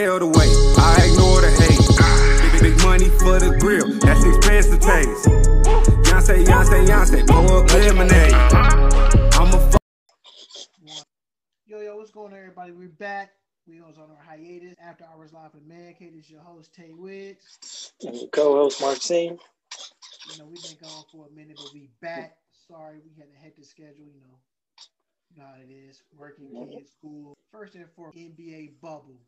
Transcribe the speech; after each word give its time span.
Hell 0.00 0.18
the 0.18 0.24
way, 0.24 0.48
I 0.80 1.12
ignore 1.12 1.44
the 1.44 1.52
hate. 1.60 1.76
Big, 2.56 2.72
big 2.72 2.84
money 2.88 3.10
for 3.20 3.36
the 3.36 3.52
grill, 3.60 3.84
that's 4.00 4.24
expensive 4.24 4.80
taste. 4.80 5.28
Beyonce, 6.08 6.40
Beyonce, 6.40 6.88
Beyonce, 6.88 7.28
pour 7.28 7.60
up 7.60 7.68
lemonade. 7.68 8.32
I'm 9.36 9.52
a 9.52 9.76
Yo, 11.66 11.80
yo, 11.80 11.96
what's 11.98 12.10
going 12.12 12.32
on, 12.32 12.38
everybody? 12.38 12.72
We're 12.72 12.88
back. 12.88 13.32
We 13.66 13.82
was 13.82 13.98
on 13.98 14.08
our 14.08 14.24
hiatus 14.24 14.74
after 14.82 15.04
hours 15.04 15.34
live 15.34 15.52
with 15.52 15.66
Man 15.66 15.92
Cave. 15.92 16.14
This 16.14 16.24
is 16.24 16.30
your 16.30 16.40
host 16.40 16.72
Tay 16.72 16.92
Wiggs. 16.96 17.92
And 18.00 18.16
your 18.16 18.28
co-host 18.28 18.80
Marcus. 18.80 19.10
You 19.10 19.36
know, 20.38 20.46
we've 20.46 20.62
been 20.62 20.78
gone 20.80 21.04
for 21.12 21.26
a 21.26 21.30
minute, 21.30 21.58
but 21.58 21.74
we 21.74 21.90
back. 22.00 22.38
Sorry, 22.66 22.96
we 23.04 23.10
had 23.18 23.28
a 23.36 23.44
hectic 23.44 23.66
schedule, 23.66 24.08
you 24.08 24.22
know. 24.24 24.38
You 25.28 25.42
know 25.42 25.48
it 25.60 25.70
is. 25.70 26.02
Working 26.18 26.48
kids, 26.72 26.92
school. 26.92 27.36
First 27.52 27.74
and 27.74 27.84
foremost, 27.94 28.16
NBA 28.16 28.80
bubble. 28.80 29.20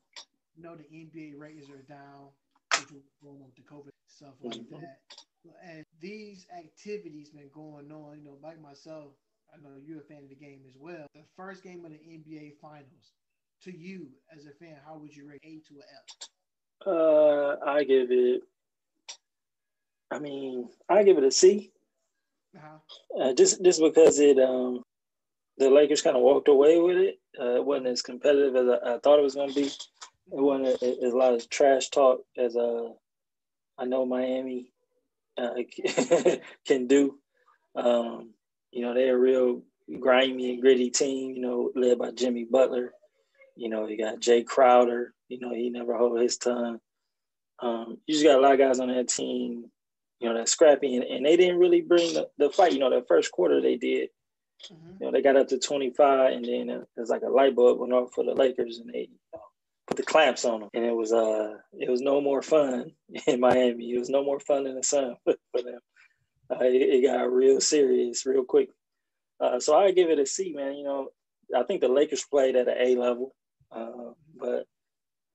You 0.54 0.62
know 0.62 0.76
the 0.76 0.86
NBA 0.90 1.38
ratings 1.38 1.70
are 1.70 1.82
down, 1.82 2.28
which 2.74 2.92
was 2.92 3.02
going 3.22 3.36
on 3.40 3.46
with 3.46 3.56
the 3.56 3.62
COVID 3.62 3.90
stuff 4.08 4.34
like 4.42 4.60
Mhm. 4.60 4.68
that. 4.70 4.98
And 5.62 5.84
these 6.00 6.46
activities 6.56 7.30
been 7.30 7.50
going 7.52 7.90
on, 7.92 8.18
you 8.18 8.24
know, 8.24 8.38
like 8.42 8.60
myself, 8.60 9.14
I 9.52 9.56
know 9.60 9.76
you're 9.84 10.00
a 10.00 10.04
fan 10.04 10.22
of 10.24 10.28
the 10.28 10.34
game 10.36 10.62
as 10.66 10.76
well. 10.76 11.06
The 11.14 11.24
first 11.36 11.62
game 11.62 11.84
of 11.84 11.92
the 11.92 12.00
NBA 12.04 12.50
Finals, 12.60 13.12
to 13.62 13.70
you 13.76 14.10
as 14.34 14.46
a 14.46 14.50
fan, 14.52 14.76
how 14.84 14.98
would 14.98 15.14
you 15.14 15.26
rate 15.28 15.40
A 15.44 15.58
to 15.68 15.80
a 15.80 15.82
F? 15.82 16.06
Uh, 16.86 17.56
I 17.64 17.84
give 17.84 18.10
it. 18.10 18.42
I 20.10 20.18
mean, 20.18 20.68
I 20.88 21.02
give 21.02 21.18
it 21.18 21.24
a 21.24 21.30
C. 21.30 21.72
Uh-huh. 22.56 22.78
Uh, 23.18 23.32
just 23.32 23.62
just 23.62 23.80
because 23.80 24.18
it 24.18 24.38
um, 24.38 24.82
the 25.58 25.70
Lakers 25.70 26.02
kind 26.02 26.16
of 26.16 26.22
walked 26.22 26.48
away 26.48 26.78
with 26.80 26.96
it. 26.96 27.20
Uh, 27.38 27.56
it 27.56 27.64
wasn't 27.64 27.86
as 27.88 28.02
competitive 28.02 28.56
as 28.56 28.68
I, 28.68 28.94
I 28.94 28.98
thought 28.98 29.18
it 29.18 29.22
was 29.22 29.34
going 29.34 29.48
to 29.50 29.54
be. 29.54 29.70
It 30.30 30.40
wasn't 30.40 30.82
a, 30.82 31.06
a 31.06 31.10
lot 31.16 31.34
of 31.34 31.48
trash 31.48 31.88
talk 31.90 32.20
as 32.36 32.56
uh, 32.56 32.88
I 33.78 33.84
know 33.84 34.06
Miami 34.06 34.72
uh, 35.36 35.54
can 36.66 36.86
do. 36.86 37.18
Um, 37.74 38.30
you 38.70 38.82
know, 38.82 38.94
they're 38.94 39.16
a 39.16 39.18
real 39.18 39.62
grimy 40.00 40.52
and 40.52 40.60
gritty 40.62 40.90
team. 40.90 41.34
You 41.34 41.42
know, 41.42 41.70
led 41.74 41.98
by 41.98 42.10
Jimmy 42.12 42.44
Butler. 42.44 42.92
You 43.56 43.68
know, 43.68 43.86
you 43.86 43.98
got 43.98 44.20
Jae 44.20 44.46
Crowder. 44.46 45.12
You 45.28 45.40
know, 45.40 45.54
he 45.54 45.70
never 45.70 45.96
hold 45.96 46.20
his 46.20 46.38
tongue. 46.38 46.78
Um, 47.60 47.98
you 48.06 48.14
just 48.14 48.24
got 48.24 48.38
a 48.38 48.40
lot 48.40 48.52
of 48.52 48.58
guys 48.58 48.80
on 48.80 48.88
that 48.88 49.08
team. 49.08 49.70
You 50.20 50.28
know, 50.28 50.38
that's 50.38 50.52
scrappy, 50.52 50.96
and, 50.96 51.04
and 51.04 51.26
they 51.26 51.36
didn't 51.36 51.58
really 51.58 51.80
bring 51.80 52.14
the, 52.14 52.28
the 52.38 52.50
fight. 52.50 52.72
You 52.72 52.78
know, 52.78 52.90
that 52.90 53.08
first 53.08 53.32
quarter 53.32 53.60
they 53.60 53.76
did. 53.76 54.10
Mhm. 54.70 55.00
You 55.00 55.06
know, 55.06 55.12
they 55.12 55.22
got 55.22 55.36
up 55.36 55.48
to 55.48 55.58
25, 55.58 56.32
and 56.32 56.44
then 56.44 56.70
it 56.70 56.86
was 56.96 57.10
like 57.10 57.22
a 57.22 57.28
light 57.28 57.56
bulb 57.56 57.80
went 57.80 57.92
off 57.92 58.12
for 58.14 58.24
the 58.24 58.34
Lakers, 58.34 58.78
and 58.78 58.92
they 58.92 59.08
you 59.10 59.18
know, 59.34 59.40
put 59.86 59.96
the 59.96 60.02
clamps 60.02 60.44
on 60.44 60.60
them, 60.60 60.70
and 60.74 60.84
it 60.84 60.94
was 60.94 61.12
uh, 61.12 61.54
it 61.78 61.90
was 61.90 62.00
no 62.00 62.20
more 62.20 62.42
fun 62.42 62.92
in 63.26 63.40
Miami. 63.40 63.92
It 63.92 63.98
was 63.98 64.10
no 64.10 64.24
more 64.24 64.40
fun 64.40 64.66
in 64.66 64.74
the 64.74 64.82
sun 64.82 65.16
for 65.24 65.36
them. 65.54 65.80
Uh, 66.50 66.64
it, 66.64 66.74
it 66.74 67.06
got 67.06 67.32
real 67.32 67.60
serious 67.60 68.26
real 68.26 68.44
quick. 68.44 68.68
Uh, 69.40 69.58
so 69.58 69.76
I 69.76 69.90
give 69.90 70.10
it 70.10 70.18
a 70.18 70.26
C, 70.26 70.52
man. 70.52 70.74
You 70.74 70.84
know, 70.84 71.08
I 71.56 71.62
think 71.64 71.80
the 71.80 71.88
Lakers 71.88 72.24
played 72.24 72.56
at 72.56 72.68
an 72.68 72.76
A 72.78 72.96
level, 72.96 73.34
uh, 73.70 74.12
but 74.38 74.66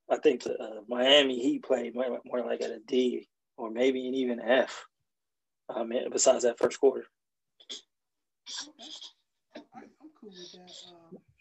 I 0.10 0.18
think 0.18 0.44
the 0.44 0.54
uh, 0.54 0.82
Miami 0.88 1.40
Heat 1.40 1.64
played 1.64 1.94
more, 1.94 2.20
more 2.26 2.42
like 2.42 2.62
at 2.62 2.72
a 2.72 2.80
D 2.80 3.28
or 3.58 3.70
maybe 3.70 4.08
an 4.08 4.14
even 4.14 4.40
F. 4.40 4.86
I 5.70 5.84
mean, 5.84 6.10
besides 6.12 6.44
that 6.44 6.58
first 6.58 6.80
quarter. 6.80 7.06
Okay. 7.62 7.82
I, 9.76 9.80
I'm 9.80 10.10
cool 10.22 10.30
with 10.30 10.52
that. 10.54 10.72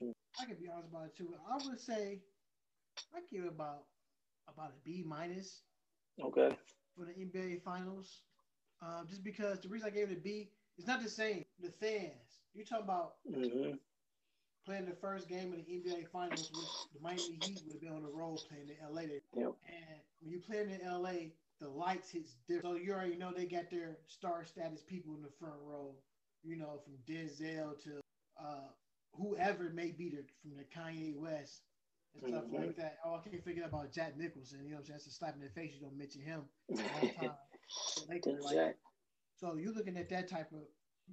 Um, 0.02 0.12
I 0.40 0.46
can 0.46 0.56
be 0.56 0.68
honest 0.72 0.88
about 0.90 1.06
it 1.06 1.16
too. 1.16 1.28
I 1.48 1.64
would 1.64 1.80
say 1.80 2.18
I 3.14 3.20
give 3.30 3.44
it 3.44 3.48
about 3.48 3.84
about 4.48 4.70
a 4.70 4.78
B 4.84 5.02
minus 5.06 5.62
Okay. 6.22 6.56
for 6.94 7.04
the 7.04 7.12
NBA 7.16 7.56
Finals. 7.58 8.22
Um, 8.82 9.06
just 9.08 9.22
because 9.22 9.60
the 9.60 9.68
reason 9.68 9.88
I 9.88 9.90
gave 9.90 10.10
it 10.10 10.18
a 10.18 10.20
B 10.20 10.50
is 10.78 10.86
not 10.86 11.02
the 11.02 11.08
same. 11.08 11.42
The 11.60 11.70
fans. 11.70 12.40
You 12.54 12.64
talk 12.64 12.80
about 12.82 13.14
hmm 13.28 13.76
playing 14.64 14.86
the 14.86 14.94
first 14.94 15.28
game 15.28 15.52
of 15.52 15.58
the 15.64 15.72
NBA 15.72 16.04
Finals 16.04 16.52
with 16.52 16.68
the 16.92 17.00
Miami 17.00 17.34
Heat 17.34 17.62
would 17.64 17.74
have 17.74 17.80
been 17.80 17.92
on 17.92 18.02
the 18.02 18.08
road 18.08 18.42
playing 18.48 18.68
in 18.68 18.76
LA. 18.84 19.02
There. 19.02 19.20
Yep. 19.34 19.54
And 19.66 20.00
when 20.20 20.30
you 20.32 20.40
play 20.40 20.60
in 20.60 20.80
LA, 20.84 21.30
the 21.60 21.68
lights 21.68 22.10
hits 22.10 22.34
different. 22.46 22.64
So 22.64 22.74
you 22.74 22.92
already 22.92 23.16
know 23.16 23.32
they 23.32 23.46
got 23.46 23.70
their 23.70 23.98
star 24.06 24.44
status 24.44 24.82
people 24.82 25.14
in 25.14 25.22
the 25.22 25.30
front 25.38 25.56
row. 25.62 25.94
You 26.42 26.56
know, 26.56 26.80
from 26.84 26.94
Denzel 27.06 27.78
to 27.84 28.00
uh, 28.40 28.68
whoever 29.14 29.70
may 29.70 29.90
be 29.92 30.10
there, 30.10 30.22
from 30.42 30.56
the 30.56 30.64
Kanye 30.64 31.14
West 31.14 31.62
and 32.16 32.26
stuff 32.26 32.44
Mhm. 32.46 32.54
like 32.54 32.76
that. 32.76 32.98
Oh, 33.04 33.14
I 33.14 33.28
can't 33.28 33.42
forget 33.44 33.66
about 33.66 33.92
Jack 33.92 34.16
Nicholson. 34.16 34.64
You 34.64 34.70
know, 34.70 34.76
what 34.76 34.80
I'm 34.80 34.84
saying? 34.86 34.94
that's 34.96 35.06
a 35.06 35.10
slap 35.10 35.34
in 35.34 35.40
the 35.42 35.50
face. 35.50 35.74
You 35.74 35.80
don't 35.80 35.96
mention 35.98 36.22
him 36.22 36.48
all 36.70 37.00
the 37.02 37.14
time. 37.14 37.36
Like, 38.08 38.76
so 39.36 39.54
you're 39.56 39.72
looking 39.72 39.96
at 39.96 40.08
that 40.10 40.28
type 40.28 40.52
of 40.52 40.62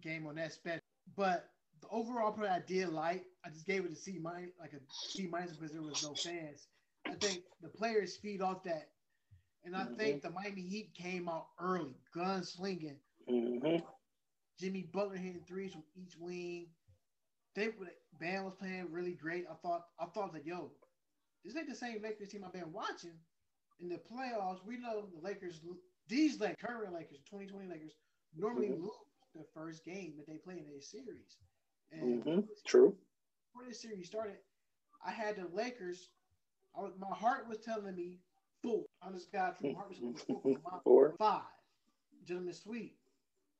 game 0.02 0.25
on 0.28 0.36
that 0.36 0.53
spectrum. 0.53 0.81
But 1.16 1.50
the 1.81 1.88
overall 1.90 2.31
play 2.31 2.47
I 2.50 2.59
did 2.59 2.90
like, 2.90 3.25
I 3.46 3.50
just 3.50 3.66
gave 3.66 3.86
it 3.86 3.91
a 3.91 3.96
C 3.96 4.19
minus, 4.19 4.52
like 4.59 4.74
a 4.74 4.80
C 5.08 5.28
minus 5.28 5.56
because 5.58 5.72
there 5.74 5.81
was 5.81 6.02
no 6.02 6.16
fans. 6.24 6.68
I 7.09 7.16
think 7.16 7.44
the 7.62 7.70
players 7.70 8.18
feed 8.18 8.41
off 8.41 8.64
that. 8.64 8.90
And 9.64 9.75
I 9.75 9.85
think 9.97 10.22
the 10.22 10.30
Miami 10.30 10.62
Heat 10.62 10.94
came 10.94 11.28
out 11.30 11.47
early, 11.59 11.96
gunslinging. 12.16 12.97
hmm 13.28 13.78
Jimmy 14.59 14.84
Butler 14.84 15.18
hitting 15.18 15.44
threes 15.47 15.72
from 15.74 15.84
each 15.96 16.16
wing. 16.18 16.68
They 17.56 17.70
Bam 18.20 18.46
was 18.46 18.53
playing 18.56 18.91
really 18.91 19.14
great. 19.14 19.46
I 19.50 19.56
thought 19.56 19.85
I 20.00 20.06
thought 20.06 20.34
that 20.34 20.46
yo, 20.46 20.72
this 21.43 21.55
ain't 21.55 21.69
the 21.69 21.75
same 21.75 22.01
Lakers 22.01 22.29
team 22.29 22.43
I've 22.45 22.53
been 22.53 22.71
watching 22.71 23.17
in 23.79 23.89
the 23.89 23.97
playoffs. 23.97 24.63
We 24.65 24.77
know 24.77 25.07
the 25.13 25.21
Lakers, 25.21 25.61
these 26.07 26.39
like 26.39 26.59
current 26.59 26.93
Lakers, 26.93 27.19
2020 27.29 27.67
Lakers, 27.67 27.95
normally 28.35 28.69
Mhm. 28.69 28.81
lose 28.81 28.91
the 29.35 29.43
first 29.53 29.83
game 29.83 30.15
that 30.17 30.27
they 30.27 30.37
play 30.37 30.59
in 30.59 30.65
a 30.77 30.81
series. 30.81 31.37
And 31.91 32.23
hmm 32.23 32.39
True. 32.65 32.97
before 33.53 33.67
this 33.67 33.81
series 33.81 34.07
started, 34.07 34.37
I 35.05 35.11
had 35.11 35.35
the 35.37 35.47
Lakers. 35.47 36.11
I 36.75 36.81
was, 36.81 36.93
my 36.97 37.13
heart 37.15 37.47
was 37.47 37.59
telling 37.59 37.95
me 37.95 38.19
four. 38.61 38.85
Honest 39.01 39.31
God, 39.31 39.55
my 39.61 39.73
heart 39.73 39.89
was 39.89 39.99
telling 39.99 40.17
four. 40.17 40.41
My 40.63 40.79
Four. 40.83 41.15
five. 41.17 41.43
Gentlemen 42.23 42.53
Sweet. 42.53 42.97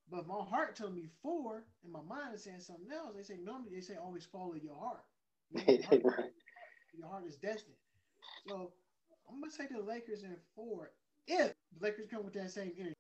But 0.10 0.28
my 0.28 0.44
heart 0.44 0.76
told 0.76 0.94
me 0.96 1.10
four, 1.22 1.66
and 1.84 1.92
my 1.92 2.02
mind 2.02 2.36
is 2.36 2.44
saying 2.44 2.60
something 2.60 2.92
else. 2.92 3.16
They 3.16 3.24
say 3.24 3.38
normally 3.42 3.72
they 3.74 3.82
say 3.82 3.96
always 3.96 4.26
follow 4.26 4.56
your 4.56 4.76
heart. 4.76 5.04
Your 5.68 5.84
heart, 5.84 6.02
right. 6.04 6.32
Your 6.98 7.08
heart 7.08 7.26
is 7.28 7.36
destined. 7.36 7.76
So 8.48 8.72
I'm 9.30 9.40
gonna 9.40 9.52
take 9.58 9.70
the 9.70 9.82
Lakers 9.82 10.24
in 10.24 10.36
four 10.56 10.92
if 11.28 11.54
the 11.78 11.86
Lakers 11.86 12.08
come 12.10 12.24
with 12.24 12.34
that 12.34 12.52
same 12.52 12.72
energy. 12.78 12.94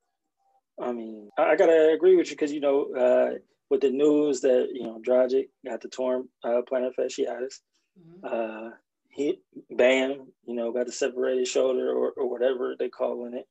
I 0.81 0.91
mean, 0.91 1.29
I, 1.37 1.55
gotta 1.55 1.93
agree 1.93 2.15
with 2.15 2.29
you 2.29 2.35
because 2.35 2.51
you 2.51 2.59
know, 2.59 2.93
uh, 2.95 3.37
with 3.69 3.81
the 3.81 3.91
news 3.91 4.41
that 4.41 4.69
you 4.73 4.83
know, 4.83 5.01
Dragic 5.05 5.49
got 5.65 5.81
the 5.81 5.89
torn 5.89 6.27
uh, 6.43 6.61
plantar 6.69 6.91
fasciitis. 6.97 7.59
Mhm. 7.99 8.23
Uh, 8.23 8.71
he 9.09 9.39
Bam, 9.69 10.27
you 10.45 10.55
know, 10.55 10.71
got 10.71 10.87
the 10.87 10.91
separated 10.91 11.47
shoulder 11.47 11.91
or, 11.91 12.11
or 12.11 12.27
whatever 12.29 12.75
they 12.77 12.89
calling 12.89 13.35
it. 13.35 13.45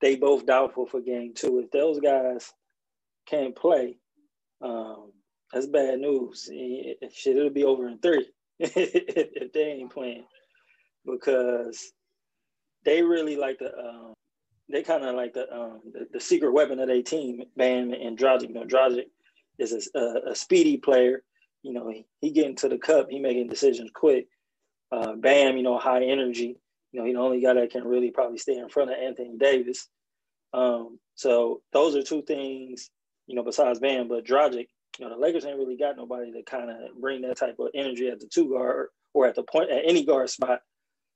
They 0.00 0.16
both 0.16 0.46
doubtful 0.46 0.86
for 0.86 1.00
game 1.00 1.34
two. 1.34 1.60
If 1.60 1.70
those 1.70 2.00
guys 2.00 2.52
can't 3.26 3.54
play, 3.54 3.98
um, 4.60 5.12
that's 5.52 5.66
bad 5.66 6.00
news. 6.00 6.48
Shit, 6.50 7.36
it'll 7.36 7.50
be 7.50 7.64
over 7.64 7.88
in 7.88 7.98
three 7.98 8.26
if, 8.58 9.52
they 9.52 9.62
ain't 9.62 9.92
playing 9.92 10.24
because 11.06 11.92
they 12.84 13.02
really 13.02 13.36
like 13.36 13.58
the 13.58 13.76
um, 13.76 14.14
they 14.70 14.82
kind 14.82 15.04
of 15.04 15.14
like 15.14 15.34
the, 15.34 15.52
um, 15.52 15.80
the 15.92 16.06
the 16.12 16.20
secret 16.20 16.52
weapon 16.52 16.78
of 16.80 16.88
their 16.88 17.02
team, 17.02 17.42
Bam 17.56 17.92
and 17.92 18.18
Dragic. 18.18 18.48
You 18.48 18.54
know, 18.54 18.64
Dragic 18.64 19.06
is 19.58 19.90
a, 19.94 19.98
a, 19.98 20.30
a 20.32 20.34
speedy 20.34 20.76
player. 20.76 21.22
You 21.62 21.72
know, 21.72 21.88
he, 21.90 22.06
he 22.20 22.30
getting 22.30 22.56
to 22.56 22.68
the 22.68 22.78
cup, 22.78 23.08
he 23.10 23.18
making 23.18 23.48
decisions 23.48 23.90
quick. 23.94 24.28
Uh, 24.92 25.14
Bam, 25.16 25.56
you 25.56 25.62
know, 25.62 25.78
high 25.78 26.04
energy. 26.04 26.56
You 26.92 27.00
know, 27.00 27.06
he 27.06 27.12
the 27.12 27.18
only 27.18 27.40
guy 27.40 27.54
that 27.54 27.70
can 27.70 27.84
really 27.84 28.10
probably 28.10 28.38
stay 28.38 28.56
in 28.56 28.68
front 28.68 28.90
of 28.90 28.96
Anthony 28.98 29.36
Davis. 29.38 29.88
Um, 30.52 30.98
so 31.14 31.62
those 31.72 31.94
are 31.94 32.02
two 32.02 32.22
things, 32.22 32.90
you 33.26 33.34
know, 33.34 33.42
besides 33.42 33.80
Bam. 33.80 34.08
But 34.08 34.24
Dragic, 34.24 34.68
you 34.98 35.06
know, 35.06 35.14
the 35.14 35.20
Lakers 35.20 35.44
ain't 35.44 35.58
really 35.58 35.76
got 35.76 35.96
nobody 35.96 36.32
to 36.32 36.42
kind 36.42 36.70
of 36.70 37.00
bring 37.00 37.22
that 37.22 37.36
type 37.36 37.56
of 37.58 37.68
energy 37.74 38.08
at 38.08 38.20
the 38.20 38.26
two 38.26 38.50
guard 38.50 38.88
or 39.14 39.26
at 39.26 39.34
the 39.34 39.44
point 39.44 39.70
at 39.70 39.82
any 39.84 40.04
guard 40.04 40.28
spot. 40.28 40.60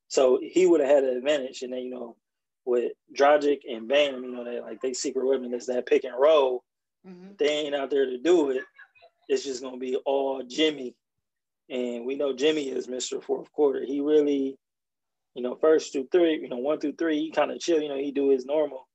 So 0.08 0.38
he 0.42 0.66
would 0.66 0.80
have 0.80 0.90
had 0.90 1.04
an 1.04 1.16
advantage. 1.16 1.62
And 1.62 1.72
then, 1.72 1.80
you 1.80 1.90
know, 1.90 2.16
with 2.64 2.92
Dragic 3.18 3.60
and 3.68 3.88
Bam, 3.88 4.22
you 4.22 4.32
know, 4.32 4.44
they 4.44 4.60
like 4.60 4.80
they 4.80 4.92
secret 4.92 5.26
weapon 5.26 5.52
is 5.52 5.66
that 5.66 5.86
pick 5.86 6.04
and 6.04 6.14
roll. 6.18 6.62
Mhm. 7.06 7.36
They 7.38 7.48
ain't 7.48 7.74
out 7.74 7.90
there 7.90 8.06
to 8.06 8.18
do 8.18 8.50
it. 8.50 8.62
It's 9.28 9.44
just 9.44 9.62
gonna 9.62 9.78
be 9.78 9.96
all 9.96 10.42
Jimmy. 10.42 10.94
And 11.68 12.04
we 12.04 12.14
know 12.14 12.32
Jimmy 12.32 12.68
is 12.68 12.86
Mr. 12.86 13.22
Fourth 13.22 13.50
Quarter. 13.52 13.84
He 13.84 14.00
really, 14.00 14.58
you 15.34 15.42
know, 15.42 15.56
first 15.56 15.92
through 15.92 16.08
three, 16.12 16.40
you 16.40 16.48
know, 16.48 16.58
one 16.58 16.78
through 16.78 16.96
three, 16.96 17.18
he 17.18 17.30
kind 17.30 17.50
of 17.50 17.58
chill, 17.58 17.80
you 17.80 17.88
know, 17.88 17.96
he 17.96 18.12
do 18.12 18.28
his 18.28 18.44
normal. 18.44 18.88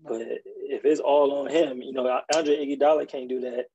But 0.00 0.20
if 0.20 0.84
it's 0.84 1.00
all 1.00 1.32
on 1.38 1.48
him, 1.48 1.80
you 1.80 1.92
know, 1.92 2.20
Andre 2.34 2.66
Iguodala 2.66 3.08
can't 3.08 3.28
do 3.28 3.40
that. 3.40 3.66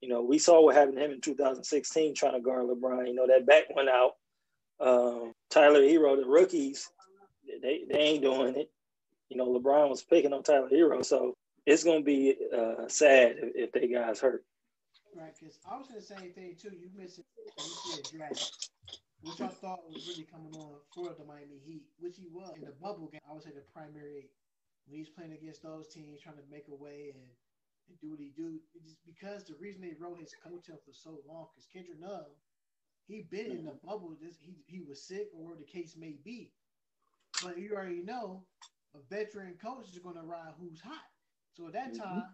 You 0.00 0.08
know, 0.08 0.22
we 0.22 0.38
saw 0.38 0.62
what 0.62 0.74
happened 0.74 0.96
to 0.98 1.04
him 1.04 1.12
in 1.12 1.20
2016 1.20 2.14
trying 2.14 2.34
to 2.34 2.40
guard 2.40 2.66
LeBron. 2.66 3.06
You 3.06 3.14
know, 3.14 3.26
that 3.26 3.46
back 3.46 3.64
went 3.74 3.88
out. 3.88 4.12
Um, 4.80 5.32
Tyler 5.50 5.80
Herro, 5.80 6.16
the 6.16 6.26
rookies, 6.26 6.90
they 7.62 7.84
they 7.90 7.98
ain't 7.98 8.22
doing 8.22 8.56
it. 8.56 8.70
You 9.28 9.36
know, 9.36 9.46
LeBron 9.46 9.88
was 9.88 10.02
picking 10.02 10.32
on 10.32 10.42
Tyler 10.42 10.68
Herro. 10.68 11.02
so 11.04 11.34
it's 11.66 11.84
gonna 11.84 12.02
be 12.02 12.36
uh, 12.54 12.88
sad 12.88 13.36
if, 13.38 13.54
if 13.54 13.72
they 13.72 13.88
guys 13.88 14.20
hurt. 14.20 14.44
Right, 15.16 15.32
because 15.38 15.58
I 15.70 15.76
was 15.78 15.86
saying 15.88 16.00
the 16.00 16.06
same 16.06 16.32
thing 16.32 16.56
too. 16.60 16.74
You 16.76 16.90
mentioned 16.96 17.24
you 17.56 17.92
said 17.92 18.04
Dragic, 18.04 18.68
which 19.22 19.40
I 19.40 19.48
thought 19.48 19.86
was 19.88 20.08
really 20.08 20.26
coming 20.26 20.52
on 20.54 20.74
for 20.92 21.14
the 21.16 21.24
Miami 21.24 21.62
Heat, 21.64 21.84
which 21.98 22.16
he 22.18 22.26
was 22.32 22.52
in 22.56 22.64
the 22.64 22.74
bubble 22.82 23.08
game. 23.10 23.20
I 23.28 23.32
would 23.32 23.42
say 23.42 23.50
the 23.54 23.62
primary 23.72 24.28
when 24.86 24.98
he's 24.98 25.08
playing 25.08 25.32
against 25.32 25.62
those 25.62 25.88
teams, 25.88 26.20
trying 26.20 26.36
to 26.36 26.42
make 26.50 26.66
a 26.68 26.74
way 26.74 27.14
and, 27.14 27.24
and 27.88 27.98
do 28.00 28.10
what 28.10 28.20
he 28.20 28.32
do. 28.36 28.60
It's 28.74 28.96
because 29.06 29.44
the 29.44 29.54
reason 29.60 29.82
they 29.82 29.96
wrote 29.98 30.18
his 30.18 30.34
coattail 30.44 30.78
for 30.84 30.92
so 30.92 31.20
long, 31.28 31.46
because 31.52 31.68
Kendrick 31.72 32.00
Nunn, 32.00 32.24
he 33.06 33.26
been 33.30 33.50
in 33.50 33.64
the 33.64 33.76
bubble. 33.84 34.16
This 34.20 34.36
he 34.40 34.56
he 34.66 34.80
was 34.80 35.02
sick 35.02 35.28
or 35.36 35.54
the 35.56 35.64
case 35.64 35.96
may 35.98 36.16
be, 36.24 36.52
but 37.42 37.58
you 37.58 37.74
already 37.74 38.02
know 38.02 38.44
a 38.94 39.14
veteran 39.14 39.54
coach 39.62 39.88
is 39.92 39.98
going 39.98 40.16
to 40.16 40.22
ride 40.22 40.54
who's 40.58 40.80
hot. 40.80 41.04
So 41.52 41.66
at 41.66 41.74
that 41.74 41.92
mm-hmm. 41.92 42.02
time, 42.02 42.24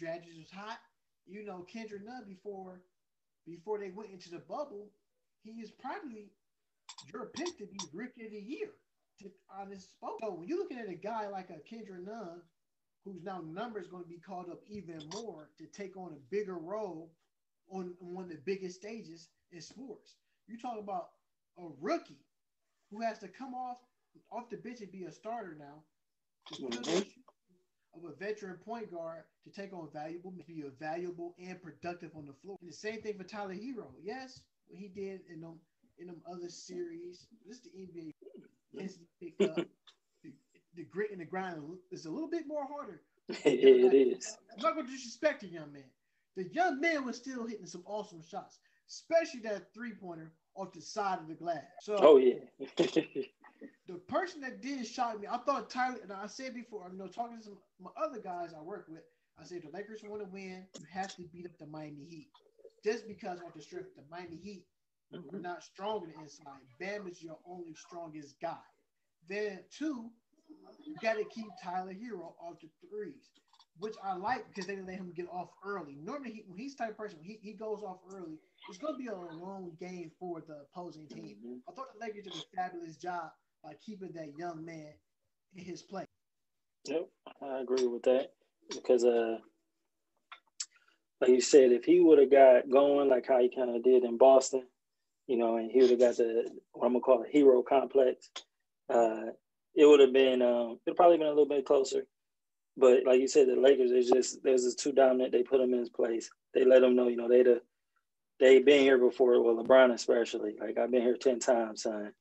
Dragic 0.00 0.36
was 0.36 0.50
hot. 0.52 0.78
You 1.26 1.44
know, 1.44 1.66
Kendrick 1.70 2.04
Nunn 2.04 2.24
before 2.26 2.80
before 3.46 3.78
they 3.78 3.90
went 3.90 4.10
into 4.10 4.30
the 4.30 4.38
bubble, 4.38 4.90
he 5.42 5.52
is 5.62 5.70
probably 5.70 6.30
your 7.12 7.26
pick 7.26 7.58
to 7.58 7.66
be 7.66 7.78
rookie 7.92 8.26
of 8.26 8.30
the 8.30 8.38
year 8.38 8.70
to, 9.20 9.30
on 9.58 9.70
this 9.70 9.84
spoke. 9.84 10.18
So 10.20 10.34
when 10.34 10.48
you're 10.48 10.58
looking 10.58 10.78
at 10.78 10.88
a 10.88 10.94
guy 10.94 11.28
like 11.28 11.50
a 11.50 11.58
Kendrick 11.68 12.04
Nunn, 12.04 12.42
whose 13.04 13.22
now 13.22 13.40
number 13.46 13.78
is 13.78 13.86
going 13.86 14.02
to 14.02 14.08
be 14.08 14.18
called 14.18 14.50
up 14.50 14.60
even 14.68 15.00
more 15.12 15.48
to 15.58 15.66
take 15.66 15.96
on 15.96 16.12
a 16.12 16.34
bigger 16.34 16.58
role 16.58 17.10
on, 17.70 17.94
on 18.02 18.14
one 18.14 18.24
of 18.24 18.30
the 18.30 18.38
biggest 18.44 18.76
stages 18.76 19.28
in 19.52 19.60
sports. 19.60 20.16
You 20.46 20.58
talk 20.58 20.78
about 20.78 21.10
a 21.58 21.66
rookie 21.80 22.24
who 22.90 23.00
has 23.02 23.18
to 23.20 23.28
come 23.28 23.54
off 23.54 23.78
off 24.32 24.50
the 24.50 24.56
bench 24.56 24.80
and 24.80 24.90
be 24.90 25.04
a 25.04 25.12
starter 25.12 25.56
now. 25.58 25.82
Of 27.94 28.04
a 28.04 28.14
veteran 28.14 28.56
point 28.64 28.92
guard 28.92 29.24
to 29.44 29.50
take 29.50 29.72
on 29.72 29.88
valuable, 29.92 30.32
be 30.46 30.62
a 30.66 30.70
valuable 30.82 31.34
and 31.38 31.60
productive 31.60 32.10
on 32.16 32.26
the 32.26 32.32
floor. 32.32 32.56
And 32.60 32.70
the 32.70 32.74
same 32.74 33.00
thing 33.00 33.16
for 33.16 33.24
Tyler 33.24 33.54
Herro. 33.54 33.88
Yes, 34.02 34.40
what 34.68 34.78
he 34.78 34.88
did 34.88 35.20
in 35.32 35.40
them 35.40 35.58
in 35.98 36.06
them 36.06 36.22
other 36.30 36.48
series. 36.48 37.26
This 37.46 37.58
is 37.58 37.62
the 37.62 37.70
NBA. 37.70 38.12
Picked 39.20 39.58
up. 39.58 39.66
The, 40.78 40.84
grit 40.84 41.10
and 41.10 41.20
the 41.20 41.24
grind 41.24 41.60
is 41.90 42.06
a 42.06 42.10
little 42.10 42.30
bit 42.30 42.46
more 42.46 42.64
harder. 42.64 43.02
it 43.28 43.94
is. 43.94 44.36
I'm 44.54 44.62
not 44.62 44.74
going 44.74 44.86
to 44.86 44.92
disrespect 44.92 45.40
the 45.40 45.48
young 45.48 45.72
man. 45.72 45.82
The 46.36 46.44
young 46.52 46.80
man 46.80 47.04
was 47.04 47.16
still 47.16 47.46
hitting 47.48 47.66
some 47.66 47.82
awesome 47.84 48.22
shots, 48.22 48.60
especially 48.88 49.40
that 49.40 49.74
three 49.74 49.92
pointer 49.92 50.30
off 50.54 50.72
the 50.72 50.80
side 50.80 51.18
of 51.18 51.26
the 51.26 51.34
glass. 51.34 51.64
So, 51.82 51.96
oh 52.00 52.18
yeah. 52.18 52.36
the 53.88 53.94
person 54.06 54.40
that 54.42 54.62
did 54.62 54.86
shot 54.86 55.20
me, 55.20 55.26
I 55.28 55.38
thought 55.38 55.68
Tyler, 55.68 55.98
and 56.00 56.12
I 56.12 56.28
said 56.28 56.54
before, 56.54 56.88
you 56.92 56.96
know, 56.96 57.08
talking 57.08 57.38
to 57.38 57.44
some 57.44 57.58
my 57.80 57.90
other 58.00 58.20
guys 58.20 58.50
I 58.56 58.62
work 58.62 58.86
with, 58.88 59.02
I 59.36 59.44
said 59.44 59.62
the 59.62 59.76
Lakers 59.76 60.02
want 60.04 60.22
to 60.22 60.28
win, 60.28 60.64
you 60.78 60.86
have 60.92 61.14
to 61.16 61.22
beat 61.22 61.46
up 61.46 61.58
the 61.58 61.66
Miami 61.66 62.04
Heat. 62.08 62.28
Just 62.84 63.08
because 63.08 63.40
of 63.40 63.52
the 63.52 63.60
strength, 63.60 63.96
the 63.96 64.02
Miami 64.08 64.36
Heat 64.36 64.64
mm-hmm. 65.12 65.34
are 65.34 65.40
not 65.40 65.64
strong 65.64 66.02
on 66.02 66.12
the 66.14 66.22
inside. 66.22 66.60
Bam 66.78 67.08
is 67.08 67.20
your 67.20 67.38
only 67.48 67.74
strongest 67.74 68.40
guy. 68.40 68.56
Then 69.28 69.60
two, 69.76 70.10
you 70.84 70.94
got 71.02 71.14
to 71.14 71.24
keep 71.24 71.46
Tyler 71.62 71.92
Herro 71.92 72.32
off 72.40 72.60
the 72.60 72.68
threes, 72.88 73.30
which 73.78 73.94
I 74.02 74.16
like 74.16 74.46
because 74.48 74.66
they 74.66 74.76
let 74.76 74.96
him 74.96 75.12
get 75.14 75.26
off 75.30 75.48
early. 75.64 75.96
Normally, 76.02 76.30
he, 76.30 76.44
when 76.46 76.58
he's 76.58 76.74
type 76.74 76.96
person, 76.96 77.18
he, 77.22 77.38
he 77.42 77.52
goes 77.52 77.82
off 77.82 77.98
early. 78.12 78.38
It's 78.68 78.78
going 78.78 78.94
to 78.94 78.98
be 78.98 79.08
a 79.08 79.14
long 79.14 79.72
game 79.78 80.10
for 80.18 80.42
the 80.46 80.64
opposing 80.72 81.06
team. 81.08 81.36
I 81.68 81.72
thought 81.72 81.86
the 81.94 82.00
Lakers 82.00 82.24
did 82.24 82.34
a 82.34 82.56
fabulous 82.56 82.96
job 82.96 83.30
by 83.62 83.74
keeping 83.84 84.12
that 84.14 84.36
young 84.38 84.64
man 84.64 84.92
in 85.54 85.64
his 85.64 85.82
place. 85.82 86.06
Yep, 86.86 87.08
I 87.42 87.60
agree 87.60 87.86
with 87.86 88.02
that 88.04 88.32
because, 88.70 89.04
uh, 89.04 89.38
like 91.20 91.30
you 91.30 91.40
said, 91.40 91.72
if 91.72 91.84
he 91.84 92.00
would 92.00 92.18
have 92.18 92.30
got 92.30 92.70
going 92.70 93.08
like 93.08 93.26
how 93.26 93.40
he 93.40 93.48
kind 93.48 93.74
of 93.74 93.82
did 93.82 94.04
in 94.04 94.16
Boston, 94.16 94.62
you 95.26 95.36
know, 95.36 95.56
and 95.56 95.70
he 95.70 95.80
would 95.80 95.90
have 95.90 95.98
got 95.98 96.16
the 96.16 96.48
what 96.72 96.86
I'm 96.86 96.92
gonna 96.92 97.00
call 97.00 97.24
a 97.24 97.28
hero 97.28 97.62
complex, 97.62 98.30
uh, 98.88 99.32
it 99.78 99.86
would 99.86 100.00
have 100.00 100.12
been 100.12 100.42
um, 100.42 100.80
it 100.86 100.96
probably 100.96 101.18
been 101.18 101.28
a 101.28 101.30
little 101.30 101.48
bit 101.48 101.66
closer. 101.66 102.04
But 102.76 103.04
like 103.06 103.20
you 103.20 103.28
said, 103.28 103.48
the 103.48 103.56
Lakers 103.56 103.92
is 103.92 104.10
just 104.10 104.42
there's 104.44 104.64
just 104.64 104.80
too 104.80 104.92
dominant. 104.92 105.32
They 105.32 105.42
put 105.42 105.60
them 105.60 105.72
in 105.72 105.80
his 105.80 105.90
place. 105.90 106.30
They 106.54 106.64
let 106.64 106.82
them 106.82 106.96
know, 106.96 107.08
you 107.08 107.16
know, 107.16 107.28
they 107.28 107.42
the 107.44 107.62
they 108.40 108.60
been 108.60 108.82
here 108.82 108.98
before. 108.98 109.42
Well, 109.42 109.64
LeBron 109.64 109.92
especially. 109.94 110.56
Like 110.60 110.78
I've 110.78 110.90
been 110.90 111.02
here 111.02 111.16
ten 111.16 111.40
times, 111.40 111.82
son 111.82 112.12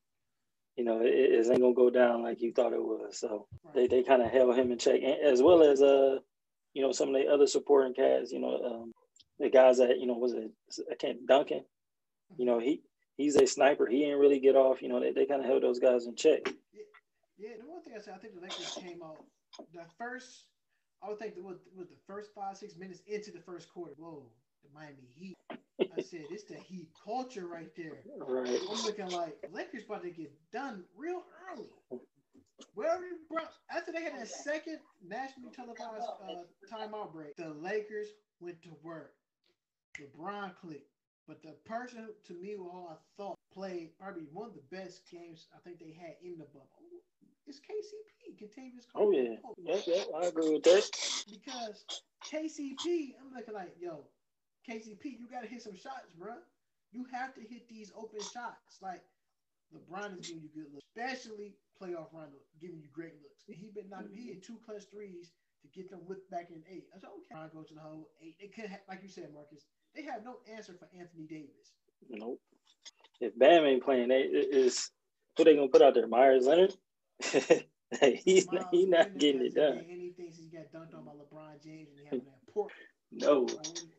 you 0.77 0.85
know, 0.85 1.01
it, 1.01 1.07
it 1.07 1.47
ain't 1.51 1.61
gonna 1.61 1.73
go 1.73 1.89
down 1.89 2.23
like 2.23 2.41
you 2.41 2.53
thought 2.53 2.73
it 2.73 2.83
was. 2.83 3.17
So 3.19 3.47
they, 3.73 3.87
they 3.87 4.03
kind 4.03 4.21
of 4.21 4.31
held 4.31 4.55
him 4.55 4.71
in 4.71 4.77
check, 4.77 5.01
as 5.03 5.41
well 5.41 5.63
as 5.63 5.81
uh, 5.81 6.19
you 6.73 6.83
know, 6.83 6.91
some 6.91 7.09
of 7.09 7.15
the 7.15 7.27
other 7.27 7.47
supporting 7.47 7.95
cast. 7.95 8.31
You 8.31 8.39
know, 8.39 8.61
um, 8.63 8.93
the 9.39 9.49
guys 9.49 9.79
that 9.79 9.99
you 9.99 10.05
know 10.05 10.13
was 10.13 10.33
it 10.33 10.51
I 10.91 10.95
can't 10.95 11.25
Duncan. 11.27 11.63
You 12.37 12.45
know, 12.45 12.59
he 12.59 12.81
he's 13.17 13.35
a 13.35 13.47
sniper. 13.47 13.87
He 13.87 14.05
ain't 14.05 14.19
really 14.19 14.39
get 14.39 14.55
off. 14.55 14.81
You 14.83 14.89
know, 14.89 14.99
they, 14.99 15.11
they 15.11 15.25
kind 15.25 15.41
of 15.41 15.47
held 15.47 15.63
those 15.63 15.79
guys 15.79 16.05
in 16.05 16.15
check. 16.15 16.47
Yeah, 17.37 17.49
the 17.59 17.69
one 17.69 17.83
thing 17.83 17.93
I 17.95 18.01
said, 18.01 18.13
I 18.15 18.17
think 18.17 18.35
the 18.35 18.41
Lakers 18.41 18.77
came 18.81 19.01
out 19.03 19.23
the 19.73 19.85
first. 19.97 20.45
I 21.03 21.09
would 21.09 21.19
think 21.19 21.35
the 21.35 21.43
was, 21.43 21.57
was 21.75 21.87
the 21.87 22.01
first 22.07 22.31
five 22.33 22.57
six 22.57 22.75
minutes 22.75 23.01
into 23.05 23.31
the 23.31 23.39
first 23.39 23.71
quarter. 23.71 23.93
Whoa, 23.97 24.23
the 24.63 24.69
Miami 24.73 25.07
Heat 25.13 25.37
I 25.97 26.01
said, 26.01 26.25
it's 26.31 26.43
the 26.43 26.55
Heat 26.55 26.89
culture 27.03 27.47
right 27.47 27.69
there. 27.75 27.99
Right. 28.27 28.59
I'm 28.69 28.83
looking 28.83 29.09
like 29.09 29.37
Lakers 29.51 29.83
about 29.85 30.03
to 30.03 30.09
get 30.09 30.31
done 30.51 30.83
real 30.95 31.23
early. 31.51 31.69
Wherever 32.73 33.03
after 33.71 33.91
they 33.91 34.03
had 34.03 34.13
that 34.17 34.27
second 34.27 34.79
nationally 35.07 35.51
televised 35.55 36.07
uh, 36.27 36.43
timeout 36.71 37.13
break, 37.13 37.35
the 37.35 37.49
Lakers 37.49 38.07
went 38.39 38.61
to 38.63 38.69
work. 38.83 39.13
LeBron 39.99 40.55
clicked. 40.55 40.89
But 41.27 41.43
the 41.43 41.55
person 41.65 42.07
to 42.25 42.33
me 42.33 42.55
who 42.55 42.69
I 42.89 42.95
thought 43.17 43.37
played 43.53 43.89
probably 43.99 44.23
one 44.31 44.49
of 44.49 44.55
the 44.55 44.75
best 44.75 45.01
games 45.11 45.47
I 45.53 45.59
think 45.59 45.79
they 45.79 45.91
had 45.91 46.15
in 46.23 46.37
the 46.37 46.45
bubble 46.45 46.69
is 47.47 47.59
KCP, 47.59 48.35
Kentavious 48.41 48.85
Oh 48.95 49.11
yeah, 49.11 49.35
yeah, 49.57 49.79
yeah, 49.87 50.03
I 50.15 50.25
agree 50.27 50.53
with 50.53 50.63
that. 50.63 50.89
Because 51.29 51.85
KCP, 52.25 53.15
I'm 53.19 53.33
looking 53.35 53.53
like, 53.53 53.75
yo, 53.79 54.03
KCP, 54.69 55.19
you 55.19 55.27
got 55.31 55.41
to 55.41 55.47
hit 55.47 55.61
some 55.61 55.75
shots, 55.75 56.11
bro. 56.17 56.33
You 56.91 57.05
have 57.11 57.33
to 57.35 57.41
hit 57.41 57.67
these 57.69 57.91
open 57.95 58.19
shots. 58.21 58.79
Like 58.81 59.03
LeBron 59.73 60.19
is 60.19 60.27
giving 60.27 60.43
you 60.43 60.49
good 60.53 60.73
looks, 60.73 60.85
especially 60.95 61.55
playoff 61.81 62.13
Rondo 62.13 62.37
giving 62.59 62.79
you 62.79 62.89
great 62.93 63.13
looks. 63.21 63.43
And 63.47 63.55
he 63.55 63.69
been 63.69 63.89
knocking, 63.89 64.11
he 64.13 64.27
hit 64.27 64.43
two 64.43 64.57
clutch 64.65 64.83
threes 64.91 65.31
to 65.61 65.67
get 65.69 65.89
them 65.89 65.99
whipped 66.07 66.29
back 66.31 66.49
in 66.49 66.63
eight. 66.69 66.87
I 66.95 66.99
said, 66.99 67.09
okay, 67.09 67.35
Ron 67.35 67.49
goes 67.53 67.67
to 67.69 67.75
the 67.75 67.81
whole 67.81 68.09
eight. 68.21 68.35
They 68.39 68.47
could, 68.47 68.69
have, 68.69 68.81
like 68.87 69.03
you 69.03 69.09
said, 69.09 69.29
Marcus, 69.33 69.65
they 69.95 70.03
have 70.03 70.23
no 70.23 70.37
answer 70.53 70.73
for 70.73 70.87
Anthony 70.97 71.25
Davis. 71.27 71.73
Nope. 72.09 72.39
If 73.19 73.37
Bam 73.37 73.65
ain't 73.65 73.83
playing, 73.83 74.09
they 74.09 74.21
is 74.21 74.91
who 75.35 75.43
they 75.43 75.55
gonna 75.55 75.67
put 75.67 75.81
out 75.81 75.95
there? 75.95 76.07
Meyers 76.07 76.45
Leonard. 76.45 76.73
he's 78.23 78.51
not, 78.51 78.67
he's 78.71 78.87
not 78.87 79.17
getting 79.17 79.41
it 79.41 79.55
done. 79.55 79.83
Anything 79.89 80.31
he 80.31 80.47
got 80.55 80.71
dunked 80.71 80.95
on 80.95 81.05
by 81.05 81.11
LeBron 81.11 81.63
James 81.63 81.89
and 81.89 81.99
he 81.99 82.05
having 82.05 82.25
that 82.25 82.53
poor 82.53 82.67
no, 83.11 83.47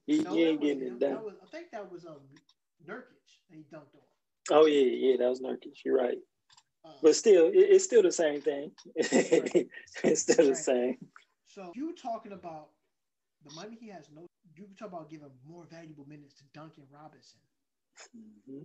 he, 0.07 0.21
no, 0.21 0.35
he 0.35 0.45
ain't 0.45 0.61
getting 0.61 0.83
it 0.83 1.01
done. 1.01 1.25
Was, 1.25 1.35
I 1.43 1.47
think 1.51 1.71
that 1.73 1.91
was 1.91 2.05
um 2.05 2.21
Nurkic 2.87 3.19
he 3.51 3.65
dunked 3.75 3.95
on. 3.95 4.03
Oh 4.51 4.67
yeah, 4.67 4.83
yeah, 4.83 5.17
that 5.19 5.29
was 5.29 5.41
Nurkic. 5.41 5.85
You're 5.85 5.97
right. 5.97 6.19
Uh, 6.85 6.91
but 7.03 7.17
still, 7.17 7.47
it, 7.47 7.57
it's 7.57 7.85
still 7.85 8.03
the 8.03 8.13
same 8.13 8.41
thing. 8.41 8.71
Right. 8.97 9.69
it's 10.05 10.23
still 10.23 10.37
right. 10.37 10.49
the 10.49 10.55
same. 10.55 10.99
So 11.47 11.73
you 11.75 11.95
talking 11.95 12.33
about 12.33 12.69
the 13.45 13.53
money 13.55 13.77
he 13.81 13.89
has 13.89 14.09
no. 14.15 14.27
You 14.57 14.67
talk 14.79 14.89
about 14.89 15.11
giving 15.11 15.31
more 15.47 15.67
valuable 15.71 16.07
minutes 16.09 16.35
to 16.35 16.45
Duncan 16.53 16.85
Robinson. 16.93 17.41
Mm-hmm. 18.17 18.63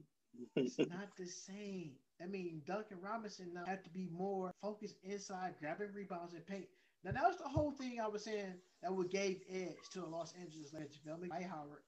It's 0.56 0.78
not 0.80 1.16
the 1.18 1.28
same. 1.28 1.92
I 2.22 2.28
mean, 2.28 2.62
Duncan 2.66 2.98
Robinson 3.02 3.54
now 3.54 3.66
have 3.66 3.84
to 3.84 3.90
be 3.90 4.08
more 4.12 4.52
focused 4.62 4.96
inside, 5.04 5.56
grabbing 5.60 5.94
rebounds 5.94 6.34
and 6.34 6.46
paint. 6.46 6.66
Now 7.04 7.12
that 7.12 7.24
was 7.24 7.38
the 7.38 7.50
whole 7.50 7.72
thing 7.72 8.00
I 8.02 8.08
was 8.08 8.24
saying 8.24 8.54
that 8.82 8.94
would 8.94 9.10
gave 9.10 9.42
edge 9.52 9.76
to 9.92 10.00
the 10.00 10.06
Los 10.06 10.34
Angeles 10.40 10.74
Lakers. 10.74 11.00
Feel 11.04 11.18
me? 11.18 11.28
Dwight 11.28 11.44
Howard, 11.44 11.84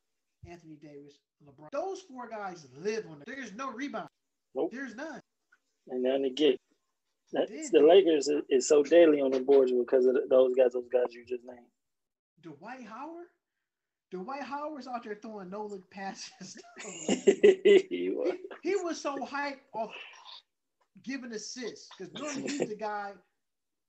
Anthony 0.46 0.76
Davis, 0.76 1.20
LeBron. 1.46 1.70
Those 1.72 2.02
four 2.02 2.28
guys 2.28 2.68
live 2.78 3.06
on 3.10 3.22
it. 3.22 3.28
There's 3.28 3.54
no 3.54 3.72
rebound. 3.72 4.10
Nope. 4.54 4.72
There's 4.72 4.96
none. 4.96 5.22
And 5.90 6.04
then 6.04 6.24
the 6.24 6.32
get. 6.32 6.60
the 7.32 7.86
Lakers 7.88 8.28
is, 8.28 8.42
is, 8.50 8.68
so 8.68 8.84
deadly 8.84 9.22
on 9.22 9.32
the 9.32 9.40
boards 9.40 9.72
because 9.72 10.06
of 10.06 10.16
those 10.30 10.54
guys, 10.56 10.74
those 10.74 10.90
guys 10.92 11.14
you 11.14 11.26
just 11.26 11.44
named. 11.46 11.68
Dwight 12.42 12.86
Howard? 12.86 13.28
Dwight 14.16 14.44
Howard's 14.44 14.88
out 14.88 15.04
there 15.04 15.18
throwing 15.22 15.50
no 15.50 15.66
look 15.66 15.90
passes. 15.92 16.58
he, 16.80 18.14
was. 18.16 18.34
He, 18.64 18.70
he 18.70 18.76
was 18.78 19.02
so 19.02 19.18
hyped 19.18 19.60
off 19.74 19.92
giving 21.04 21.34
assists 21.34 21.90
because 21.98 22.14
normally 22.14 22.44
he's 22.44 22.70
the 22.70 22.78
guy 22.78 23.12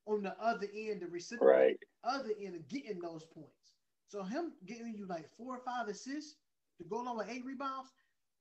on 0.06 0.22
the 0.22 0.34
other 0.42 0.66
end, 0.74 1.02
the 1.02 1.06
recipient 1.06 1.48
right. 1.48 1.76
other 2.02 2.30
end 2.42 2.56
of 2.56 2.68
getting 2.68 2.98
those 3.00 3.22
points. 3.24 3.74
So 4.08 4.24
him 4.24 4.52
getting 4.66 4.94
you 4.96 5.06
like 5.06 5.28
four 5.36 5.56
or 5.56 5.60
five 5.64 5.86
assists 5.86 6.34
to 6.78 6.84
go 6.88 7.02
along 7.02 7.18
with 7.18 7.28
eight 7.30 7.44
rebounds, 7.44 7.92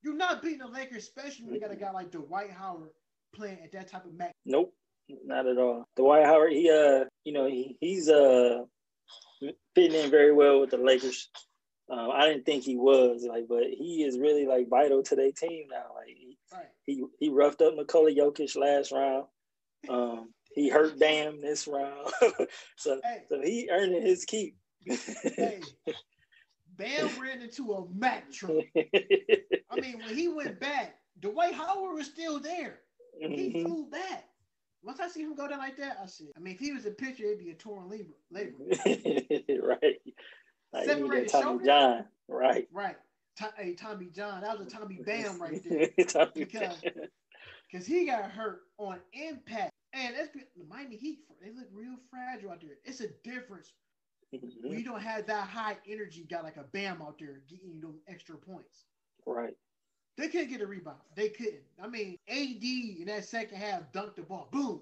you're 0.03 0.15
not 0.15 0.41
beating 0.41 0.59
the 0.59 0.67
Lakers, 0.67 1.03
especially 1.03 1.45
when 1.45 1.53
you 1.53 1.61
got 1.61 1.71
a 1.71 1.75
guy 1.75 1.91
like 1.91 2.09
Dwight 2.09 2.49
Howard 2.51 2.89
playing 3.35 3.59
at 3.63 3.71
that 3.73 3.91
type 3.91 4.05
of 4.05 4.13
match. 4.15 4.33
Nope, 4.43 4.73
not 5.23 5.45
at 5.45 5.59
all. 5.59 5.85
Dwight 5.95 6.25
Howard, 6.25 6.51
he 6.51 6.67
uh, 6.71 7.05
you 7.23 7.33
know, 7.33 7.45
he 7.45 7.77
he's 7.79 8.09
uh 8.09 8.63
fitting 9.75 9.99
in 9.99 10.09
very 10.09 10.33
well 10.33 10.61
with 10.61 10.71
the 10.71 10.77
Lakers. 10.77 11.29
Um, 11.89 12.09
I 12.11 12.27
didn't 12.29 12.45
think 12.45 12.63
he 12.63 12.75
was 12.77 13.25
like, 13.29 13.47
but 13.47 13.63
he 13.69 14.03
is 14.03 14.17
really 14.17 14.45
like 14.45 14.67
vital 14.69 15.03
to 15.03 15.15
their 15.15 15.31
team 15.31 15.67
now. 15.69 15.93
Like 15.95 16.07
he, 16.07 16.37
Right. 16.51 16.65
he 16.85 17.03
he 17.19 17.29
roughed 17.29 17.61
up 17.61 17.75
Nikola 17.75 18.11
Jokic 18.11 18.55
last 18.55 18.91
round. 18.91 19.25
Um, 19.87 20.33
he 20.55 20.69
hurt 20.69 20.97
Bam 20.99 21.41
this 21.41 21.67
round, 21.67 22.11
so 22.77 22.99
Hey. 23.03 23.23
so 23.29 23.39
he 23.41 23.69
earning 23.71 24.01
his 24.01 24.25
keep. 24.25 24.57
Hey, 24.87 25.61
Bam 26.77 27.19
ran 27.19 27.41
into 27.41 27.71
a 27.73 27.87
Mack 27.93 28.31
truck. 28.31 28.63
I 28.75 29.79
mean, 29.79 30.01
when 30.03 30.15
he 30.15 30.27
went 30.27 30.59
back, 30.59 30.95
Dwight 31.19 31.53
Howard 31.53 31.95
was 31.95 32.07
still 32.07 32.39
there. 32.39 32.79
He 33.19 33.27
Mhm. 33.27 33.61
flew 33.61 33.85
back. 33.89 34.27
Once 34.83 34.99
I 34.99 35.07
see 35.07 35.21
him 35.21 35.35
go 35.35 35.47
down 35.47 35.59
like 35.59 35.77
that, 35.77 35.97
I 36.01 36.05
said, 36.05 36.27
I 36.35 36.39
mean, 36.39 36.53
if 36.53 36.59
he 36.59 36.71
was 36.71 36.85
a 36.85 36.91
pitcher, 36.91 37.23
it'd 37.25 37.39
be 37.39 37.49
a 37.51 37.53
torn 37.55 37.89
labor. 37.89 38.13
labor. 38.29 38.57
right. 39.63 40.01
Like, 40.75 40.87
you 40.87 40.93
need 40.95 41.01
Separated 41.01 41.29
that 41.29 41.31
Tommy 41.31 41.43
shoulder? 41.45 41.65
John, 41.65 42.05
right? 42.27 42.67
Right. 42.71 42.97
To- 43.37 43.53
hey, 43.57 43.73
Tommy 43.73 44.07
John, 44.13 44.41
that 44.41 44.57
was 44.57 44.67
a 44.67 44.69
Tommy 44.69 44.99
Bam 45.05 45.41
right 45.41 45.61
there. 45.63 45.89
Because- 46.35 46.81
Because 47.71 47.85
he 47.87 48.05
got 48.05 48.29
hurt 48.31 48.61
on 48.77 48.99
impact. 49.13 49.71
And 49.93 50.13
that's 50.15 50.29
the 50.33 50.41
Miami 50.69 50.97
Heat, 50.97 51.19
they 51.41 51.51
look 51.51 51.67
real 51.73 51.95
fragile 52.09 52.51
out 52.51 52.61
there. 52.61 52.71
It's 52.83 52.99
a 53.01 53.07
difference 53.23 53.71
Mhm. 54.33 54.69
you 54.77 54.83
don't 54.83 55.01
have 55.01 55.27
that 55.27 55.47
high 55.47 55.77
energy 55.87 56.25
guy 56.29 56.41
like 56.41 56.57
a 56.57 56.63
Bam 56.63 57.01
out 57.01 57.17
there 57.19 57.41
getting 57.49 57.71
you 57.71 57.79
those 57.79 57.99
extra 58.07 58.35
points. 58.37 58.83
Right. 59.25 59.55
They 60.17 60.27
couldn't 60.27 60.49
get 60.49 60.61
a 60.61 60.67
rebound. 60.67 60.97
They 61.15 61.29
couldn't. 61.29 61.63
I 61.81 61.87
mean, 61.87 62.17
AD 62.27 62.63
in 62.99 63.05
that 63.07 63.23
second 63.25 63.57
half 63.57 63.91
dunked 63.93 64.15
the 64.15 64.23
ball. 64.23 64.49
Boom. 64.51 64.81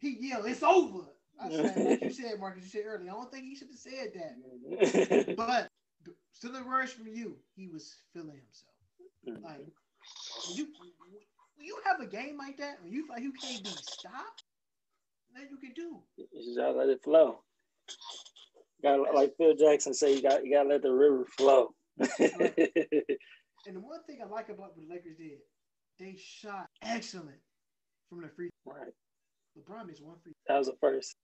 He 0.00 0.16
yelled, 0.28 0.46
"It's 0.46 0.62
over." 0.62 1.06
I 1.40 1.50
said, 1.50 1.76
like 1.86 2.02
you 2.02 2.10
said, 2.12 2.40
Marcus, 2.40 2.64
you 2.64 2.70
said 2.70 2.86
earlier. 2.86 3.10
I 3.10 3.14
don't 3.14 3.30
think 3.30 3.44
he 3.44 3.56
should 3.56 3.68
have 3.68 3.78
said 3.78 4.12
that. 4.14 5.36
But 5.36 5.68
still 6.32 6.52
the 6.52 6.64
words 6.64 6.92
from 6.92 7.08
you. 7.08 7.36
He 7.56 7.68
was 7.68 7.94
feeling 8.12 8.40
himself. 8.40 9.42
Like 9.42 9.66
when 10.46 10.56
you 10.56 10.68
you 11.60 11.78
have 11.84 12.00
a 12.00 12.06
game 12.06 12.36
like 12.38 12.58
that, 12.58 12.78
when 12.82 12.92
you 12.92 13.06
feel 13.06 13.14
like 13.14 13.22
you 13.22 13.32
can't 13.32 13.62
be 13.62 13.70
stopped, 13.70 14.44
nothing 15.32 15.48
you 15.50 15.58
can 15.58 15.72
do. 15.74 15.98
You 16.16 16.26
just 16.44 16.58
gotta 16.58 16.72
let 16.72 16.88
it 16.88 17.02
flow. 17.02 17.42
Got 18.82 19.14
like 19.14 19.36
Phil 19.38 19.54
Jackson 19.54 19.94
say, 19.94 20.16
you 20.16 20.22
got 20.22 20.44
you 20.44 20.52
gotta 20.52 20.68
let 20.68 20.82
the 20.82 20.92
river 20.92 21.24
flow. 21.36 21.74
And 23.66 23.76
the 23.76 23.80
one 23.80 24.02
thing 24.06 24.18
I 24.20 24.26
like 24.26 24.48
about 24.48 24.58
what 24.58 24.76
the 24.76 24.92
Lakers 24.92 25.16
did, 25.16 25.38
they 25.98 26.16
shot 26.18 26.66
excellent 26.82 27.38
from 28.08 28.22
the 28.22 28.28
free. 28.28 28.50
right. 28.66 28.92
LeBron 29.58 29.86
missed 29.86 30.02
one 30.02 30.16
free. 30.22 30.32
That 30.48 30.58
was 30.58 30.66
the 30.68 30.76
first. 30.80 31.16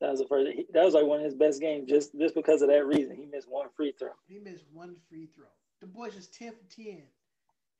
That 0.00 0.10
was 0.10 0.20
the 0.20 0.26
first. 0.26 0.50
he- 0.52 0.66
That 0.72 0.84
was 0.84 0.94
like 0.94 1.04
one 1.06 1.18
of 1.20 1.24
his 1.24 1.34
best 1.34 1.60
games, 1.60 1.88
just 1.88 2.16
just 2.18 2.34
because 2.34 2.62
of 2.62 2.68
that 2.68 2.86
reason. 2.86 3.16
He 3.16 3.26
missed 3.26 3.48
one 3.48 3.68
free 3.76 3.92
throw. 3.98 4.10
He 4.26 4.38
missed 4.38 4.64
one 4.72 4.96
free 5.08 5.26
throw. 5.34 5.46
The 5.80 5.86
boys 5.86 6.14
just 6.14 6.34
10 6.34 6.52
for 6.52 6.64
10 6.82 7.02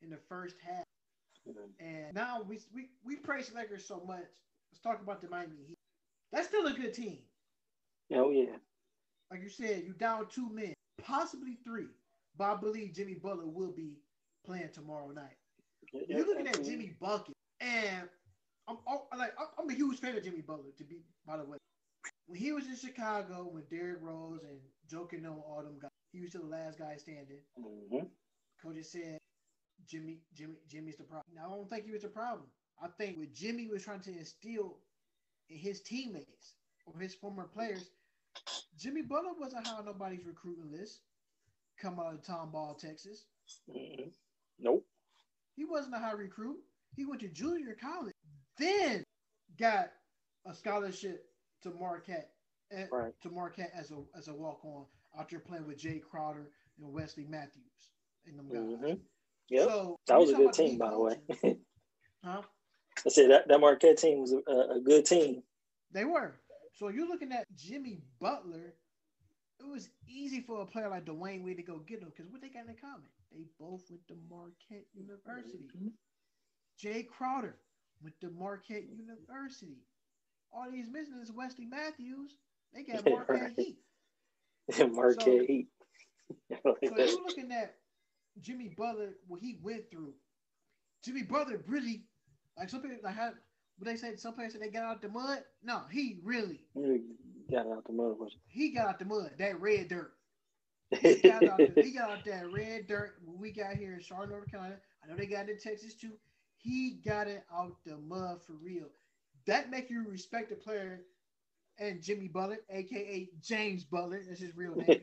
in 0.03 0.11
the 0.11 0.19
first 0.29 0.57
half. 0.65 0.85
And 1.81 2.15
now 2.15 2.43
we 2.49 2.61
we, 2.75 2.91
we 3.05 3.17
praise 3.17 3.49
the 3.49 3.57
Lakers 3.57 3.87
so 3.87 4.03
much. 4.07 4.25
Let's 4.71 4.81
talk 4.83 5.03
about 5.03 5.21
the 5.21 5.29
Miami 5.29 5.57
Heat. 5.67 5.77
That's 6.33 6.49
still 6.49 6.67
a 6.67 6.73
good 6.73 6.95
team. 6.95 7.19
Oh 8.15 8.31
yeah. 8.31 8.57
Like 9.31 9.43
you 9.43 9.49
said, 9.49 9.83
you 9.87 9.93
down 9.95 10.27
two 10.29 10.49
men, 10.51 10.75
possibly 11.03 11.59
three. 11.65 11.87
But 12.37 12.45
I 12.53 12.57
believe 12.57 12.95
Jimmy 12.95 13.15
Butler 13.15 13.47
will 13.47 13.73
be 13.73 13.99
playing 14.45 14.71
tomorrow 14.73 15.11
night. 15.11 15.37
You're 15.93 16.27
looking 16.27 16.47
at 16.49 16.63
Jimmy 16.65 16.95
Bucket, 17.01 17.35
and 17.61 18.09
I'm 18.69 18.79
oh, 18.87 19.07
like 19.17 19.33
I'm- 19.39 19.69
a 19.71 19.75
huge 19.75 19.99
fan 20.01 20.17
of 20.17 20.25
Jimmy 20.25 20.41
Butler. 20.43 20.71
To 20.79 20.85
be 20.85 20.97
by 21.27 21.37
the 21.37 21.45
way, 21.45 21.59
when 22.27 22.39
he 22.39 22.53
was 22.53 22.67
in 22.67 22.77
Chicago, 22.77 23.49
when 23.51 23.65
Derrick 23.71 23.99
Rose 24.03 24.41
and 24.45 24.59
Joking 24.91 25.27
on 25.27 25.39
all 25.39 25.63
them 25.63 25.79
guys, 25.81 25.91
he 26.13 26.21
was 26.21 26.31
still 26.31 26.43
the 26.43 26.49
last 26.49 26.79
guy 26.79 26.97
standing. 26.97 27.39
hmm 27.57 28.05
Coach 28.63 28.85
said 28.85 29.19
Jimmy, 29.89 30.19
Jimmy, 30.35 30.55
Jimmy's 30.69 30.97
the 30.97 31.05
problem. 31.05 31.35
Now, 31.35 31.47
I 31.47 31.57
don't 31.57 31.69
think 31.71 31.87
he 31.87 31.93
was 31.93 32.03
the 32.03 32.09
problem. 32.09 32.47
I 32.83 32.89
think 32.99 33.19
what 33.19 33.33
Jimmy 33.35 33.69
was 33.69 33.85
trying 33.85 34.01
to 34.03 34.11
instill 34.17 34.79
in 35.49 35.59
his 35.59 35.81
teammates 35.83 36.55
or 36.87 36.99
his 37.01 37.15
former 37.15 37.45
players, 37.45 37.91
Jimmy 38.79 39.03
Butler 39.03 39.33
wasn't 39.39 39.67
high 39.67 39.77
on 39.79 39.87
nobody's 39.87 40.25
recruiting 40.27 40.71
list. 40.73 41.01
Come 41.81 41.99
out 42.01 42.15
of 42.15 42.23
Tomball, 42.23 42.79
Texas. 42.79 43.27
hmm 43.71 44.09
Nope. 44.59 44.85
He 45.57 45.65
wasn't 45.65 45.95
a 45.95 45.99
high 45.99 46.13
recruit. 46.13 46.59
He 46.97 47.05
went 47.05 47.21
to 47.23 47.29
junior 47.29 47.77
college, 47.81 48.12
then 48.59 49.05
got 49.59 49.91
a 50.47 50.55
scholarship 50.55 51.27
to 51.63 51.71
Marquette, 51.71 52.31
eh, 52.71 52.87
Right. 52.91 53.13
to 53.23 53.31
Marquette 53.31 53.73
as 53.75 53.91
a 53.91 54.03
as 54.17 54.29
a 54.29 54.35
walk 54.35 54.65
on 54.65 54.87
out 55.19 55.29
there 55.31 55.41
playing 55.41 55.67
with 55.67 55.79
Jae 55.79 56.03
Crowder 56.03 56.51
and 56.79 56.93
Wesley 56.93 57.25
Matthews 57.25 57.91
and 58.27 58.39
them 58.39 58.49
guys. 58.49 58.79
hmm 58.95 59.01
Yep. 59.49 59.69
So 59.69 59.97
that 60.07 60.19
was 60.19 60.31
a 60.31 60.35
good 60.35 60.53
team, 60.53 60.79
by 60.79 60.91
the 60.91 60.99
way. 60.99 61.17
culture- 61.29 61.59
Huh? 62.25 62.43
I 63.05 63.09
said 63.09 63.31
that 63.31 63.49
that 63.49 63.61
Marquette 63.61 63.99
team 63.99 64.21
was 64.21 64.33
a, 64.33 64.75
a 64.77 64.81
good 64.81 65.05
team. 65.05 65.43
They 65.91 66.05
were. 66.05 66.35
So 66.75 66.89
you're 66.89 67.09
looking 67.09 67.33
at 67.33 67.45
Jimmy 67.57 68.01
Butler. 68.21 68.75
It 69.61 69.67
was 69.67 69.91
easy 70.09 70.41
for 70.41 70.63
a 70.63 70.67
player 70.67 70.89
like 70.89 71.05
Dwyane 71.05 71.45
Wade 71.45 71.57
to 71.59 71.63
go 71.63 71.79
get 71.79 72.01
him 72.01 72.11
because 72.15 72.31
what 72.31 72.41
they 72.41 72.49
got 72.49 72.67
in 72.69 72.75
common? 72.81 73.07
They 73.33 73.45
both 73.61 73.83
went 73.91 74.07
to 74.09 74.15
Marquette 74.31 74.87
University. 74.95 75.69
Mhm. 75.77 75.93
Jay 76.79 77.03
Crowder 77.05 77.57
went 78.03 78.15
to 78.21 78.31
Marquette 78.31 78.85
University. 78.89 79.79
All 80.53 80.71
these 80.71 80.89
missing 80.91 81.19
is 81.23 81.33
Wesley 81.33 81.67
Matthews. 81.67 82.37
They 82.75 82.83
got 82.85 83.05
Marquette. 83.09 83.53
Heat. 83.57 83.79
Marquette 84.93 85.23
So- 85.23 85.45
Heat. 85.47 85.69
So 86.65 86.77
you're 86.83 87.25
looking 87.27 87.53
at 87.53 87.75
Jimmy 88.41 88.75
Butler, 88.77 89.11
what 89.27 89.41
he 89.41 89.59
went 89.63 89.91
through. 89.91 90.15
Jimmy 91.05 91.23
Butler 91.25 91.63
really, 91.67 92.05
like 92.57 92.71
some 92.71 92.81
people, 92.81 92.97
like 93.03 93.15
how, 93.17 93.31
what 93.77 93.85
they 93.87 93.97
say, 93.97 94.17
some 94.17 94.33
players 94.35 94.53
say 94.55 94.59
they 94.59 94.69
got 94.71 94.85
out 94.85 95.03
the 95.03 95.09
mud. 95.09 95.41
No, 95.63 95.83
he 95.91 96.21
really, 96.25 96.61
got 97.51 97.67
out 97.67 97.85
the 97.87 97.93
mud. 97.93 98.17
he 98.49 98.71
got 98.71 98.89
out 98.89 98.99
the 98.99 99.05
mud, 99.05 99.33
that 99.39 99.61
red 99.61 99.89
dirt. 99.89 100.13
He 101.01 101.17
got 101.17 101.47
out, 101.49 101.59
the, 101.59 101.83
he 101.83 101.91
got 101.93 102.11
out 102.11 102.25
that 102.25 102.51
red 102.53 102.87
dirt 102.87 103.17
when 103.25 103.39
we 103.39 103.51
got 103.53 103.77
here 103.77 103.95
in 103.95 104.01
Charlotte, 104.01 104.31
North 104.31 104.51
Carolina. 104.51 104.77
I 105.05 105.09
know 105.11 105.17
they 105.17 105.27
got 105.27 105.49
it 105.49 105.53
in 105.53 105.59
Texas 105.59 105.95
too. 105.95 106.13
He 106.63 107.01
got 107.05 107.27
it 107.27 107.45
out 107.53 107.77
the 107.85 107.97
mud 107.97 108.41
for 108.47 108.55
real. 108.55 108.87
That 109.47 109.71
make 109.71 109.91
you 109.91 110.05
respect 110.09 110.51
the 110.51 110.57
player 110.57 111.01
and 111.79 112.03
Jimmy 112.03 112.29
Butler, 112.29 112.59
aka 112.71 113.29
James 113.43 113.85
Butler. 113.85 114.23
That's 114.27 114.41
his 114.41 114.57
real 114.57 114.75
name. 114.77 115.01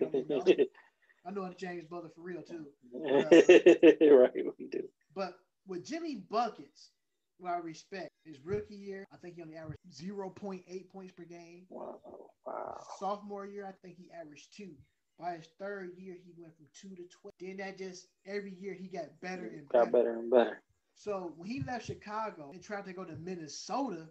I 1.25 1.31
know 1.31 1.53
James 1.57 1.85
Butler 1.85 2.09
for 2.15 2.21
real 2.21 2.41
too. 2.41 2.65
right, 2.93 4.33
we 4.57 4.67
do. 4.67 4.83
But 5.13 5.33
with 5.67 5.85
Jimmy 5.85 6.23
Buckets, 6.29 6.91
what 7.37 7.53
I 7.53 7.57
respect 7.57 8.09
his 8.23 8.37
rookie 8.43 8.75
year, 8.75 9.05
I 9.13 9.17
think 9.17 9.35
he 9.35 9.41
only 9.41 9.55
averaged 9.55 9.79
0.8 9.91 10.89
points 10.89 11.11
per 11.11 11.23
game. 11.23 11.65
Wow, 11.69 11.99
wow. 12.45 12.77
Sophomore 12.99 13.45
year, 13.45 13.65
I 13.67 13.73
think 13.85 13.97
he 13.97 14.09
averaged 14.17 14.55
two. 14.55 14.71
By 15.19 15.33
his 15.33 15.49
third 15.59 15.91
year, 15.97 16.15
he 16.23 16.31
went 16.37 16.55
from 16.55 16.67
two 16.73 16.95
to 16.95 17.03
12. 17.21 17.33
Then 17.41 17.57
that 17.57 17.77
just 17.77 18.07
every 18.25 18.53
year 18.53 18.73
he 18.73 18.87
got 18.87 19.19
better 19.21 19.45
and 19.47 19.67
better. 19.67 19.85
Got 19.85 19.91
better 19.91 20.13
and 20.13 20.31
better. 20.31 20.61
So 20.99 21.31
when 21.37 21.49
he 21.49 21.61
left 21.61 21.85
Chicago 21.85 22.51
and 22.51 22.61
tried 22.61 22.83
to 22.83 22.91
go 22.91 23.05
to 23.05 23.15
Minnesota 23.15 24.05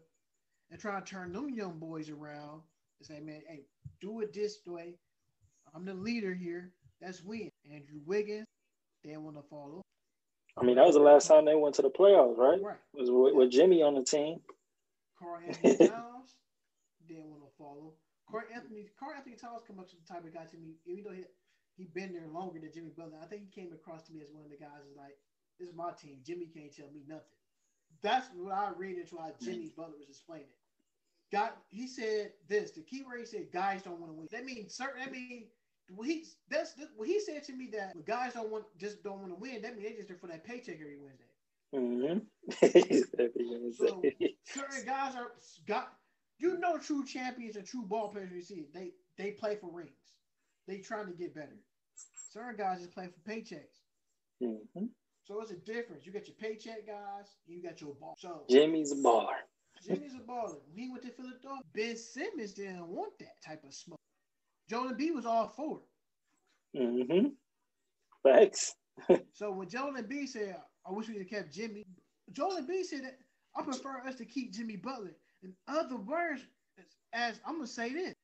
and 0.71 0.81
try 0.81 0.99
to 0.99 1.05
turn 1.05 1.35
them 1.35 1.51
young 1.51 1.79
boys 1.79 2.09
around 2.09 2.63
and 2.99 3.07
say, 3.07 3.21
man, 3.21 3.43
hey, 3.47 3.67
do 4.01 4.21
it 4.21 4.33
this 4.33 4.61
way. 4.67 4.95
I'm 5.75 5.85
the 5.85 5.93
leader 5.93 6.33
here. 6.33 6.73
That's 7.03 7.23
win. 7.23 7.51
Andrew 7.71 8.01
Wiggins, 8.07 8.47
they 9.05 9.15
want 9.19 9.37
to 9.37 9.43
follow. 9.51 9.83
I 10.57 10.65
mean, 10.65 10.77
that 10.77 10.87
was 10.87 10.95
the 10.95 11.03
last 11.03 11.29
time 11.29 11.45
they 11.45 11.55
went 11.55 11.75
to 11.75 11.83
the 11.83 11.91
playoffs, 11.91 12.39
right? 12.39 12.59
Right. 12.63 12.81
It 12.95 13.01
was 13.01 13.11
with, 13.11 13.35
with 13.35 13.51
Jimmy 13.51 13.83
on 13.83 13.95
the 13.95 14.03
team. 14.03 14.41
Karl 15.19 15.41
Anthony 15.47 15.77
Towns 15.77 16.37
didn't 17.07 17.29
want 17.29 17.43
to 17.43 17.53
follow. 17.59 17.93
Karl 18.31 18.45
Anthony 18.53 18.89
Karl 18.99 19.13
Anthony 19.15 19.37
Towns 19.37 19.61
come 19.67 19.79
up 19.79 19.91
to 19.91 19.97
the 19.97 20.09
type 20.11 20.25
of 20.25 20.33
guy 20.33 20.47
to 20.47 20.57
me, 20.57 20.81
even 20.87 21.05
though 21.05 21.13
he 21.13 21.25
he 21.77 21.85
been 21.85 22.15
there 22.15 22.27
longer 22.33 22.59
than 22.59 22.73
Jimmy 22.73 22.93
Butler. 22.97 23.21
I 23.23 23.27
think 23.27 23.43
he 23.45 23.61
came 23.61 23.73
across 23.75 24.09
to 24.09 24.13
me 24.15 24.23
as 24.23 24.33
one 24.33 24.43
of 24.43 24.51
the 24.51 24.57
guys 24.57 24.83
who's 24.89 24.97
like, 24.97 25.21
"This 25.59 25.69
is 25.69 25.75
my 25.75 25.93
team. 25.93 26.21
Jimmy 26.25 26.47
can't 26.47 26.75
tell 26.75 26.91
me 26.93 27.03
nothing." 27.07 27.25
That's 28.03 28.29
what 28.35 28.53
I 28.53 28.71
read 28.77 28.99
into 28.99 29.17
how 29.17 29.33
Jimmy 29.43 29.73
Butler 29.77 29.99
was 29.99 30.09
explaining. 30.09 30.47
it. 30.47 30.57
God, 31.33 31.51
he 31.69 31.87
said 31.87 32.33
this. 32.49 32.71
The 32.71 32.81
key 32.83 33.03
word 33.03 33.21
he 33.21 33.27
said, 33.27 33.53
"Guys 33.53 33.83
don't 33.83 34.01
want 34.01 34.13
to 34.13 34.17
win." 34.19 34.29
That 34.31 34.45
means 34.45 34.75
certain. 34.75 35.01
That 35.01 35.13
means 35.13 35.49
what 35.95 36.07
he 36.07 36.25
that's 36.49 36.75
what 36.97 37.09
he 37.09 37.21
said 37.21 37.45
to 37.45 37.53
me 37.53 37.69
that 37.73 37.95
when 37.95 38.05
guys 38.05 38.35
don't 38.35 38.51
want 38.51 38.65
just 38.79 39.03
don't 39.03 39.21
want 39.21 39.33
to 39.33 39.41
win. 39.41 39.63
That 39.63 39.77
means 39.77 39.85
they 39.89 39.95
just 39.97 40.09
there 40.09 40.19
for 40.19 40.27
that 40.29 40.45
paycheck 40.45 40.77
every 40.81 40.99
Wednesday. 40.99 41.25
Mm-hmm. 41.75 42.19
So 43.77 44.03
certain 44.45 44.85
guys 44.85 45.15
are 45.17 45.33
got 45.67 45.93
you 46.39 46.59
know 46.59 46.79
true 46.79 47.05
champions 47.05 47.57
and 47.57 47.67
true 47.67 47.83
ball 47.83 48.09
players 48.09 48.33
you 48.33 48.43
see 48.43 48.67
they 48.73 48.93
they 49.17 49.33
play 49.33 49.57
for 49.57 49.71
rings. 49.71 49.91
They 50.67 50.79
trying 50.79 51.07
to 51.07 51.13
get 51.13 51.35
better. 51.35 51.59
Certain 52.31 52.57
guys 52.57 52.79
just 52.81 52.93
play 52.93 53.09
for 53.09 53.31
paychecks. 53.31 53.81
hmm 54.41 54.87
So 55.29 55.43
it's 55.43 55.51
a 55.51 55.57
difference. 55.57 56.07
You 56.07 56.13
got 56.13 56.27
your 56.27 56.37
paycheck 56.37 56.87
guys, 56.87 57.37
you 57.47 57.63
got 57.63 57.83
your 57.83 57.95
ball. 58.01 58.15
So 58.19 58.45
Jimmy's 58.49 58.93
a 58.93 58.97
baller. 58.97 59.37
Jimmy's 59.87 60.15
a 60.15 60.21
baller. 60.27 60.57
When 60.67 60.79
he 60.79 60.89
went 60.91 61.03
to 61.03 61.11
Philadelphia, 61.11 61.61
Ben 61.75 61.97
Simmons 61.99 62.55
didn't 62.55 62.89
want 62.89 63.13
that 63.19 63.43
type 63.45 63.63
of 63.63 63.75
smoke. 63.75 64.01
Joel 64.71 64.93
Embiid 64.93 65.15
was 65.15 65.27
all 65.27 65.49
for 65.49 65.81
it. 66.75 66.79
Mm-hmm. 66.81 67.27
Thanks. 68.25 68.75
so 69.35 69.53
when 69.53 69.69
Joel 69.69 69.93
Embiid 69.93 70.29
said, 70.29 70.57
I 70.87 70.93
wish 70.93 71.09
we 71.09 71.19
had 71.19 71.29
kept 71.29 71.53
Jimmy, 71.53 71.85
Joel 72.33 72.63
Embiid 72.63 72.85
said 72.85 73.05
that 73.05 73.19
I 73.55 73.63
prefer 73.63 74.01
us 74.07 74.15
to 74.17 74.25
keep 74.25 74.55
Jimmy 74.55 74.77
Butler. 74.77 75.15
In 75.43 75.53
other 75.69 75.97
words, 75.97 76.41
as, 77.13 77.39
I'm 77.47 77.57
gonna 77.57 77.67
say 77.67 77.93
this, 77.93 78.15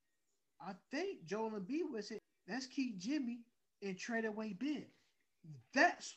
I 0.58 0.73
think 0.90 1.26
Joel 1.26 1.50
Embiid 1.50 1.90
would 1.90 2.04
say, 2.04 2.18
let's 2.49 2.66
keep 2.66 2.99
Jimmy 2.99 3.40
and 3.82 3.99
trade 3.99 4.25
away 4.25 4.56
Ben. 4.58 4.87
That's 5.75 6.16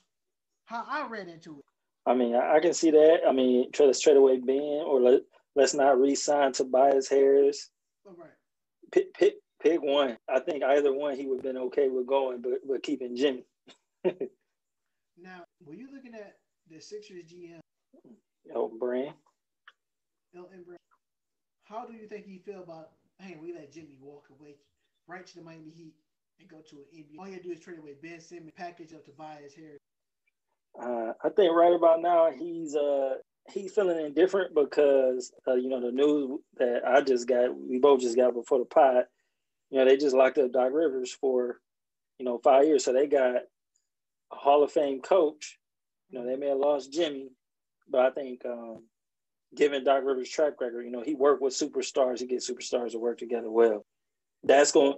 how 0.68 0.84
I 0.88 1.08
read 1.08 1.28
into 1.28 1.60
it. 1.60 1.66
I 2.06 2.14
mean, 2.14 2.36
I, 2.36 2.60
can 2.60 2.74
see 2.74 2.92
that. 2.92 3.22
I 3.28 3.34
mean, 3.34 3.72
try 3.72 3.86
to 3.86 3.94
trade 3.94 4.16
away 4.16 4.38
Ben, 4.38 4.84
or 4.86 5.02
let 5.02 5.22
let's 5.56 5.74
not 5.74 6.00
re-sign 6.00 6.54
Tobias 6.54 7.10
Harris. 7.10 7.70
All 8.06 8.16
right. 8.18 8.30
Pick 8.92 9.14
pick 9.14 9.36
pick 9.62 9.82
one. 9.82 10.18
I 10.30 10.40
think 10.40 10.64
either 10.64 10.94
one 10.94 11.16
he 11.16 11.26
would 11.26 11.38
have 11.38 11.44
been 11.44 11.62
okay 11.64 11.90
with 11.90 12.08
going, 12.08 12.42
but 12.42 12.60
but 12.68 12.84
keeping 12.84 13.16
Jimmy. 13.16 13.46
now, 14.06 15.44
were 15.66 15.74
you 15.74 15.90
looking 15.94 16.14
at 16.14 16.36
the 16.70 16.80
Sixers 16.80 17.24
GM? 17.24 17.60
Oh, 18.56 18.72
Brand. 18.80 19.14
Elton 20.36 20.64
Brand. 20.66 20.80
How 21.64 21.86
do 21.86 21.94
you 21.94 22.08
think 22.08 22.26
he 22.26 22.40
feel 22.40 22.64
about? 22.64 22.92
Hey, 23.20 23.38
we 23.42 23.54
let 23.54 23.74
Jimmy 23.74 23.98
walk 24.00 24.28
away 24.40 24.56
right 25.08 25.26
to 25.26 25.36
the 25.36 25.42
Miami 25.42 25.72
Heat 25.76 25.96
and 26.40 26.48
go 26.48 26.58
to 26.70 26.76
an 26.78 26.84
NBA. 26.94 27.20
All 27.20 27.28
you 27.28 27.42
do 27.42 27.52
is 27.52 27.60
trade 27.60 27.80
away 27.80 27.96
Ben 28.02 28.22
Simmons, 28.22 28.52
package 28.56 28.94
up 28.94 29.04
Tobias 29.04 29.54
Harris. 29.56 29.80
Uh, 30.82 31.14
I 31.24 31.30
think 31.30 31.54
right 31.54 31.74
about 31.74 32.02
now 32.02 32.32
he's 32.32 32.76
uh 32.76 33.16
he's 33.52 33.74
feeling 33.74 34.06
indifferent 34.06 34.54
because 34.54 35.32
uh, 35.48 35.56
you 35.56 35.70
know 35.70 35.82
the 35.82 35.92
news 35.92 36.40
that 36.58 36.82
I 36.86 37.02
just 37.02 37.28
got, 37.28 37.56
we 37.56 37.80
both 37.80 38.02
just 38.02 38.16
got 38.16 38.34
before 38.34 38.60
the 38.60 38.66
pod. 38.66 39.06
You 39.70 39.80
know 39.80 39.86
they 39.86 39.98
just 39.98 40.16
locked 40.16 40.38
up 40.38 40.52
Doc 40.52 40.72
Rivers 40.72 41.12
for 41.12 41.60
you 42.20 42.26
know 42.26 42.40
five 42.44 42.66
years, 42.66 42.84
so 42.86 42.94
they 42.94 43.08
got 43.08 43.36
a 43.36 43.42
Hall 44.32 44.64
of 44.64 44.72
Fame 44.72 45.02
coach. 45.02 45.58
You 46.10 46.20
know 46.20 46.26
they 46.26 46.36
may 46.36 46.50
have 46.50 46.58
lost 46.58 46.94
Jimmy, 46.94 47.30
but 47.90 48.02
I 48.02 48.12
think 48.12 48.46
um, 48.46 48.84
given 49.56 49.84
Doc 49.84 50.04
Rivers' 50.04 50.30
track 50.30 50.62
record, 50.62 50.84
you 50.84 50.92
know 50.92 51.04
he 51.04 51.16
worked 51.16 51.42
with 51.42 51.54
superstars. 51.54 52.20
He 52.20 52.28
gets 52.28 52.50
superstars 52.50 52.92
to 52.92 53.00
work 53.00 53.18
together 53.18 53.50
well. 53.50 53.86
That's 54.44 54.72
going. 54.72 54.98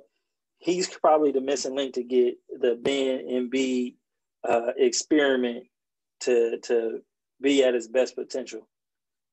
He's 0.57 0.89
probably 0.89 1.31
the 1.31 1.39
missing 1.39 1.73
link 1.73 1.93
to 1.93 2.03
get 2.03 2.35
the 2.49 2.75
Ben 2.75 3.25
Embiid 3.29 3.95
uh, 4.47 4.71
experiment 4.77 5.65
to 6.21 6.59
to 6.63 7.01
be 7.41 7.63
at 7.63 7.73
his 7.73 7.87
best 7.87 8.15
potential. 8.15 8.67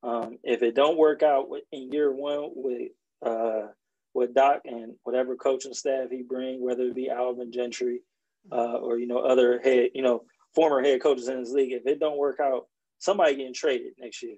Um, 0.03 0.37
if 0.43 0.61
it 0.61 0.75
don't 0.75 0.97
work 0.97 1.23
out 1.23 1.47
in 1.71 1.91
year 1.91 2.11
one 2.11 2.51
with 2.55 2.91
uh, 3.25 3.67
with 4.13 4.33
Doc 4.33 4.61
and 4.65 4.95
whatever 5.03 5.35
coaching 5.35 5.73
staff 5.73 6.09
he 6.09 6.23
bring, 6.23 6.61
whether 6.63 6.83
it 6.83 6.95
be 6.95 7.09
Alvin 7.09 7.51
Gentry 7.51 8.01
uh, 8.51 8.77
or 8.77 8.97
you 8.99 9.07
know 9.07 9.19
other 9.19 9.59
head, 9.59 9.89
you 9.93 10.01
know 10.01 10.23
former 10.55 10.81
head 10.81 11.01
coaches 11.01 11.27
in 11.27 11.39
this 11.39 11.51
league, 11.51 11.73
if 11.73 11.85
it 11.85 11.99
don't 11.99 12.17
work 12.17 12.39
out, 12.39 12.65
somebody 12.99 13.35
getting 13.35 13.53
traded 13.53 13.93
next 13.99 14.23
year. 14.23 14.37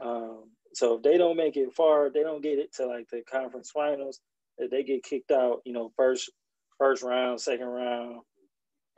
Um, 0.00 0.44
so 0.72 0.96
if 0.96 1.02
they 1.02 1.16
don't 1.18 1.36
make 1.36 1.56
it 1.56 1.72
far, 1.74 2.10
they 2.10 2.22
don't 2.22 2.42
get 2.42 2.58
it 2.58 2.74
to 2.76 2.86
like 2.86 3.08
the 3.10 3.22
conference 3.22 3.70
finals. 3.70 4.20
If 4.58 4.70
they 4.70 4.82
get 4.82 5.04
kicked 5.04 5.30
out, 5.30 5.60
you 5.64 5.72
know, 5.72 5.92
first 5.96 6.30
first 6.78 7.02
round, 7.02 7.40
second 7.40 7.66
round, 7.66 8.20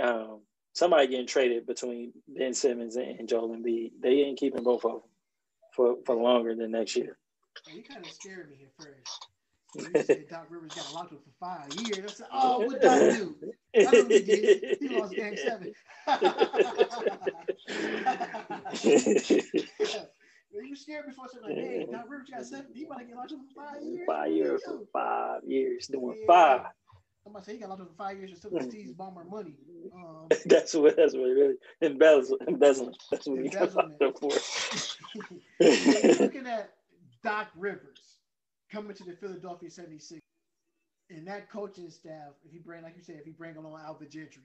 um, 0.01 0.41
somebody 0.79 1.09
getting 1.09 1.27
traded 1.27 1.67
between 1.67 2.13
Ben 2.29 2.55
Simmons 2.55 2.95
and 2.97 3.29
Joel 3.29 3.57
Embiid. 3.57 3.91
They 4.01 4.21
ain't 4.21 4.39
keeping 4.39 4.63
both 4.63 4.85
of 4.85 4.93
them 4.93 5.01
for, 5.75 5.97
for 6.07 6.15
longer 6.15 6.55
than 6.55 6.71
next 6.71 6.95
year. 6.97 7.19
Oh, 7.69 7.73
you 7.75 7.83
kind 7.83 8.05
of 8.05 8.13
scared 8.13 8.51
me 8.51 8.59
at 8.65 8.71
first. 8.85 9.27
You 9.75 9.83
said 10.03 10.29
Doc 10.31 10.47
Rivers 10.49 10.73
got 10.75 10.95
locked 10.95 11.13
up 11.13 11.21
for 11.23 11.31
five 11.39 11.71
years. 11.83 11.99
I 11.99 12.07
said, 12.15 12.27
"Oh, 12.33 12.61
what 12.61 12.81
Doc 12.81 13.01
do? 13.01 13.37
I 13.77 13.81
he 14.09 14.21
did. 14.21 14.79
He 14.81 14.89
lost 14.89 15.15
Game 15.15 15.37
Seven. 15.37 15.75
you 20.65 20.75
scared 20.75 21.05
a 21.07 21.13
second. 21.13 21.43
Like, 21.43 21.55
hey, 21.55 21.87
Doc 21.91 22.07
Rivers 22.09 22.31
got 22.31 22.47
seven. 22.47 22.73
He 22.73 22.87
might 22.87 23.09
get 23.09 23.17
locked 23.17 23.33
up 23.33 23.41
for 23.55 23.63
five 23.63 23.83
years. 23.83 24.07
Five 24.07 24.33
years 24.33 24.63
for 24.65 24.87
five 24.91 25.43
years 25.47 25.87
doing 25.89 26.17
yeah. 26.21 26.27
five. 26.27 26.63
Somebody 27.29 27.45
say 27.45 27.53
he 27.53 27.59
got 27.59 27.69
locked 27.69 27.83
up 27.83 27.89
for 27.89 27.95
five 27.95 28.17
years 28.17 28.31
and 28.31 28.41
took 28.41 28.63
Steve 28.63 28.95
Ballmer 28.99 29.29
money. 29.29 29.53
Um, 29.95 30.29
that's 30.47 30.73
what 30.73 30.97
that's 30.97 31.13
what 31.13 31.25
really 31.25 31.57
embezzling. 31.83 32.41
Embezzling. 32.49 32.95
That's 33.11 33.27
what 33.27 33.43
he 33.43 33.51
got 33.51 33.71
for. 33.71 33.83
looking 36.23 36.47
at 36.47 36.71
Doc 37.23 37.49
Rivers 37.55 38.17
coming 38.73 38.97
to 38.97 39.05
the 39.05 39.13
Philadelphia 39.13 39.71
76 39.71 40.23
and 41.11 41.29
that 41.29 41.51
coaching 41.51 41.91
staff, 41.91 42.33
if 42.47 42.51
he 42.51 42.61
bring, 42.61 42.83
like 42.83 42.97
you 42.97 43.03
said, 43.03 43.17
if 43.17 43.27
he 43.27 43.33
bring 43.33 43.57
along 43.57 43.79
Alvin 43.85 44.09
Gentry, 44.09 44.43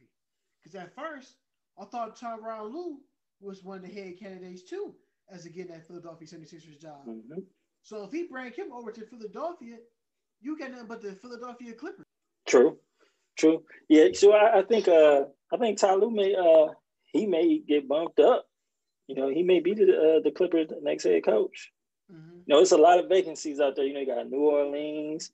because 0.62 0.76
at 0.76 0.94
first 0.94 1.36
I 1.80 1.86
thought 1.86 2.20
Tyronn 2.20 2.70
Lue 2.70 2.98
was 3.40 3.64
one 3.64 3.78
of 3.78 3.84
the 3.84 3.94
head 3.94 4.20
candidates 4.20 4.64
too, 4.64 4.94
as 5.32 5.44
to 5.44 5.50
get 5.50 5.70
that 5.70 5.88
Philadelphia 5.88 6.28
76ers 6.28 6.82
job. 6.82 7.08
Mm-hmm. 7.08 7.44
So 7.82 8.04
if 8.04 8.12
he 8.12 8.24
bring 8.24 8.52
him 8.52 8.74
over 8.74 8.92
to 8.92 9.06
Philadelphia, 9.06 9.78
you 10.42 10.58
get 10.58 10.72
nothing 10.72 10.88
but 10.88 11.02
the 11.02 11.14
Philadelphia 11.14 11.72
Clippers. 11.72 12.04
True, 12.54 12.78
true. 13.36 13.64
Yeah, 13.90 14.10
so 14.14 14.34
I, 14.34 14.60
I 14.60 14.62
think 14.62 14.88
uh 14.88 15.22
I 15.52 15.58
think 15.58 15.80
Ty 15.80 15.96
Lue 15.96 16.12
may 16.12 16.36
uh 16.36 16.68
he 17.12 17.26
may 17.26 17.58
get 17.58 17.88
bumped 17.88 18.20
up. 18.20 18.46
You 19.08 19.16
know, 19.16 19.28
he 19.28 19.42
may 19.42 19.60
be 19.60 19.74
the 19.74 19.86
uh, 19.86 20.20
the 20.24 20.30
Clippers 20.30 20.68
next 20.84 21.06
head 21.06 21.26
coach. 21.26 21.72
Mm-hmm. 22.12 22.36
You 22.46 22.56
know, 22.56 22.60
it's 22.60 22.72
a 22.72 22.78
lot 22.78 23.00
of 23.00 23.10
vacancies 23.10 23.60
out 23.60 23.76
there. 23.76 23.86
You 23.86 23.96
know, 23.96 24.02
you 24.02 24.06
got 24.06 24.30
New 24.30 24.38
Orleans, 24.38 25.32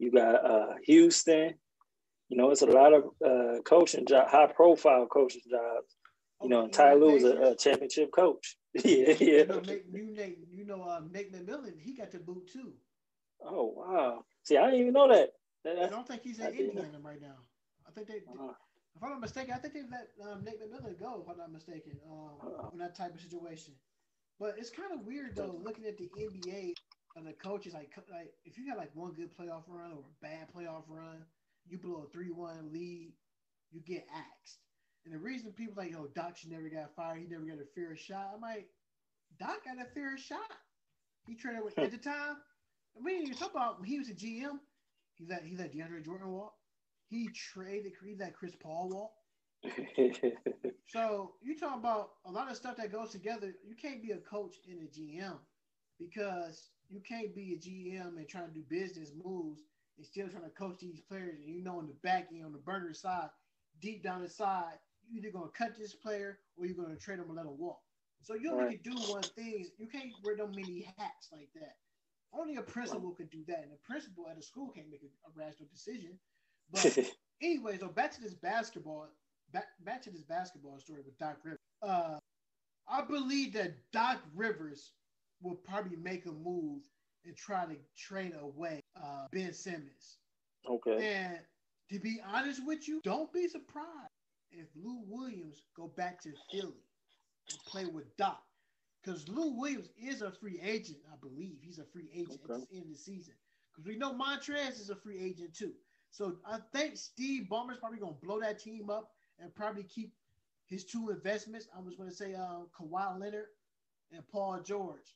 you 0.00 0.10
got 0.10 0.44
uh, 0.44 0.74
Houston. 0.86 1.54
You 2.30 2.36
know, 2.36 2.50
it's 2.50 2.62
a 2.62 2.66
lot 2.66 2.92
of 2.92 3.04
uh, 3.24 3.62
coaching 3.62 4.04
job, 4.04 4.28
high 4.28 4.48
profile 4.48 5.06
coaching 5.06 5.42
jobs. 5.48 5.94
You 6.42 6.48
know, 6.48 6.66
Ty 6.66 6.94
Lue 6.94 7.14
is 7.14 7.22
a, 7.22 7.36
a, 7.36 7.56
championship 7.56 8.10
coach. 8.10 8.56
yeah, 8.74 9.12
yeah. 9.12 9.16
You 9.20 9.46
know, 9.46 9.60
Nick, 9.60 9.84
you, 9.92 10.06
Nick, 10.16 10.38
you 10.50 10.66
know 10.66 10.82
uh, 10.82 11.00
Nick 11.12 11.32
McMillan, 11.32 11.78
he 11.78 11.94
got 11.94 12.10
the 12.10 12.18
boot 12.18 12.50
too. 12.52 12.72
Oh 13.40 13.72
wow! 13.76 14.24
See, 14.42 14.56
I 14.56 14.64
didn't 14.64 14.80
even 14.80 14.94
know 14.94 15.08
that. 15.14 15.30
I 15.66 15.88
don't 15.88 16.06
think 16.06 16.22
he's 16.22 16.38
in 16.38 16.46
Indiana 16.46 16.98
right 17.02 17.20
now. 17.20 17.36
I 17.86 17.90
think 17.90 18.08
they, 18.08 18.22
uh-huh. 18.28 18.52
if 18.94 19.02
I'm 19.02 19.10
not 19.10 19.20
mistaken, 19.20 19.54
I 19.54 19.58
think 19.58 19.74
they 19.74 19.82
let 19.90 20.08
um, 20.30 20.44
Nick 20.44 20.60
McMillan 20.60 20.98
go. 20.98 21.22
If 21.24 21.30
I'm 21.30 21.38
not 21.38 21.52
mistaken, 21.52 21.98
um, 22.10 22.30
uh-huh. 22.40 22.68
in 22.72 22.78
that 22.78 22.96
type 22.96 23.14
of 23.14 23.20
situation. 23.20 23.74
But 24.38 24.56
it's 24.58 24.70
kind 24.70 24.92
of 24.92 25.06
weird 25.06 25.34
though, 25.34 25.58
looking 25.62 25.86
at 25.86 25.96
the 25.96 26.10
NBA 26.18 26.74
and 27.16 27.26
the 27.26 27.32
coaches. 27.32 27.74
Like, 27.74 27.92
like 28.10 28.32
if 28.44 28.58
you 28.58 28.66
got 28.68 28.76
like 28.76 28.90
one 28.94 29.12
good 29.12 29.30
playoff 29.36 29.64
run 29.66 29.92
or 29.92 30.00
a 30.00 30.22
bad 30.22 30.48
playoff 30.54 30.84
run, 30.88 31.24
you 31.68 31.78
blow 31.78 32.04
a 32.06 32.10
three-one 32.10 32.70
lead, 32.72 33.12
you 33.72 33.80
get 33.80 34.06
axed. 34.14 34.58
And 35.04 35.14
the 35.14 35.18
reason 35.18 35.52
people 35.52 35.74
like, 35.76 35.94
oh, 35.96 36.08
Doc 36.14 36.36
should 36.36 36.50
never 36.50 36.68
got 36.68 36.94
fired. 36.94 37.18
He 37.18 37.26
never 37.26 37.44
got 37.44 37.58
a 37.58 37.66
fair 37.74 37.96
shot. 37.96 38.32
I'm 38.34 38.40
like, 38.40 38.68
Doc 39.38 39.64
got 39.64 39.80
a 39.80 39.88
fair 39.94 40.18
shot. 40.18 40.38
He 41.26 41.34
traded 41.34 41.64
with 41.64 41.78
at 41.78 41.90
the 41.90 41.98
time. 41.98 42.36
We 42.94 43.12
didn't 43.12 43.26
even 43.28 43.38
talk 43.38 43.52
about 43.52 43.80
when 43.80 43.88
he 43.88 43.98
was 43.98 44.08
a 44.08 44.14
GM. 44.14 44.58
He 45.18 45.28
that 45.28 45.44
he's 45.44 45.58
that 45.58 45.74
DeAndre 45.74 46.04
Jordan 46.04 46.30
walk. 46.30 46.54
He 47.08 47.28
traded 47.28 47.92
let 48.18 48.34
Chris 48.34 48.54
Paul 48.60 48.88
walk. 48.90 49.12
so 50.86 51.32
you 51.42 51.58
talk 51.58 51.76
about 51.76 52.10
a 52.26 52.30
lot 52.30 52.50
of 52.50 52.56
stuff 52.56 52.76
that 52.76 52.92
goes 52.92 53.10
together. 53.10 53.54
You 53.64 53.74
can't 53.74 54.02
be 54.02 54.12
a 54.12 54.18
coach 54.18 54.56
and 54.68 54.82
a 54.82 54.90
GM 54.90 55.38
because 55.98 56.70
you 56.88 57.00
can't 57.00 57.34
be 57.34 57.54
a 57.54 57.58
GM 57.58 58.16
and 58.16 58.28
trying 58.28 58.48
to 58.48 58.54
do 58.54 58.62
business 58.68 59.12
moves 59.24 59.62
and 59.96 60.06
still 60.06 60.28
trying 60.28 60.44
to 60.44 60.50
coach 60.50 60.78
these 60.80 61.00
players. 61.00 61.40
And 61.40 61.54
you 61.54 61.62
know, 61.62 61.80
in 61.80 61.86
the 61.86 61.96
back 62.02 62.28
end, 62.32 62.44
on 62.44 62.52
the 62.52 62.58
burner 62.58 62.92
side, 62.92 63.28
deep 63.80 64.02
down 64.02 64.22
the 64.22 64.28
side, 64.28 64.78
you're 65.08 65.24
either 65.24 65.32
going 65.32 65.50
to 65.50 65.56
cut 65.56 65.76
this 65.78 65.94
player 65.94 66.38
or 66.56 66.66
you're 66.66 66.76
going 66.76 66.94
to 66.94 67.02
trade 67.02 67.18
him 67.18 67.26
and 67.26 67.36
let 67.36 67.46
him 67.46 67.58
walk. 67.58 67.80
So 68.22 68.34
you 68.34 68.50
only 68.52 68.64
right. 68.64 68.82
can 68.82 68.94
do 68.94 69.00
one 69.12 69.22
thing. 69.22 69.66
You 69.78 69.86
can't 69.86 70.10
wear 70.24 70.36
them 70.36 70.50
many 70.50 70.92
hats 70.98 71.28
like 71.32 71.48
that. 71.54 71.76
Only 72.32 72.56
a 72.56 72.62
principal 72.62 73.12
could 73.12 73.30
do 73.30 73.44
that, 73.48 73.62
and 73.62 73.72
a 73.72 73.86
principal 73.88 74.26
at 74.30 74.38
a 74.38 74.42
school 74.42 74.70
can't 74.74 74.90
make 74.90 75.02
a, 75.02 75.06
a 75.06 75.32
rational 75.34 75.68
decision. 75.72 76.18
But 76.70 76.98
anyway, 77.42 77.78
so 77.78 77.88
back 77.88 78.12
to 78.12 78.20
this 78.20 78.34
basketball 78.34 79.08
back 79.52 79.66
back 79.84 80.02
to 80.02 80.10
this 80.10 80.22
basketball 80.22 80.78
story 80.78 81.00
with 81.04 81.18
Doc 81.18 81.38
Rivers. 81.42 81.58
Uh, 81.82 82.18
I 82.88 83.02
believe 83.02 83.52
that 83.54 83.74
Doc 83.92 84.18
Rivers 84.34 84.92
will 85.42 85.54
probably 85.54 85.96
make 85.96 86.26
a 86.26 86.32
move 86.32 86.82
and 87.24 87.36
try 87.36 87.66
to 87.66 87.76
trade 87.96 88.34
away 88.40 88.80
uh, 89.02 89.26
Ben 89.32 89.52
Simmons. 89.52 90.18
Okay. 90.68 91.14
And 91.14 91.38
to 91.90 91.98
be 91.98 92.20
honest 92.32 92.64
with 92.64 92.88
you, 92.88 93.00
don't 93.04 93.32
be 93.32 93.48
surprised 93.48 94.10
if 94.50 94.66
Lou 94.76 95.02
Williams 95.06 95.62
go 95.76 95.92
back 95.96 96.20
to 96.22 96.30
Philly 96.50 96.84
and 97.50 97.58
play 97.66 97.84
with 97.86 98.16
Doc. 98.16 98.42
Because 99.06 99.28
Lou 99.28 99.52
Williams 99.52 99.88
is 99.96 100.22
a 100.22 100.32
free 100.32 100.60
agent, 100.60 100.98
I 101.12 101.16
believe. 101.20 101.58
He's 101.62 101.78
a 101.78 101.84
free 101.84 102.10
agent 102.12 102.40
okay. 102.44 102.54
at 102.62 102.68
the 102.68 102.76
end 102.76 102.86
of 102.86 102.92
the 102.92 102.98
season. 102.98 103.34
Because 103.70 103.86
we 103.86 103.96
know 103.96 104.12
Montrez 104.12 104.80
is 104.80 104.90
a 104.90 104.96
free 104.96 105.20
agent 105.22 105.54
too. 105.54 105.72
So 106.10 106.36
I 106.44 106.58
think 106.74 106.96
Steve 106.96 107.46
Ballmer's 107.48 107.78
probably 107.78 107.98
going 107.98 108.14
to 108.14 108.26
blow 108.26 108.40
that 108.40 108.58
team 108.58 108.90
up 108.90 109.10
and 109.38 109.54
probably 109.54 109.84
keep 109.84 110.12
his 110.66 110.84
two 110.84 111.10
investments. 111.10 111.68
I 111.76 111.80
was 111.80 111.94
going 111.94 112.08
to 112.08 112.14
say 112.14 112.34
uh, 112.34 112.62
Kawhi 112.78 113.20
Leonard 113.20 113.46
and 114.10 114.26
Paul 114.28 114.60
George. 114.64 115.14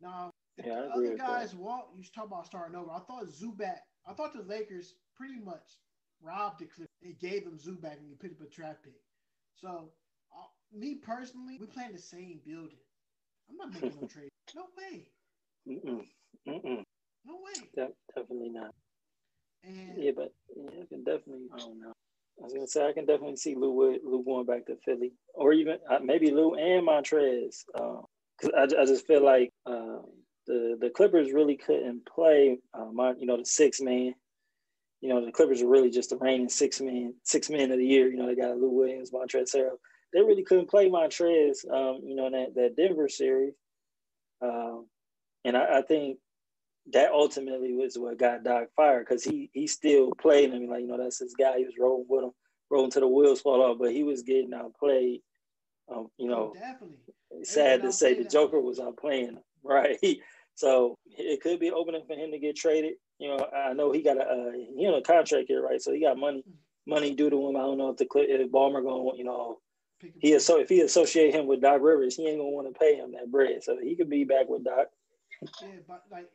Now, 0.00 0.30
if 0.56 0.66
Yeah, 0.66 0.82
the 0.82 0.90
other 0.90 1.16
guys 1.16 1.54
walk, 1.54 1.90
you 1.96 2.04
talk 2.14 2.26
about 2.26 2.46
starting 2.46 2.76
over. 2.76 2.90
I 2.92 3.00
thought 3.00 3.26
Zubac. 3.26 3.78
I 4.06 4.12
thought 4.12 4.34
the 4.34 4.42
Lakers 4.42 4.94
pretty 5.16 5.40
much 5.40 5.78
robbed 6.20 6.60
the 6.60 6.66
Clippers. 6.66 6.90
They 7.02 7.14
gave 7.14 7.44
them 7.44 7.58
Zubac 7.58 7.98
and 7.98 8.08
you 8.08 8.14
picked 8.14 8.40
up 8.40 8.46
a 8.46 8.50
draft 8.50 8.84
pick. 8.84 9.00
So, 9.56 9.90
uh, 10.32 10.46
me 10.72 10.96
personally, 10.96 11.56
we 11.58 11.66
play 11.66 11.86
in 11.86 11.92
the 11.92 11.98
same 11.98 12.40
building. 12.44 12.78
I'm 13.50 13.56
not 13.56 13.72
making 13.72 14.00
no 14.00 14.06
trade. 14.08 14.28
No 14.54 14.66
way. 14.76 15.06
Mm-mm. 15.68 16.02
Mm-mm. 16.48 16.82
No 17.24 17.34
way. 17.36 17.68
De- 17.74 17.94
definitely 18.14 18.50
not. 18.50 18.72
And 19.64 20.02
Yeah, 20.02 20.12
but 20.16 20.32
yeah, 20.56 20.70
I 20.82 20.86
can 20.86 21.04
definitely. 21.04 21.46
I 21.54 21.58
don't 21.58 21.80
know. 21.80 21.92
I 22.40 22.44
was 22.44 22.52
gonna 22.52 22.66
say 22.66 22.86
I 22.86 22.92
can 22.92 23.06
definitely 23.06 23.36
see 23.36 23.54
Lou 23.54 23.72
Wood, 23.72 24.00
Lou 24.04 24.24
going 24.24 24.46
back 24.46 24.66
to 24.66 24.76
Philly, 24.84 25.12
or 25.34 25.52
even 25.52 25.78
uh, 25.90 26.00
maybe 26.02 26.30
Lou 26.30 26.54
and 26.54 26.86
Montrez. 26.86 27.64
Because 27.72 28.52
I, 28.56 28.82
I 28.82 28.84
just 28.86 29.06
feel 29.06 29.24
like 29.24 29.50
uh, 29.66 29.98
the 30.46 30.76
the 30.80 30.90
Clippers 30.90 31.32
really 31.32 31.56
couldn't 31.56 32.06
play. 32.06 32.58
Uh, 32.74 32.86
my, 32.92 33.12
you 33.18 33.26
know, 33.26 33.36
the 33.38 33.46
six 33.46 33.80
man. 33.80 34.14
You 35.00 35.08
know, 35.10 35.24
the 35.24 35.32
Clippers 35.32 35.62
are 35.62 35.68
really 35.68 35.90
just 35.90 36.10
the 36.10 36.16
reigning 36.16 36.48
six 36.48 36.80
man, 36.80 37.14
six 37.24 37.50
men 37.50 37.72
of 37.72 37.78
the 37.78 37.86
year. 37.86 38.08
You 38.08 38.16
know, 38.18 38.26
they 38.26 38.36
got 38.36 38.56
Lou 38.58 38.70
Williams, 38.70 39.10
Montrez 39.10 39.54
Harrell. 39.54 39.78
They 40.12 40.20
really 40.20 40.44
couldn't 40.44 40.70
play 40.70 40.88
Montrez. 40.88 41.68
Um, 41.70 42.00
you 42.04 42.14
know, 42.14 42.26
in 42.26 42.32
that 42.32 42.54
that 42.54 42.76
Denver 42.76 43.08
series. 43.08 43.54
Um, 44.40 44.86
and 45.44 45.56
I, 45.56 45.78
I 45.78 45.82
think 45.82 46.18
that 46.92 47.12
ultimately 47.12 47.74
was 47.74 47.96
what 47.96 48.18
got 48.18 48.44
Doc 48.44 48.68
fired 48.76 49.06
because 49.06 49.22
he 49.22 49.50
he 49.52 49.66
still 49.66 50.12
played. 50.20 50.50
I 50.50 50.58
mean, 50.58 50.70
like 50.70 50.80
you 50.80 50.88
know, 50.88 50.98
that's 50.98 51.18
his 51.18 51.34
guy. 51.34 51.58
He 51.58 51.64
was 51.64 51.74
rolling 51.78 52.06
with 52.08 52.24
him, 52.24 52.32
rolling 52.70 52.90
to 52.92 53.00
the 53.00 53.08
wheels 53.08 53.40
fall 53.40 53.62
off, 53.62 53.78
but 53.78 53.92
he 53.92 54.02
was 54.02 54.22
getting 54.22 54.52
outplayed. 54.54 55.20
Um, 55.92 56.08
you 56.18 56.28
know, 56.28 56.52
oh, 56.54 56.58
definitely. 56.58 56.96
sad 57.44 57.82
to 57.82 57.92
say, 57.92 58.14
the. 58.14 58.28
Joker 58.28 58.60
was 58.60 58.78
outplaying 58.78 59.30
him, 59.30 59.38
right? 59.62 59.98
So 60.54 60.98
it 61.06 61.40
could 61.40 61.60
be 61.60 61.70
opening 61.70 62.04
for 62.06 62.14
him 62.14 62.30
to 62.32 62.38
get 62.38 62.56
traded. 62.56 62.94
You 63.18 63.28
know, 63.28 63.46
I 63.56 63.72
know 63.72 63.92
he 63.92 64.02
got 64.02 64.16
a 64.16 64.22
uh, 64.22 64.52
he 64.52 64.86
on 64.86 64.94
a 64.94 65.02
contract 65.02 65.46
here, 65.48 65.62
right? 65.62 65.80
So 65.80 65.92
he 65.92 66.00
got 66.00 66.18
money 66.18 66.44
money 66.86 67.14
due 67.14 67.30
to 67.30 67.48
him. 67.48 67.56
I 67.56 67.60
don't 67.60 67.78
know 67.78 67.90
if 67.90 67.96
the 67.96 68.06
Clip- 68.06 68.28
if 68.28 68.50
Ballmer 68.50 68.82
going, 68.82 69.16
you 69.16 69.24
know, 69.24 69.58
he 70.18 70.32
is 70.32 70.44
so 70.44 70.58
if 70.58 70.68
he 70.68 70.80
associate 70.80 71.34
him 71.34 71.46
with 71.46 71.60
Doc 71.60 71.80
Rivers, 71.80 72.16
he 72.16 72.26
ain't 72.26 72.38
gonna 72.38 72.50
want 72.50 72.72
to 72.72 72.78
pay 72.78 72.96
him 72.96 73.12
that 73.12 73.30
bread. 73.30 73.62
So 73.62 73.78
he 73.78 73.94
could 73.96 74.10
be 74.10 74.24
back 74.24 74.48
with 74.48 74.64
Doc. 74.64 74.88
Yeah, 75.60 75.68
but 75.88 76.04
like, 76.10 76.30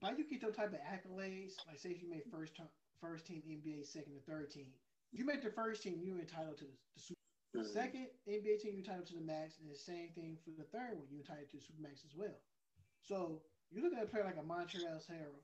but 0.00 0.18
you 0.18 0.24
get 0.28 0.42
those 0.42 0.56
type 0.56 0.72
of 0.72 0.80
accolades. 0.80 1.52
Like, 1.68 1.78
say 1.78 1.90
if 1.90 2.02
you 2.02 2.10
made 2.10 2.22
first 2.32 2.52
first 3.00 3.26
team 3.26 3.42
NBA, 3.48 3.86
second 3.86 4.12
or 4.12 4.22
third 4.26 4.50
team. 4.50 4.66
You 5.12 5.24
make 5.24 5.42
the 5.42 5.50
first 5.50 5.82
team, 5.82 5.98
you're 6.02 6.20
entitled 6.20 6.58
to 6.58 6.64
the, 6.64 6.70
the 6.94 7.00
Super. 7.00 7.20
Mm. 7.56 7.66
Second 7.66 8.06
NBA 8.28 8.62
team, 8.62 8.78
you're 8.78 8.84
entitled 8.86 9.06
to 9.08 9.14
the 9.14 9.26
max, 9.26 9.58
and 9.58 9.68
the 9.68 9.74
same 9.74 10.14
thing 10.14 10.38
for 10.44 10.54
the 10.54 10.68
third 10.70 10.94
one, 10.94 11.10
you're 11.10 11.20
entitled 11.26 11.50
to 11.50 11.56
the 11.56 11.62
super 11.62 11.82
max 11.82 12.06
as 12.06 12.14
well. 12.14 12.38
So 13.02 13.42
you 13.72 13.82
look 13.82 13.94
at 13.94 14.04
a 14.04 14.06
player 14.06 14.22
like 14.22 14.38
a 14.38 14.46
Montrezl 14.46 15.02
Harrell. 15.10 15.42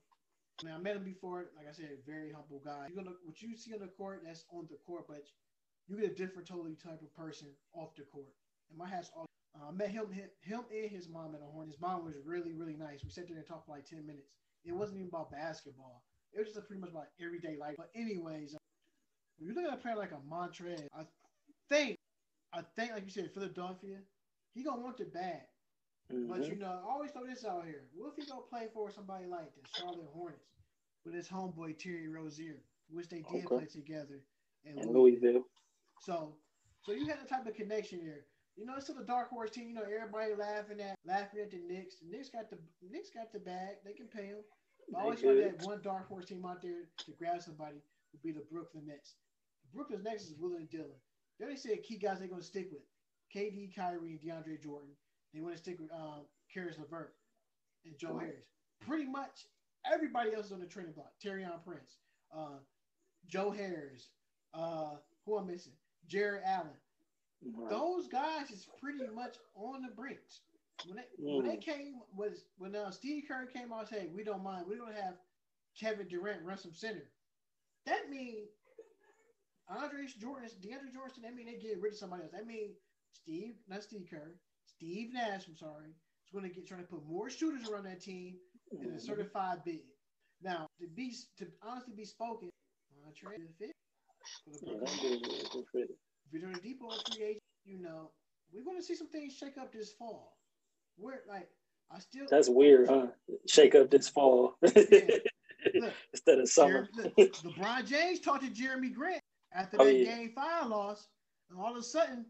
I 0.61 0.65
mean, 0.65 0.73
I 0.73 0.79
met 0.79 0.95
him 0.95 1.03
before. 1.03 1.51
Like 1.57 1.67
I 1.67 1.75
said, 1.75 1.99
very 2.07 2.31
humble 2.31 2.63
guy. 2.63 2.87
You're 2.87 3.03
gonna 3.03 3.15
what 3.25 3.41
you 3.41 3.57
see 3.57 3.73
on 3.73 3.81
the 3.81 3.91
court, 3.91 4.23
that's 4.25 4.45
on 4.51 4.67
the 4.71 4.77
court, 4.87 5.05
but 5.07 5.27
you 5.87 5.97
get 5.97 6.11
a 6.11 6.15
different, 6.15 6.47
totally 6.47 6.75
type 6.75 7.01
of 7.01 7.13
person 7.15 7.47
off 7.73 7.95
the 7.95 8.03
court. 8.03 8.33
And 8.69 8.77
my 8.77 8.87
hat's 8.87 9.11
off. 9.15 9.25
Uh, 9.55 9.69
I 9.69 9.71
met 9.71 9.89
him, 9.89 10.11
him, 10.11 10.29
him 10.41 10.61
and 10.71 10.91
his 10.91 11.09
mom 11.09 11.33
at 11.35 11.41
a 11.41 11.45
horn. 11.51 11.67
His 11.67 11.79
mom 11.79 12.05
was 12.05 12.15
really, 12.25 12.53
really 12.53 12.75
nice. 12.75 13.03
We 13.03 13.09
sat 13.09 13.27
there 13.27 13.37
and 13.37 13.45
talked 13.47 13.65
for 13.65 13.71
like 13.73 13.85
ten 13.85 14.05
minutes. 14.05 14.27
It 14.65 14.73
wasn't 14.73 14.97
even 14.97 15.09
about 15.09 15.31
basketball. 15.31 16.03
It 16.33 16.39
was 16.39 16.53
just 16.53 16.67
pretty 16.67 16.81
much 16.81 16.91
about 16.91 17.07
everyday 17.21 17.57
life. 17.57 17.75
But 17.77 17.89
anyways, 17.95 18.53
uh, 18.53 18.57
you 19.39 19.53
look 19.53 19.65
at 19.65 19.73
a 19.73 19.77
player 19.77 19.95
like 19.95 20.11
a 20.11 20.19
Montrez, 20.29 20.87
I 20.93 21.03
think, 21.69 21.95
I 22.53 22.61
think, 22.75 22.91
like 22.91 23.05
you 23.05 23.11
said, 23.11 23.31
Philadelphia, 23.33 23.97
he 24.53 24.63
gonna 24.63 24.81
want 24.81 24.99
it 24.99 25.13
bad. 25.13 25.47
But 26.09 26.41
Mhm. 26.41 26.49
you 26.49 26.55
know, 26.55 26.67
I 26.67 26.81
always 26.89 27.11
throw 27.11 27.25
this 27.25 27.45
out 27.45 27.65
here. 27.65 27.87
What 27.93 28.09
if 28.09 28.15
he 28.15 28.25
gonna 28.25 28.41
play 28.41 28.67
for 28.73 28.91
somebody 28.91 29.25
like 29.25 29.53
the 29.55 29.67
Charlotte 29.67 30.07
Hornets 30.13 30.51
with 31.05 31.13
his 31.13 31.27
homeboy 31.27 31.77
Terry 31.77 32.07
Rozier, 32.07 32.61
which 32.89 33.09
they 33.09 33.21
did 33.21 33.45
Okay. 33.45 33.55
play 33.55 33.65
together 33.65 34.21
in 34.63 34.77
in 34.79 34.91
Louisville. 34.91 35.45
So, 35.99 36.35
so 36.83 36.91
you 36.91 37.05
had 37.05 37.17
a 37.23 37.27
type 37.27 37.45
of 37.47 37.55
connection 37.55 37.99
there. 38.03 38.25
You 38.55 38.65
know, 38.65 38.73
it's 38.75 38.85
still 38.85 38.97
a 38.99 39.05
dark 39.05 39.29
horse 39.29 39.51
team. 39.51 39.69
You 39.69 39.75
know, 39.75 39.83
everybody 39.83 40.33
laughing 40.33 40.81
at 40.81 40.95
laughing 41.05 41.41
at 41.41 41.51
the 41.51 41.57
Knicks. 41.57 41.95
The 42.01 42.09
Knicks 42.09 42.29
got 42.29 42.49
the 42.49 42.57
the 42.81 42.89
Knicks 42.89 43.09
got 43.11 43.31
the 43.31 43.39
bag. 43.39 43.77
They 43.85 43.93
can 43.93 44.07
pay 44.07 44.29
them. 44.29 44.41
But 44.91 44.99
I 44.99 45.01
always 45.03 45.19
find 45.21 45.37
that 45.39 45.63
one 45.65 45.81
dark 45.83 46.07
horse 46.07 46.25
team 46.25 46.45
out 46.45 46.61
there 46.61 46.89
to 47.05 47.11
grab 47.19 47.41
somebody 47.41 47.77
would 48.13 48.23
be 48.23 48.31
the 48.31 48.45
Brooklyn 48.51 48.85
Nets. 48.87 49.15
The 49.65 49.75
Brooklyn 49.77 50.01
Nets 50.03 50.23
is 50.25 50.33
willing 50.39 50.61
and 50.61 50.69
dealing. 50.69 50.97
They 51.37 51.45
already 51.45 51.59
said 51.59 51.83
key 51.83 51.97
guys 51.97 52.19
they're 52.19 52.27
going 52.29 52.41
to 52.41 52.47
stick 52.47 52.69
with: 52.71 52.81
KD, 53.35 53.75
Kyrie, 53.75 54.17
and 54.17 54.21
DeAndre 54.21 54.61
Jordan. 54.63 54.89
They 55.33 55.41
want 55.41 55.55
to 55.55 55.61
stick 55.61 55.77
with 55.79 55.91
um, 55.91 56.25
Caris 56.51 56.77
LeVert 56.79 57.13
and 57.85 57.97
Joe 57.97 58.13
Right. 58.13 58.27
Harris. 58.27 58.45
Pretty 58.79 59.05
much 59.05 59.45
everybody 59.91 60.33
else 60.33 60.47
is 60.47 60.51
on 60.51 60.59
the 60.61 60.65
training 60.65 60.93
block. 60.93 61.11
Taurean 61.23 61.63
Prince, 61.65 61.97
uh, 62.35 62.57
Joe 63.27 63.51
Harris, 63.51 64.09
uh, 64.53 64.95
who 65.25 65.37
I'm 65.37 65.47
missing, 65.47 65.73
Jarrett 66.07 66.43
Allen. 66.45 66.69
Right. 67.55 67.69
Those 67.69 68.07
guys 68.07 68.49
is 68.51 68.67
pretty 68.79 69.07
much 69.13 69.35
on 69.55 69.83
the 69.83 69.93
brinks. 69.93 70.41
When 70.85 70.97
they 70.97 71.03
when 71.19 71.45
they 71.47 71.57
came 71.57 71.95
was 72.15 72.45
when 72.57 72.75
uh, 72.75 72.91
Steve 72.91 73.23
Kerr 73.27 73.45
came 73.47 73.73
out 73.73 73.79
and 73.81 73.89
said 73.89 74.09
we 74.13 74.23
don't 74.23 74.43
mind 74.43 74.65
we're 74.67 74.77
gonna 74.77 75.01
have 75.01 75.15
Kevin 75.79 76.07
Durant 76.07 76.43
run 76.43 76.57
some 76.57 76.73
center. 76.73 77.09
That 77.85 78.09
mean 78.09 78.45
Andre 79.69 80.05
Jordan, 80.19 80.49
DeAndre 80.61 80.93
Jordan. 80.93 81.23
That 81.23 81.35
mean 81.35 81.47
they 81.47 81.57
get 81.57 81.81
rid 81.81 81.93
of 81.93 81.97
somebody 81.99 82.23
else. 82.23 82.31
That 82.31 82.47
mean 82.47 82.71
Steve, 83.13 83.55
not 83.67 83.83
Steve 83.83 84.07
Kerr, 84.09 84.35
Steve 84.65 85.13
Nash. 85.13 85.47
I'm 85.47 85.57
sorry, 85.57 85.87
is 85.89 86.31
going 86.31 86.47
to 86.47 86.53
get 86.53 86.67
trying 86.67 86.81
to 86.81 86.87
put 86.87 87.05
more 87.05 87.29
shooters 87.29 87.67
around 87.69 87.83
that 87.85 88.01
team 88.01 88.35
and 88.71 88.91
a 88.91 88.95
Mhm. 88.95 89.01
certified 89.01 89.63
big. 89.65 89.83
Now 90.41 90.67
to 90.79 90.87
be 90.87 91.13
to 91.37 91.47
honestly 91.61 91.93
be 91.95 92.05
spoken, 92.05 92.49
Andre 93.05 93.35
is 93.37 93.49
a 93.49 93.53
fit 93.53 93.71
for 94.43 94.51
the 94.51 94.59
Yeah, 94.71 94.77
Brooklyn 94.77 95.11
that 95.11 95.23
dude 95.23 95.33
is 95.33 95.43
a 95.43 95.49
good 95.49 95.65
fit. 95.71 96.63
Depot 96.63 96.93
is 96.93 97.01
free 97.03 97.23
agent, 97.23 97.43
you 97.65 97.79
know, 97.79 98.11
we're 98.53 98.63
going 98.63 98.77
to 98.77 98.83
see 98.83 98.95
some 98.95 99.07
things 99.07 99.33
shake 99.35 99.57
up 99.57 99.71
this 99.73 99.93
fall. 99.93 100.37
We're 100.97 101.21
like, 101.27 101.49
I 101.91 101.99
still. 101.99 102.25
That's 102.29 102.49
weird, 102.49 102.89
huh? 102.89 103.07
Shake 103.47 103.75
up 103.75 103.89
this 103.89 104.09
fall 104.09 104.55
Look, 104.61 105.93
instead 106.13 106.39
of 106.39 106.49
summer. 106.49 106.89
Jer- 106.95 107.11
look, 107.17 107.33
LeBron 107.43 107.85
James 107.87 108.19
talked 108.19 108.43
to 108.43 108.49
Jerami 108.49 108.93
Grant 108.93 109.21
after 109.53 109.77
Oh, 109.79 109.85
that 109.85 109.95
yeah. 109.95 110.15
game 110.15 110.31
five 110.35 110.67
loss, 110.67 111.07
and 111.49 111.59
all 111.59 111.71
of 111.71 111.77
a 111.77 111.83
sudden, 111.83 112.25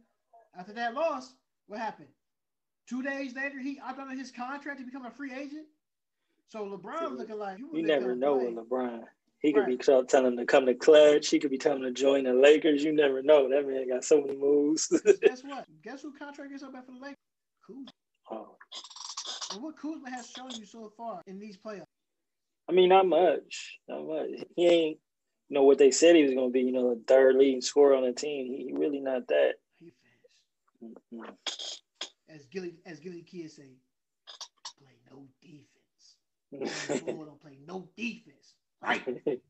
after 0.57 0.73
that 0.73 0.93
loss, 0.93 1.33
what 1.67 1.79
happened? 1.79 2.09
Two 2.87 3.01
days 3.03 3.35
later, 3.35 3.59
he 3.59 3.79
opted 3.79 4.05
out 4.05 4.13
of 4.13 4.17
his 4.19 4.31
contract 4.31 4.79
to 4.79 4.85
become 4.85 5.05
a 5.05 5.11
free 5.11 5.33
agent. 5.33 5.65
So 6.49 6.65
LeBron 6.65 6.99
See, 7.09 7.15
looking 7.15 7.37
like 7.39 7.57
You 7.59 7.67
would 7.71 7.83
never 7.85 8.15
know 8.15 8.37
with 8.37 8.55
LeBron. 8.55 9.03
He 9.47 9.53
could 9.53 9.65
be 9.65 9.75
Right. 9.75 9.81
tell- 9.81 10.03
telling 10.03 10.33
him 10.33 10.37
to 10.39 10.45
come 10.45 10.65
to 10.65 10.75
Klutch. 10.75 11.29
He 11.29 11.39
could 11.39 11.51
be 11.51 11.57
telling 11.57 11.81
him 11.81 11.93
to 11.95 12.01
join 12.01 12.25
the 12.25 12.33
Lakers. 12.33 12.83
You 12.83 12.91
never 12.91 13.21
know. 13.23 13.47
That 13.47 13.65
man 13.65 13.87
got 13.87 14.03
so 14.03 14.19
many 14.19 14.35
moves. 14.35 14.87
Guess 15.21 15.41
what? 15.45 15.65
Guess 15.81 16.01
who 16.01 16.11
contract 16.11 16.51
is 16.51 16.63
up 16.63 16.73
for 16.73 16.91
the 16.91 16.99
Lakers? 16.99 17.15
Kuzma. 17.65 17.85
oh, 18.31 18.57
And 19.53 19.63
what 19.63 19.77
Kuzma 19.77 20.09
has 20.09 20.29
shown 20.29 20.49
you 20.59 20.65
so 20.65 20.91
far 20.97 21.21
in 21.27 21.39
these 21.39 21.57
playoffs. 21.57 21.85
I 22.67 22.73
mean, 22.73 22.89
not 22.89 23.07
much. 23.07 23.79
Not 23.87 24.05
much. 24.05 24.31
He 24.57 24.67
ain't, 24.67 24.99
you 25.47 25.53
know, 25.53 25.63
what 25.63 25.77
they 25.77 25.91
said 25.91 26.17
he 26.17 26.23
was 26.23 26.33
going 26.33 26.49
to 26.49 26.53
be, 26.53 26.63
you 26.63 26.73
know, 26.73 26.93
the 26.93 27.01
third 27.07 27.37
leading 27.37 27.61
scorer 27.61 27.95
on 27.95 28.03
the 28.03 28.11
team. 28.11 28.47
He, 28.47 28.65
he 28.65 28.73
really 28.73 28.99
not 28.99 29.25
that. 29.29 29.53
He 29.79 29.93
finished. 30.81 31.81
As 32.27 32.45
Gillie 32.47 32.75
as 32.85 32.99
Gillie 32.99 33.21
Kid 33.21 33.49
say, 33.49 33.69
play 34.77 34.97
no 35.09 35.25
defense. 35.41 36.17
Don't 36.51 37.39
play 37.41 37.57
no 37.65 37.87
defense. 37.95 38.55
Right. 38.81 39.01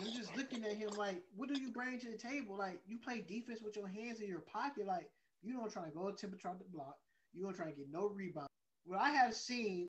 I'm 0.00 0.12
just 0.12 0.34
looking 0.36 0.64
at 0.64 0.76
him 0.76 0.90
like, 0.96 1.22
what 1.36 1.48
do 1.48 1.60
you 1.60 1.70
bring 1.70 1.98
to 2.00 2.10
the 2.10 2.16
table? 2.16 2.56
Like 2.56 2.80
you 2.86 2.98
play 2.98 3.24
defense 3.26 3.60
with 3.62 3.76
your 3.76 3.88
hands 3.88 4.20
in 4.20 4.28
your 4.28 4.40
pocket. 4.40 4.86
Like 4.86 5.10
you 5.42 5.52
don't 5.52 5.72
try 5.72 5.84
to 5.84 5.90
go 5.90 6.10
temperature 6.10 6.48
on 6.48 6.58
the 6.58 6.64
block. 6.64 6.96
You 7.34 7.44
don't 7.44 7.54
try 7.54 7.66
to 7.66 7.72
get 7.72 7.90
no 7.92 8.08
rebound. 8.08 8.48
What 8.84 9.00
I 9.00 9.10
have 9.10 9.34
seen 9.34 9.88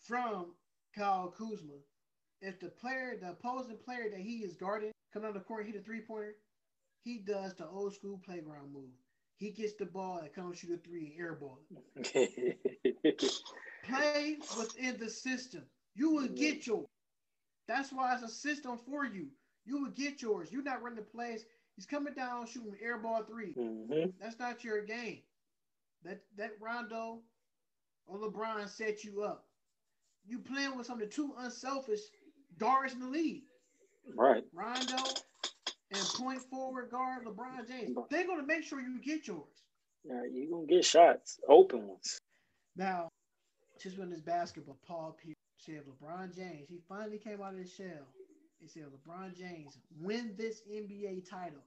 from 0.00 0.54
Kyle 0.96 1.32
Kuzma, 1.36 1.74
if 2.40 2.58
the 2.60 2.68
player, 2.68 3.18
the 3.20 3.30
opposing 3.30 3.76
player 3.84 4.08
that 4.10 4.20
he 4.20 4.38
is 4.38 4.56
guarding, 4.56 4.92
come 5.12 5.24
on 5.24 5.34
the 5.34 5.40
court, 5.40 5.66
hit 5.66 5.76
a 5.76 5.80
three 5.80 6.00
pointer, 6.00 6.36
he 7.04 7.18
does 7.18 7.54
the 7.54 7.66
old 7.66 7.94
school 7.94 8.20
playground 8.24 8.72
move. 8.72 8.90
He 9.36 9.50
gets 9.50 9.74
the 9.74 9.86
ball 9.86 10.18
and 10.18 10.32
comes 10.32 10.58
shoot 10.58 10.72
a 10.74 10.88
three 10.88 11.14
and 11.16 11.24
airball 11.24 11.58
it. 11.94 13.18
Play 13.88 14.36
within 14.58 14.98
the 14.98 15.08
system. 15.08 15.62
You 15.98 16.10
will 16.12 16.28
get 16.28 16.64
yours. 16.66 16.86
That's 17.66 17.92
why 17.92 18.14
it's 18.14 18.22
a 18.22 18.28
system 18.28 18.78
for 18.78 19.04
you. 19.04 19.26
You 19.66 19.82
will 19.82 19.90
get 19.90 20.22
yours. 20.22 20.48
You're 20.52 20.62
not 20.62 20.80
running 20.80 20.96
the 20.96 21.02
plays. 21.02 21.44
He's 21.74 21.86
coming 21.86 22.14
down 22.14 22.46
shooting 22.46 22.76
airball 22.84 23.26
three. 23.26 23.52
hmm 23.52 24.10
That's 24.20 24.38
not 24.38 24.62
your 24.62 24.82
game. 24.82 25.22
That 26.04 26.20
that 26.36 26.52
Rondo 26.60 27.18
or 28.06 28.18
LeBron 28.18 28.68
set 28.68 29.02
you 29.02 29.22
up. 29.22 29.44
You 30.24 30.38
playing 30.38 30.76
with 30.76 30.86
some 30.86 31.02
of 31.02 31.08
the 31.08 31.14
two 31.14 31.32
unselfish 31.38 32.00
guards 32.58 32.92
in 32.94 33.00
the 33.00 33.08
league. 33.08 33.42
Right. 34.16 34.44
Rondo 34.54 35.02
and 35.90 36.00
point 36.16 36.42
forward 36.42 36.90
guard 36.90 37.24
LeBron 37.24 37.66
James, 37.66 37.96
they're 38.08 38.26
gonna 38.26 38.46
make 38.46 38.62
sure 38.62 38.80
you 38.80 39.00
get 39.00 39.26
yours. 39.26 39.64
Yeah, 40.04 40.22
you're 40.30 40.50
gonna 40.50 40.66
get 40.66 40.84
shots, 40.84 41.40
open 41.48 41.88
ones. 41.88 42.18
Now, 42.76 43.08
just 43.82 43.98
when 43.98 44.10
this 44.10 44.20
basketball, 44.20 44.78
Paul 44.86 45.16
Pierce 45.22 45.34
said 45.58 45.82
LeBron 45.86 46.34
James, 46.34 46.68
he 46.68 46.78
finally 46.88 47.18
came 47.18 47.40
out 47.42 47.52
of 47.52 47.58
his 47.58 47.72
shell. 47.72 48.06
He 48.60 48.66
said 48.68 48.84
LeBron 48.86 49.36
James 49.36 49.78
win 50.00 50.34
this 50.36 50.62
NBA 50.70 51.28
title. 51.28 51.62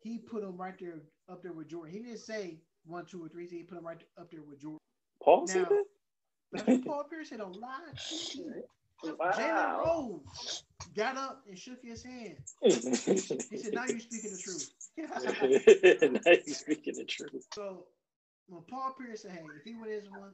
He 0.00 0.18
put 0.18 0.42
him 0.42 0.56
right 0.56 0.78
there 0.78 0.94
up 1.28 1.42
there 1.42 1.52
with 1.52 1.68
Jordan. 1.68 1.92
He 1.92 2.00
didn't 2.00 2.18
say 2.18 2.58
one, 2.86 3.04
two, 3.06 3.24
or 3.24 3.28
three. 3.28 3.46
He 3.46 3.62
put 3.62 3.78
him 3.78 3.86
right 3.86 4.00
up 4.18 4.30
there 4.30 4.42
with 4.42 4.60
Jordan. 4.60 4.78
Paul 5.22 5.40
Now- 5.46 5.52
said 5.52 5.68
that? 5.68 6.84
Paul 6.86 7.04
Pierce 7.10 7.28
said 7.28 7.40
a 7.40 7.46
lot. 7.46 7.82
Jalen 9.04 9.18
Wow. 9.18 9.82
Rose 10.24 10.64
got 10.96 11.16
up 11.16 11.44
and 11.46 11.58
shook 11.58 11.82
his 11.82 12.02
hand. 12.02 12.36
he 12.62 12.70
said, 12.70 13.74
"Now 13.74 13.84
you're 13.86 14.00
speaking 14.00 14.32
the 14.32 14.38
truth." 14.42 14.72
now 16.24 16.32
you're 16.46 16.54
speaking 16.54 16.94
the 16.94 17.04
truth. 17.04 17.46
so 17.54 17.84
when 18.48 18.62
Paul 18.62 18.94
Pierce 18.98 19.22
said, 19.22 19.32
"Hey, 19.32 19.42
if 19.56 19.62
he 19.64 19.74
wins 19.74 20.08
one, 20.10 20.32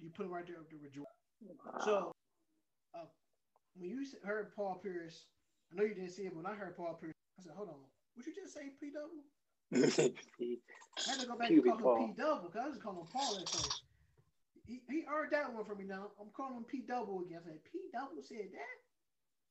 you 0.00 0.10
put 0.10 0.26
him 0.26 0.32
right 0.32 0.46
there 0.46 0.56
up 0.58 0.68
there 0.70 0.78
with 0.80 0.92
Jordan." 0.92 1.10
So 1.84 2.12
uh, 2.94 3.06
when 3.76 3.90
you 3.90 4.04
heard 4.24 4.54
Paul 4.54 4.80
Pierce, 4.82 5.26
I 5.72 5.76
know 5.76 5.84
you 5.84 5.94
didn't 5.94 6.10
see 6.10 6.22
it. 6.22 6.32
but 6.34 6.42
When 6.44 6.52
I 6.52 6.54
heard 6.54 6.76
Paul 6.76 6.98
Pierce, 7.00 7.14
I 7.38 7.42
said, 7.42 7.52
"Hold 7.56 7.68
on, 7.68 7.82
would 8.16 8.26
you 8.26 8.34
just 8.34 8.54
say, 8.54 8.70
P 8.80 8.90
double?" 8.94 9.24
I 9.72 11.10
had 11.10 11.20
to 11.20 11.26
go 11.26 11.36
back 11.36 11.50
and 11.50 11.64
Paul. 11.64 11.78
call 11.78 12.04
him 12.04 12.14
P 12.14 12.20
double 12.22 12.48
because 12.48 12.62
I 12.62 12.68
was 12.68 12.78
calling 12.78 13.00
him 13.00 13.10
Paul 13.12 13.38
at 13.40 13.48
first. 13.48 13.82
He, 14.66 14.80
he 14.88 15.04
earned 15.04 15.32
that 15.32 15.52
one 15.52 15.64
for 15.64 15.74
me 15.74 15.84
now. 15.84 16.12
I'm 16.20 16.30
calling 16.32 16.56
him 16.56 16.64
P 16.64 16.82
double 16.86 17.20
again. 17.20 17.40
I 17.42 17.44
said, 17.44 17.64
P 17.68 17.90
double 17.92 18.22
said 18.22 18.48
that? 18.54 18.76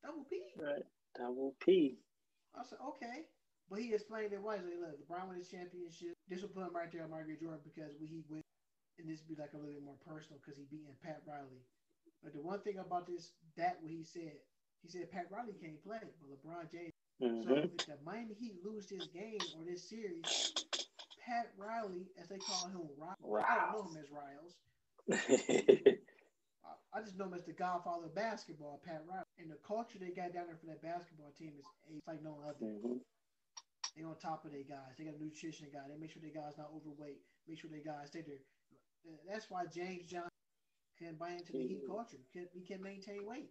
Double 0.02 0.26
P? 0.26 0.42
right. 0.58 0.84
Double 1.16 1.54
P. 1.62 2.00
I 2.58 2.64
said, 2.66 2.80
okay. 2.82 3.30
But 3.70 3.80
he 3.80 3.94
explained 3.94 4.34
it 4.34 4.42
wisely. 4.42 4.74
Look, 4.78 4.98
LeBron 5.06 5.28
won 5.30 5.38
his 5.38 5.50
championship. 5.50 6.14
This 6.28 6.42
will 6.42 6.50
put 6.50 6.66
him 6.68 6.76
right 6.76 6.92
there 6.92 7.06
on 7.06 7.12
Michael 7.14 7.38
Jordan 7.40 7.62
because 7.64 7.94
when 8.02 8.10
he 8.10 8.26
win, 8.30 8.42
and 9.00 9.06
this 9.10 9.22
would 9.22 9.30
be 9.30 9.40
like 9.40 9.54
a 9.54 9.58
little 9.58 9.74
bit 9.74 9.86
more 9.86 9.98
personal 10.06 10.42
because 10.42 10.58
he 10.58 10.66
beating 10.70 10.94
Pat 11.02 11.22
Riley. 11.26 11.62
But 12.24 12.34
the 12.34 12.42
one 12.42 12.60
thing 12.62 12.78
about 12.80 13.08
this, 13.08 13.34
that 13.58 13.78
what 13.82 13.92
he 13.92 14.04
said, 14.04 14.40
he 14.82 14.88
said 14.90 15.12
Pat 15.12 15.28
Riley 15.32 15.54
can't 15.60 15.84
play, 15.84 16.00
but 16.02 16.30
LeBron 16.32 16.72
James. 16.72 16.92
So 17.44 17.52
hmm 17.52 17.66
if 17.74 17.86
the 17.86 17.98
Miami 18.06 18.34
Heat 18.36 18.56
lose 18.64 18.88
this 18.88 19.08
game 19.08 19.48
or 19.54 19.64
this 19.66 19.90
series, 19.90 20.32
Pat 21.26 21.52
Riley, 21.58 22.12
as 22.22 22.30
they 22.30 22.40
call 22.40 22.68
him, 22.68 22.82
Riles, 22.98 23.16
I 23.48 23.72
don't 23.72 23.74
know 23.74 23.90
him 23.92 23.98
as 24.04 24.12
Riles. 24.12 24.54
I- 26.64 26.98
I 26.98 27.02
just 27.02 27.18
know 27.18 27.26
him 27.26 27.34
as 27.34 27.46
the 27.46 27.54
godfather 27.54 28.06
of 28.08 28.16
basketball, 28.16 28.82
Pat 28.86 29.04
Riley. 29.08 29.24
And 29.40 29.50
the 29.52 29.60
culture 29.68 30.00
they 30.00 30.12
got 30.12 30.34
down 30.34 30.48
there 30.48 30.58
for 30.58 30.68
that 30.68 30.82
basketball 30.82 31.32
team 31.38 31.54
is 31.60 31.66
it's 31.90 32.08
like 32.08 32.22
no 32.24 32.40
other. 32.48 32.66
hmm 32.66 32.98
They 33.96 34.04
on 34.04 34.16
top 34.18 34.46
of 34.46 34.52
their 34.52 34.64
guys. 34.64 34.96
They 34.98 35.06
got 35.06 35.16
a 35.16 35.24
nutrition 35.24 35.68
guy. 35.74 35.82
They 35.90 35.98
make 35.98 36.12
sure 36.12 36.22
their 36.22 36.34
guys 36.34 36.58
not 36.58 36.72
overweight. 36.74 37.22
Make 37.48 37.60
sure 37.60 37.70
their 37.70 37.84
guys 37.86 38.10
stay 38.10 38.22
there. 38.22 38.42
That's 39.28 39.50
why 39.50 39.66
James 39.68 40.06
Johnson 40.08 40.33
can 40.98 41.16
buy 41.16 41.32
into 41.32 41.52
the 41.52 41.60
Heat 41.60 41.82
culture. 41.88 42.18
Can, 42.32 42.48
he 42.54 42.62
can't 42.62 42.82
maintain 42.82 43.26
weight. 43.26 43.50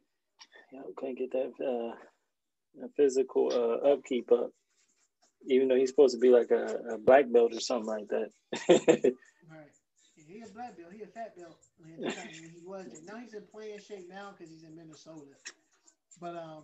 Yeah, 0.73 0.83
can't 1.01 1.17
get 1.17 1.33
that 1.33 1.53
uh, 1.61 2.87
physical 2.97 3.51
uh, 3.53 3.93
upkeep 3.93 4.31
up. 4.33 4.51
Even 5.49 5.69
though 5.69 5.77
he's 5.77 5.91
supposed 5.91 6.15
to 6.15 6.21
be 6.21 6.31
like 6.31 6.51
a, 6.51 6.95
a 6.95 6.99
black 6.99 7.31
belt 7.33 7.53
or 7.53 7.61
something 7.61 7.89
like 7.89 8.09
that. 8.09 8.31
Right. 8.69 9.73
Yeah, 10.17 10.25
he 10.29 10.41
a 10.43 10.47
black 10.55 10.77
belt. 10.77 10.93
He 10.93 11.03
a 11.03 11.07
fat 11.07 11.37
belt. 11.37 11.59
At 11.83 12.01
the 12.01 12.11
time 12.13 12.31
when 12.41 12.51
he 12.51 12.61
was 12.65 12.87
there. 12.87 13.15
Now 13.15 13.21
he's 13.21 13.35
in 13.35 13.43
playing 13.53 13.81
shape 13.81 14.09
now 14.09 14.33
because 14.33 14.53
he's 14.53 14.63
in 14.63 14.77
Minnesota. 14.77 15.35
But 16.21 16.37
um, 16.37 16.63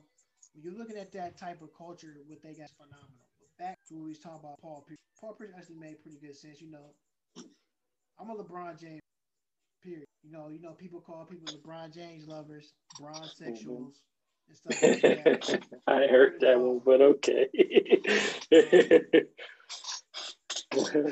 when 0.54 0.62
you're 0.62 0.78
looking 0.78 0.96
at 0.96 1.12
that 1.12 1.36
type 1.36 1.60
of 1.60 1.74
culture, 1.76 2.14
what 2.28 2.40
they 2.42 2.54
got 2.54 2.66
is 2.66 2.76
phenomenal. 2.76 3.26
But 3.40 3.64
back 3.64 3.78
to 3.88 3.94
what 3.94 4.04
we 4.04 4.10
was 4.10 4.18
talking 4.20 4.40
about 4.44 4.60
Paul 4.62 4.84
Pierce. 4.86 4.98
Paul 5.20 5.34
Pierce 5.34 5.50
actually 5.56 5.76
made 5.76 6.00
pretty 6.02 6.18
good 6.22 6.36
sense. 6.36 6.60
You 6.60 6.70
know, 6.70 6.94
I'm 8.20 8.30
a 8.30 8.36
LeBron 8.36 8.80
James. 8.80 9.02
Period. 9.82 10.04
You 10.22 10.32
know, 10.32 10.48
you 10.48 10.60
know, 10.60 10.72
people 10.72 11.00
call 11.00 11.24
people 11.24 11.48
LeBron 11.48 11.94
James 11.94 12.26
lovers, 12.26 12.74
Bron 12.98 13.28
sexuals, 13.28 13.94
and 14.48 14.56
stuff 14.56 14.76
like 14.82 15.00
that. 15.00 15.60
I 15.86 16.06
heard 16.06 16.40
that 16.40 16.58
one, 16.60 16.80
but 16.84 17.00
okay. 17.00 17.48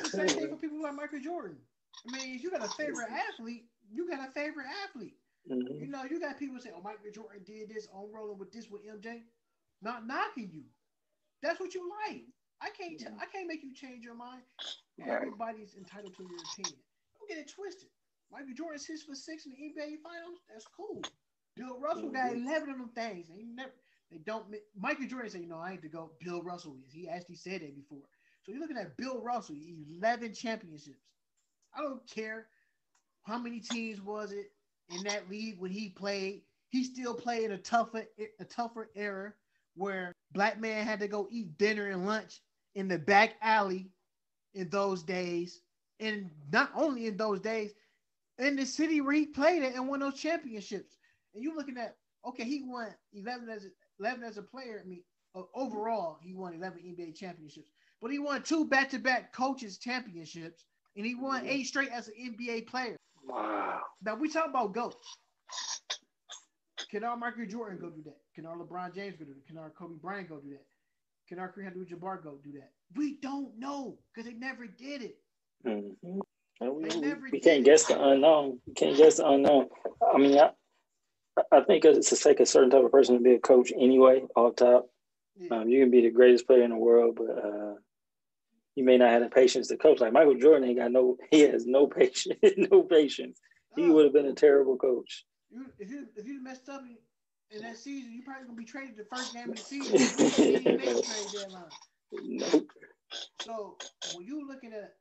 Same 0.04 0.28
thing 0.28 0.48
for 0.48 0.56
people 0.56 0.82
like 0.82 0.94
Michael 0.94 1.20
Jordan. 1.20 1.58
I 2.04 2.08
mean, 2.10 2.36
if 2.36 2.42
you 2.42 2.50
got 2.50 2.62
a 2.64 2.68
favorite 2.68 3.08
athlete, 3.10 3.64
you 3.90 4.08
got 4.08 4.26
a 4.28 4.30
favorite 4.32 4.66
athlete. 4.84 5.16
You 5.46 5.54
Mhm. 5.56 5.90
know, 5.90 6.04
you 6.04 6.20
got 6.20 6.38
people 6.38 6.58
say, 6.60 6.70
"Oh, 6.74 6.80
Michael 6.82 7.10
Jordan 7.12 7.42
did 7.44 7.68
this 7.68 7.88
on 7.92 8.10
rolling 8.12 8.38
with 8.38 8.52
this 8.52 8.70
with 8.70 8.84
MJ," 8.86 9.24
not 9.80 10.06
knocking 10.06 10.50
you. 10.52 10.64
That's 11.42 11.60
what 11.60 11.74
you 11.74 11.88
like. 12.06 12.24
I 12.60 12.70
can't. 12.70 12.98
T- 12.98 13.06
I 13.18 13.26
can't 13.26 13.46
make 13.46 13.62
you 13.62 13.74
change 13.74 14.04
your 14.04 14.14
mind. 14.14 14.42
Everybody's 14.98 15.74
entitled 15.76 16.14
to 16.16 16.26
their 16.26 16.42
opinion. 16.42 16.78
Don't 17.18 17.28
get 17.28 17.38
it 17.38 17.48
twisted. 17.48 17.90
Michael 18.30 18.54
Jordan 18.54 18.78
six 18.78 19.02
for 19.02 19.14
six 19.14 19.46
in 19.46 19.52
the 19.52 19.58
NBA 19.58 19.96
Finals. 20.02 20.40
That's 20.48 20.66
cool. 20.66 21.08
Bill 21.56 21.78
Russell 21.80 22.10
got 22.10 22.34
eleven 22.34 22.70
of 22.70 22.78
them 22.78 22.90
things. 22.94 23.28
They 23.28 23.42
never. 23.42 23.72
They 24.10 24.18
don't. 24.18 24.48
mi- 24.50 24.60
Michael 24.76 25.06
Jordan 25.06 25.30
said, 25.30 25.40
"You 25.42 25.48
know, 25.48 25.58
I 25.58 25.72
ain't 25.72 25.82
to 25.82 25.88
go." 25.88 26.12
Bill 26.20 26.42
Russell 26.42 26.76
is. 26.86 26.92
He 26.92 27.08
actually 27.08 27.36
said 27.36 27.62
that 27.62 27.74
before. 27.74 28.02
So 28.44 28.52
you're 28.52 28.60
looking 28.60 28.76
at 28.76 28.96
Bill 28.96 29.20
Russell, 29.20 29.56
eleven 29.56 30.32
championships. 30.34 30.98
I 31.74 31.82
don't 31.82 32.06
care 32.08 32.46
how 33.24 33.38
many 33.38 33.60
teams 33.60 34.00
was 34.00 34.32
it 34.32 34.46
in 34.88 35.02
that 35.04 35.28
league 35.30 35.58
when 35.60 35.70
he 35.70 35.88
played. 35.90 36.42
He 36.70 36.84
still 36.84 37.14
played 37.14 37.50
a 37.50 37.58
tougher 37.58 38.04
a 38.40 38.44
tougher 38.44 38.90
era 38.94 39.32
where 39.74 40.12
black 40.32 40.58
man 40.60 40.84
had 40.86 41.00
to 41.00 41.08
go 41.08 41.28
eat 41.30 41.56
dinner 41.58 41.88
and 41.88 42.06
lunch 42.06 42.40
in 42.74 42.88
the 42.88 42.98
back 42.98 43.34
alley 43.42 43.90
in 44.54 44.68
those 44.70 45.02
days. 45.02 45.60
And 46.00 46.30
not 46.52 46.70
only 46.74 47.06
in 47.06 47.16
those 47.16 47.40
days, 47.40 47.72
in 48.38 48.56
the 48.56 48.66
city 48.66 49.00
where 49.00 49.14
he 49.14 49.26
played 49.26 49.62
it 49.62 49.74
and 49.74 49.88
won 49.88 50.00
those 50.00 50.20
championships. 50.20 50.96
And 51.34 51.42
you're 51.42 51.56
looking 51.56 51.78
at 51.78 51.96
okay, 52.26 52.44
he 52.44 52.62
won 52.64 52.88
11 53.12 53.48
as 53.48 53.64
a, 53.64 53.68
11 54.00 54.24
as 54.24 54.36
a 54.36 54.42
player. 54.42 54.82
I 54.84 54.88
mean, 54.88 55.02
overall, 55.54 56.18
he 56.22 56.34
won 56.34 56.54
11 56.54 56.78
NBA 56.78 57.16
championships, 57.16 57.70
but 58.02 58.10
he 58.10 58.18
won 58.18 58.42
two 58.42 58.66
back-to-back 58.66 59.32
coaches 59.32 59.78
championships, 59.78 60.64
and 60.96 61.06
he 61.06 61.14
won 61.14 61.46
eight 61.46 61.66
straight 61.66 61.90
as 61.90 62.08
an 62.08 62.14
NBA 62.36 62.66
player. 62.66 62.96
Wow. 63.28 63.80
Now 64.02 64.16
we 64.16 64.28
talk 64.28 64.48
about 64.48 64.74
goats. 64.74 64.96
Can 66.90 67.04
our 67.04 67.16
Michael 67.16 67.46
Jordan 67.46 67.78
go 67.80 67.90
do 67.90 68.02
that? 68.04 68.18
Can 68.34 68.46
our 68.46 68.56
LeBron 68.56 68.94
James 68.94 69.16
go 69.16 69.24
do 69.24 69.34
that? 69.34 69.46
Can 69.46 69.58
our 69.58 69.70
Kobe 69.70 69.94
Bryant 70.00 70.28
go 70.28 70.38
do 70.38 70.50
that? 70.50 70.64
Can 71.28 71.38
our 71.38 71.52
Kareem 71.52 71.68
Abdul-Jabbar 71.68 72.22
go 72.22 72.38
do 72.44 72.52
that? 72.52 72.70
We 72.94 73.18
don't 73.20 73.58
know 73.58 73.98
because 74.14 74.30
they 74.30 74.36
never 74.36 74.66
did 74.66 75.02
it. 75.02 75.18
Mhm. 75.64 76.20
And 76.60 76.74
we, 76.74 76.84
we- 76.84 77.00
never 77.00 77.20
we 77.32 77.40
did 77.40 77.42
can't 77.42 77.64
guess 77.64 77.84
the 77.84 78.00
unknown. 78.02 78.60
We 78.66 78.74
can't 78.74 78.96
guess 78.96 79.16
the 79.16 79.28
unknown. 79.28 79.68
I 80.14 80.18
mean, 80.18 80.38
I, 80.38 80.50
I 81.52 81.60
think 81.62 81.84
it's 81.84 82.08
to 82.10 82.16
take 82.16 82.40
a 82.40 82.46
certain 82.46 82.70
type 82.70 82.84
of 82.84 82.90
person 82.92 83.16
to 83.16 83.22
be 83.22 83.34
a 83.34 83.38
coach 83.38 83.72
anyway, 83.78 84.22
off 84.34 84.56
top. 84.56 84.86
Yeah. 85.36 85.58
Um, 85.58 85.68
you 85.68 85.80
can 85.80 85.90
be 85.90 86.00
the 86.02 86.10
greatest 86.10 86.46
player 86.46 86.62
in 86.62 86.70
the 86.70 86.76
world, 86.76 87.16
but 87.16 87.28
uh, 87.44 87.74
you 88.74 88.84
may 88.84 88.96
not 88.96 89.10
have 89.10 89.22
the 89.22 89.28
patience 89.28 89.68
to 89.68 89.76
coach. 89.76 90.00
Like 90.00 90.12
Michael 90.14 90.36
Jordan 90.36 90.68
ain't 90.68 90.78
got 90.78 90.92
no, 90.92 91.16
he 91.30 91.40
has 91.40 91.66
no 91.66 91.86
patience, 91.86 92.38
no 92.56 92.82
patience. 92.82 93.38
He 93.74 93.82
Oh, 93.82 93.92
would 93.92 94.04
have 94.04 94.14
been 94.14 94.26
a 94.26 94.32
terrible 94.34 94.78
coach. 94.78 95.24
you, 95.50 95.66
if 95.78 95.90
you 95.90 96.06
if 96.16 96.26
you 96.26 96.42
messed 96.42 96.68
up 96.70 96.82
in, 97.50 97.60
that 97.62 97.76
season, 97.76 98.12
you 98.12 98.22
probably 98.24 98.44
gonna 98.46 98.56
be 98.56 98.64
traded 98.64 98.96
the 98.96 99.04
first 99.04 99.32
game 99.34 99.50
of 99.50 99.56
the 99.56 99.62
season. 99.62 99.94
You 99.94 100.08
gonna 100.16 100.30
be 100.36 100.54
in 100.56 100.64
the 100.64 100.72
next 100.84 101.06
trade 101.06 101.26
deadline. 101.32 101.64
Nope. 102.24 102.68
So 103.40 103.76
when 104.14 104.26
you 104.26 104.46
looking 104.48 104.72
at 104.72 104.94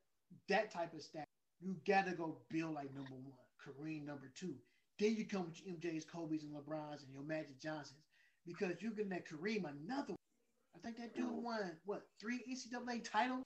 that 0.50 0.72
type 0.72 0.94
of 0.94 1.02
stat, 1.02 1.25
you 1.65 1.75
gotta 1.88 2.12
go 2.12 2.38
Bill 2.49 2.71
like 2.71 2.93
number 2.93 3.15
one, 3.15 3.34
Kareem 3.60 4.06
number 4.06 4.32
two. 4.38 4.54
Then 4.99 5.15
you 5.15 5.25
come 5.25 5.47
with 5.47 5.60
your 5.65 5.75
MJ's, 5.75 6.06
Kobe's, 6.06 6.43
and 6.43 6.54
LeBron's, 6.54 7.04
and 7.04 7.12
your 7.12 7.23
Magic 7.23 7.60
Johnsons, 7.60 7.99
because 8.45 8.75
you're 8.80 8.91
that 9.10 9.28
Kareem 9.28 9.65
another. 9.65 10.13
One. 10.13 10.17
I 10.75 10.80
think 10.84 10.97
that 10.97 11.15
dude 11.15 11.32
won 11.32 11.71
what 11.86 12.04
three 12.21 12.41
NCAA 12.49 13.10
titles. 13.10 13.43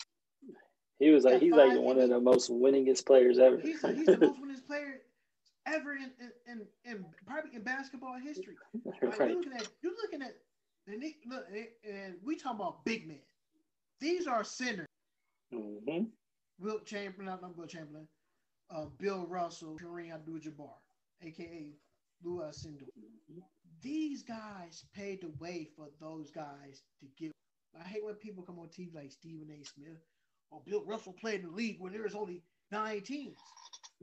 He 0.99 1.11
was 1.11 1.23
like, 1.23 1.41
he's 1.41 1.53
like 1.53 1.79
one 1.79 1.97
of 1.97 2.09
the 2.09 2.19
most 2.19 2.51
winningest 2.51 3.05
players 3.05 3.39
ever. 3.39 3.57
He's, 3.57 3.81
he's 3.81 4.05
the 4.05 4.17
most 4.17 4.41
winningest 4.41 4.67
player 4.67 5.01
ever 5.65 5.93
in, 5.93 6.11
in, 6.19 6.31
in, 6.85 6.91
in 6.91 7.05
probably 7.25 7.55
in 7.55 7.63
basketball 7.63 8.17
history. 8.19 8.55
Like, 8.85 9.19
right. 9.19 9.29
You're 9.29 9.37
looking 9.37 9.53
at 9.53 9.67
you're 9.81 9.93
looking 10.03 10.21
at 10.21 10.35
and 10.87 11.01
they, 11.01 11.15
look 11.27 11.45
and 11.87 12.15
we 12.23 12.35
talking 12.35 12.59
about 12.59 12.83
big 12.85 13.07
men. 13.07 13.19
These 14.01 14.27
are 14.27 14.43
centers. 14.43 14.87
hmm 15.51 16.03
Wilt 16.59 16.85
Chamberlain, 16.85 17.39
not, 17.41 17.57
Wilt 17.57 17.69
Chamberlain, 17.69 18.07
uh, 18.69 18.85
Bill 18.97 19.25
Russell, 19.27 19.77
Kareem 19.81 20.13
Abdul-Jabbar, 20.13 20.75
aka 21.23 21.73
Lew 22.23 22.41
Alcindor. 22.41 22.87
These 23.81 24.23
guys 24.23 24.83
paved 24.93 25.23
the 25.23 25.31
way 25.39 25.69
for 25.75 25.87
those 26.01 26.31
guys 26.31 26.83
to 26.99 27.07
get. 27.17 27.31
I 27.79 27.87
hate 27.87 28.03
when 28.03 28.15
people 28.15 28.43
come 28.43 28.59
on 28.59 28.67
TV 28.67 28.93
like 28.93 29.11
Stephen 29.11 29.47
A. 29.49 29.63
Smith 29.63 30.01
or 30.51 30.61
Bill 30.65 30.83
Russell 30.85 31.13
played 31.13 31.41
in 31.41 31.47
the 31.47 31.55
league 31.55 31.77
when 31.79 31.93
there 31.93 32.03
was 32.03 32.15
only 32.15 32.43
nine 32.71 33.01
teams. 33.01 33.37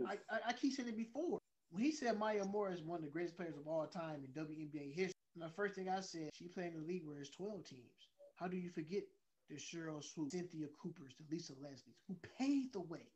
I, 0.07 0.15
I, 0.31 0.39
I 0.49 0.53
keep 0.53 0.73
saying 0.73 0.89
it 0.89 0.97
before. 0.97 1.39
When 1.71 1.83
he 1.83 1.93
said 1.93 2.19
Maya 2.19 2.45
Moore 2.45 2.73
is 2.73 2.83
one 2.83 2.99
of 2.99 3.05
the 3.05 3.11
greatest 3.11 3.37
players 3.37 3.57
of 3.57 3.67
all 3.67 3.87
time 3.87 4.25
in 4.25 4.43
WNBA 4.43 4.95
history, 4.95 5.13
and 5.35 5.45
the 5.45 5.55
first 5.55 5.75
thing 5.75 5.89
I 5.89 6.01
said, 6.01 6.31
she 6.33 6.49
played 6.49 6.73
in 6.73 6.81
the 6.81 6.87
league 6.87 7.03
where 7.05 7.17
there's 7.17 7.31
12 7.31 7.65
teams. 7.65 8.09
How 8.37 8.47
do 8.47 8.57
you 8.57 8.71
forget 8.71 9.03
the 9.49 9.57
Sheryl 9.57 10.03
Swoop, 10.03 10.31
Cynthia 10.31 10.67
Coopers, 10.83 11.15
the 11.19 11.25
Lisa 11.31 11.53
Leslies, 11.55 11.97
who 12.09 12.17
paved 12.39 12.73
the 12.73 12.81
way 12.81 13.13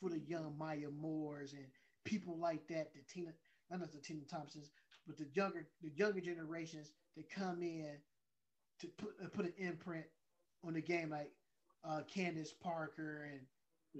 for 0.00 0.10
the 0.10 0.20
young 0.20 0.54
Maya 0.58 0.90
Moores 0.90 1.52
and 1.52 1.66
people 2.04 2.38
like 2.38 2.66
that, 2.68 2.92
the 2.94 3.00
Tina, 3.08 3.30
not 3.70 3.92
the 3.92 3.98
Tina 3.98 4.24
Thompsons, 4.30 4.70
but 5.06 5.16
the 5.16 5.26
younger 5.34 5.66
the 5.82 5.90
younger 5.96 6.20
generations 6.20 6.92
that 7.16 7.30
come 7.30 7.62
in 7.62 7.96
to 8.80 8.86
put 8.98 9.14
uh, 9.22 9.28
put 9.28 9.46
an 9.46 9.54
imprint 9.58 10.06
on 10.66 10.74
the 10.74 10.80
game, 10.80 11.10
like 11.10 11.30
uh, 11.88 12.02
Candace 12.12 12.52
Parker 12.52 13.28
and 13.32 13.40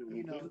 mm-hmm. 0.03 0.17
you 0.17 0.25
know. 0.25 0.51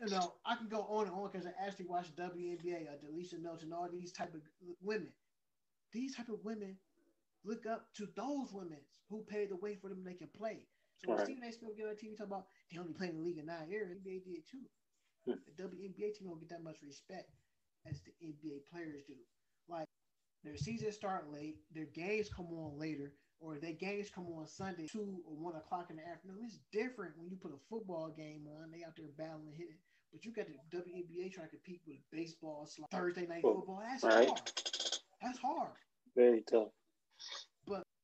You 0.00 0.08
know, 0.08 0.32
I 0.46 0.56
can 0.56 0.68
go 0.68 0.86
on 0.88 1.08
and 1.08 1.14
on 1.14 1.28
because 1.30 1.46
I 1.46 1.66
actually 1.66 1.84
watched 1.84 2.16
WNBA, 2.16 2.88
uh, 2.88 2.96
Delisha 3.04 3.38
Milton, 3.38 3.70
all 3.70 3.86
these 3.92 4.12
type 4.12 4.32
of 4.32 4.40
women. 4.80 5.08
These 5.92 6.16
type 6.16 6.30
of 6.30 6.42
women 6.42 6.76
look 7.44 7.66
up 7.66 7.86
to 7.96 8.06
those 8.16 8.52
women 8.52 8.78
who 9.08 9.24
paved 9.28 9.50
the 9.50 9.56
way 9.56 9.76
for 9.76 9.88
them 9.88 10.04
they 10.04 10.14
can 10.14 10.28
play. 10.36 10.66
So 11.04 11.14
right. 11.14 11.24
Stephen 11.24 11.44
A. 11.44 11.52
Smith 11.52 11.76
get 11.76 11.86
on 11.86 11.94
TV 11.94 12.16
talking 12.16 12.32
about 12.32 12.46
they 12.70 12.78
only 12.78 12.92
played 12.92 13.10
in 13.10 13.16
the 13.16 13.22
league 13.22 13.38
in 13.38 13.46
nine 13.46 13.68
years, 13.68 13.88
NBA 13.88 14.24
did 14.24 14.44
too. 14.50 14.66
Hmm. 15.24 15.40
The 15.46 15.62
WNBA 15.62 16.16
team 16.16 16.28
don't 16.28 16.40
get 16.40 16.50
that 16.50 16.62
much 16.62 16.76
respect 16.84 17.30
as 17.88 18.00
the 18.02 18.12
NBA 18.24 18.68
players 18.70 19.02
do. 19.06 19.14
Like 19.68 19.86
their 20.44 20.56
seasons 20.56 20.94
start 20.94 21.32
late, 21.32 21.56
their 21.74 21.86
games 21.86 22.28
come 22.28 22.46
on 22.52 22.78
later, 22.78 23.12
or 23.40 23.58
their 23.58 23.72
games 23.72 24.10
come 24.14 24.26
on 24.26 24.46
Sunday 24.46 24.86
two 24.90 25.20
or 25.26 25.34
one 25.34 25.56
o'clock 25.56 25.88
in 25.90 25.96
the 25.96 26.06
afternoon. 26.06 26.44
It's 26.44 26.58
different 26.72 27.16
when 27.16 27.28
you 27.30 27.36
put 27.36 27.52
a 27.52 27.60
football 27.68 28.12
game 28.14 28.46
on. 28.46 28.70
They 28.70 28.84
out 28.84 28.96
there 28.96 29.06
battling 29.16 29.54
hitting. 29.56 29.80
But 30.12 30.24
you 30.24 30.32
got 30.32 30.46
the 30.46 30.76
WNBA 30.76 31.32
trying 31.32 31.48
to 31.48 31.56
compete 31.56 31.80
with 31.86 31.98
baseball, 32.10 32.68
Thursday 32.90 33.26
night 33.26 33.42
football. 33.42 33.80
That's 33.88 34.02
right. 34.02 34.26
hard. 34.26 34.40
That's 35.22 35.38
hard. 35.38 35.70
Very 36.16 36.42
tough. 36.50 36.68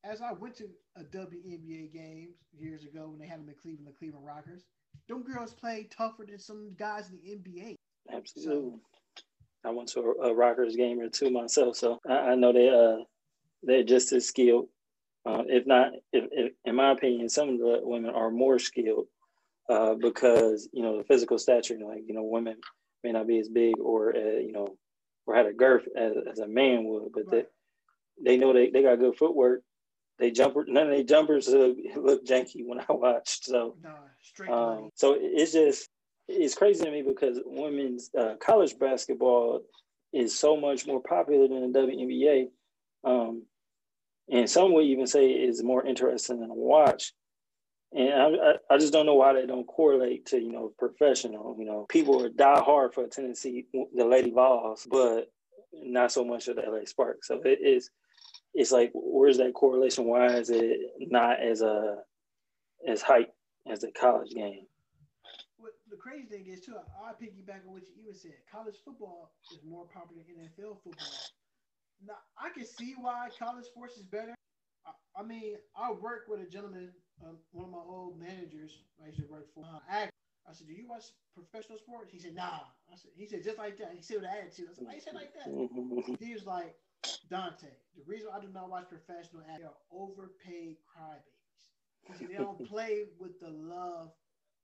As 0.03 0.21
I 0.21 0.31
went 0.31 0.55
to 0.57 0.69
a 0.95 1.03
WNBA 1.03 1.91
game 1.91 2.29
years 2.57 2.83
ago 2.83 3.09
when 3.09 3.19
they 3.19 3.27
had 3.27 3.39
them 3.39 3.49
in 3.49 3.55
Cleveland, 3.61 3.87
the 3.87 3.91
Cleveland 3.91 4.25
Rockers, 4.25 4.63
them 5.07 5.23
girls 5.23 5.53
play 5.53 5.87
tougher 5.95 6.25
than 6.25 6.39
some 6.39 6.73
guys 6.77 7.09
in 7.09 7.17
the 7.17 7.49
NBA. 7.49 7.75
Absolutely. 8.13 8.53
So, 8.53 8.79
I 9.65 9.71
went 9.71 9.89
to 9.89 9.99
a, 9.99 10.29
a, 10.29 10.33
Rockers 10.33 10.75
game 10.75 10.99
or 10.99 11.09
two 11.09 11.29
myself, 11.29 11.75
so 11.75 11.99
I, 12.07 12.13
I 12.13 12.35
know 12.35 12.53
they 12.53 12.69
uh 12.69 13.03
they're 13.63 13.83
just 13.83 14.13
as 14.13 14.25
skilled. 14.25 14.69
Uh, 15.25 15.43
if 15.47 15.65
not, 15.67 15.91
if, 16.13 16.25
if, 16.31 16.53
in 16.63 16.75
my 16.75 16.91
opinion, 16.91 17.27
some 17.27 17.49
of 17.49 17.57
the 17.57 17.79
women 17.81 18.11
are 18.11 18.31
more 18.31 18.59
skilled 18.59 19.07
uh, 19.69 19.93
because 19.95 20.69
you 20.71 20.81
know 20.81 20.97
the 20.97 21.03
physical 21.03 21.37
stature. 21.37 21.77
Like 21.83 22.03
you 22.07 22.13
know, 22.13 22.23
women 22.23 22.57
may 23.03 23.11
not 23.11 23.27
be 23.27 23.39
as 23.39 23.49
big 23.49 23.77
or 23.79 24.15
uh, 24.15 24.39
you 24.39 24.53
know 24.53 24.77
or 25.25 25.35
had 25.35 25.45
a 25.45 25.53
girth 25.53 25.83
as, 25.97 26.13
as 26.31 26.39
a 26.39 26.47
man 26.47 26.85
would, 26.85 27.11
but 27.13 27.23
right. 27.27 27.45
they 28.21 28.31
they 28.31 28.37
know 28.37 28.53
they, 28.53 28.69
they 28.69 28.83
got 28.83 28.99
good 28.99 29.17
footwork. 29.17 29.61
They 30.19 30.31
jumper 30.31 30.65
none 30.67 30.87
of 30.87 30.89
their 30.89 31.03
jumpers 31.03 31.47
look, 31.47 32.25
janky 32.25 32.65
when 32.65 32.79
I 32.79 32.91
watched. 32.93 33.45
So 33.45 33.75
no, 33.83 34.53
um, 34.53 34.89
so 34.95 35.15
it's 35.19 35.51
just 35.53 35.89
it's 36.27 36.55
crazy 36.55 36.83
to 36.83 36.91
me 36.91 37.03
because 37.03 37.39
women's 37.45 38.09
uh, 38.17 38.35
college 38.39 38.77
basketball 38.77 39.61
is 40.11 40.37
so 40.37 40.57
much 40.57 40.87
more 40.87 41.01
popular 41.01 41.47
than 41.47 41.71
the 41.71 41.79
WNBA. 41.79 42.47
Um, 43.03 43.43
and 44.29 44.49
some 44.49 44.73
would 44.73 44.85
even 44.85 45.07
say 45.07 45.29
is 45.29 45.63
more 45.63 45.85
interesting 45.85 46.39
than 46.39 46.49
a 46.49 46.55
watch. 46.55 47.13
And 47.93 48.35
I, 48.35 48.53
I 48.69 48.77
just 48.77 48.91
don't 48.91 49.05
know 49.05 49.15
why 49.15 49.33
they 49.33 49.45
don't 49.45 49.65
correlate 49.65 50.25
to, 50.27 50.39
you 50.39 50.51
know, 50.51 50.73
professional. 50.77 51.55
You 51.57 51.65
know, 51.65 51.85
people 51.87 52.23
are 52.23 52.29
die 52.29 52.59
hard 52.59 52.93
for 52.93 53.07
Tennessee, 53.07 53.65
the 53.95 54.05
Lady 54.05 54.31
Vols, 54.31 54.85
but 54.89 55.31
not 55.73 56.11
so 56.11 56.25
much 56.25 56.49
of 56.49 56.57
the 56.57 56.63
LA 56.63 56.85
Sparks. 56.85 57.29
So 57.29 57.41
it 57.45 57.59
is, 57.61 57.89
it's 58.53 58.71
like, 58.71 58.91
where's 58.93 59.37
that 59.37 59.53
correlation? 59.53 60.05
Why 60.05 60.27
is 60.27 60.49
it 60.49 60.79
not 60.99 61.39
as 61.41 61.61
a, 61.61 61.67
uh, 61.67 62.91
as 62.91 63.01
hype 63.01 63.33
as 63.69 63.81
the 63.81 63.91
college 63.91 64.31
game? 64.31 64.65
What 65.57 65.73
the 65.89 65.97
crazy 65.97 66.25
thing 66.25 66.47
is 66.47 66.61
too, 66.61 66.75
I 66.77 67.11
piggyback 67.11 67.65
on 67.67 67.73
what 67.73 67.83
you 67.87 68.03
even 68.03 68.15
said. 68.15 68.33
College 68.51 68.75
football 68.85 69.31
is 69.51 69.59
more 69.67 69.85
popular 69.85 70.23
than 70.23 70.45
NFL 70.45 70.83
football. 70.83 71.13
Now 72.05 72.15
I 72.37 72.49
can 72.49 72.65
see 72.65 72.95
why 72.99 73.29
college 73.37 73.65
sports 73.65 73.97
is 73.97 74.03
better. 74.03 74.35
I, 74.85 75.21
I 75.21 75.23
mean, 75.23 75.55
I 75.75 75.91
work 75.91 76.25
with 76.27 76.41
a 76.41 76.45
gentleman 76.45 76.91
um, 77.25 77.37
one 77.51 77.65
of 77.65 77.71
my 77.71 77.81
old 77.81 78.19
managers 78.19 78.77
I 79.01 79.07
used 79.07 79.19
to 79.19 79.25
work 79.25 79.47
for. 79.53 79.63
Uh, 79.65 79.79
I, 79.89 80.09
I 80.47 80.53
said, 80.53 80.67
"Do 80.67 80.73
you 80.73 80.87
watch 80.87 81.05
professional 81.33 81.77
sports?" 81.77 82.11
He 82.11 82.19
said, 82.19 82.35
"Nah." 82.35 82.69
I 82.91 82.95
said, 82.95 83.11
"He 83.15 83.25
said 83.25 83.43
just 83.43 83.57
like 83.57 83.77
that." 83.77 83.93
He 83.95 84.01
said 84.01 84.17
with 84.17 84.25
an 84.25 84.37
attitude. 84.37 84.67
I 84.69 84.73
said, 84.73 84.85
"Why 84.85 84.93
you 84.93 85.01
say 85.01 85.11
like 85.13 85.33
that?" 85.33 86.17
he 86.19 86.33
was 86.33 86.45
like, 86.45 86.75
"Dante, 87.29 87.67
the 87.95 88.03
reason 88.05 88.29
I 88.33 88.39
do 88.39 88.49
not 88.49 88.69
watch 88.69 88.89
professional 88.89 89.43
athletes 89.43 89.65
are 89.65 89.77
overpaid 89.91 90.77
crybabies. 90.87 92.27
They 92.29 92.37
don't 92.37 92.67
play 92.69 93.05
with 93.19 93.39
the 93.39 93.49
love 93.49 94.11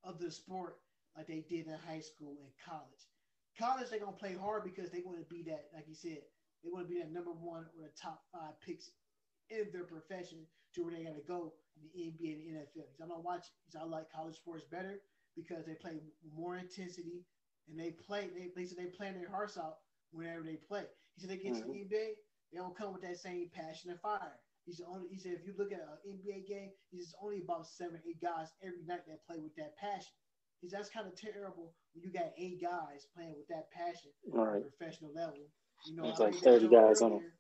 of 0.04 0.20
the 0.20 0.32
sport 0.32 0.78
like 1.16 1.28
they 1.28 1.46
did 1.50 1.68
in 1.68 1.74
high 1.88 2.00
school 2.00 2.38
and 2.42 2.52
college. 2.66 3.08
College, 3.58 3.90
they're 3.90 4.00
gonna 4.00 4.12
play 4.14 4.36
hard 4.36 4.64
because 4.64 4.90
they 4.90 5.02
want 5.02 5.20
to 5.20 5.26
be 5.26 5.44
that, 5.44 5.70
like 5.74 5.88
you 5.88 5.96
said, 5.96 6.22
they 6.64 6.70
want 6.72 6.88
to 6.88 6.94
be 6.94 7.00
that 7.00 7.12
number 7.12 7.32
one 7.32 7.66
or 7.78 7.84
the 7.84 7.92
top 8.00 8.24
five 8.32 8.60
picks 8.66 8.90
in 9.50 9.68
their 9.72 9.84
profession 9.84 10.48
to 10.74 10.84
where 10.84 10.94
they 10.94 11.04
got 11.04 11.16
to 11.16 11.28
go 11.28 11.54
in 11.76 11.84
the 11.84 12.00
NBA 12.00 12.34
and 12.34 12.42
the 12.42 12.60
NFL. 12.62 12.88
Because 12.90 13.04
I 13.04 13.08
don't 13.08 13.24
watch 13.24 13.46
because 13.66 13.82
I 13.82 13.86
like 13.86 14.12
college 14.12 14.36
sports 14.36 14.64
better 14.64 15.02
because 15.36 15.66
they 15.66 15.76
play 15.76 16.00
more 16.36 16.58
intensity 16.58 17.26
and 17.70 17.80
they 17.80 17.92
play. 17.92 18.30
They, 18.34 18.50
they 18.56 18.66
said 18.66 18.78
they 18.78 18.86
plan 18.86 19.16
their 19.16 19.30
hearts 19.30 19.58
out 19.58 19.78
whenever 20.12 20.42
they 20.42 20.56
play. 20.56 20.84
He 21.16 21.22
said 21.22 21.30
they 21.30 21.38
get 21.38 21.54
mm-hmm. 21.54 21.62
to 21.62 21.74
the. 21.74 21.96
NBA, 21.96 22.08
they 22.54 22.60
don't 22.60 22.78
come 22.78 22.94
with 22.94 23.02
that 23.02 23.18
same 23.18 23.50
passion 23.54 23.90
and 23.90 24.00
fire. 24.00 24.38
He 24.66 24.72
said 24.72 24.86
only. 24.88 25.08
He 25.10 25.18
said 25.18 25.34
if 25.34 25.46
you 25.46 25.54
look 25.58 25.74
at 25.74 25.82
an 25.82 25.98
NBA 26.08 26.48
game, 26.48 26.70
he 26.92 27.00
says 27.00 27.16
only 27.22 27.42
about 27.44 27.68
seven, 27.68 28.00
eight 28.08 28.22
guys 28.22 28.48
every 28.62 28.86
night 28.88 29.02
that 29.08 29.26
play 29.28 29.40
with 29.42 29.56
that 29.58 29.76
passion. 29.78 30.14
He 30.62 30.70
says 30.70 30.78
that's 30.78 30.90
kind 30.90 31.08
of 31.08 31.20
terrible 31.20 31.74
when 31.94 32.04
you 32.04 32.14
got 32.14 32.32
eight 32.38 32.62
guys 32.62 33.08
playing 33.14 33.36
with 33.36 33.48
that 33.50 33.68
passion 33.72 34.12
right. 34.32 34.62
at 34.62 34.68
a 34.68 34.72
professional 34.78 35.12
level. 35.14 35.50
You 35.86 35.98
know, 35.98 36.08
it's 36.08 36.20
like 36.20 36.36
thirty 36.36 36.70
guys 36.70 37.02
earlier, 37.02 37.18
on 37.18 37.24
them. 37.24 37.32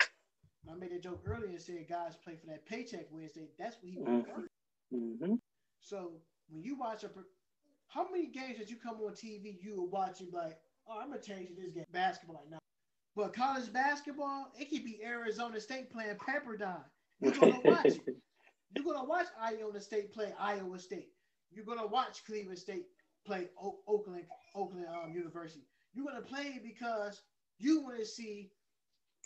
I 0.69 0.75
made 0.75 0.91
a 0.91 0.99
joke 0.99 1.21
earlier 1.25 1.49
and 1.49 1.61
said 1.61 1.85
guys 1.87 2.17
play 2.23 2.35
for 2.35 2.47
that 2.47 2.65
paycheck 2.65 3.07
Wednesday. 3.11 3.47
That's 3.57 3.77
what 3.79 3.91
he 3.91 3.99
was 3.99 4.25
mm-hmm. 4.93 5.35
So 5.79 6.11
when 6.49 6.63
you 6.63 6.77
watch 6.77 7.03
a, 7.03 7.09
how 7.87 8.09
many 8.11 8.27
games 8.27 8.57
that 8.57 8.69
you 8.69 8.77
come 8.77 8.97
on 8.97 9.13
TV 9.13 9.57
you 9.61 9.79
were 9.79 9.87
watching 9.87 10.29
like, 10.33 10.57
oh, 10.87 10.99
I'm 10.99 11.09
gonna 11.09 11.21
change 11.21 11.49
this 11.55 11.71
game 11.71 11.85
basketball 11.93 12.41
like 12.41 12.51
now. 12.51 12.59
But 13.15 13.33
college 13.33 13.71
basketball, 13.71 14.47
it 14.59 14.69
could 14.69 14.83
be 14.83 15.01
Arizona 15.03 15.59
State 15.59 15.91
playing 15.91 16.15
Pepperdine. 16.15 16.83
You're 17.19 17.31
gonna 17.39 17.59
watch. 17.63 17.93
You're 18.75 18.85
gonna 18.85 19.05
watch 19.05 19.27
Iowa 19.39 19.79
State 19.79 20.13
play 20.13 20.33
Iowa 20.39 20.79
State. 20.79 21.09
You're 21.51 21.65
gonna 21.65 21.85
watch 21.87 22.25
Cleveland 22.25 22.57
State 22.57 22.85
play 23.25 23.49
o- 23.61 23.79
Oakland 23.87 24.25
Oakland 24.55 24.87
um, 24.87 25.11
University. 25.13 25.65
You're 25.93 26.05
gonna 26.05 26.21
play 26.21 26.59
because 26.63 27.21
you 27.59 27.81
want 27.83 27.99
to 27.99 28.05
see 28.05 28.49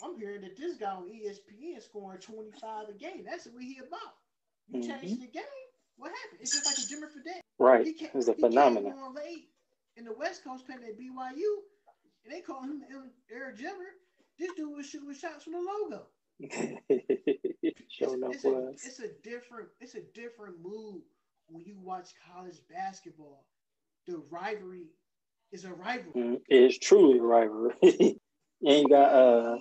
I'm 0.03 0.17
hearing 0.19 0.41
that 0.41 0.57
this 0.57 0.77
guy 0.77 0.91
on 0.91 1.09
ESPN 1.09 1.81
scoring 1.81 2.19
25 2.19 2.89
a 2.89 2.93
game. 2.93 3.23
That's 3.25 3.47
what 3.47 3.63
he 3.63 3.79
about. 3.79 3.99
You 4.67 4.81
mm-hmm. 4.81 4.89
change 4.89 5.19
the 5.19 5.27
game. 5.27 5.43
What 5.97 6.11
happened? 6.11 6.41
It's 6.41 6.51
just 6.51 6.65
like 6.65 6.77
a 6.77 6.81
Jimmer 6.81 7.09
Fredette. 7.09 7.41
Right. 7.57 7.85
He 7.85 7.93
came, 7.93 8.09
it's 8.13 8.27
a 8.27 8.35
phenomenon. 8.35 8.83
He 8.83 8.91
came 8.91 9.15
late 9.15 9.49
in 9.95 10.05
the 10.05 10.13
West 10.13 10.43
Coast 10.43 10.65
playing 10.67 10.83
at 10.83 10.99
BYU, 10.99 11.61
and 12.27 12.35
they 12.35 12.41
call 12.41 12.61
him 12.61 12.81
Eric 13.31 13.57
Jimmer. 13.57 13.95
This 14.37 14.51
dude 14.55 14.75
was 14.75 14.87
shooting 14.87 15.13
shots 15.13 15.45
from 15.45 15.53
the 15.53 15.59
logo. 15.59 16.07
It's, 17.99 18.03
it's, 18.03 18.45
a, 18.45 18.67
it's 18.69 18.99
a 18.99 19.09
different 19.23 19.69
it's 19.81 19.95
a 19.95 20.01
different 20.13 20.55
mood 20.61 21.01
when 21.47 21.63
you 21.65 21.79
watch 21.79 22.09
college 22.31 22.57
basketball. 22.69 23.45
The 24.05 24.21
rivalry 24.29 24.85
is 25.51 25.65
a 25.65 25.73
rivalry. 25.73 26.13
Mm, 26.15 26.41
it's 26.47 26.77
truly 26.77 27.17
a 27.17 27.21
rivalry. 27.23 27.73
and 27.81 28.19
you 28.61 28.87
got 28.87 29.13
uh 29.13 29.57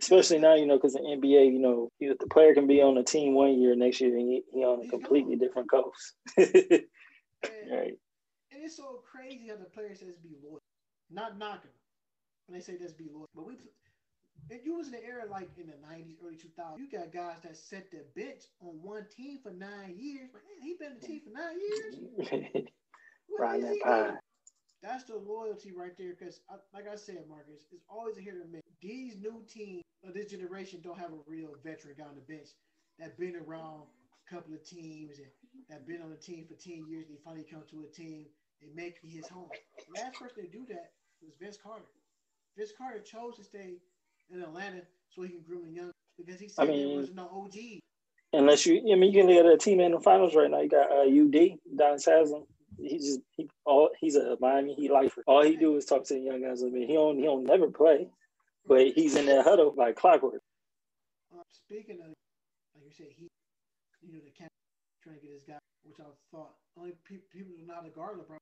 especially 0.00 0.38
now, 0.38 0.54
you 0.54 0.66
know, 0.66 0.76
because 0.76 0.92
the 0.92 1.00
NBA, 1.00 1.52
you 1.52 1.58
know, 1.58 1.88
the 2.00 2.26
player 2.30 2.54
can 2.54 2.66
be 2.66 2.82
on 2.82 2.98
a 2.98 3.02
team 3.02 3.34
one 3.34 3.58
year, 3.58 3.74
next 3.74 4.00
year, 4.00 4.14
and 4.14 4.28
he, 4.28 4.42
he 4.52 4.60
on 4.60 4.84
a 4.84 4.88
completely 4.88 5.36
different 5.36 5.70
coast. 5.70 6.14
right. 6.38 7.96
And 8.52 8.62
it's 8.62 8.76
so 8.76 9.00
crazy 9.10 9.48
how 9.48 9.56
the 9.56 9.64
player 9.64 9.94
says 9.94 10.16
be 10.22 10.36
loyal, 10.44 10.60
not 11.10 11.38
knocking 11.38 11.70
them. 11.70 11.80
When 12.46 12.58
they 12.58 12.64
say 12.64 12.78
just 12.78 12.96
be 12.96 13.08
loyal, 13.12 13.28
but 13.34 13.46
we, 13.46 13.56
if 14.50 14.64
you 14.64 14.76
was 14.76 14.86
in 14.86 14.92
the 14.92 15.04
era 15.04 15.24
like 15.28 15.50
in 15.58 15.66
the 15.66 15.74
'90s, 15.74 16.16
early 16.24 16.36
2000s, 16.36 16.78
you 16.78 16.88
got 16.90 17.12
guys 17.12 17.36
that 17.42 17.56
set 17.56 17.90
the 17.90 18.04
bench 18.14 18.44
on 18.60 18.80
one 18.82 19.06
team 19.14 19.38
for 19.42 19.50
nine 19.50 19.96
years. 19.98 20.30
Man, 20.32 20.42
he 20.62 20.76
been 20.78 20.94
the 21.00 21.06
team 21.06 21.20
for 21.24 21.30
nine 21.30 21.58
years. 21.58 22.64
right 23.38 23.60
that 23.60 23.76
pie. 23.82 24.14
That's 24.82 25.04
the 25.04 25.16
loyalty 25.16 25.72
right 25.72 25.96
there. 25.98 26.14
Because, 26.18 26.40
uh, 26.52 26.58
like 26.72 26.86
I 26.90 26.94
said, 26.96 27.24
Marcus, 27.28 27.66
it's 27.72 27.84
always 27.88 28.18
a 28.18 28.20
hit 28.20 28.34
or 28.34 28.46
miss. 28.50 28.62
These 28.80 29.16
new 29.16 29.42
teams 29.48 29.82
of 30.06 30.14
this 30.14 30.30
generation 30.30 30.80
don't 30.82 30.98
have 30.98 31.10
a 31.12 31.24
real 31.26 31.50
veteran 31.64 31.94
guy 31.98 32.04
on 32.04 32.14
the 32.14 32.32
bench 32.32 32.50
that 32.98 33.18
been 33.18 33.34
around 33.34 33.82
a 33.82 34.34
couple 34.34 34.54
of 34.54 34.62
teams 34.62 35.18
and 35.18 35.26
that 35.68 35.86
been 35.88 36.02
on 36.02 36.10
the 36.10 36.16
team 36.16 36.46
for 36.46 36.54
10 36.54 36.86
years. 36.86 37.06
And 37.08 37.16
he 37.16 37.24
finally 37.24 37.46
come 37.50 37.62
to 37.70 37.82
a 37.82 37.92
team 37.92 38.26
and 38.62 38.74
make 38.74 38.96
it 39.02 39.08
his 39.08 39.28
home. 39.28 39.48
The 39.76 40.00
last 40.00 40.18
person 40.18 40.44
to 40.44 40.50
do 40.50 40.64
that 40.68 40.90
was 41.22 41.32
Vince 41.40 41.58
Carter. 41.62 41.84
Vince 42.56 42.72
Carter 42.76 43.00
chose 43.00 43.36
to 43.36 43.44
stay 43.44 43.76
in 44.30 44.42
Atlanta 44.42 44.82
so 45.10 45.22
he 45.22 45.28
can 45.28 45.42
groom 45.42 45.64
the 45.64 45.72
young 45.72 45.90
because 46.18 46.40
he 46.40 46.48
said 46.48 46.64
I 46.64 46.68
mean, 46.70 46.88
there 46.88 46.98
was 46.98 47.12
no 47.12 47.28
OG. 47.28 47.80
Unless 48.32 48.66
you, 48.66 48.80
I 48.92 48.96
mean, 48.96 49.12
you 49.12 49.20
can 49.22 49.30
look 49.30 49.44
at 49.44 49.52
a 49.52 49.56
team 49.56 49.80
in 49.80 49.92
the 49.92 50.00
finals 50.00 50.34
right 50.34 50.50
now. 50.50 50.60
You 50.60 50.68
got 50.68 50.90
uh, 50.90 51.02
UD, 51.02 51.58
Don 51.76 51.98
Haslem. 51.98 52.44
He 52.78 52.98
just 52.98 53.20
he 53.36 53.48
all 53.64 53.90
he's 53.98 54.16
a 54.16 54.36
Miami 54.40 54.74
Heat 54.74 54.90
lifer. 54.90 55.22
All 55.26 55.42
he 55.42 55.56
do 55.56 55.76
is 55.76 55.86
talk 55.86 56.04
to 56.04 56.14
the 56.14 56.20
young 56.20 56.42
guys. 56.42 56.62
I 56.62 56.66
mean, 56.66 56.86
he 56.86 56.94
don't 56.94 57.16
he 57.16 57.24
don't 57.24 57.44
never 57.44 57.68
play, 57.68 58.08
but 58.66 58.88
he's 58.88 59.16
in 59.16 59.26
that 59.26 59.44
huddle 59.44 59.72
like 59.76 59.96
clockwork. 59.96 60.42
Uh, 61.32 61.42
speaking 61.52 61.98
of, 62.00 62.12
like 62.74 62.84
you 62.84 62.92
said, 62.92 63.06
he, 63.16 63.28
you 64.02 64.12
know, 64.12 64.20
the 64.22 64.30
camp 64.30 64.50
trying 65.02 65.16
to 65.16 65.22
get 65.22 65.32
this 65.32 65.44
guy, 65.44 65.58
which 65.84 65.96
I 66.00 66.04
thought 66.30 66.50
only 66.76 66.92
pe- 67.08 67.24
people 67.32 67.52
how 67.72 67.80
to 67.80 67.88
guard 67.88 68.18
LeBron, 68.18 68.36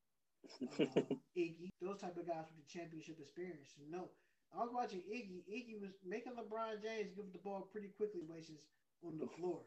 uh, 0.70 1.00
Iggy, 1.36 1.70
those 1.80 2.00
type 2.00 2.16
of 2.16 2.26
guys 2.26 2.46
with 2.50 2.58
the 2.64 2.68
championship 2.70 3.18
experience. 3.20 3.74
No, 3.90 4.10
I 4.54 4.58
was 4.62 4.72
watching 4.72 5.00
Iggy. 5.00 5.42
Iggy 5.50 5.80
was 5.80 5.92
making 6.06 6.32
LeBron 6.34 6.82
James 6.82 7.12
give 7.14 7.32
the 7.32 7.38
ball 7.38 7.68
pretty 7.72 7.88
quickly, 7.88 8.22
wages 8.28 8.60
on 9.06 9.18
the 9.18 9.26
floor. 9.36 9.60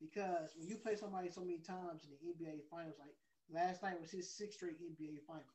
Because 0.00 0.54
when 0.56 0.68
you 0.68 0.76
play 0.76 0.96
somebody 0.96 1.30
so 1.30 1.40
many 1.42 1.58
times 1.58 2.04
in 2.04 2.10
the 2.10 2.18
NBA 2.30 2.62
Finals, 2.70 2.96
like 2.98 3.14
last 3.52 3.82
night 3.82 4.00
was 4.00 4.10
his 4.10 4.30
sixth 4.30 4.58
straight 4.58 4.78
NBA 4.80 5.20
Finals. 5.26 5.46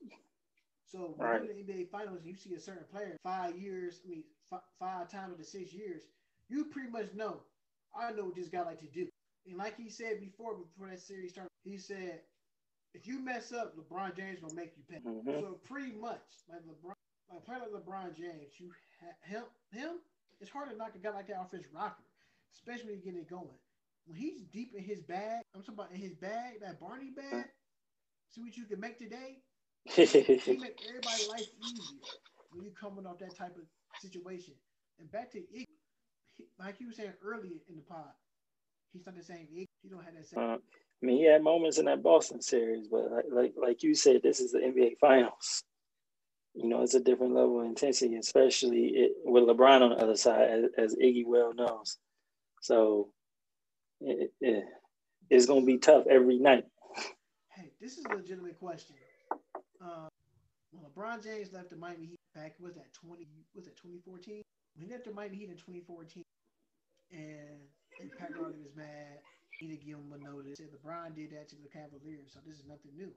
So 0.86 1.16
when 1.18 1.30
Right. 1.30 1.42
you're 1.42 1.52
in 1.52 1.66
the 1.66 1.74
NBA 1.74 1.86
Finals, 1.86 2.22
you 2.26 2.36
see 2.36 2.54
a 2.56 2.60
certain 2.60 2.86
player 2.92 3.18
five 3.24 3.58
years, 3.58 4.02
I 4.06 4.10
mean 4.10 4.24
f- 4.52 4.64
five 4.80 5.10
times 5.10 5.34
of 5.34 5.38
the 5.40 5.44
six 5.46 5.74
years, 5.74 6.04
you 6.50 6.66
pretty 6.66 6.90
much 6.90 7.14
know. 7.14 7.42
I 7.96 8.12
know 8.12 8.26
what 8.26 8.36
this 8.36 8.50
guy 8.50 8.64
like 8.64 8.80
to 8.80 8.88
do. 8.88 9.08
And 9.46 9.58
like 9.58 9.78
he 9.78 9.90
said 9.90 10.20
before, 10.20 10.56
before 10.56 10.90
that 10.90 11.00
series 11.00 11.32
started, 11.32 11.50
he 11.64 11.78
said, 11.78 12.22
if 12.98 13.08
you 13.08 13.20
mess 13.20 13.52
up, 13.54 13.76
LeBron 13.78 14.16
James 14.16 14.40
gonna 14.42 14.54
make 14.54 14.74
you 14.78 14.84
pay. 14.90 15.00
Mhm. 15.00 15.26
So 15.42 15.54
pretty 15.66 15.94
much, 15.94 16.24
like 16.50 16.62
LeBron, 16.66 16.96
like 17.30 17.38
a 17.40 17.42
player 17.42 17.60
like 17.60 17.72
LeBron 17.72 18.16
James, 18.18 18.60
you 18.60 18.72
ha- 19.00 19.16
him 19.22 19.44
him. 19.72 20.00
It's 20.40 20.50
hard 20.52 20.70
to 20.70 20.76
knock 20.76 20.96
a 20.96 21.00
guy 21.00 21.12
like 21.12 21.28
that 21.28 21.38
off 21.38 21.52
his 21.52 21.68
rocker, 21.74 22.04
especially 22.54 22.92
when 22.92 22.96
you 23.00 23.12
get 23.12 23.16
it 23.16 23.30
going. 23.30 23.58
When 24.06 24.18
he's 24.18 24.42
deep 24.44 24.74
in 24.76 24.84
his 24.84 25.02
bag, 25.02 25.44
I'm 25.54 25.62
talking 25.62 25.76
about 25.76 25.92
in 25.92 25.98
his 25.98 26.16
bag, 26.16 26.60
that 26.62 26.80
Barney 26.80 27.12
bag. 27.12 27.46
See 28.30 28.42
what 28.42 28.56
you 28.58 28.66
can 28.66 28.80
make 28.80 28.98
today. 28.98 29.42
He 29.86 30.58
make 30.58 30.80
everybody's 30.88 31.28
life 31.30 31.50
easier 31.62 32.00
when 32.52 32.64
you're 32.64 32.74
coming 32.74 33.06
off 33.06 33.20
that 33.20 33.36
type 33.36 33.56
of 33.58 33.64
situation. 34.00 34.54
And 35.00 35.10
back 35.12 35.32
to 35.32 35.40
Iggy, 35.40 35.66
he- 36.38 36.48
like 36.60 36.80
you 36.80 36.88
were 36.88 36.94
saying 36.94 37.14
earlier 37.22 37.60
in 37.70 37.76
the 37.76 37.82
pod, 37.84 38.14
he's 38.94 39.06
not 39.06 39.16
the 39.16 39.24
same 39.24 39.48
Iggy. 39.48 39.66
He 39.82 39.90
don't 39.90 40.04
have 40.04 40.16
that 40.16 40.26
same. 40.26 40.40
Uh, 40.40 40.58
I 41.02 41.06
mean, 41.06 41.18
he 41.18 41.26
had 41.26 41.44
moments 41.44 41.78
in 41.78 41.86
that 41.86 42.02
Boston 42.02 42.42
series, 42.42 42.88
but 42.88 43.12
like, 43.12 43.26
like 43.32 43.54
like 43.56 43.84
you 43.84 43.94
said, 43.94 44.22
this 44.24 44.40
is 44.40 44.52
the 44.52 44.60
NBA 44.60 44.98
Finals. 45.00 45.64
You 46.56 46.68
know, 46.70 46.82
it's 46.82 46.96
a 46.96 47.00
different 47.00 47.36
level 47.36 47.60
of 47.60 47.68
intensity, 47.68 48.16
especially 48.16 48.88
it, 48.88 49.12
with 49.24 49.44
LeBron 49.44 49.82
on 49.82 49.90
the 49.92 49.98
other 49.98 50.16
side, 50.16 50.50
as, 50.50 50.64
as 50.78 50.96
Iggy 50.96 51.24
well 51.26 51.54
knows. 51.54 51.98
So 52.62 53.10
it, 54.02 54.32
it, 54.42 54.64
it's 55.30 55.46
going 55.46 55.62
to 55.62 55.66
be 55.68 55.78
tough 55.78 56.06
every 56.10 56.40
night. 56.40 56.66
Hey, 57.56 57.72
this 57.80 58.00
is 58.00 58.06
a 58.06 58.16
legitimate 58.16 58.58
question. 58.58 58.96
Uh, 59.80 60.08
when 60.72 60.84
LeBron 60.84 61.24
James 61.24 61.54
left 61.54 61.70
the 61.70 61.76
Miami 61.76 62.08
Heat 62.08 62.20
back, 62.34 62.56
was 62.60 62.74
that 62.74 62.92
twenty? 62.94 63.28
Was 63.54 63.66
that 63.66 63.78
twenty 63.78 64.00
fourteen? 64.04 64.42
When 64.76 64.88
he 64.88 64.92
left 64.92 65.06
the 65.06 65.14
Miami 65.14 65.38
Heat 65.38 65.50
in 65.50 65.58
twenty 65.58 65.82
fourteen, 65.82 66.24
and, 67.12 67.62
and 68.02 68.12
Pat 68.18 68.32
Riley 68.36 68.56
was 68.64 68.76
mad. 68.76 69.20
He 69.60 69.68
didn't 69.68 69.86
give 69.86 69.98
him 69.98 70.14
a 70.14 70.18
notice. 70.18 70.58
Said 70.58 70.70
LeBron 70.72 71.16
did 71.16 71.32
that 71.32 71.50
to 71.50 71.56
the 71.56 71.68
Cavaliers, 71.68 72.34
so 72.34 72.40
this 72.46 72.60
is 72.60 72.66
nothing 72.66 72.96
new. 72.96 73.12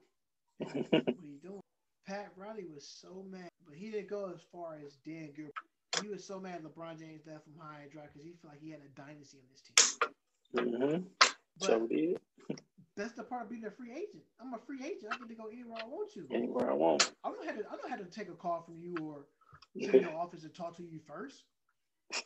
what 1.15 1.23
are 1.23 1.27
you 1.27 1.39
doing? 1.39 1.61
Pat 2.07 2.31
Riley 2.35 2.65
was 2.65 2.85
so 2.87 3.23
mad, 3.29 3.49
but 3.65 3.75
he 3.75 3.91
didn't 3.91 4.09
go 4.09 4.31
as 4.33 4.41
far 4.51 4.77
as 4.85 4.95
Dan 5.05 5.31
Gilbert. 5.35 5.53
He 5.95 6.07
was 6.07 6.25
so 6.25 6.39
mad 6.39 6.63
LeBron 6.63 6.99
James 6.99 7.25
left 7.27 7.47
him 7.47 7.55
high 7.59 7.81
and 7.83 7.91
dry 7.91 8.03
because 8.07 8.23
he 8.23 8.33
felt 8.41 8.53
like 8.53 8.61
he 8.61 8.71
had 8.71 8.81
a 8.81 8.89
dynasty 8.89 9.37
on 9.39 9.45
this 9.51 9.61
team. 9.61 9.75
hmm 10.53 10.97
But 11.59 11.67
So 11.67 11.87
did 11.87 12.19
that's 12.95 13.13
the 13.13 13.23
part 13.23 13.43
of 13.43 13.49
being 13.49 13.65
a 13.65 13.71
free 13.71 13.91
agent. 13.91 14.23
I'm 14.39 14.53
a 14.53 14.59
free 14.59 14.83
agent. 14.83 15.11
I 15.11 15.15
get 15.15 15.29
to 15.29 15.35
go 15.35 15.47
anywhere 15.47 15.79
I 15.81 15.87
want 15.87 16.11
to. 16.13 16.27
anywhere 16.31 16.69
I 16.71 16.73
want. 16.73 17.03
I 17.23 17.29
don't 17.29 17.45
have 17.45 17.57
to. 17.57 17.65
I 17.71 17.75
don't 17.75 17.89
have 17.89 17.99
to 17.99 18.05
take 18.19 18.29
a 18.29 18.35
call 18.35 18.61
from 18.63 18.79
you 18.79 18.97
or 18.97 19.27
sit 19.79 19.95
in 19.95 20.01
your 20.01 20.13
office 20.15 20.43
and 20.43 20.53
talk 20.53 20.77
to 20.77 20.83
you 20.83 20.99
first. 21.07 21.43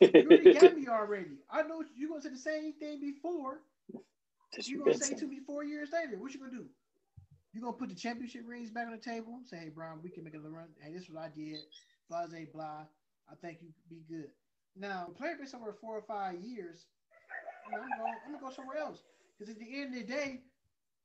You 0.18 0.30
already 0.30 0.48
got 0.48 0.74
me 0.76 0.88
already. 0.88 1.38
I 1.50 1.62
know 1.62 1.84
you're 1.96 2.08
gonna 2.08 2.22
say 2.22 2.30
the 2.30 2.36
same 2.38 2.72
thing 2.74 3.00
before. 3.00 3.60
That 3.92 4.66
You're 4.68 4.84
gonna 4.84 4.94
say 4.94 5.14
to 5.14 5.26
me 5.26 5.40
four 5.46 5.64
years 5.64 5.90
later. 5.92 6.18
What 6.18 6.32
you 6.32 6.40
gonna 6.40 6.52
do? 6.52 6.66
You 7.52 7.60
gonna 7.60 7.72
put 7.72 7.88
the 7.88 7.94
championship 7.94 8.42
rings 8.46 8.70
back 8.70 8.86
on 8.86 8.92
the 8.92 8.98
table? 8.98 9.34
And 9.36 9.46
say, 9.46 9.56
hey, 9.58 9.70
Brian, 9.74 10.00
we 10.02 10.10
can 10.10 10.24
make 10.24 10.34
a 10.34 10.40
run. 10.40 10.68
Hey, 10.80 10.92
this 10.92 11.04
is 11.04 11.10
what 11.10 11.24
I 11.24 11.28
did. 11.28 11.60
Blah, 12.08 12.26
blah, 12.26 12.38
blah. 12.52 12.86
I 13.30 13.34
think 13.40 13.58
you 13.62 13.68
could 13.68 13.88
be 13.88 14.04
good. 14.08 14.30
Now, 14.76 15.08
player 15.16 15.36
been 15.36 15.46
somewhere 15.46 15.72
four 15.72 15.96
or 15.96 16.02
five 16.02 16.40
years. 16.40 16.86
I'm 17.66 17.72
gonna 17.80 17.96
go, 17.96 18.04
I'm 18.04 18.32
gonna 18.32 18.44
go 18.44 18.50
somewhere 18.54 18.76
else. 18.76 19.02
Because 19.38 19.54
at 19.54 19.60
the 19.60 19.80
end 19.80 19.94
of 19.94 20.00
the 20.00 20.06
day, 20.06 20.42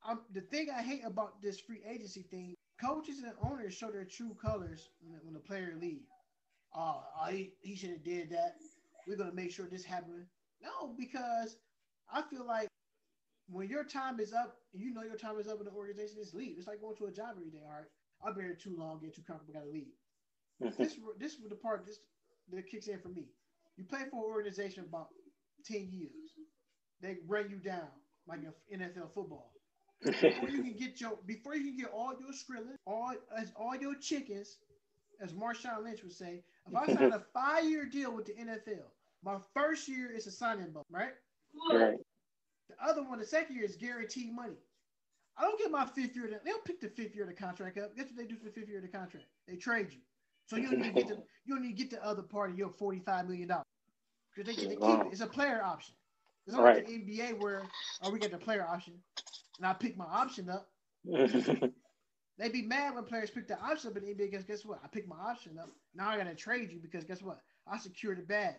I'm, 0.04 0.20
the 0.32 0.40
thing 0.42 0.68
I 0.70 0.82
hate 0.82 1.02
about 1.04 1.42
this 1.42 1.60
free 1.60 1.82
agency 1.88 2.22
thing, 2.30 2.54
coaches 2.80 3.22
and 3.22 3.32
owners 3.42 3.74
show 3.74 3.90
their 3.90 4.04
true 4.04 4.36
colors 4.40 4.90
when, 5.00 5.20
when 5.24 5.34
the 5.34 5.40
player 5.40 5.74
leaves. 5.80 6.08
Oh, 6.74 7.02
oh, 7.20 7.26
he, 7.26 7.52
he 7.60 7.76
should 7.76 7.90
have 7.90 8.04
did 8.04 8.30
that. 8.30 8.56
We're 9.06 9.16
gonna 9.16 9.32
make 9.32 9.52
sure 9.52 9.66
this 9.66 9.84
happened. 9.84 10.26
No, 10.62 10.94
because 10.98 11.56
I 12.12 12.22
feel 12.22 12.46
like 12.46 12.68
when 13.48 13.68
your 13.68 13.84
time 13.84 14.20
is 14.20 14.32
up, 14.32 14.56
you 14.72 14.92
know 14.92 15.02
your 15.02 15.16
time 15.16 15.38
is 15.38 15.48
up 15.48 15.58
in 15.58 15.66
the 15.66 15.72
organization, 15.72 16.16
just 16.18 16.34
leave. 16.34 16.56
It's 16.58 16.66
like 16.66 16.80
going 16.80 16.96
to 16.96 17.06
a 17.06 17.10
job 17.10 17.34
every 17.36 17.50
day. 17.50 17.62
All 17.64 17.72
right, 17.72 17.88
I've 18.24 18.34
been 18.34 18.44
here 18.44 18.58
too 18.60 18.76
long, 18.78 19.00
get 19.00 19.14
too 19.14 19.22
comfortable, 19.26 19.54
gotta 19.54 19.70
leave. 19.70 19.92
this 20.78 20.96
this 21.18 21.38
was 21.40 21.48
the 21.48 21.56
part 21.56 21.86
this 21.86 21.98
that 22.52 22.68
kicks 22.68 22.86
in 22.86 22.98
for 23.00 23.08
me. 23.08 23.26
You 23.76 23.84
play 23.84 24.00
for 24.10 24.24
an 24.24 24.30
organization 24.30 24.84
about 24.84 25.08
ten 25.64 25.88
years, 25.90 26.34
they 27.00 27.16
bring 27.26 27.50
you 27.50 27.56
down 27.56 27.88
like 28.26 28.40
in 28.68 28.80
NFL 28.80 29.12
football. 29.14 29.50
Before 30.04 30.48
you 30.48 30.62
can 30.62 30.74
get 30.76 31.00
your 31.00 31.18
before 31.26 31.54
you 31.54 31.64
can 31.64 31.76
get 31.76 31.90
all 31.92 32.14
your 32.18 32.32
skrillin, 32.32 32.76
all 32.86 33.12
as 33.36 33.52
all 33.56 33.76
your 33.76 33.94
chickens, 33.94 34.58
as 35.20 35.32
Marshawn 35.32 35.84
Lynch 35.84 36.02
would 36.02 36.12
say, 36.12 36.42
if 36.68 36.74
I 36.74 36.86
sign 36.92 37.12
a 37.12 37.20
five 37.32 37.64
year 37.64 37.84
deal 37.84 38.14
with 38.14 38.26
the 38.26 38.32
NFL, 38.32 38.84
my 39.24 39.36
first 39.54 39.88
year 39.88 40.10
is 40.10 40.26
a 40.26 40.32
signing 40.32 40.70
bonus, 40.72 40.86
right? 40.90 41.12
Right. 41.72 41.96
The 42.68 42.88
other 42.88 43.02
one, 43.02 43.18
the 43.18 43.26
second 43.26 43.56
year, 43.56 43.64
is 43.64 43.76
guaranteed 43.76 44.34
money. 44.34 44.56
I 45.36 45.42
don't 45.42 45.58
get 45.58 45.70
my 45.70 45.86
fifth 45.86 46.14
year. 46.14 46.28
They 46.28 46.50
don't 46.50 46.64
pick 46.64 46.80
the 46.80 46.88
fifth 46.88 47.14
year 47.14 47.24
of 47.24 47.30
the 47.30 47.36
contract 47.36 47.78
up. 47.78 47.96
Guess 47.96 48.06
what 48.06 48.16
they 48.16 48.26
do 48.26 48.36
for 48.36 48.44
the 48.44 48.50
fifth 48.50 48.68
year 48.68 48.78
of 48.78 48.82
the 48.84 48.96
contract? 48.96 49.26
They 49.48 49.56
trade 49.56 49.88
you. 49.90 49.98
So 50.46 50.56
you 50.56 50.70
don't 50.70 50.80
need 50.80 50.94
to 50.94 51.00
get 51.00 51.08
the 51.08 51.14
you 51.44 51.54
don't 51.54 51.62
need 51.62 51.76
to 51.76 51.82
get 51.82 51.90
the 51.90 52.04
other 52.04 52.22
part 52.22 52.50
of 52.50 52.58
your 52.58 52.70
forty 52.70 53.00
five 53.00 53.26
million 53.26 53.48
dollars 53.48 53.64
because 54.34 54.54
they 54.54 54.60
get 54.60 54.70
to 54.70 54.76
keep 54.76 55.00
it. 55.00 55.06
It's 55.12 55.20
a 55.20 55.26
player 55.26 55.62
option. 55.64 55.94
It's 56.46 56.56
not 56.56 56.64
like 56.64 56.86
the 56.86 56.92
NBA 56.92 57.40
where 57.40 57.62
oh 58.02 58.10
we 58.10 58.18
get 58.18 58.32
the 58.32 58.38
player 58.38 58.66
option 58.68 58.94
and 59.58 59.66
I 59.66 59.72
pick 59.72 59.96
my 59.96 60.04
option 60.04 60.50
up. 60.50 60.68
They'd 62.38 62.52
be 62.52 62.62
mad 62.62 62.94
when 62.94 63.04
players 63.04 63.30
pick 63.30 63.46
the 63.46 63.58
option 63.60 63.90
up 63.90 63.96
in 63.96 64.04
the 64.04 64.14
NBA 64.14 64.30
because 64.30 64.44
guess 64.44 64.64
what? 64.64 64.80
I 64.82 64.88
picked 64.88 65.08
my 65.08 65.16
option 65.16 65.58
up. 65.58 65.68
Now 65.94 66.08
I 66.08 66.16
gotta 66.16 66.34
trade 66.34 66.72
you 66.72 66.80
because 66.82 67.04
guess 67.04 67.22
what? 67.22 67.40
I 67.70 67.78
secured 67.78 68.18
the 68.18 68.22
bag. 68.22 68.56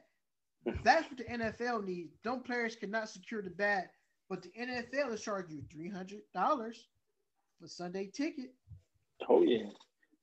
That's 0.84 1.09
what 1.09 1.18
the 1.18 1.26
NFL 1.26 1.86
needs. 1.86 2.16
Don't 2.24 2.45
players 2.45 2.76
cannot 2.76 3.09
secure 3.09 3.41
the 3.41 3.49
bag, 3.49 3.86
but 4.30 4.41
the 4.41 4.51
NFL 4.59 5.14
is 5.14 5.22
charging 5.22 5.57
you 5.57 5.64
three 5.72 5.89
hundred 5.89 6.22
dollars 6.34 6.88
for 7.59 7.68
Sunday 7.68 8.09
ticket. 8.14 8.53
oh 9.30 9.41
yeah, 9.43 9.68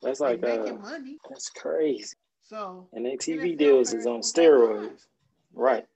that's 0.02 0.20
like 0.20 0.42
uh, 0.44 0.46
making 0.56 0.80
money. 0.80 1.18
that's 1.28 1.50
crazy. 1.50 2.14
So 2.42 2.88
And 2.92 3.04
their 3.04 3.16
TV 3.16 3.54
NFL 3.54 3.58
deals 3.58 3.94
is 3.94 4.06
on 4.06 4.20
steroids, 4.20 5.06
right? 5.54 5.86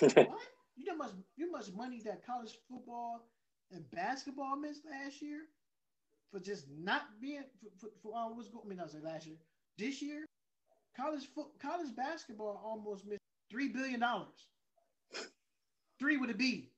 What? 0.00 0.28
You 0.80 0.84
know 0.84 0.96
much 0.96 1.10
you 1.36 1.50
much 1.50 1.72
money 1.76 2.00
that 2.04 2.24
college 2.24 2.56
football 2.70 3.26
and 3.72 3.90
basketball 3.90 4.56
missed 4.56 4.82
last 4.88 5.20
year 5.20 5.40
for 6.30 6.38
just 6.38 6.66
not 6.70 7.02
being 7.20 7.42
for, 7.60 7.70
for, 7.80 7.88
for 8.00 8.16
uh, 8.16 8.28
what's 8.28 8.48
going. 8.48 8.62
I 8.66 8.68
mean, 8.68 8.80
I 8.80 8.86
say 8.86 8.98
last 9.02 9.26
year. 9.26 9.38
This 9.76 10.00
year, 10.00 10.24
college 10.96 11.26
foot 11.34 11.48
college 11.60 11.94
basketball 11.96 12.62
almost 12.64 13.06
missed 13.06 13.18
three 13.50 13.68
billion 13.68 14.00
dollars. 14.00 14.46
Three 15.98 16.16
with 16.16 16.30
a 16.30 16.34
B. 16.34 16.70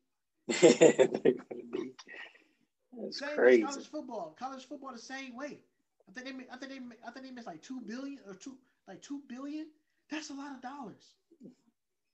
They're 0.49 1.33
gonna 1.35 1.65
be- 1.73 1.93
That's 2.93 3.19
Same 3.19 3.37
crazy. 3.37 3.63
as 3.63 3.71
college 3.71 3.89
football. 3.89 4.37
College 4.39 4.67
football 4.67 4.93
the 4.93 4.99
same 4.99 5.37
way. 5.37 5.59
I 6.09 6.13
think 6.13 6.27
they 6.27 6.45
I 6.53 6.57
think 6.57 6.73
they 6.73 6.81
I 7.07 7.11
think 7.13 7.27
they 7.27 7.33
missed 7.33 7.47
like 7.47 7.63
two 7.63 7.81
billion 7.83 8.19
or 8.27 8.35
two 8.35 8.57
like 8.89 9.03
two 9.03 9.23
billion. 9.29 9.67
That's 10.11 10.31
a 10.31 10.35
lot 10.35 10.55
of 10.55 10.63
dollars. 10.63 11.15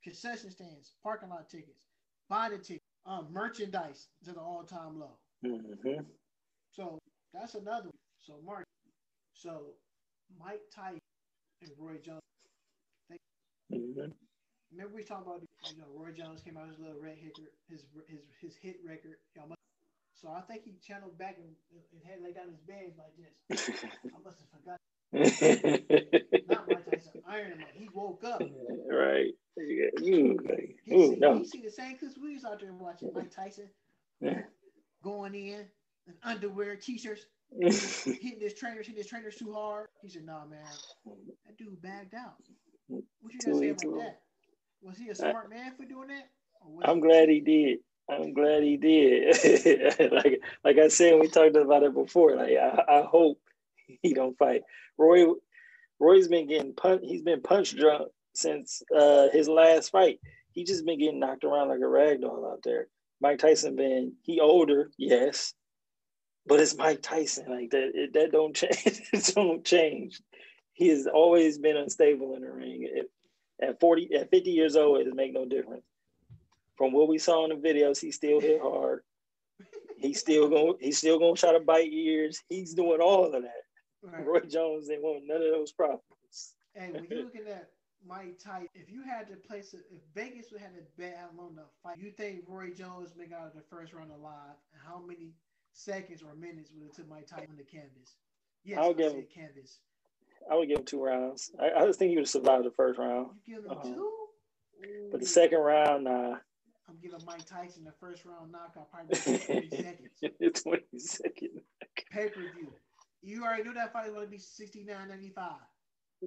Concession 0.05 0.51
stands, 0.51 0.93
parking 1.03 1.31
lot 1.31 1.49
tickets, 1.49 1.87
buy 2.29 2.49
the 2.51 2.59
ticket, 2.59 2.83
um, 3.07 3.27
merchandise 3.33 4.07
is 4.23 4.29
at 4.29 4.35
an 4.37 4.41
all 4.41 4.63
time 4.65 5.01
low. 5.01 5.17
hmm 5.43 6.01
So 6.73 6.99
that's 7.33 7.55
another. 7.55 7.87
One. 7.87 7.93
So 8.21 8.35
Mark, 8.45 8.65
so 9.33 9.75
Mike 10.39 10.61
Tyson 10.75 10.99
and 11.63 11.71
Roy 11.79 11.97
Jones. 12.05 12.21
hmm 13.73 14.26
Remember 14.73 14.95
we 14.95 15.03
talked 15.05 15.27
about 15.27 15.41
you 15.73 15.79
know 15.79 15.87
Roy 15.95 16.13
Jones 16.13 16.41
came 16.43 16.57
out 16.57 16.67
with 16.69 16.77
his 16.77 16.85
little 16.85 17.01
red 17.01 17.17
hit 17.19 17.39
his 17.69 17.85
his 18.09 18.21
his 18.41 18.57
hit 18.57 18.77
record. 18.87 19.17
Y'all 19.35 19.47
must- 19.49 19.61
So 20.15 20.29
I 20.31 20.41
think 20.43 20.65
he 20.65 20.77
channeled 20.83 21.17
back 21.19 21.37
and, 21.39 21.55
and 21.93 22.03
had 22.05 22.21
lay 22.23 22.33
down 22.33 22.49
his 22.49 22.61
bed 22.61 22.93
like 22.99 23.15
this. 23.17 23.69
I 24.15 24.19
must 24.25 24.39
have 24.41 24.51
forgot. 24.51 24.79
Not 26.49 26.69
Mike 26.69 26.85
Tyson, 26.91 27.13
Iron 27.29 27.59
Man. 27.59 27.67
He 27.75 27.89
woke 27.95 28.25
up. 28.25 28.43
right. 28.91 29.33
Yeah. 29.57 30.33
Like, 30.45 30.77
He 30.85 30.91
see, 30.91 31.17
no. 31.17 31.39
he 31.39 31.45
see 31.47 31.63
the 31.63 31.71
same 31.71 31.93
because 31.99 32.17
we 32.19 32.35
was 32.35 32.45
out 32.45 32.61
there 32.61 32.73
watching 32.75 33.11
Mike 33.15 33.31
Tyson 33.35 33.71
Yeah. 34.21 34.43
going 35.03 35.35
in 35.35 35.65
in 36.07 36.15
underwear, 36.23 36.77
t-shirts, 36.77 37.23
hitting 37.61 38.41
his 38.41 38.55
trainers, 38.55 38.87
hitting 38.87 38.97
his 38.99 39.07
trainers 39.07 39.37
too 39.37 39.53
hard. 39.53 39.89
He 40.03 40.09
said, 40.09 40.25
"Nah, 40.25 40.45
man, 40.45 40.61
that 41.47 41.57
dude 41.57 41.81
bagged 41.81 42.15
out." 42.15 42.35
What 42.89 43.33
you 43.33 43.41
gonna 43.45 43.59
say 43.59 43.71
about 43.71 43.99
that? 43.99 44.21
Was 44.83 44.99
he 44.99 45.09
a 45.09 45.15
smart 45.15 45.51
man 45.51 45.73
for 45.77 45.85
doing 45.85 46.09
that? 46.09 46.29
I'm 46.85 47.01
glad 47.01 47.29
he 47.29 47.41
did. 47.41 47.79
I'm 48.09 48.35
glad 48.35 48.63
he 48.63 48.77
did. 48.77 50.13
like 50.13 50.41
like 50.65 50.79
I 50.79 50.89
said, 50.89 51.19
we 51.19 51.29
talked 51.29 51.57
about 51.57 51.83
it 51.83 51.95
before. 51.95 52.37
Like 52.37 52.57
I, 52.57 53.01
I 53.01 53.03
hope 53.03 53.39
he 54.03 54.15
don't 54.15 54.39
fight. 54.39 54.63
Roy 54.97 55.27
Roy's 55.99 56.29
been 56.29 56.47
getting 56.47 56.75
punch. 56.75 57.03
He's 57.05 57.23
been 57.23 57.43
punch 57.43 57.77
drunk 57.77 58.11
since 58.35 58.83
uh, 58.97 59.29
his 59.33 59.49
last 59.49 59.91
fight. 59.91 60.21
He 60.53 60.65
just 60.65 60.85
been 60.85 60.99
getting 60.99 61.21
knocked 61.21 61.45
around 61.45 61.69
like 61.69 61.81
a 61.81 61.89
rag 61.89 62.21
doll 62.21 62.49
out 62.51 62.63
there. 62.63 62.89
Mike 63.21 63.39
Tyson 63.39 63.77
been 63.77 64.13
he 64.23 64.41
older, 64.41 64.91
yes, 64.99 65.55
but 66.47 66.61
it's 66.61 66.77
Mike 66.77 67.03
Tyson. 67.03 67.47
Like 67.49 67.71
that 67.71 67.91
it, 67.95 68.13
that 68.15 68.33
don't 68.33 68.55
change. 68.57 69.03
it 69.13 69.33
don't 69.35 69.65
change. 69.65 70.21
He 70.75 70.89
has 70.89 71.07
always 71.07 71.59
been 71.59 71.77
unstable 71.77 72.37
in 72.37 72.43
the 72.43 72.51
ring. 72.51 72.89
It, 72.93 73.11
at 73.61 73.81
40, 73.81 74.15
at 74.15 74.31
50 74.31 74.51
years 74.51 74.77
old, 74.77 75.01
it 75.01 75.05
doesn't 75.05 75.17
make 75.17 75.33
no 75.33 75.45
difference. 75.47 75.85
From 76.77 76.93
what 76.93 77.09
we 77.09 77.19
saw 77.19 77.45
in 77.45 77.51
the 77.61 77.69
videos, 77.69 78.01
he 78.01 78.11
still 78.11 78.41
hit 78.41 78.61
hard. 78.61 79.01
He's 79.99 80.21
still 80.21 80.49
going. 80.49 80.75
He's 80.79 80.99
still 80.99 81.19
going 81.19 81.35
to 81.35 81.41
try 81.41 81.53
to 81.53 81.61
bite 81.61 81.91
ears. 81.91 82.43
He's 82.51 82.75
doing 82.75 83.01
all 83.01 83.25
of 83.25 83.33
that. 83.33 83.63
Right. 84.03 84.27
Roy 84.27 84.41
Jones 84.41 84.89
didn't 84.89 85.03
want 85.03 85.25
none 85.27 85.43
of 85.43 85.51
those 85.53 85.73
problems. 85.73 86.03
And 86.75 86.93
when 86.93 87.07
you're 87.09 87.23
looking 87.23 87.47
at 87.49 87.71
Mike 88.07 88.39
Tyson, 88.39 88.69
if 88.75 88.91
you 88.91 89.03
had 89.03 89.27
to 89.29 89.37
place 89.37 89.73
it, 89.73 89.81
if 89.91 90.01
Vegas 90.15 90.53
would 90.53 90.61
have 90.61 90.75
to 90.75 90.83
bet 90.99 91.17
how 91.19 91.29
long 91.43 91.55
the 91.55 91.65
fight, 91.83 91.97
you 91.99 92.11
think 92.11 92.45
Roy 92.47 92.71
Jones 92.71 93.15
make 93.17 93.33
out 93.33 93.47
of 93.47 93.55
the 93.55 93.63
first 93.71 93.95
round 93.95 94.11
alive? 94.11 94.55
And 94.75 94.83
how 94.87 95.01
many 95.01 95.33
seconds 95.73 96.23
or 96.23 96.35
minutes 96.35 96.71
would 96.75 96.83
it 96.85 96.95
took 96.95 97.09
Mike 97.09 97.27
Tyson 97.27 97.49
on 97.51 97.57
the 97.57 97.65
canvas? 97.65 98.17
Yes, 98.65 98.79
I'll 98.79 98.93
give 98.95 99.13
him- 99.13 99.27
canvas. 99.35 99.81
I 100.51 100.55
would 100.57 100.69
give 100.69 100.79
him 100.79 100.85
two 100.85 101.03
rounds. 101.03 101.51
I, 101.61 101.71
I 101.83 101.87
just 101.87 101.99
think 101.99 102.11
he 102.11 102.17
would 102.17 102.23
have 102.23 102.29
survived 102.31 102.65
the 102.67 102.71
first 102.71 102.99
round, 102.99 103.29
You 103.45 103.57
give 103.57 103.65
him 103.65 103.71
Uh-huh. 103.73 103.95
two. 103.95 104.11
but 105.11 105.21
the 105.21 105.27
second 105.27 105.59
round, 105.59 106.05
nah. 106.05 106.37
I'm 106.89 106.97
giving 107.03 107.19
Mike 107.27 107.45
Tyson 107.45 107.83
the 107.85 107.93
first 107.99 108.25
round 108.25 108.53
knockout, 108.53 108.91
probably 108.93 109.17
20 109.17 109.71
seconds. 109.71 110.63
Twenty 110.63 110.99
seconds. 110.99 111.61
Pay 112.13 112.29
per 112.29 112.41
view. 112.57 112.73
You 113.23 113.43
already 113.43 113.65
knew 113.65 113.75
that 113.75 113.93
fight 113.93 114.05
was 114.07 114.15
going 114.15 114.27
to 114.27 114.31
be 114.31 114.39
69.95. 114.39 115.55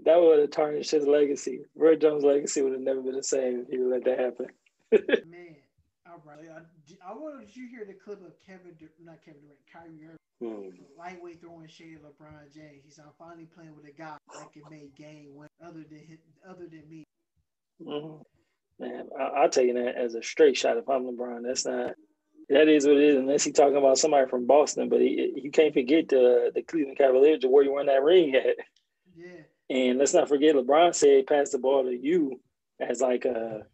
That 0.04 0.18
would 0.22 0.40
have 0.40 0.52
tarnished 0.52 0.92
his 0.92 1.08
legacy. 1.08 1.62
Roy 1.76 1.96
Jones' 1.96 2.24
legacy 2.26 2.62
would 2.62 2.74
have 2.74 2.82
never 2.82 3.02
been 3.02 3.16
the 3.16 3.24
same 3.24 3.62
if 3.62 3.68
he 3.70 3.78
would 3.80 3.90
let 3.92 4.04
that 4.06 4.20
happen. 4.20 4.48
Man, 5.30 5.56
all 6.12 6.22
right. 6.26 6.40
I, 6.50 7.12
I 7.12 7.14
wanted 7.14 7.56
you 7.56 7.68
hear 7.70 7.86
the 7.86 7.94
clip 7.94 8.26
of 8.26 8.34
Kevin, 8.46 8.74
Dur- 8.80 8.92
not 9.04 9.24
Kevin 9.24 9.42
Durant, 9.42 9.60
Kyrie 9.72 10.06
Irving, 10.06 10.18
Hmm. 10.42 10.70
lightweight 10.98 11.42
throwing 11.42 11.68
shade 11.68 11.98
at 11.98 12.02
LeBron 12.04 12.54
James. 12.54 12.84
He's 12.86 12.98
"I'm 13.00 13.12
finally 13.20 13.46
playing 13.46 13.76
with 13.76 13.86
a 13.86 13.92
guy 13.92 14.16
that 14.34 14.52
can 14.54 14.64
make 14.70 14.96
game 14.96 15.36
win 15.36 15.50
other 15.62 15.84
than 15.90 16.18
other 16.48 16.68
than 16.68 16.90
me." 16.90 17.04
Mhm. 17.82 18.24
Man, 18.80 19.10
I, 19.20 19.24
I'll 19.24 19.50
you 19.66 19.74
that 19.74 19.96
as 19.98 20.16
a 20.16 20.24
straight 20.24 20.56
shot 20.56 20.78
if 20.78 20.88
I'm 20.90 21.04
LeBron. 21.04 21.44
That's 21.44 21.66
not. 21.66 21.94
That 22.50 22.68
is 22.68 22.88
what 22.88 22.96
it 22.98 23.04
is. 23.04 23.16
Unless 23.18 23.44
he's 23.44 23.54
talking 23.54 23.76
about 23.76 23.98
somebody 24.00 24.28
from 24.30 24.48
Boston, 24.48 24.90
but 24.90 25.02
he, 25.02 25.34
you 25.36 25.52
can't 25.52 25.74
forget 25.74 26.08
the 26.08 26.52
the 26.56 26.62
Cleveland 26.64 26.98
Cavaliers, 26.98 27.40
to 27.42 27.50
where 27.50 27.64
you 27.64 27.74
won 27.74 27.88
that 27.88 28.02
ring 28.04 28.34
at. 28.36 28.56
Yeah, 29.16 29.42
And 29.70 30.00
let's 30.00 30.14
not 30.14 30.30
forget, 30.30 30.56
LeBron 30.56 30.96
said 30.96 31.28
pass 31.28 31.50
the 31.52 31.58
ball 31.60 31.84
to 31.84 31.92
you 31.96 32.40
as 32.80 33.02
like 33.02 33.26
a 33.26 33.68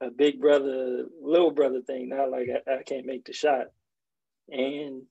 a 0.00 0.10
big 0.10 0.40
brother, 0.40 1.06
little 1.22 1.50
brother 1.50 1.82
thing, 1.82 2.08
not 2.08 2.30
like 2.30 2.48
I, 2.68 2.78
I 2.78 2.82
can't 2.82 3.06
make 3.06 3.24
the 3.24 3.32
shot. 3.32 3.66
And 4.48 5.02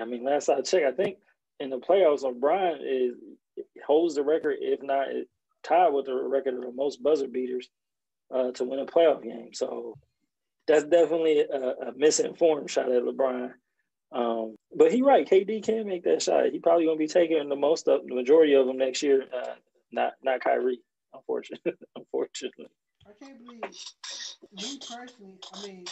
I 0.00 0.04
mean, 0.04 0.24
last 0.24 0.48
I 0.48 0.60
checked, 0.62 0.86
I 0.86 0.92
think 0.92 1.18
in 1.60 1.70
the 1.70 1.78
playoffs, 1.78 2.22
LeBron 2.22 2.78
is 2.82 3.14
holds 3.86 4.14
the 4.14 4.22
record, 4.22 4.56
if 4.60 4.82
not 4.82 5.06
tied 5.62 5.88
with 5.92 6.06
the 6.06 6.14
record 6.14 6.54
of 6.54 6.62
the 6.62 6.72
most 6.72 7.02
buzzer 7.02 7.28
beaters 7.28 7.68
uh, 8.34 8.50
to 8.52 8.64
win 8.64 8.80
a 8.80 8.86
playoff 8.86 9.22
game. 9.22 9.50
So 9.52 9.94
that's 10.66 10.84
definitely 10.84 11.40
a, 11.40 11.88
a 11.88 11.92
misinformed 11.96 12.70
shot 12.70 12.90
at 12.90 13.02
LeBron. 13.02 13.52
Um, 14.12 14.56
but 14.74 14.92
he 14.92 15.02
right, 15.02 15.28
KD 15.28 15.62
can 15.64 15.86
make 15.86 16.04
that 16.04 16.22
shot. 16.22 16.46
He 16.52 16.58
probably 16.58 16.86
gonna 16.86 16.96
be 16.96 17.08
taking 17.08 17.48
the 17.48 17.56
most 17.56 17.88
of 17.88 18.06
the 18.06 18.14
majority 18.14 18.54
of 18.54 18.66
them 18.66 18.78
next 18.78 19.02
year. 19.02 19.24
Uh, 19.34 19.54
not 19.92 20.12
not 20.22 20.40
Kyrie, 20.40 20.80
unfortunately. 21.14 21.72
unfortunately. 21.96 22.68
I 23.08 23.12
can't 23.24 23.38
believe 23.38 23.62
me 24.52 24.78
personally. 24.78 25.38
I 25.54 25.66
mean, 25.66 25.84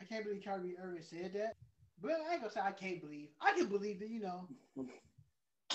I 0.00 0.04
can't 0.04 0.24
believe 0.24 0.44
Kyrie 0.44 0.76
Irving 0.82 1.02
said 1.02 1.32
that. 1.34 1.54
But 2.00 2.12
I 2.12 2.32
ain't 2.32 2.40
gonna 2.42 2.52
say 2.52 2.60
I 2.60 2.72
can't 2.72 3.00
believe. 3.00 3.28
I 3.40 3.52
can 3.52 3.66
believe 3.66 4.00
that. 4.00 4.08
You 4.08 4.20
know, 4.20 4.48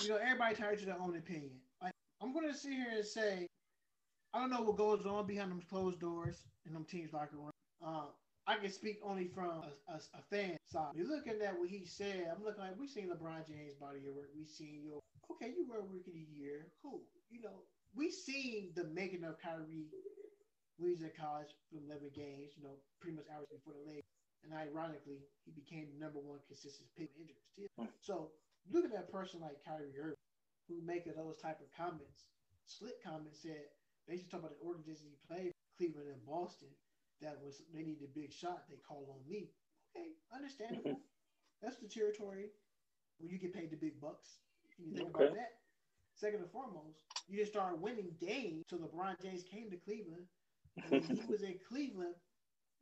you 0.02 0.08
know, 0.08 0.16
everybody 0.16 0.54
turns 0.54 0.80
to 0.80 0.86
their 0.86 1.00
own 1.00 1.16
opinion. 1.16 1.52
Like 1.82 1.92
I'm 2.22 2.32
gonna 2.34 2.54
sit 2.54 2.72
here 2.72 2.92
and 2.96 3.04
say, 3.04 3.46
I 4.34 4.40
don't 4.40 4.50
know 4.50 4.62
what 4.62 4.76
goes 4.76 5.06
on 5.06 5.26
behind 5.26 5.50
them 5.50 5.62
closed 5.68 6.00
doors 6.00 6.44
in 6.66 6.72
them 6.72 6.84
teams 6.84 7.12
locker 7.12 7.36
room. 7.36 7.50
Uh, 7.84 8.06
I 8.46 8.56
can 8.56 8.70
speak 8.70 8.98
only 9.04 9.28
from 9.28 9.46
a, 9.46 9.92
a, 9.92 9.96
a 9.96 10.22
fan 10.30 10.56
side. 10.72 10.92
You're 10.94 11.08
looking 11.08 11.40
at 11.42 11.58
what 11.58 11.68
he 11.68 11.84
said. 11.84 12.30
I'm 12.34 12.44
looking 12.44 12.62
like 12.62 12.78
we 12.78 12.86
seen 12.86 13.08
LeBron 13.08 13.46
James 13.48 13.74
body 13.80 14.00
of 14.08 14.14
work. 14.14 14.30
We 14.36 14.46
seen 14.46 14.82
your 14.84 15.00
okay, 15.32 15.52
you 15.56 15.66
were 15.68 15.82
rookie 15.82 16.10
of 16.10 16.16
the 16.16 16.40
year. 16.40 16.66
Cool. 16.82 17.02
You 17.30 17.42
know, 17.42 17.62
we 17.94 18.10
seen 18.10 18.70
the 18.74 18.84
making 18.84 19.24
of 19.24 19.40
Kyrie 19.40 19.90
at 21.04 21.16
college 21.16 21.52
for 21.68 21.76
11 21.76 22.10
games. 22.16 22.56
You 22.56 22.64
know, 22.64 22.76
pretty 23.00 23.16
much 23.16 23.28
hours 23.28 23.48
before 23.52 23.76
the 23.76 23.84
league. 23.84 24.04
And 24.44 24.56
ironically, 24.56 25.20
he 25.44 25.52
became 25.52 25.92
the 25.92 26.00
number 26.00 26.18
one 26.18 26.40
consistent 26.48 26.88
pick 26.96 27.12
in 27.20 27.28
injuries. 27.28 27.52
Still. 27.52 27.68
Hmm. 27.76 27.92
So 28.00 28.14
look 28.72 28.84
at 28.88 28.92
that 28.96 29.12
person 29.12 29.40
like 29.40 29.60
Kyrie 29.60 29.92
Irving, 30.00 30.24
who 30.68 30.80
making 30.80 31.12
those 31.16 31.36
type 31.36 31.60
of 31.60 31.68
comments. 31.76 32.24
Slick 32.64 33.02
comments 33.04 33.42
said 33.44 33.68
they 34.08 34.16
should 34.16 34.30
talk 34.32 34.40
about 34.40 34.56
the 34.56 34.64
organization 34.64 35.12
he 35.12 35.20
played, 35.28 35.52
Cleveland 35.76 36.08
and 36.08 36.24
Boston. 36.24 36.72
That 37.20 37.36
was 37.44 37.60
they 37.74 37.84
need 37.84 38.00
a 38.00 38.08
big 38.16 38.32
shot. 38.32 38.64
They 38.70 38.80
call 38.80 39.12
on 39.12 39.20
me. 39.28 39.52
Okay, 39.92 40.16
understandable. 40.32 40.96
That's 41.62 41.76
the 41.76 41.88
territory 41.88 42.48
when 43.20 43.28
you 43.28 43.36
get 43.36 43.52
paid 43.52 43.68
the 43.68 43.76
big 43.76 44.00
bucks. 44.00 44.40
You 44.80 44.96
think 44.96 45.12
Okay. 45.12 45.28
about 45.28 45.36
that. 45.36 45.59
Second 46.20 46.40
and 46.40 46.52
foremost, 46.52 47.00
you 47.28 47.40
just 47.40 47.52
started 47.52 47.80
winning 47.80 48.12
games 48.20 48.64
till 48.68 48.78
LeBron 48.78 49.16
James 49.22 49.42
came 49.42 49.70
to 49.70 49.76
Cleveland. 49.76 50.28
And 50.92 51.02
he 51.02 51.24
was 51.32 51.42
in 51.42 51.56
Cleveland 51.66 52.14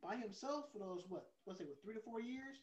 by 0.03 0.17
himself 0.17 0.65
for 0.73 0.79
those 0.79 1.03
what? 1.07 1.31
What's 1.45 1.61
it? 1.61 1.67
What, 1.67 1.79
three 1.81 1.93
to 1.95 2.01
four 2.01 2.19
years? 2.19 2.59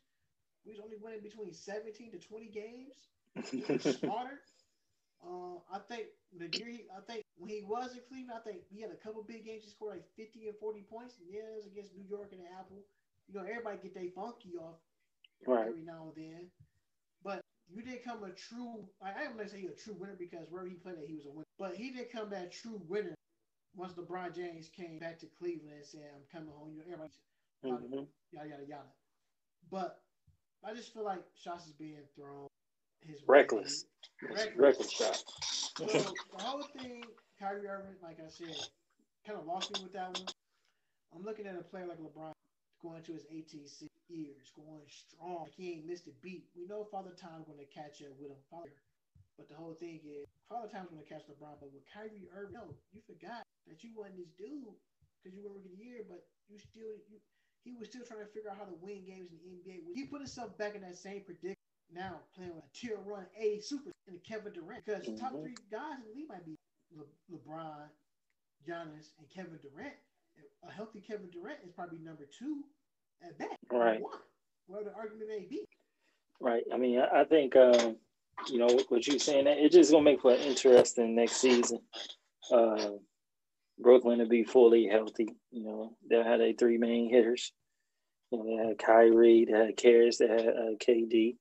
We 0.66 0.72
was 0.72 0.80
only 0.84 0.96
winning 1.00 1.22
between 1.22 1.54
seventeen 1.54 2.12
to 2.12 2.18
twenty 2.18 2.52
games. 2.52 3.08
He 3.50 3.64
smarter. 3.92 4.44
Uh, 5.24 5.64
I 5.72 5.80
think 5.88 6.12
the 6.36 6.52
year 6.58 6.68
he, 6.68 6.84
I 6.92 7.00
think 7.00 7.24
when 7.38 7.48
he 7.48 7.64
was 7.64 7.96
in 7.96 8.04
Cleveland, 8.08 8.36
I 8.36 8.44
think 8.44 8.68
he 8.68 8.82
had 8.82 8.92
a 8.92 9.00
couple 9.00 9.24
big 9.24 9.46
games. 9.46 9.64
He 9.64 9.70
scored 9.70 9.96
like 9.96 10.04
fifty 10.14 10.46
and 10.46 10.56
forty 10.60 10.84
points. 10.84 11.16
And 11.16 11.32
yeah, 11.32 11.56
it 11.56 11.56
was 11.56 11.66
against 11.66 11.96
New 11.96 12.04
York 12.04 12.36
and 12.36 12.42
Apple. 12.60 12.84
You 13.28 13.40
know, 13.40 13.48
everybody 13.48 13.78
get 13.82 13.94
their 13.94 14.12
funky 14.14 14.60
off 14.60 14.76
right. 15.46 15.68
every 15.68 15.82
now 15.82 16.12
and 16.12 16.16
then. 16.20 16.42
You 17.68 17.82
didn't 17.82 18.04
come 18.04 18.22
a 18.22 18.30
true. 18.30 18.88
I, 19.02 19.24
I'm 19.24 19.36
gonna 19.36 19.48
say 19.48 19.60
he 19.60 19.66
a 19.66 19.70
true 19.72 19.96
winner 19.98 20.16
because 20.18 20.46
wherever 20.50 20.68
he 20.68 20.74
played, 20.76 20.96
at, 20.98 21.06
he 21.06 21.14
was 21.14 21.26
a 21.26 21.30
winner. 21.30 21.46
But 21.58 21.74
he 21.74 21.90
didn't 21.90 22.12
come 22.12 22.30
that 22.30 22.52
true 22.52 22.80
winner 22.88 23.14
once 23.74 23.94
LeBron 23.94 24.34
James 24.34 24.68
came 24.68 24.98
back 24.98 25.18
to 25.20 25.26
Cleveland 25.38 25.74
and 25.74 25.84
said, 25.84 26.10
"I'm 26.14 26.22
coming 26.32 26.54
home." 26.54 26.72
You 26.72 26.78
know, 26.78 26.84
everybody 26.84 27.12
Mhm. 27.64 28.08
yada 28.32 28.48
yada 28.48 28.64
yada. 28.64 28.92
But 29.70 30.02
I 30.62 30.74
just 30.74 30.92
feel 30.94 31.04
like 31.04 31.22
shots 31.34 31.66
is 31.66 31.72
being 31.72 32.06
thrown. 32.14 32.46
His 33.00 33.22
Reckless. 33.26 33.86
Reckless. 34.22 34.56
Reckless 34.56 34.90
shot. 34.90 35.22
So 35.76 35.84
the 35.86 36.42
whole 36.42 36.62
thing, 36.62 37.04
Kyrie 37.38 37.68
Irving, 37.68 37.96
like 38.02 38.18
I 38.20 38.28
said, 38.28 38.56
kind 39.26 39.38
of 39.38 39.46
lost 39.46 39.72
me 39.72 39.82
with 39.82 39.92
that 39.92 40.16
one. 40.18 40.26
I'm 41.14 41.22
looking 41.22 41.46
at 41.46 41.56
a 41.56 41.62
player 41.62 41.86
like 41.86 41.98
LeBron 41.98 42.32
going 42.86 43.02
to 43.02 43.12
his 43.18 43.26
ATC 43.26 43.90
years, 44.06 44.54
going 44.54 44.86
strong. 44.86 45.50
He 45.58 45.74
ain't 45.74 45.86
missed 45.90 46.06
a 46.06 46.14
beat. 46.22 46.46
We 46.54 46.66
know 46.70 46.86
Father 46.86 47.10
Time's 47.18 47.50
going 47.50 47.58
to 47.58 47.66
catch 47.66 47.98
up 48.06 48.14
with 48.22 48.30
him. 48.30 48.38
Father, 48.50 48.70
but 49.34 49.50
the 49.50 49.58
whole 49.58 49.74
thing 49.74 49.98
is 50.06 50.26
Father 50.48 50.70
Time's 50.70 50.94
going 50.94 51.02
to 51.02 51.10
catch 51.10 51.26
LeBron. 51.26 51.58
But 51.58 51.74
with 51.74 51.82
Kyrie 51.90 52.30
Irving, 52.30 52.54
no, 52.54 52.70
you 52.94 53.02
forgot 53.02 53.42
that 53.66 53.82
you 53.82 53.90
wasn't 53.98 54.22
this 54.22 54.30
dude 54.38 54.70
because 55.18 55.34
you 55.34 55.42
were 55.42 55.50
rookie 55.58 55.74
of 55.74 55.78
the 55.78 55.82
year, 55.82 56.00
but 56.06 56.22
you 56.46 56.58
still 56.62 56.94
you. 57.10 57.18
He 57.66 57.74
was 57.74 57.90
still 57.90 58.06
trying 58.06 58.22
to 58.22 58.30
figure 58.30 58.46
out 58.46 58.62
how 58.62 58.70
to 58.70 58.78
win 58.78 59.02
games 59.02 59.34
in 59.34 59.42
the 59.42 59.50
NBA. 59.58 59.90
He 59.90 60.06
put 60.06 60.22
himself 60.22 60.54
back 60.54 60.78
in 60.78 60.86
that 60.86 60.94
same 60.94 61.26
predicament 61.26 61.58
now 61.90 62.22
playing 62.38 62.54
with 62.54 62.62
a 62.62 62.70
tier 62.70 62.94
one 63.02 63.26
A 63.34 63.58
super 63.58 63.90
and 64.06 64.22
Kevin 64.22 64.52
Durant 64.54 64.86
because 64.86 65.02
the 65.02 65.18
top 65.18 65.34
Mhm. 65.34 65.42
three 65.42 65.58
guys 65.68 65.98
in 65.98 66.06
the 66.06 66.14
league 66.14 66.28
might 66.30 66.46
be 66.46 66.54
Le- 66.94 67.10
LeBron, 67.34 67.90
Giannis, 68.62 69.10
and 69.18 69.28
Kevin 69.28 69.58
Durant. 69.58 69.94
A 70.62 70.70
healthy 70.70 71.00
Kevin 71.00 71.28
Durant 71.30 71.58
is 71.64 71.72
probably 71.72 71.98
number 71.98 72.26
two 72.26 72.62
at 73.22 73.38
number 73.38 73.84
Right. 73.84 74.00
Well, 74.68 74.84
the 74.84 74.92
argument 74.94 75.28
may 75.28 75.46
be. 75.48 75.64
Right. 76.40 76.64
I 76.72 76.76
mean, 76.76 77.00
I, 77.00 77.20
I 77.20 77.24
think 77.24 77.56
um, 77.56 77.96
you 78.48 78.58
know 78.58 78.68
what 78.88 79.06
you're 79.06 79.18
saying. 79.18 79.46
It's 79.46 79.74
just 79.74 79.90
gonna 79.90 80.02
make 80.02 80.20
for 80.20 80.32
an 80.32 80.40
interesting 80.40 81.14
next 81.14 81.36
season. 81.36 81.80
Uh, 82.52 82.90
Brooklyn 83.78 84.18
to 84.18 84.26
be 84.26 84.44
fully 84.44 84.86
healthy. 84.86 85.28
You 85.50 85.64
know, 85.64 85.96
they 86.08 86.16
had 86.16 86.40
a 86.40 86.54
three 86.54 86.78
main 86.78 87.10
hitters. 87.10 87.52
You 88.30 88.38
know, 88.38 88.44
they 88.44 88.68
had 88.68 88.78
Kyrie, 88.78 89.44
they 89.44 89.56
had 89.56 89.76
Caris, 89.76 90.18
they 90.18 90.28
had 90.28 90.46
uh, 90.48 90.74
KD. 90.80 91.36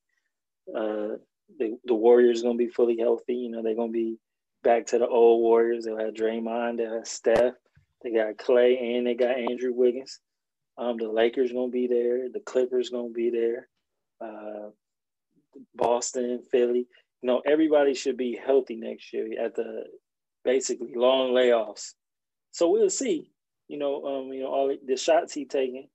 Uh, 0.69 1.17
the, 1.57 1.77
the 1.85 1.93
Warriors 1.93 2.41
going 2.41 2.57
to 2.57 2.63
be 2.63 2.71
fully 2.71 2.97
healthy. 2.97 3.35
You 3.35 3.51
know, 3.51 3.63
they're 3.63 3.75
going 3.75 3.89
to 3.89 3.97
be 3.97 4.17
back 4.63 4.87
to 4.87 4.99
the 4.99 5.07
old 5.07 5.41
Warriors. 5.41 5.85
They 5.85 5.91
have 5.91 6.13
Draymond, 6.13 6.77
they 6.77 6.83
have 6.83 7.07
Steph, 7.07 7.53
they 8.03 8.11
got 8.11 8.37
Clay, 8.37 8.95
and 8.95 9.07
they 9.07 9.15
got 9.15 9.37
Andrew 9.37 9.73
Wiggins. 9.73 10.19
Um, 10.77 10.97
the 10.97 11.07
Lakers 11.07 11.51
to 11.51 11.69
be 11.71 11.87
there. 11.87 12.29
The 12.29 12.41
Clippers 12.41 12.89
to 12.89 13.11
be 13.13 13.29
there. 13.29 13.67
Uh, 14.19 14.69
Boston, 15.75 16.41
Philly. 16.51 16.87
You 17.21 17.27
know, 17.27 17.41
everybody 17.45 17.93
should 17.93 18.17
be 18.17 18.35
healthy 18.43 18.75
next 18.75 19.13
year 19.13 19.41
at 19.41 19.55
the 19.55 19.85
basically 20.43 20.93
long 20.95 21.31
layoffs. 21.31 21.93
So 22.51 22.69
we'll 22.69 22.89
see. 22.89 23.31
You 23.67 23.77
know, 23.79 24.03
um, 24.05 24.33
you 24.33 24.43
know 24.43 24.49
all 24.49 24.75
the 24.85 24.97
shots 24.97 25.33
he 25.33 25.45
taking. 25.45 25.87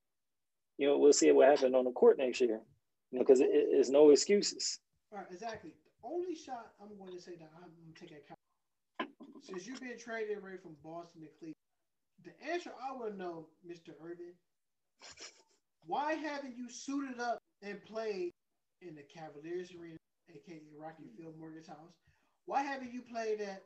You 0.78 0.88
know, 0.88 0.98
we'll 0.98 1.12
see 1.12 1.30
what 1.30 1.48
happens 1.48 1.74
on 1.74 1.84
the 1.84 1.92
court 1.92 2.18
next 2.18 2.40
year. 2.40 2.60
You 3.12 3.18
know, 3.18 3.24
because 3.24 3.40
it, 3.40 3.48
it's 3.50 3.90
no 3.90 4.10
excuses. 4.10 4.80
All 5.12 5.18
right, 5.18 5.26
exactly. 5.30 5.70
The 5.70 6.08
only 6.08 6.34
shot 6.34 6.72
I'm 6.80 6.96
going 6.98 7.16
to 7.16 7.22
say 7.22 7.36
that 7.36 7.50
I'm 7.56 7.70
going 7.70 7.94
to 7.94 8.00
take 8.00 8.24
account 8.24 8.40
since 9.42 9.66
you've 9.66 9.80
been 9.80 9.98
traded 9.98 10.38
away 10.38 10.56
from 10.62 10.76
Boston 10.84 11.22
to 11.22 11.28
Cleveland. 11.38 11.54
The 12.24 12.52
answer 12.52 12.70
I 12.76 12.92
want 12.92 13.12
to 13.12 13.18
know, 13.18 13.46
Mr. 13.66 13.92
Irvin, 14.02 14.34
why 15.86 16.14
haven't 16.14 16.56
you 16.56 16.68
suited 16.68 17.20
up 17.20 17.38
and 17.62 17.82
played 17.84 18.32
in 18.80 18.94
the 18.94 19.02
Cavaliers 19.02 19.70
arena, 19.78 19.96
aka 20.28 20.60
Rocky 20.78 21.04
Field 21.16 21.34
Mortgage 21.38 21.66
House? 21.66 21.94
Why 22.46 22.62
haven't 22.62 22.92
you 22.92 23.02
played 23.02 23.40
at 23.40 23.62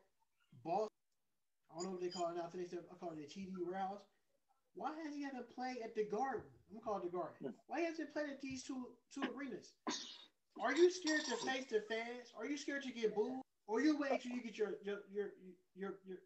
Boston? 0.64 0.88
I 1.70 1.76
don't 1.76 1.84
know 1.84 1.90
what 1.92 2.00
they 2.00 2.08
call 2.08 2.30
it 2.30 2.36
now. 2.36 2.48
They 2.52 2.62
I 2.62 2.94
call 3.00 3.12
it 3.12 3.16
the 3.16 3.40
TD 3.40 3.52
Warehouse. 3.58 4.02
Why 4.74 4.92
has 5.04 5.14
he 5.14 5.22
had 5.22 5.32
to 5.32 5.42
play 5.54 5.76
at 5.84 5.94
the 5.94 6.04
Garden? 6.04 6.42
I'm 6.68 6.76
gonna 6.76 6.84
call 6.84 6.96
it 6.98 7.04
the 7.04 7.16
Garden. 7.16 7.34
Hmm. 7.40 7.50
Why 7.66 7.80
hasn't 7.80 8.08
he 8.08 8.12
played 8.12 8.30
at 8.30 8.40
these 8.40 8.62
two 8.62 8.88
two 9.12 9.22
arenas? 9.36 9.72
Are 10.60 10.74
you 10.74 10.90
scared 10.90 11.24
to 11.24 11.36
face 11.46 11.66
the 11.70 11.82
fans? 11.88 12.32
Are 12.38 12.46
you 12.46 12.56
scared 12.56 12.82
to 12.84 12.92
get 12.92 13.14
booed? 13.14 13.40
Or 13.66 13.80
you 13.80 13.98
wait 13.98 14.22
till 14.22 14.32
you 14.32 14.42
get 14.42 14.56
your 14.56 14.74
your 14.84 14.98
your 15.12 15.28
your 15.74 15.94
your, 16.06 16.18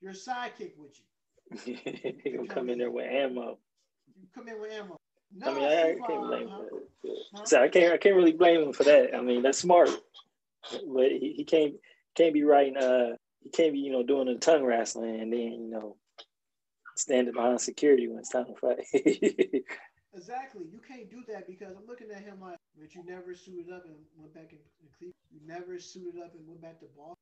your 0.00 0.12
sidekick 0.12 0.72
with 0.76 0.98
you? 0.98 1.76
He'll 2.24 2.46
come 2.46 2.70
in 2.70 2.78
there 2.78 2.90
with 2.90 3.06
ammo. 3.06 3.58
Come 4.34 4.48
in 4.48 4.60
with 4.60 4.72
ammo. 4.72 4.96
No, 5.36 5.50
I 5.50 5.54
mean, 5.54 5.64
I, 5.64 5.90
I 5.90 6.06
can't 6.06 6.26
blame 6.26 6.48
him. 6.48 6.68
Huh? 7.34 7.44
So 7.44 7.62
I 7.62 7.68
can't, 7.68 7.92
I 7.92 7.96
can't 7.96 8.14
really 8.14 8.32
blame 8.32 8.62
him 8.62 8.72
for 8.72 8.84
that. 8.84 9.14
I 9.14 9.20
mean, 9.20 9.42
that's 9.42 9.58
smart, 9.58 9.90
but 10.70 11.10
he, 11.10 11.34
he 11.36 11.44
can't, 11.44 11.74
can't 12.14 12.32
be 12.32 12.44
writing. 12.44 12.76
Uh, 12.76 13.16
he 13.40 13.50
can't 13.50 13.72
be, 13.72 13.80
you 13.80 13.92
know, 13.92 14.02
doing 14.02 14.26
the 14.26 14.36
tongue 14.36 14.64
wrestling 14.64 15.20
and 15.20 15.32
then, 15.32 15.40
you 15.40 15.70
know, 15.70 15.96
standing 16.96 17.34
behind 17.34 17.60
security 17.60 18.08
when 18.08 18.18
it's 18.18 18.30
time 18.30 18.46
to 18.46 18.54
fight. 18.54 18.78
exactly. 20.14 20.64
You 20.70 20.80
can't 20.86 21.10
do 21.10 21.22
that 21.28 21.46
because 21.46 21.74
I'm 21.76 21.86
looking 21.86 22.10
at 22.10 22.22
him 22.22 22.40
like, 22.40 22.58
but 22.78 22.94
you 22.94 23.04
never 23.04 23.34
suited 23.34 23.72
up 23.72 23.84
and 23.84 23.94
went 24.16 24.34
back 24.34 24.52
in, 24.52 24.58
in 24.80 24.88
Cleveland. 24.96 25.14
You 25.32 25.40
never 25.46 25.78
suited 25.78 26.20
up 26.22 26.34
and 26.34 26.46
went 26.46 26.62
back 26.62 26.80
to 26.80 26.86
Boston. 26.96 27.16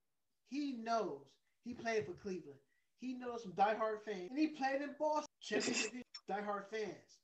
He 0.48 0.74
knows. 0.74 1.24
He 1.64 1.74
played 1.74 2.06
for 2.06 2.12
Cleveland. 2.12 2.58
He 3.00 3.14
knows 3.14 3.42
some 3.42 3.52
diehard 3.52 4.04
fans, 4.04 4.28
and 4.30 4.38
he 4.38 4.48
played 4.48 4.80
in 4.82 4.90
Boston. 4.98 5.26
Championship 5.40 5.90
diehard 6.30 6.66
fans. 6.70 7.20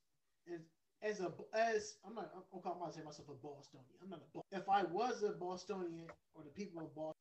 And 0.46 0.60
as 1.02 1.20
a 1.20 1.32
as 1.54 1.96
I'm 2.06 2.14
not 2.14 2.30
I'm 2.34 2.60
calling 2.60 2.80
myself 2.80 3.04
myself 3.04 3.28
a 3.28 3.46
Bostonian. 3.46 3.96
I'm 4.02 4.10
not 4.10 4.20
a 4.20 4.56
if 4.56 4.68
I 4.68 4.84
was 4.84 5.22
a 5.22 5.32
Bostonian 5.32 6.06
or 6.34 6.42
the 6.42 6.50
people 6.50 6.80
of 6.82 6.94
Boston, 6.94 7.14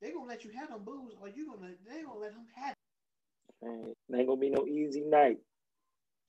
they 0.00 0.12
gonna 0.12 0.28
let 0.28 0.44
you 0.44 0.50
have 0.58 0.70
them 0.70 0.84
booze, 0.84 1.14
or 1.20 1.28
you 1.28 1.46
gonna 1.46 1.72
they 1.88 2.02
gonna 2.02 2.18
let 2.18 2.32
them 2.32 2.46
have. 2.54 2.74
It. 3.62 3.96
It 4.08 4.16
ain't 4.16 4.26
gonna 4.26 4.40
be 4.40 4.50
no 4.50 4.66
easy 4.66 5.02
night. 5.02 5.38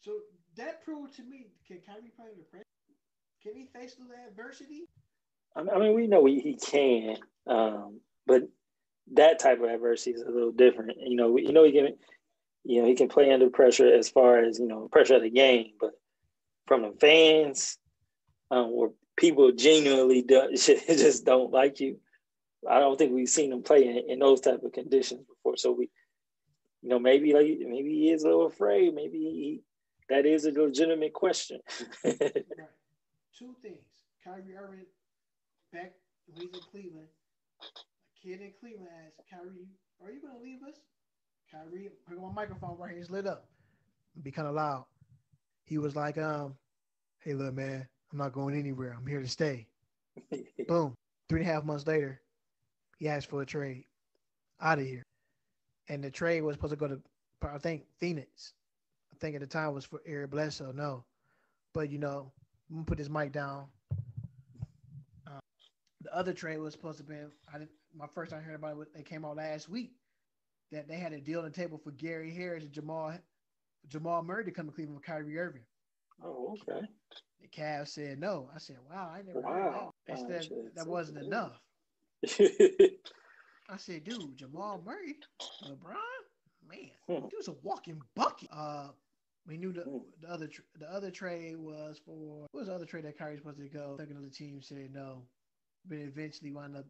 So 0.01 0.19
that 0.57 0.83
proved 0.83 1.15
to 1.15 1.23
me, 1.23 1.47
can 1.67 1.79
Kyrie 1.85 2.11
play 2.15 2.27
under 2.31 2.43
pressure? 2.43 2.63
Can 3.41 3.55
he 3.55 3.65
face 3.65 3.95
the 3.95 4.05
adversity? 4.27 4.85
I 5.55 5.77
mean, 5.79 5.93
we 5.93 6.07
know 6.07 6.25
he, 6.25 6.39
he 6.39 6.55
can, 6.55 7.17
um, 7.47 7.99
but 8.25 8.43
that 9.13 9.39
type 9.39 9.59
of 9.61 9.69
adversity 9.69 10.11
is 10.11 10.21
a 10.21 10.29
little 10.31 10.51
different. 10.51 10.97
You 10.99 11.15
know, 11.15 11.37
you 11.37 11.51
know 11.53 11.63
he 11.63 11.71
can, 11.71 11.95
you 12.63 12.81
know, 12.81 12.87
he 12.87 12.95
can 12.95 13.09
play 13.09 13.31
under 13.31 13.49
pressure 13.49 13.93
as 13.93 14.09
far 14.09 14.39
as 14.39 14.59
you 14.59 14.67
know 14.67 14.87
pressure 14.91 15.15
of 15.15 15.21
the 15.23 15.29
game, 15.29 15.71
but 15.79 15.91
from 16.65 16.81
the 16.83 16.91
fans, 16.99 17.77
um, 18.51 18.75
where 18.75 18.89
people 19.17 19.51
genuinely 19.51 20.21
do, 20.21 20.49
just 20.55 21.25
don't 21.25 21.51
like 21.51 21.79
you. 21.79 21.99
I 22.69 22.79
don't 22.79 22.97
think 22.97 23.13
we've 23.13 23.27
seen 23.27 23.51
him 23.51 23.63
play 23.63 23.85
in, 23.85 24.11
in, 24.11 24.19
those 24.19 24.39
type 24.39 24.63
of 24.63 24.71
conditions 24.71 25.25
before. 25.27 25.57
So 25.57 25.73
we, 25.73 25.89
you 26.81 26.89
know, 26.89 26.99
maybe 26.99 27.33
like 27.33 27.45
maybe 27.45 27.89
he 27.89 28.11
is 28.11 28.23
a 28.23 28.27
little 28.27 28.47
afraid. 28.47 28.95
Maybe 28.95 29.17
he, 29.17 29.61
that 30.09 30.25
is 30.25 30.45
a 30.45 30.51
legitimate 30.51 31.13
question. 31.13 31.59
Two 32.03 33.55
things: 33.61 33.83
Kyrie 34.23 34.55
Irving 34.57 34.85
back 35.73 35.93
when 36.27 36.47
he's 36.47 36.53
in 36.53 36.61
Cleveland. 36.71 37.07
A 37.61 37.65
kid 38.21 38.39
in 38.39 38.51
Cleveland 38.61 38.87
asked 39.05 39.29
Kyrie, 39.29 39.67
"Are 40.01 40.11
you 40.11 40.21
going 40.21 40.37
to 40.37 40.41
leave 40.41 40.63
us?" 40.63 40.79
Kyrie, 41.53 41.89
I 42.09 42.13
got 42.15 42.21
my 42.21 42.33
microphone 42.33 42.77
right 42.77 42.91
here. 42.91 42.99
It's 42.99 43.11
lit 43.11 43.27
up. 43.27 43.45
Be 44.21 44.31
kind 44.31 44.47
of 44.47 44.55
loud 44.55 44.85
he 45.65 45.77
was 45.77 45.95
like, 45.95 46.17
um, 46.17 46.55
hey, 47.19 47.33
look, 47.33 47.53
man, 47.53 47.87
I'm 48.11 48.17
not 48.17 48.33
going 48.33 48.55
anywhere. 48.55 48.95
I'm 48.97 49.07
here 49.07 49.21
to 49.21 49.27
stay. 49.27 49.67
Boom. 50.67 50.93
Three 51.29 51.41
and 51.41 51.49
a 51.49 51.51
half 51.51 51.63
months 51.63 51.87
later, 51.87 52.21
he 52.99 53.07
asked 53.07 53.29
for 53.29 53.41
a 53.41 53.45
trade 53.45 53.85
out 54.61 54.79
of 54.79 54.85
here. 54.85 55.03
And 55.89 56.03
the 56.03 56.11
trade 56.11 56.41
was 56.41 56.55
supposed 56.55 56.71
to 56.71 56.77
go 56.77 56.87
to, 56.87 57.01
I 57.41 57.57
think, 57.57 57.83
Phoenix. 57.99 58.53
I 59.11 59.15
think 59.19 59.35
at 59.35 59.41
the 59.41 59.47
time 59.47 59.73
was 59.73 59.85
for 59.85 60.01
Eric 60.05 60.31
Bledsoe. 60.31 60.71
No. 60.71 61.05
But, 61.73 61.89
you 61.89 61.97
know, 61.97 62.31
I'm 62.69 62.75
going 62.75 62.85
to 62.85 62.89
put 62.89 62.97
this 62.97 63.09
mic 63.09 63.31
down. 63.31 63.65
Uh, 65.27 65.39
the 66.01 66.15
other 66.15 66.33
trade 66.33 66.59
was 66.59 66.73
supposed 66.73 66.97
to 66.99 67.03
be, 67.03 67.15
I 67.53 67.57
didn't, 67.57 67.71
my 67.95 68.07
first 68.13 68.31
time 68.31 68.41
hearing 68.41 68.55
about 68.55 68.79
it, 68.79 68.87
it 68.99 69.05
came 69.05 69.25
out 69.25 69.37
last 69.37 69.69
week 69.69 69.93
that 70.73 70.87
they 70.87 70.97
had 70.97 71.13
a 71.13 71.21
deal 71.21 71.39
on 71.39 71.45
the 71.45 71.51
table 71.51 71.77
for 71.77 71.91
Gary 71.91 72.33
Harris 72.33 72.63
and 72.63 72.71
Jamal 72.71 73.13
Jamal 73.87 74.23
Murray 74.23 74.45
to 74.45 74.51
come 74.51 74.67
to 74.67 74.71
Cleveland 74.71 74.97
with 74.97 75.05
Kyrie 75.05 75.37
Irving. 75.37 75.63
Oh, 76.23 76.55
okay. 76.69 76.85
The 77.41 77.47
Cavs 77.47 77.89
said 77.89 78.19
no. 78.19 78.49
I 78.55 78.59
said, 78.59 78.77
wow, 78.89 79.11
I 79.13 79.21
never 79.21 79.41
wow. 79.41 79.93
heard 80.07 80.17
that. 80.17 80.27
They 80.29 80.39
said 80.41 80.49
that 80.75 80.87
wasn't 80.87 81.19
enough. 81.19 81.59
I 83.69 83.77
said, 83.77 84.03
dude, 84.03 84.37
Jamal 84.37 84.81
Murray, 84.85 85.15
LeBron, 85.63 85.95
man, 86.69 86.89
hmm. 87.07 87.27
dude's 87.27 87.47
a 87.47 87.55
walking 87.63 88.01
bucket. 88.15 88.49
Uh, 88.51 88.89
we 89.47 89.57
knew 89.57 89.73
the, 89.73 89.81
hmm. 89.81 89.97
the 90.21 90.29
other 90.29 90.47
tr- 90.47 90.61
the 90.79 90.89
other 90.91 91.11
trade 91.11 91.57
was 91.57 91.99
for 92.05 92.47
what 92.51 92.59
was 92.59 92.67
the 92.67 92.75
other 92.75 92.85
trade 92.85 93.05
that 93.05 93.17
Kyrie 93.17 93.31
was 93.31 93.39
supposed 93.39 93.57
to 93.59 93.67
go? 93.67 93.95
Second 93.99 94.17
of 94.17 94.23
the 94.23 94.29
team 94.29 94.61
said 94.61 94.89
no, 94.93 95.23
but 95.87 95.97
eventually 95.97 96.51
wound 96.51 96.77
up 96.77 96.85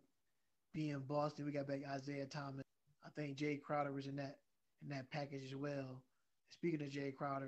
being 0.73 0.99
Boston. 1.07 1.45
We 1.45 1.51
got 1.51 1.67
back 1.67 1.81
Isaiah 1.89 2.25
Thomas. 2.25 2.63
I 3.05 3.09
think 3.15 3.37
Jae 3.37 3.61
Crowder 3.61 3.91
was 3.91 4.07
in 4.07 4.15
that 4.17 4.37
in 4.81 4.89
that 4.89 5.09
package 5.11 5.43
as 5.45 5.55
well. 5.55 6.01
Speaking 6.49 6.81
of 6.81 6.89
Jae 6.89 7.15
Crowder, 7.15 7.47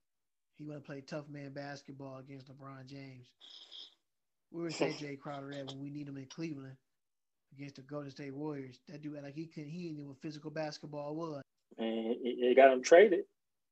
he 0.58 0.66
want 0.66 0.82
to 0.82 0.86
play 0.86 1.02
tough 1.02 1.30
man 1.30 1.52
basketball 1.54 2.18
against 2.18 2.48
LeBron 2.48 2.86
James. 2.88 3.28
We 4.52 4.64
would 4.64 4.74
say 4.74 4.96
Jae 5.00 5.20
Crowder 5.20 5.52
at 5.52 5.68
when 5.68 5.82
we 5.82 5.90
need 5.90 6.08
him 6.08 6.18
in 6.18 6.26
Cleveland 6.26 6.78
against 7.58 7.76
the 7.76 7.82
Golden 7.82 8.12
State 8.12 8.34
Warriors? 8.34 8.80
That 8.88 9.02
dude 9.02 9.22
like 9.22 9.36
he 9.36 9.48
couldn't 9.48 9.70
he 9.70 9.92
knew 9.92 10.08
what 10.08 10.22
physical 10.22 10.52
basketball 10.52 11.16
was. 11.16 11.42
And 11.78 12.16
he 12.24 12.54
got 12.56 12.72
him 12.72 12.82
traded. 12.82 13.26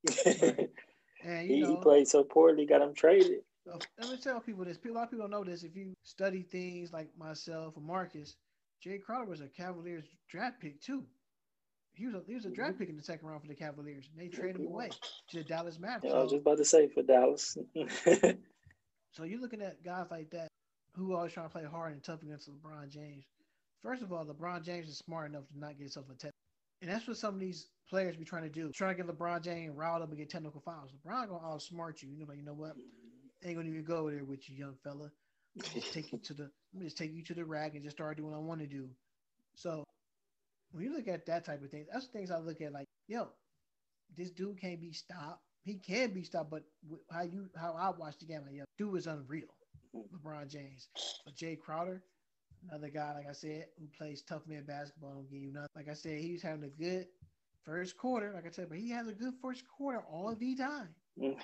and 0.26 1.48
you 1.48 1.54
he, 1.54 1.60
know, 1.60 1.76
he 1.76 1.82
played 1.82 2.08
so 2.08 2.24
poorly, 2.24 2.66
got 2.66 2.82
him 2.82 2.94
traded. 2.94 3.40
Let 3.66 4.10
me 4.10 4.18
tell 4.22 4.40
people 4.40 4.64
this. 4.64 4.78
A 4.84 4.92
lot 4.92 5.04
of 5.04 5.10
people 5.10 5.26
don't 5.26 5.30
know 5.30 5.44
this. 5.44 5.62
If 5.62 5.74
you 5.74 5.94
study 6.02 6.42
things 6.42 6.92
like 6.92 7.08
myself 7.18 7.74
or 7.76 7.80
Marcus, 7.80 8.36
Jae 8.84 9.02
Crowder 9.02 9.30
was 9.30 9.40
a 9.40 9.48
Cavaliers 9.48 10.04
draft 10.28 10.60
pick 10.60 10.82
too. 10.82 11.04
He 11.94 12.06
was 12.06 12.14
a, 12.14 12.22
he 12.26 12.34
was 12.34 12.44
a 12.44 12.50
draft 12.50 12.78
pick 12.78 12.88
in 12.88 12.96
the 12.96 13.02
second 13.02 13.28
round 13.28 13.42
for 13.42 13.48
the 13.48 13.54
Cavaliers. 13.54 14.08
And 14.12 14.20
they 14.20 14.28
traded 14.28 14.60
him 14.60 14.66
away 14.66 14.90
to 15.30 15.38
the 15.38 15.44
Dallas 15.44 15.78
Mavericks. 15.78 16.06
Yeah, 16.06 16.18
I 16.18 16.22
was 16.22 16.32
just 16.32 16.42
about 16.42 16.58
to 16.58 16.64
say 16.64 16.88
for 16.88 17.02
Dallas. 17.02 17.56
so 19.12 19.22
you're 19.24 19.40
looking 19.40 19.62
at 19.62 19.84
guys 19.84 20.06
like 20.10 20.30
that 20.30 20.48
who 20.96 21.14
always 21.14 21.32
trying 21.32 21.46
to 21.46 21.52
play 21.52 21.64
hard 21.64 21.92
and 21.92 22.02
tough 22.02 22.22
against 22.22 22.50
LeBron 22.50 22.88
James. 22.88 23.24
First 23.82 24.02
of 24.02 24.12
all, 24.12 24.24
LeBron 24.24 24.64
James 24.64 24.88
is 24.88 24.98
smart 24.98 25.30
enough 25.30 25.46
to 25.48 25.58
not 25.58 25.70
get 25.70 25.80
himself 25.80 26.06
a 26.10 26.14
test. 26.14 26.32
And 26.82 26.90
that's 26.90 27.06
what 27.06 27.16
some 27.16 27.34
of 27.34 27.40
these 27.40 27.68
players 27.88 28.16
be 28.16 28.24
trying 28.24 28.42
to 28.42 28.48
do. 28.48 28.70
Trying 28.72 28.96
to 28.96 29.02
get 29.02 29.18
LeBron 29.18 29.42
James 29.42 29.76
riled 29.76 30.02
up 30.02 30.08
and 30.08 30.18
get 30.18 30.30
technical 30.30 30.60
fouls. 30.60 30.90
LeBron 30.90 31.28
gonna 31.28 31.44
outsmart 31.44 32.02
you. 32.02 32.10
You 32.10 32.18
know, 32.18 32.26
like, 32.28 32.38
you 32.38 32.44
know 32.44 32.54
what? 32.54 32.74
ain't 33.44 33.56
gonna 33.56 33.68
even 33.68 33.84
go 33.84 34.10
there 34.10 34.24
with 34.24 34.48
you, 34.48 34.56
young 34.56 34.74
fella. 34.82 35.10
Just 35.74 35.92
take 35.92 36.12
you 36.12 36.18
to 36.18 36.34
the 36.34 36.42
let 36.42 36.80
me 36.80 36.86
just 36.86 36.98
take 36.98 37.14
you 37.14 37.22
to 37.24 37.34
the 37.34 37.44
rack 37.44 37.74
and 37.74 37.84
just 37.84 37.96
start 37.96 38.16
doing 38.16 38.30
what 38.30 38.36
I 38.36 38.40
want 38.40 38.60
to 38.60 38.66
do. 38.66 38.88
So 39.54 39.83
when 40.74 40.84
you 40.84 40.92
look 40.92 41.06
at 41.06 41.24
that 41.26 41.44
type 41.44 41.62
of 41.62 41.70
thing, 41.70 41.86
that's 41.90 42.06
things 42.06 42.32
I 42.32 42.38
look 42.38 42.60
at 42.60 42.72
like, 42.72 42.88
yo, 43.06 43.28
this 44.16 44.30
dude 44.30 44.60
can't 44.60 44.80
be 44.80 44.92
stopped. 44.92 45.40
He 45.62 45.76
can 45.76 46.12
be 46.12 46.24
stopped, 46.24 46.50
but 46.50 46.64
how 47.10 47.22
you 47.22 47.48
how 47.56 47.74
I 47.78 47.90
watch 47.96 48.18
the 48.18 48.26
game, 48.26 48.42
like, 48.44 48.56
yo, 48.56 48.64
dude 48.76 48.98
is 48.98 49.06
unreal. 49.06 49.46
LeBron 49.94 50.50
James, 50.50 50.88
but 51.24 51.36
Jae 51.36 51.56
Crowder, 51.58 52.02
another 52.68 52.88
guy, 52.88 53.14
like 53.14 53.28
I 53.30 53.32
said, 53.32 53.66
who 53.78 53.86
plays 53.96 54.22
tough 54.22 54.42
man 54.48 54.64
basketball, 54.64 55.14
don't 55.14 55.30
give 55.30 55.40
you 55.40 55.52
nothing. 55.52 55.68
Like 55.76 55.88
I 55.88 55.94
said, 55.94 56.18
he's 56.18 56.42
having 56.42 56.64
a 56.64 56.68
good 56.68 57.06
first 57.64 57.96
quarter, 57.96 58.32
like 58.34 58.44
I 58.44 58.50
said, 58.50 58.68
but 58.68 58.78
he 58.78 58.90
has 58.90 59.06
a 59.06 59.12
good 59.12 59.34
first 59.40 59.62
quarter 59.68 60.00
all 60.10 60.28
of 60.28 60.40
the 60.40 60.56
time. 60.56 60.88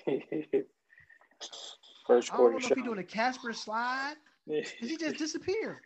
First 2.06 2.32
quarter. 2.32 2.32
I 2.32 2.36
don't 2.36 2.50
know 2.50 2.56
if 2.56 2.62
shot. 2.64 2.76
he's 2.76 2.84
doing 2.84 2.98
a 2.98 3.04
Casper 3.04 3.52
slide. 3.52 4.14
He 4.80 4.96
just 4.96 5.16
disappeared. 5.16 5.78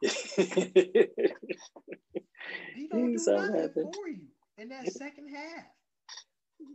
He 2.74 2.88
don't 2.88 3.06
do 3.06 3.10
He's 3.12 3.24
so 3.24 3.36
nothing 3.36 3.60
happy. 3.60 3.82
for 3.94 4.08
you 4.08 4.26
in 4.58 4.68
that 4.70 4.86
second 4.92 5.28
half. 5.28 5.64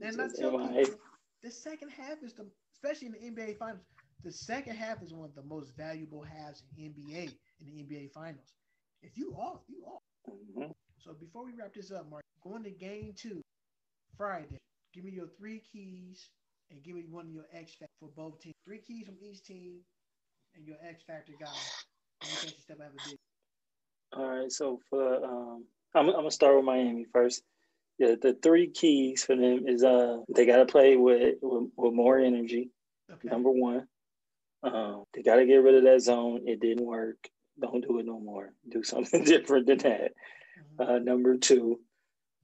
And 0.01 0.19
I 0.21 0.25
Just 0.25 0.37
tell 0.39 0.57
MIA. 0.57 0.85
people, 0.85 0.99
the 1.41 1.51
second 1.51 1.89
half 1.89 2.23
is 2.23 2.33
the, 2.33 2.45
especially 2.73 3.07
in 3.07 3.13
the 3.35 3.41
NBA 3.41 3.57
Finals, 3.57 3.81
the 4.23 4.31
second 4.31 4.75
half 4.75 5.01
is 5.01 5.13
one 5.13 5.27
of 5.29 5.35
the 5.35 5.43
most 5.43 5.75
valuable 5.75 6.23
halves 6.23 6.63
in 6.77 6.93
NBA 6.93 7.33
in 7.59 7.65
the 7.65 7.83
NBA 7.83 8.11
Finals. 8.13 8.53
If 9.01 9.17
you 9.17 9.33
off, 9.33 9.61
you 9.67 9.83
off. 9.85 10.01
Mhm. 10.29 10.71
So 10.99 11.13
before 11.13 11.43
we 11.45 11.51
wrap 11.53 11.73
this 11.73 11.91
up, 11.91 12.09
Mark, 12.09 12.23
going 12.41 12.63
to 12.63 12.71
game 12.71 13.13
two, 13.13 13.41
Friday. 14.17 14.57
Give 14.93 15.03
me 15.03 15.11
your 15.11 15.27
three 15.37 15.59
keys 15.59 16.29
and 16.69 16.81
give 16.83 16.95
me 16.95 17.03
one 17.09 17.27
of 17.27 17.33
your 17.33 17.45
X 17.51 17.73
factor 17.75 17.93
for 17.99 18.09
both 18.15 18.39
teams. 18.39 18.55
Three 18.65 18.79
keys 18.79 19.05
from 19.05 19.17
each 19.19 19.43
team 19.43 19.79
and 20.55 20.65
your 20.65 20.77
X 20.81 21.03
factor 21.03 21.33
guy. 21.39 21.51
And 22.21 22.31
you 22.31 22.49
you 22.49 22.53
step 22.61 22.79
out 22.79 22.87
of 22.87 22.93
a 22.93 23.09
big. 23.09 23.17
All 24.15 24.25
right, 24.25 24.51
so 24.51 24.79
for 24.89 25.23
um, 25.23 25.65
I'm, 25.95 26.07
I'm 26.09 26.15
gonna 26.15 26.31
start 26.31 26.55
with 26.55 26.65
Miami 26.65 27.05
first. 27.11 27.43
Yeah, 27.97 28.15
the 28.21 28.33
three 28.41 28.69
keys 28.69 29.23
for 29.23 29.35
them 29.35 29.67
is 29.67 29.83
uh 29.83 30.17
they 30.35 30.45
gotta 30.45 30.65
play 30.65 30.95
with 30.97 31.35
with, 31.41 31.69
with 31.75 31.93
more 31.93 32.19
energy. 32.19 32.69
Okay. 33.11 33.27
Number 33.29 33.49
one, 33.49 33.87
um, 34.63 35.03
they 35.13 35.21
gotta 35.23 35.45
get 35.45 35.63
rid 35.63 35.75
of 35.75 35.83
that 35.83 36.01
zone. 36.01 36.41
It 36.47 36.59
didn't 36.59 36.85
work. 36.85 37.17
Don't 37.59 37.85
do 37.87 37.99
it 37.99 38.05
no 38.05 38.19
more. 38.19 38.53
Do 38.69 38.83
something 38.83 39.23
different 39.25 39.67
than 39.67 39.77
that. 39.79 40.11
Mhm. 40.79 40.95
Uh, 40.95 40.99
number 40.99 41.37
two, 41.37 41.79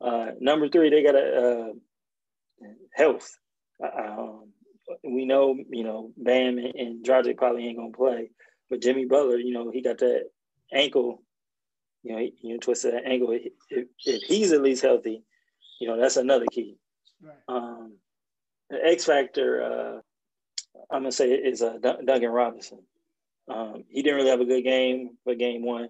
uh, 0.01 0.27
number 0.39 0.69
three, 0.69 0.89
they 0.89 1.03
got 1.03 1.13
to 1.13 1.73
uh, 2.63 2.67
health. 2.93 3.37
Uh, 3.83 4.01
um, 4.01 4.53
we 5.03 5.25
know, 5.25 5.55
you 5.69 5.83
know, 5.83 6.11
Bam 6.17 6.57
and, 6.57 6.75
and 6.75 7.05
Dragic 7.05 7.37
probably 7.37 7.67
ain't 7.67 7.77
gonna 7.77 7.91
play, 7.91 8.31
but 8.69 8.81
Jimmy 8.81 9.05
Butler, 9.05 9.37
you 9.37 9.53
know, 9.53 9.71
he 9.71 9.81
got 9.81 9.99
that 9.99 10.25
ankle. 10.73 11.23
You 12.03 12.15
know, 12.15 12.29
you 12.41 12.57
twisted 12.59 12.93
that 12.93 13.05
angle. 13.05 13.31
If, 13.31 13.87
if 14.05 14.21
he's 14.23 14.51
at 14.51 14.61
least 14.61 14.81
healthy, 14.81 15.23
you 15.79 15.87
know, 15.87 15.99
that's 15.99 16.17
another 16.17 16.45
key. 16.51 16.77
Right. 17.21 17.35
Um, 17.47 17.97
the 18.69 18.77
X 18.85 19.05
factor, 19.05 19.63
uh, 19.63 20.01
I'm 20.91 21.01
gonna 21.01 21.11
say 21.11 21.31
is 21.31 21.61
uh, 21.61 21.77
Dun- 21.81 22.05
Duncan 22.05 22.29
Robinson. 22.29 22.79
Um, 23.49 23.83
he 23.89 24.01
didn't 24.01 24.17
really 24.17 24.29
have 24.29 24.41
a 24.41 24.45
good 24.45 24.63
game 24.63 25.17
for 25.23 25.35
game 25.35 25.65
one. 25.65 25.89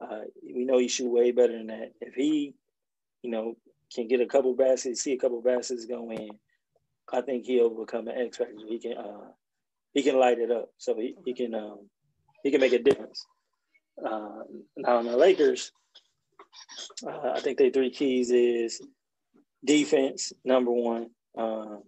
Uh, 0.00 0.20
we 0.42 0.64
know 0.64 0.78
he 0.78 0.88
shoot 0.88 1.10
way 1.10 1.32
better 1.32 1.56
than 1.56 1.66
that. 1.66 1.92
If 2.00 2.14
he, 2.14 2.54
you 3.22 3.30
know, 3.30 3.56
can 3.92 4.08
get 4.08 4.20
a 4.20 4.26
couple 4.26 4.54
baskets, 4.54 5.02
see 5.02 5.12
a 5.12 5.18
couple 5.18 5.40
baskets 5.42 5.86
go 5.86 6.10
in, 6.10 6.30
I 7.12 7.20
think 7.20 7.44
he'll 7.46 7.70
become 7.70 8.08
an 8.08 8.16
X 8.16 8.38
factor. 8.38 8.54
He 8.68 8.78
can, 8.78 8.96
uh, 8.96 9.30
he 9.92 10.02
can 10.02 10.18
light 10.18 10.38
it 10.38 10.50
up. 10.50 10.70
So 10.78 10.94
he, 10.94 11.16
he 11.24 11.34
can, 11.34 11.54
um, 11.54 11.90
he 12.42 12.50
can 12.50 12.60
make 12.60 12.72
a 12.72 12.78
difference. 12.78 13.26
Uh, 13.98 14.42
now 14.76 15.00
in 15.00 15.06
the 15.06 15.16
Lakers, 15.16 15.72
uh, 17.06 17.32
I 17.34 17.40
think 17.40 17.58
their 17.58 17.70
three 17.70 17.90
keys 17.90 18.30
is 18.30 18.80
defense, 19.64 20.32
number 20.44 20.70
one. 20.70 21.10
Um, 21.36 21.82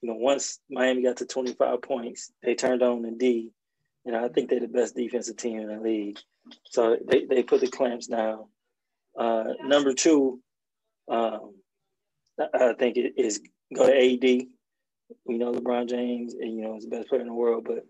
you 0.00 0.08
know, 0.10 0.14
once 0.14 0.60
Miami 0.70 1.02
got 1.02 1.18
to 1.18 1.26
25 1.26 1.82
points, 1.82 2.32
they 2.42 2.54
turned 2.54 2.82
on 2.82 3.02
the 3.02 3.10
D, 3.10 3.50
You 4.04 4.12
know, 4.12 4.24
I 4.24 4.28
think 4.28 4.48
they're 4.48 4.60
the 4.60 4.68
best 4.68 4.94
defensive 4.94 5.36
team 5.36 5.58
in 5.60 5.68
the 5.68 5.80
league. 5.80 6.18
So 6.70 6.96
they, 7.08 7.24
they 7.24 7.42
put 7.42 7.60
the 7.60 7.68
clamps 7.68 8.06
down. 8.06 8.46
Uh, 9.18 9.44
number 9.64 9.92
two, 9.92 10.40
um, 11.10 11.54
I 12.40 12.70
I 12.70 12.74
think 12.74 12.96
it 12.96 13.14
is 13.16 13.40
go 13.74 13.86
to 13.86 13.92
AD. 13.92 14.46
We 15.26 15.38
know 15.38 15.52
LeBron 15.52 15.88
James, 15.88 16.34
and 16.34 16.56
you 16.56 16.62
know, 16.62 16.76
is 16.76 16.84
the 16.84 16.90
best 16.90 17.08
player 17.08 17.20
in 17.20 17.26
the 17.26 17.34
world, 17.34 17.64
but 17.66 17.84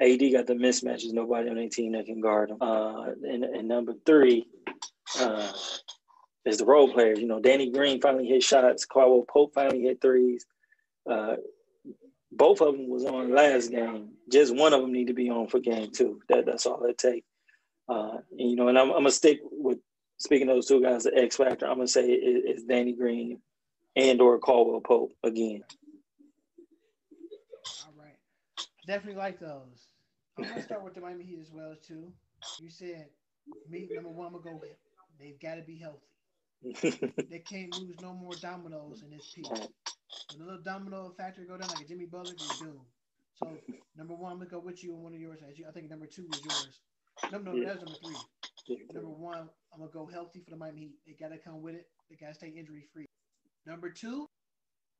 AD 0.00 0.20
got 0.32 0.46
the 0.46 0.54
mismatches. 0.54 1.12
Nobody 1.12 1.48
on 1.48 1.56
their 1.56 1.68
team 1.68 1.92
that 1.92 2.06
can 2.06 2.20
guard 2.20 2.50
him. 2.50 2.58
Uh, 2.60 3.10
and, 3.22 3.44
and 3.44 3.68
number 3.68 3.94
three 4.04 4.46
uh, 5.18 5.52
is 6.44 6.58
the 6.58 6.64
role 6.64 6.92
players. 6.92 7.20
You 7.20 7.26
know, 7.26 7.40
Danny 7.40 7.70
Green 7.70 8.00
finally 8.00 8.26
hit 8.26 8.42
shots. 8.42 8.84
Caldwell 8.84 9.24
Pope 9.28 9.54
finally 9.54 9.82
hit 9.82 10.00
threes. 10.00 10.44
Uh, 11.08 11.36
both 12.32 12.60
of 12.60 12.74
them 12.74 12.88
was 12.88 13.04
on 13.04 13.34
last 13.34 13.70
game. 13.70 14.10
Just 14.30 14.54
one 14.54 14.72
of 14.72 14.80
them 14.80 14.92
need 14.92 15.08
to 15.08 15.14
be 15.14 15.30
on 15.30 15.48
for 15.48 15.60
game 15.60 15.90
two. 15.92 16.20
That 16.28 16.46
that's 16.46 16.66
all 16.66 16.84
it 16.84 16.98
takes. 16.98 17.26
Uh, 17.88 18.18
and, 18.38 18.50
you 18.50 18.56
know, 18.56 18.68
and 18.68 18.78
I'm, 18.78 18.88
I'm 18.88 18.98
gonna 18.98 19.10
stick 19.10 19.40
with 19.42 19.78
speaking 20.18 20.48
of 20.48 20.56
those 20.56 20.66
two 20.66 20.82
guys, 20.82 21.04
the 21.04 21.14
X 21.14 21.36
factor. 21.36 21.66
I'm 21.66 21.76
gonna 21.76 21.88
say 21.88 22.08
it, 22.08 22.44
it's 22.46 22.62
Danny 22.62 22.94
Green 22.94 23.40
and 23.96 24.20
or 24.20 24.38
Caldwell 24.38 24.80
Pope 24.80 25.12
again. 25.22 25.62
All 27.84 27.92
right. 27.98 28.16
Definitely 28.86 29.18
like 29.20 29.38
those. 29.38 29.88
I'm 30.38 30.44
gonna 30.44 30.62
start 30.62 30.82
with 30.84 30.94
the 30.94 31.00
Miami 31.00 31.24
Heat 31.24 31.38
as 31.40 31.50
well 31.52 31.74
too. 31.86 32.12
You 32.58 32.70
said 32.70 33.06
me 33.68 33.88
number 33.92 34.10
one. 34.10 34.28
I'm 34.28 34.32
gonna 34.32 34.44
go. 34.44 34.62
They've 35.18 35.38
got 35.40 35.56
to 35.56 35.62
be 35.62 35.78
healthy. 35.78 36.06
They 37.30 37.38
can't 37.38 37.74
lose 37.74 37.96
no 38.00 38.12
more 38.12 38.36
dominoes 38.36 39.02
in 39.02 39.10
this 39.10 39.26
piece. 39.34 39.48
When 39.48 40.42
a 40.42 40.44
little 40.44 40.62
domino 40.62 41.12
factor 41.16 41.44
go 41.44 41.56
down 41.56 41.68
like 41.68 41.80
a 41.84 41.88
Jimmy 41.88 42.06
Butler, 42.06 42.34
you're 42.38 42.68
doomed. 42.68 42.86
So 43.34 43.48
number 43.96 44.14
one, 44.14 44.32
I'm 44.32 44.38
gonna 44.38 44.50
go 44.50 44.58
with 44.58 44.82
you 44.84 44.94
on 44.94 45.02
one 45.02 45.14
of 45.14 45.20
yours. 45.20 45.40
As 45.48 45.58
you, 45.58 45.66
I 45.68 45.72
think 45.72 45.88
number 45.90 46.06
two 46.06 46.26
was 46.28 46.44
yours. 46.44 46.80
No, 47.30 47.38
no, 47.38 47.54
Yeah. 47.54 47.68
that's 47.68 47.82
number 47.82 47.98
three. 48.02 48.76
Number 48.92 49.10
one, 49.10 49.48
I'm 49.72 49.78
gonna 49.80 49.90
go 49.90 50.06
healthy 50.06 50.40
for 50.40 50.50
the 50.50 50.56
Miami 50.56 50.80
Heat. 50.80 50.98
They 51.06 51.12
gotta 51.12 51.38
come 51.38 51.62
with 51.62 51.74
it. 51.74 51.86
They 52.10 52.16
gotta 52.16 52.34
stay 52.34 52.48
injury 52.48 52.84
free. 52.92 53.06
Number 53.66 53.90
two, 53.90 54.26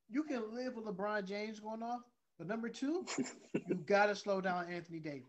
you 0.09 0.24
can 0.24 0.55
live 0.55 0.74
with 0.74 0.85
LeBron 0.87 1.26
James 1.26 1.61
going 1.61 1.83
off, 1.83 2.03
but 2.43 2.49
number 2.49 2.68
two, 2.68 3.07
you 3.68 3.76
gotta 3.86 4.16
slow 4.16 4.40
down 4.40 4.66
Anthony 4.68 4.99
Davis. 4.99 5.22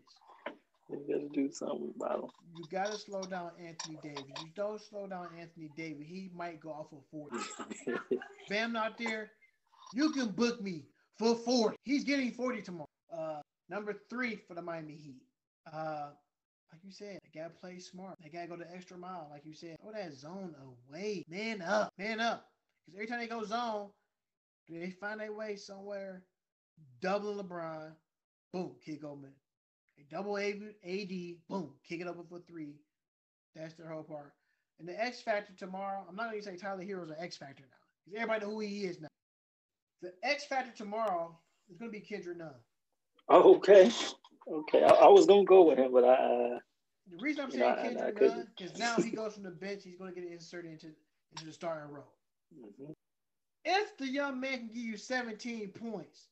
we 0.88 0.98
gotta 1.06 1.28
do 1.32 1.48
something 1.48 1.94
about 1.94 2.24
him. 2.24 2.28
You 2.56 2.64
gotta 2.72 2.98
slow 2.98 3.22
down 3.22 3.52
Anthony 3.64 4.00
Davis. 4.02 4.24
You 4.40 4.50
don't 4.56 4.80
slow 4.80 5.06
down 5.06 5.28
Anthony 5.38 5.70
Davis, 5.76 6.08
he 6.08 6.32
might 6.34 6.58
go 6.58 6.70
off 6.70 6.90
for 6.90 7.00
40. 7.12 8.16
Bam 8.48 8.72
not 8.72 8.98
there, 8.98 9.30
you 9.94 10.10
can 10.10 10.30
book 10.30 10.60
me 10.60 10.86
for 11.16 11.36
40. 11.36 11.76
He's 11.84 12.02
getting 12.02 12.32
40 12.32 12.62
tomorrow. 12.62 12.88
Uh, 13.16 13.42
number 13.68 13.94
three 14.10 14.40
for 14.48 14.54
the 14.54 14.62
Miami 14.62 14.94
Heat. 14.96 15.22
Uh, 15.72 16.08
like 16.72 16.80
you 16.82 16.90
said, 16.90 17.20
they 17.22 17.40
gotta 17.40 17.54
play 17.54 17.78
smart. 17.78 18.16
They 18.20 18.28
gotta 18.28 18.48
go 18.48 18.56
the 18.56 18.74
extra 18.74 18.98
mile, 18.98 19.28
like 19.30 19.42
you 19.44 19.54
said. 19.54 19.76
Go 19.84 19.92
that 19.92 20.14
zone 20.14 20.56
away. 20.90 21.22
Man 21.28 21.62
up. 21.62 21.90
Man 21.96 22.18
up. 22.18 22.48
Because 22.84 22.96
every 22.96 23.06
time 23.06 23.20
they 23.20 23.28
go 23.28 23.44
zone, 23.44 23.90
they 24.68 24.90
find 24.90 25.20
their 25.20 25.32
way 25.32 25.54
somewhere. 25.54 26.24
Double 27.00 27.42
LeBron. 27.42 27.92
Boom. 28.52 28.72
Kick 28.84 29.04
open. 29.04 29.30
They 29.96 30.04
double 30.10 30.36
AD. 30.38 30.52
Boom. 31.48 31.70
Kick 31.88 32.00
it 32.00 32.06
over 32.06 32.22
for 32.28 32.40
three. 32.40 32.74
That's 33.54 33.74
their 33.74 33.88
whole 33.88 34.02
part. 34.02 34.32
And 34.80 34.88
the 34.88 35.00
X 35.00 35.20
Factor 35.20 35.52
tomorrow, 35.56 36.04
I'm 36.08 36.16
not 36.16 36.30
going 36.30 36.42
to 36.42 36.44
say 36.44 36.56
Tyler 36.56 36.82
Herro's 36.82 37.10
an 37.10 37.16
X 37.20 37.36
Factor 37.36 37.62
now. 37.62 37.76
Because 38.04 38.20
everybody 38.20 38.44
know 38.44 38.52
who 38.52 38.60
he 38.60 38.84
is 38.84 39.00
now. 39.00 39.08
The 40.02 40.12
X 40.22 40.44
Factor 40.46 40.72
tomorrow 40.76 41.38
is 41.70 41.76
going 41.78 41.90
to 41.92 41.98
be 41.98 42.04
Kendrick 42.04 42.38
Nunn. 42.38 42.50
Oh, 43.28 43.54
okay. 43.56 43.90
Okay. 44.50 44.82
I, 44.82 44.88
I 44.88 45.08
was 45.08 45.24
gonna 45.26 45.44
go 45.44 45.62
with 45.62 45.78
him, 45.78 45.92
but 45.92 46.04
I 46.04 46.12
uh, 46.14 46.58
The 47.10 47.16
reason 47.18 47.44
I'm 47.44 47.50
saying 47.50 47.94
know, 47.94 48.02
I- 48.02 48.08
I. 48.08 48.10
Nunn 48.10 48.48
is 48.60 48.76
now 48.78 48.96
he 48.96 49.10
goes 49.10 49.34
from 49.34 49.44
the 49.44 49.50
bench, 49.50 49.82
he's 49.84 49.96
going 49.96 50.12
to 50.14 50.20
get 50.20 50.30
inserted 50.30 50.72
into, 50.72 50.88
into 51.32 51.46
the 51.46 51.52
starting 51.52 51.90
role. 51.94 52.12
mhm. 52.54 52.92
If 53.64 53.96
the 53.96 54.06
young 54.06 54.40
man 54.40 54.58
can 54.58 54.66
give 54.68 54.76
you 54.76 54.96
17 54.98 55.68
points, 55.70 56.28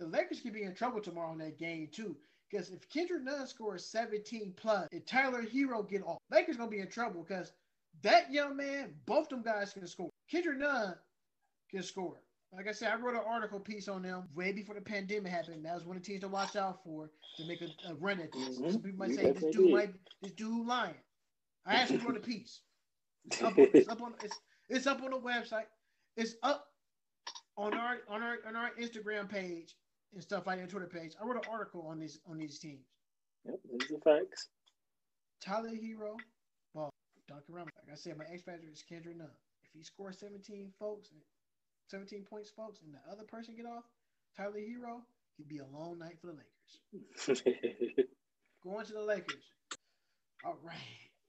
the 0.00 0.06
Lakers 0.06 0.40
could 0.40 0.54
be 0.54 0.64
in 0.64 0.74
trouble 0.74 1.00
tomorrow 1.00 1.32
in 1.32 1.38
that 1.38 1.58
game 1.58 1.88
too. 1.92 2.16
Because 2.50 2.70
if 2.70 2.88
Kendrick 2.88 3.22
Nunn 3.22 3.46
scores 3.46 3.84
17 3.86 4.54
plus, 4.56 4.88
and 4.90 5.06
Tyler 5.06 5.42
Herro 5.42 5.88
get 5.88 6.02
off, 6.02 6.18
Lakers 6.32 6.56
gonna 6.56 6.70
be 6.70 6.80
in 6.80 6.88
trouble 6.88 7.22
because 7.22 7.52
that 8.02 8.32
young 8.32 8.56
man, 8.56 8.94
both 9.06 9.28
them 9.28 9.42
guys 9.42 9.72
can 9.72 9.86
score. 9.86 10.10
Kendrick 10.28 10.58
Nunn 10.58 10.94
can 11.70 11.82
score. 11.82 12.16
Like 12.52 12.66
I 12.66 12.72
said, 12.72 12.90
I 12.90 12.96
wrote 12.96 13.14
an 13.14 13.20
article 13.24 13.60
piece 13.60 13.86
on 13.86 14.02
them 14.02 14.24
way 14.34 14.50
before 14.50 14.74
the 14.74 14.80
pandemic 14.80 15.30
happened. 15.30 15.64
That 15.64 15.74
was 15.74 15.84
one 15.84 15.96
of 15.96 16.02
the 16.02 16.06
teams 16.08 16.22
to 16.22 16.28
watch 16.28 16.56
out 16.56 16.82
for 16.82 17.08
to 17.36 17.46
make 17.46 17.60
a, 17.60 17.68
a 17.88 17.94
run 17.94 18.18
at 18.18 18.32
this. 18.32 18.58
Mhm. 18.58 18.72
Some 18.72 18.82
people 18.82 18.98
might 18.98 19.14
say 19.14 19.30
this 19.30 19.54
dude 19.54 19.70
might 19.70 19.94
this 20.20 20.32
dude 20.32 20.66
lying. 20.66 20.94
I 21.66 21.74
actually 21.74 21.98
wrote 21.98 22.16
a 22.16 22.20
piece. 22.20 22.60
It's 23.26 23.42
up 23.42 23.56
on, 23.56 23.68
it's 23.74 23.88
up 23.88 24.02
on 24.02 24.14
it's, 24.24 24.40
it's 24.68 24.86
up 24.88 25.02
on 25.02 25.10
the 25.10 25.18
website. 25.18 25.66
It's 26.16 26.34
up 26.42 26.66
on 27.56 27.74
our 27.74 27.98
on 28.08 28.22
our 28.22 28.38
on 28.48 28.56
our 28.56 28.70
Instagram 28.80 29.28
page 29.28 29.76
and 30.12 30.22
stuff 30.22 30.46
like 30.46 30.58
that, 30.58 30.68
Twitter 30.68 30.86
page. 30.86 31.14
I 31.20 31.24
wrote 31.24 31.36
an 31.36 31.50
article 31.50 31.86
on 31.88 31.98
these 31.98 32.18
on 32.28 32.38
these 32.38 32.58
teams. 32.58 32.86
Yep, 33.46 33.60
these 33.70 33.90
are 33.90 34.00
facts. 34.18 34.48
Tyler 35.40 35.70
Herro, 35.70 36.16
well, 36.74 36.90
Duncan 37.28 37.54
Robinson. 37.54 37.80
Like 37.86 37.92
I 37.92 37.96
said, 37.96 38.18
my 38.18 38.24
X 38.32 38.42
factor 38.42 38.66
is 38.70 38.82
Kendrick 38.86 39.16
Nunn. 39.16 39.28
If 39.64 39.70
he 39.72 39.82
scores 39.82 40.18
17 40.18 40.72
folks, 40.78 41.08
17 41.88 42.24
points, 42.28 42.50
folks, 42.50 42.80
and 42.82 42.92
the 42.92 43.12
other 43.12 43.24
person 43.24 43.54
get 43.56 43.66
off, 43.66 43.84
Tyler 44.36 44.58
Herro, 44.58 45.00
could 45.36 45.48
be 45.48 45.58
a 45.58 45.66
long 45.72 45.98
night 45.98 46.18
for 46.20 46.26
the 46.26 46.34
Lakers. 46.34 48.02
Going 48.62 48.84
to 48.86 48.92
the 48.92 49.02
Lakers. 49.02 49.44
All 50.44 50.58
right. 50.62 50.76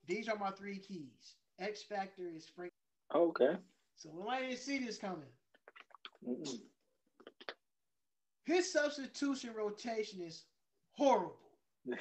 These 0.07 0.27
are 0.27 0.37
my 0.37 0.51
three 0.51 0.79
keys. 0.79 1.35
X 1.59 1.83
factor 1.83 2.23
is 2.35 2.49
Frank. 2.53 2.71
okay. 3.13 3.55
So 3.95 4.09
I 4.29 4.41
didn't 4.41 4.57
see 4.57 4.79
this 4.79 4.97
coming. 4.97 5.29
Mm-mm. 6.27 6.59
His 8.45 8.71
substitution 8.71 9.51
rotation 9.55 10.21
is 10.21 10.45
horrible. 10.93 11.37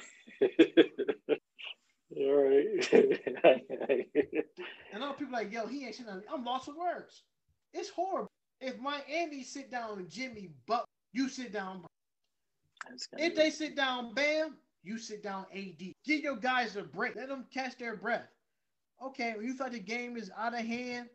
All 2.17 2.33
right. 2.33 4.07
And 4.93 5.03
all 5.03 5.13
people 5.13 5.33
like, 5.33 5.51
yo, 5.51 5.65
he 5.67 5.85
ain't 5.85 6.05
down. 6.05 6.23
I'm 6.31 6.43
lost 6.43 6.65
for 6.65 6.77
words. 6.77 7.23
It's 7.73 7.89
horrible. 7.89 8.27
If 8.59 8.77
Miami 8.79 9.43
sit 9.43 9.71
down 9.71 10.05
Jimmy 10.09 10.49
Buck, 10.67 10.85
you 11.13 11.29
sit 11.29 11.53
down. 11.53 11.85
If 13.17 13.35
they 13.35 13.49
sit 13.49 13.75
down 13.75 14.13
Bam, 14.13 14.57
you 14.83 14.97
sit 14.97 15.23
down 15.23 15.45
AD. 15.53 15.81
Give 16.05 16.21
your 16.21 16.35
guys 16.35 16.75
a 16.75 16.83
break. 16.83 17.15
Let 17.15 17.29
them 17.29 17.45
catch 17.53 17.77
their 17.77 17.95
breath. 17.95 18.27
Okay, 19.03 19.33
when 19.35 19.45
you 19.45 19.53
thought 19.53 19.71
the 19.71 19.79
game 19.79 20.17
is 20.17 20.29
out 20.37 20.53
of 20.53 20.59
hand 20.65 21.07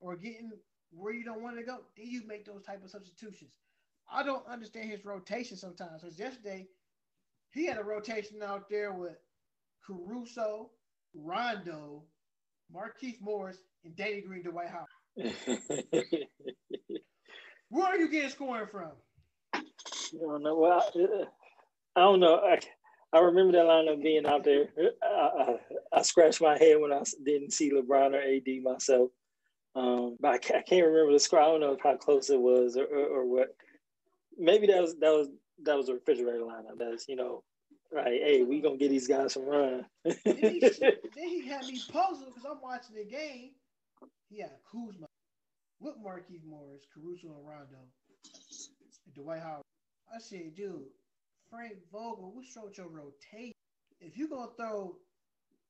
or 0.00 0.16
getting 0.16 0.52
where 0.90 1.12
you 1.12 1.24
don't 1.24 1.42
want 1.42 1.56
to 1.56 1.62
go, 1.62 1.78
then 1.96 2.06
you 2.06 2.22
make 2.26 2.44
those 2.46 2.62
type 2.62 2.82
of 2.82 2.90
substitutions. 2.90 3.50
I 4.10 4.22
don't 4.22 4.46
understand 4.46 4.90
his 4.90 5.04
rotation 5.04 5.56
sometimes. 5.56 6.02
Because 6.02 6.18
yesterday, 6.18 6.66
he 7.50 7.66
had 7.66 7.78
a 7.78 7.84
rotation 7.84 8.42
out 8.42 8.68
there 8.68 8.92
with 8.92 9.16
Caruso, 9.86 10.70
Rondo, 11.14 12.04
Markieff 12.74 13.20
Morris, 13.20 13.58
and 13.84 13.94
Danny 13.96 14.20
Green, 14.20 14.42
Dwight 14.42 14.68
Howard. 14.68 14.86
Where 17.70 17.86
are 17.86 17.96
you 17.96 18.08
getting 18.10 18.30
scoring 18.30 18.68
from? 18.70 18.92
I 19.54 19.62
don't 20.20 20.42
know. 20.42 20.56
Well, 20.56 20.80
I, 20.80 21.24
I 21.96 22.00
don't 22.00 22.20
know. 22.20 22.36
I, 22.36 22.58
I 23.12 23.20
remember 23.20 23.52
that 23.52 23.66
lineup 23.66 24.02
being 24.02 24.26
out 24.26 24.44
there. 24.44 24.68
I, 25.02 25.06
I, 25.38 25.56
I 25.92 26.02
scratched 26.02 26.40
my 26.40 26.58
head 26.58 26.80
when 26.80 26.92
I 26.92 27.02
didn't 27.24 27.52
see 27.52 27.70
LeBron 27.72 28.14
or 28.14 28.20
AD 28.20 28.62
myself. 28.62 29.10
Um, 29.74 30.16
but 30.20 30.32
I 30.32 30.38
can't, 30.38 30.58
I 30.60 30.62
can't 30.62 30.86
remember 30.86 31.12
the 31.12 31.18
score. 31.18 31.40
I 31.40 31.46
don't 31.46 31.60
know 31.60 31.76
how 31.82 31.96
close 31.96 32.30
it 32.30 32.40
was 32.40 32.76
or, 32.76 32.84
or, 32.84 33.06
or 33.06 33.26
what. 33.26 33.54
Maybe 34.38 34.66
that 34.68 34.80
was 34.80 34.94
that 34.96 35.10
was 35.10 35.28
that 35.64 35.76
was 35.76 35.88
a 35.88 35.94
refrigerator 35.94 36.40
lineup. 36.40 36.78
That's 36.78 37.08
you 37.08 37.16
know, 37.16 37.42
right? 37.92 38.20
hey, 38.22 38.42
we 38.42 38.60
gonna 38.60 38.76
get 38.76 38.90
these 38.90 39.08
guys 39.08 39.34
some 39.34 39.46
run. 39.46 39.84
Then 40.04 40.14
he, 40.24 40.60
then 40.80 41.28
he 41.28 41.46
had 41.46 41.66
me 41.66 41.80
puzzled 41.90 42.34
because 42.34 42.44
I'm 42.48 42.60
watching 42.62 42.96
the 42.96 43.04
game. 43.04 43.50
He 44.30 44.40
had 44.40 44.52
Kuzma 44.70 45.06
with 45.80 45.96
Markieff 46.04 46.44
Morris, 46.44 46.86
Caruso, 46.92 47.28
and 47.28 47.46
Rondo, 47.46 47.78
and 49.06 49.14
Dwight 49.14 49.42
Howard. 49.42 49.62
I 50.14 50.18
said, 50.18 50.54
dude, 50.54 50.84
Frank 51.50 51.74
Vogel, 51.92 52.32
what's 52.34 52.54
wrong 52.56 52.66
with 52.66 52.78
your 52.78 52.88
rotation? 52.88 53.52
If 54.00 54.16
you're 54.16 54.28
gonna 54.28 54.50
throw 54.56 54.96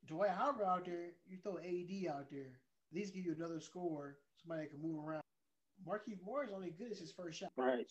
Dwight 0.06 0.30
Howard 0.30 0.62
out 0.66 0.84
there, 0.84 1.10
you 1.26 1.38
throw 1.42 1.58
AD 1.58 2.14
out 2.14 2.30
there. 2.30 2.58
At 2.90 2.96
least 2.96 3.14
give 3.14 3.24
you 3.24 3.34
another 3.36 3.60
score, 3.60 4.16
somebody 4.40 4.62
that 4.62 4.70
can 4.70 4.82
move 4.82 5.04
around. 5.04 5.22
Markieff 5.86 6.18
Morris 6.24 6.50
only 6.54 6.70
good 6.70 6.90
as 6.90 6.98
his 6.98 7.12
first 7.12 7.38
shot. 7.38 7.50
right. 7.56 7.86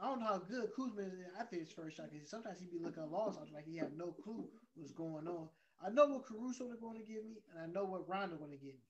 I 0.00 0.06
don't 0.06 0.20
know 0.20 0.26
how 0.26 0.38
good 0.38 0.70
Kuzma 0.74 1.02
is 1.02 1.12
after 1.38 1.56
his 1.56 1.70
first 1.70 1.96
shot 1.96 2.10
because 2.10 2.30
sometimes 2.30 2.58
he'd 2.60 2.70
be 2.70 2.78
looking 2.82 3.08
lost. 3.10 3.38
I 3.38 3.42
was 3.42 3.52
like 3.52 3.66
he 3.66 3.76
had 3.76 3.96
no 3.96 4.12
clue 4.12 4.46
what's 4.74 4.92
going 4.92 5.26
on. 5.28 5.48
I 5.84 5.90
know 5.90 6.06
what 6.06 6.26
Caruso 6.26 6.70
is 6.72 6.80
going 6.80 6.98
to 6.98 7.04
give 7.06 7.24
me, 7.24 7.42
and 7.52 7.60
I 7.62 7.66
know 7.66 7.84
what 7.84 8.08
Rondo 8.08 8.36
going 8.36 8.50
to 8.52 8.56
give 8.56 8.74
me. 8.74 8.80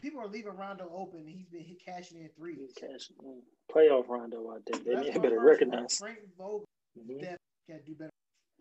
People 0.00 0.20
are 0.20 0.28
leaving 0.28 0.56
Rondo 0.56 0.90
open, 0.94 1.20
and 1.20 1.28
he's 1.28 1.48
been 1.48 1.62
hit 1.62 1.84
cashing 1.84 2.18
in 2.18 2.28
threes. 2.36 2.72
Cash, 2.78 3.08
mm, 3.24 3.40
playoff 3.72 4.08
Rondo 4.08 4.50
out 4.50 4.62
there. 4.66 4.80
They, 4.96 5.10
better 5.18 5.40
recognize. 5.40 5.96
Frank 5.98 6.18
Vogel 6.36 6.64
Mhm. 6.98 7.20
got 7.68 7.78
to 7.78 7.82
do 7.84 7.94
better. 7.94 8.10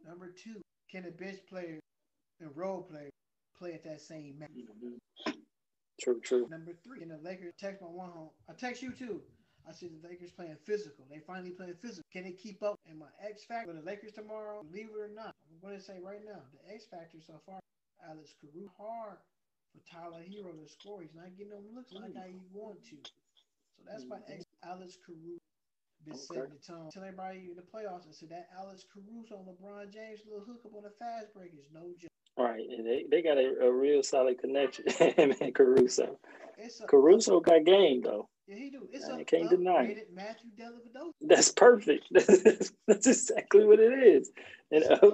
Number 0.06 0.30
two, 0.32 0.62
can 0.90 1.06
a 1.06 1.12
bench 1.12 1.40
player 1.50 1.80
and 2.40 2.56
role 2.56 2.84
player 2.84 3.10
play 3.58 3.74
at 3.74 3.84
that 3.84 4.02
same 4.02 4.38
match? 4.40 4.50
Mhm. 4.56 4.98
True, 6.00 6.20
true. 6.22 6.48
Number 6.50 6.74
three, 6.84 7.00
can 7.00 7.10
the 7.10 7.18
Lakers 7.18 7.54
text 7.60 7.82
my 7.82 7.88
one 7.88 8.12
home? 8.12 8.30
I 8.50 8.54
text 8.54 8.82
you 8.82 8.92
too. 8.94 9.22
I 9.68 9.72
said 9.74 9.90
the 9.92 10.08
Lakers 10.08 10.32
playing 10.32 10.58
physical. 10.66 11.06
They 11.10 11.20
finally 11.20 11.52
playing 11.52 11.76
physical. 11.82 12.04
Can 12.12 12.24
they 12.24 12.32
keep 12.32 12.64
up? 12.64 12.80
And 12.90 13.00
my 13.00 13.12
X 13.24 13.46
factor 13.46 13.72
for 13.72 13.78
the 13.78 13.86
Lakers 13.86 14.14
tomorrow, 14.14 14.64
believe 14.64 14.90
it 14.90 15.00
or 15.00 15.10
not, 15.14 15.36
I'm 15.50 15.60
going 15.62 15.78
to 15.78 15.84
say 15.84 16.00
right 16.04 16.22
now, 16.26 16.42
the 16.54 16.74
X 16.74 16.86
factor 16.90 17.18
so 17.26 17.40
far, 17.46 17.60
Alex 18.08 18.34
Caruso 18.42 18.72
hard 18.78 19.18
for 19.72 19.82
Tyler 19.86 20.24
Herro 20.26 20.52
to 20.52 20.68
score. 20.68 21.02
He's 21.02 21.16
not 21.16 21.32
getting 21.38 21.54
them 21.54 21.64
looks 21.76 21.94
like 21.94 22.16
how 22.16 22.26
you 22.26 22.42
mm. 22.42 22.54
want 22.54 22.84
to. 22.90 22.98
So 23.78 23.82
that's 23.86 24.06
my 24.06 24.18
mm. 24.18 24.36
X. 24.36 24.46
Alex 24.64 24.98
Caruso 25.06 25.42
been 26.06 26.14
Okay. 26.14 26.26
setting 26.34 26.58
the 26.58 26.74
tone. 26.74 26.90
Tell 26.92 27.04
everybody 27.04 27.50
in 27.50 27.56
the 27.56 27.62
playoffs. 27.62 28.10
I 28.10 28.12
said 28.12 28.30
that 28.30 28.50
Alex 28.58 28.86
Caruso 28.92 29.38
on 29.38 29.46
LeBron 29.46 29.94
James 29.94 30.22
little 30.26 30.46
hookup 30.46 30.74
on 30.76 30.84
the 30.84 30.90
fast 30.98 31.34
break 31.34 31.54
is 31.54 31.70
no 31.74 31.94
joke. 32.00 32.10
Right. 32.38 32.66
And 32.70 32.86
they, 32.86 33.06
they 33.10 33.22
got 33.22 33.38
a, 33.38 33.68
a 33.68 33.72
real 33.72 34.02
solid 34.02 34.40
connection. 34.40 34.86
Him 34.90 35.34
and 35.40 35.54
Caruso. 35.54 36.18
A 36.58 36.88
Caruso 36.88 37.40
got 37.40 37.66
game 37.66 38.02
though. 38.02 38.28
Yeah, 38.52 38.58
he 38.58 38.70
do. 38.70 38.90
It's 38.92 39.08
I 39.10 39.24
can't 39.24 39.50
deny. 39.50 39.96
Matthew 40.14 40.50
Dellavedova. 40.60 41.12
That's 41.22 41.54
perfect. 41.54 42.06
That's 42.12 43.08
exactly 43.08 43.64
what 43.64 43.80
it 43.80 43.94
is. 43.94 44.30
And 44.72 44.84
uh, 44.84 45.12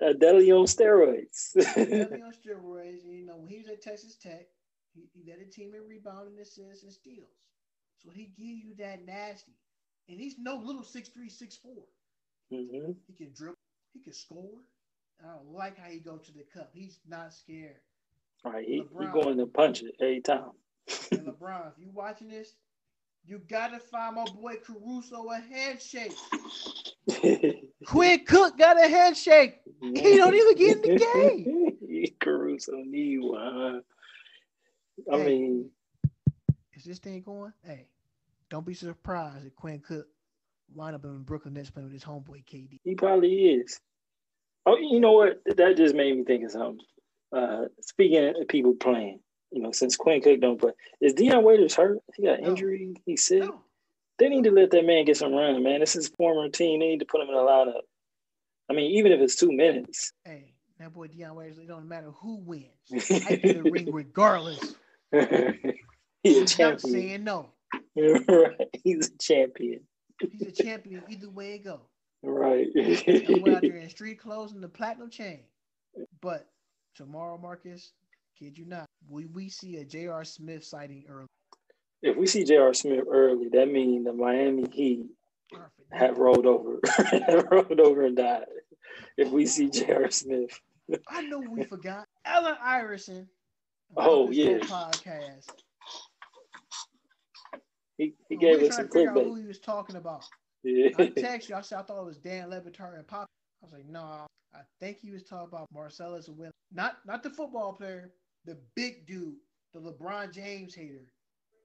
a 0.00 0.14
deli 0.14 0.50
on 0.50 0.66
steroids. 0.66 1.52
Definitely 1.54 2.22
on 2.22 2.32
steroids. 2.32 3.04
And, 3.04 3.14
you 3.16 3.26
know, 3.26 3.36
when 3.36 3.48
he 3.48 3.58
was 3.58 3.68
at 3.68 3.80
Texas 3.80 4.16
Tech, 4.16 4.46
he, 4.92 5.08
he 5.14 5.30
led 5.30 5.38
a 5.38 5.48
team 5.48 5.72
in 5.74 5.86
rebounding, 5.88 6.36
assists, 6.40 6.82
and 6.82 6.92
steals. 6.92 7.30
So 7.98 8.10
he 8.12 8.32
give 8.36 8.58
you 8.58 8.74
that 8.78 9.06
nasty. 9.06 9.52
And 10.08 10.18
he's 10.18 10.34
no 10.36 10.56
little 10.56 10.82
six 10.82 11.08
three, 11.10 11.28
six 11.30 11.56
four. 11.56 11.84
hmm 12.50 12.90
He 13.06 13.12
can 13.16 13.32
dribble. 13.36 13.54
He 13.92 14.00
can 14.00 14.12
score. 14.12 14.58
I 15.22 15.28
don't 15.28 15.52
like 15.52 15.78
how 15.78 15.88
he 15.88 16.00
go 16.00 16.16
to 16.16 16.32
the 16.32 16.44
cup. 16.52 16.70
He's 16.74 16.98
not 17.06 17.32
scared. 17.34 17.76
Right. 18.44 18.66
He, 18.66 18.82
he 18.98 19.06
going 19.12 19.38
to 19.38 19.46
punch 19.46 19.82
it 19.84 19.94
every 20.00 20.20
time. 20.20 20.50
And 21.12 21.26
LeBron, 21.28 21.68
if 21.68 21.78
you 21.78 21.90
watching 21.94 22.28
this, 22.28 22.54
you 23.26 23.40
gotta 23.48 23.78
find 23.78 24.16
my 24.16 24.24
boy 24.26 24.54
Caruso 24.64 25.28
a 25.30 25.40
handshake. 25.40 26.12
Quinn 27.86 28.24
Cook 28.24 28.58
got 28.58 28.82
a 28.82 28.88
handshake. 28.88 29.60
He 29.80 30.16
don't 30.16 30.34
even 30.34 30.54
get 30.56 30.76
in 30.76 30.82
the 30.82 31.76
game. 31.94 32.16
Caruso 32.20 32.72
need 32.84 33.18
one. 33.20 33.82
I 35.12 35.16
Hey. 35.16 35.24
mean, 35.26 35.70
Is 36.74 36.84
this 36.84 36.98
thing 36.98 37.22
going? 37.22 37.52
Hey, 37.62 37.88
don't 38.50 38.64
be 38.66 38.74
surprised 38.74 39.46
if 39.46 39.54
Quinn 39.56 39.80
Cook 39.80 40.06
wind 40.74 40.94
up 40.94 41.04
in 41.04 41.22
Brooklyn 41.22 41.54
Nets 41.54 41.70
playing 41.70 41.86
with 41.86 41.92
his 41.94 42.04
homeboy 42.04 42.44
KD. 42.44 42.78
he 42.84 42.94
probably 42.94 43.34
is. 43.46 43.80
Oh, 44.66 44.76
you 44.78 44.98
know 45.00 45.12
what? 45.12 45.40
That 45.56 45.76
just 45.76 45.94
made 45.94 46.16
me 46.16 46.24
think 46.24 46.44
of 46.44 46.50
something. 46.52 46.78
Uh, 47.36 47.64
speaking 47.80 48.32
of 48.40 48.48
people 48.48 48.74
playing, 48.74 49.20
you 49.54 49.62
know, 49.62 49.70
since 49.72 49.96
Quinn 49.96 50.20
Cook 50.20 50.40
don't 50.40 50.60
play, 50.60 50.72
is 51.00 51.14
Dion 51.14 51.44
Waiters 51.44 51.74
hurt? 51.74 51.98
He 52.16 52.24
got 52.24 52.40
No. 52.40 52.48
injury. 52.48 52.96
He's 53.06 53.24
sick. 53.24 53.40
No, 53.40 53.62
They 54.18 54.28
need 54.28 54.44
to 54.44 54.50
let 54.50 54.70
that 54.72 54.84
man 54.84 55.04
get 55.04 55.16
some 55.16 55.32
run, 55.32 55.62
man. 55.62 55.80
This 55.80 55.94
is 55.96 56.08
former 56.08 56.48
team. 56.48 56.80
They 56.80 56.88
need 56.88 57.00
to 57.00 57.06
put 57.06 57.20
him 57.20 57.28
in 57.28 57.34
the 57.34 57.40
lineup. 57.40 57.82
I 58.68 58.72
mean, 58.72 58.92
even 58.92 59.12
if 59.12 59.20
it's 59.20 59.36
two 59.36 59.52
minutes. 59.52 60.12
hey, 60.24 60.54
that 60.78 60.92
boy 60.92 61.06
Dion 61.08 61.34
Waiters. 61.36 61.58
It 61.58 61.68
don't 61.68 61.86
matter 61.88 62.10
who 62.10 62.36
wins. 62.38 62.66
I 63.26 63.36
get 63.36 63.62
the 63.62 63.70
ring 63.70 63.92
regardless. 63.92 64.74
He's 66.22 66.38
a 66.42 66.46
champion. 66.46 66.78
saying 66.78 67.24
no. 67.24 67.50
right. 67.96 68.68
He's 68.82 69.08
a 69.08 69.18
champion. 69.18 69.80
He's 70.32 70.42
a 70.46 70.52
champion 70.52 71.02
either 71.08 71.30
way 71.30 71.54
it 71.54 71.64
go. 71.64 71.82
Right. 72.22 72.66
I 72.76 73.38
went 73.40 73.54
out 73.56 73.62
there 73.62 73.76
in 73.76 73.88
street 73.90 74.18
clothes 74.18 74.52
and 74.52 74.62
the 74.62 74.68
platinum 74.68 75.10
chain. 75.10 75.40
But 76.20 76.48
tomorrow, 76.94 77.36
Marcus, 77.38 77.92
kid 78.38 78.58
you 78.58 78.64
not, 78.66 78.86
we 79.08 79.26
we 79.26 79.48
see 79.48 79.76
a 79.78 79.84
J.R. 79.84 80.24
Smith 80.24 80.64
sighting 80.64 81.04
early. 81.08 81.26
if 82.02 82.16
we 82.16 82.26
see 82.26 82.44
J.R. 82.44 82.74
Smith 82.74 83.04
early, 83.10 83.48
that 83.50 83.70
means 83.70 84.04
the 84.04 84.12
Miami 84.12 84.68
Heat 84.70 85.06
Perfect. 85.50 85.72
have 85.92 86.18
rolled 86.18 86.46
over, 86.46 86.80
have 87.26 87.46
rolled 87.50 87.80
over 87.80 88.04
and 88.04 88.16
died. 88.16 88.46
If 89.16 89.30
we 89.30 89.46
see 89.46 89.70
J.R. 89.70 90.10
Smith, 90.10 90.60
I 91.08 91.22
know 91.22 91.40
we 91.40 91.64
forgot. 91.64 92.06
Allen 92.24 92.56
Iverson. 92.62 93.28
Oh, 93.96 94.30
yeah. 94.30 94.58
Podcast. 94.58 95.50
he, 97.96 98.14
he 98.28 98.36
gave 98.36 98.62
us 98.62 98.76
some 98.76 98.86
out 98.86 99.14
who 99.14 99.36
he 99.36 99.46
was 99.46 99.60
talking 99.60 99.96
about. 99.96 100.24
Yeah. 100.62 100.88
I 100.98 101.06
texted 101.16 101.50
you. 101.50 101.54
I 101.56 101.60
said 101.60 101.78
I 101.78 101.82
thought 101.82 102.00
it 102.00 102.06
was 102.06 102.18
Dan 102.18 102.50
Le 102.50 102.60
Batard 102.60 102.96
and 102.96 103.06
Pop. 103.06 103.28
I 103.62 103.66
was 103.66 103.72
like, 103.72 103.86
no, 103.86 104.00
I 104.54 104.60
think 104.80 104.98
he 105.00 105.10
was 105.10 105.22
talking 105.22 105.48
about 105.52 105.68
Marcellus 105.72 106.28
Will. 106.28 106.50
Not 106.72 106.96
not 107.06 107.22
the 107.22 107.30
football 107.30 107.72
player, 107.72 108.10
the 108.44 108.56
big 108.74 109.06
dude, 109.06 109.36
the 109.72 109.80
LeBron 109.80 110.32
James 110.32 110.74
hater. 110.74 111.04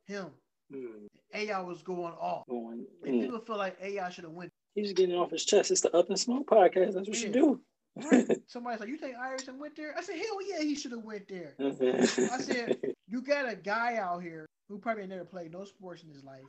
Him. 0.05 0.27
Hmm. 0.73 1.05
AI 1.33 1.59
was 1.61 1.81
going 1.83 2.13
off. 2.13 2.45
Going 2.49 2.85
And 3.03 3.15
in. 3.15 3.21
people 3.21 3.39
feel 3.39 3.57
like 3.57 3.77
AI 3.81 4.09
should 4.09 4.23
have 4.23 4.33
went. 4.33 4.51
He's 4.75 4.93
getting 4.93 5.15
it 5.15 5.17
off 5.17 5.31
his 5.31 5.45
chest. 5.45 5.71
It's 5.71 5.81
the 5.81 5.95
Up 5.95 6.09
and 6.09 6.19
Smoke 6.19 6.47
podcast. 6.47 6.93
That's 6.93 7.07
what 7.09 7.21
you 7.21 7.29
do. 7.29 7.59
Somebody's 8.47 8.79
like, 8.79 8.89
you 8.89 8.97
think 8.97 9.15
Iverson 9.17 9.59
went 9.59 9.75
there? 9.75 9.93
I 9.97 10.01
said, 10.01 10.15
hell 10.15 10.37
yeah, 10.47 10.61
he 10.61 10.75
should 10.75 10.91
have 10.91 11.03
went 11.03 11.27
there. 11.27 11.53
I 11.59 12.39
said, 12.39 12.77
you 13.07 13.21
got 13.21 13.49
a 13.51 13.55
guy 13.55 13.97
out 13.97 14.21
here 14.23 14.45
who 14.69 14.77
probably 14.77 15.05
never 15.07 15.25
played 15.25 15.51
no 15.51 15.65
sports 15.65 16.03
in 16.03 16.09
his 16.09 16.23
life 16.23 16.43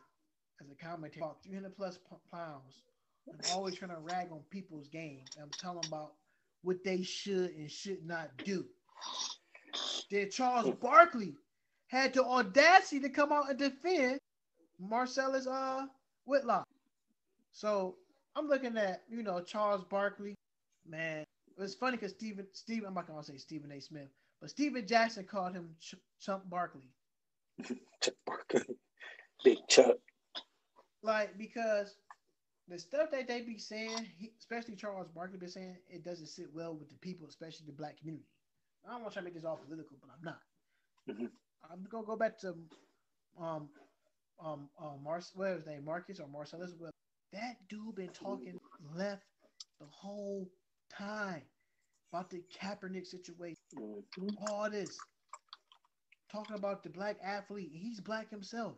as 0.61 0.69
a 0.71 0.75
commentator, 0.85 1.25
about 1.25 1.43
300 1.43 1.75
plus 1.75 1.97
p- 1.99 2.17
pounds, 2.31 2.83
and 3.27 3.41
always 3.53 3.75
trying 3.75 3.91
to 3.91 4.01
rag 4.01 4.29
on 4.31 4.41
people's 4.51 4.89
game. 4.89 5.25
And 5.37 5.45
I'm 5.45 5.51
telling 5.59 5.85
about 5.89 6.13
what 6.63 6.77
they 6.85 7.03
should 7.03 7.51
and 7.57 7.71
should 7.71 8.05
not 8.07 8.31
do. 8.45 8.65
Then 10.11 10.31
Charles 10.31 10.75
Barkley 10.81 11.35
had 11.89 12.15
the 12.15 12.25
audacity 12.25 13.01
to 13.01 13.09
come 13.09 13.33
out 13.33 13.49
and 13.49 13.59
defend 13.59 14.19
Marcellus 14.79 15.47
uh 15.47 15.87
Whitlock. 16.25 16.65
So 17.53 17.97
I'm 18.37 18.49
looking 18.49 18.77
at 18.77 19.03
you 19.09 19.23
know 19.23 19.41
Charles 19.41 19.85
Barkley, 19.85 20.35
man. 20.87 21.25
It's 21.59 21.75
funny 21.75 21.97
because 21.97 22.13
Stephen 22.13 22.47
Stephen 22.53 22.89
I'm 22.89 22.95
not 22.95 23.07
gonna 23.07 23.23
say 23.23 23.37
Stephen 23.37 23.71
A. 23.73 23.81
Smith, 23.81 24.09
but 24.41 24.51
Stephen 24.51 24.87
Jackson 24.87 25.25
called 25.25 25.55
him 25.55 25.71
Ch- 25.81 25.95
Chump 26.21 26.49
Barkley. 26.49 26.89
Chuck 28.01 28.15
Barkley, 28.27 28.77
Big 29.45 29.59
Chuck. 29.69 29.97
Like 31.03 31.37
because 31.39 31.97
the 32.69 32.79
stuff 32.79 33.11
that 33.11 33.27
they 33.27 33.43
be 33.43 33.59
saying, 33.59 34.07
he, 34.17 34.31
especially 34.39 34.77
Charles 34.77 35.09
Barkley, 35.09 35.39
be 35.39 35.49
saying 35.49 35.77
it 35.89 36.05
doesn't 36.05 36.29
sit 36.29 36.47
well 36.55 36.75
with 36.75 36.89
the 36.89 36.95
people, 36.97 37.27
especially 37.29 37.67
the 37.67 37.73
black 37.73 37.99
community. 37.99 38.25
I 38.87 38.93
don't 38.93 39.03
want 39.03 39.13
to 39.13 39.15
try 39.15 39.23
to 39.23 39.25
make 39.25 39.35
this 39.35 39.45
all 39.45 39.57
political, 39.57 39.97
but 40.01 40.11
I'm 40.11 40.25
not. 40.25 40.41
Mhm. 41.09 41.31
I'm 41.71 41.85
gonna 41.91 42.07
go 42.07 42.17
back 42.17 42.39
to 42.41 42.55
um 43.39 43.69
um 44.43 44.69
um 44.79 45.03
Mar- 45.03 45.21
what 45.35 45.49
was 45.51 45.59
his 45.59 45.67
name 45.67 45.85
Marcus 45.85 46.21
or 46.21 46.29
Marcellus. 46.29 46.75
Well, 46.79 46.93
that 47.33 47.57
dude 47.69 47.95
been 47.97 48.09
talking 48.11 48.59
left 48.95 49.25
the 49.81 49.87
whole 49.87 50.51
time 50.91 51.43
about 52.13 52.31
the 52.31 52.43
Kaepernick 52.53 53.07
situation. 53.07 53.57
Mhm. 53.77 54.37
All 54.49 54.71
this 54.71 54.99
talking 56.31 56.57
about 56.57 56.83
the 56.83 56.91
black 56.91 57.17
athlete. 57.23 57.71
He's 57.73 58.01
black 58.01 58.31
himself. 58.31 58.77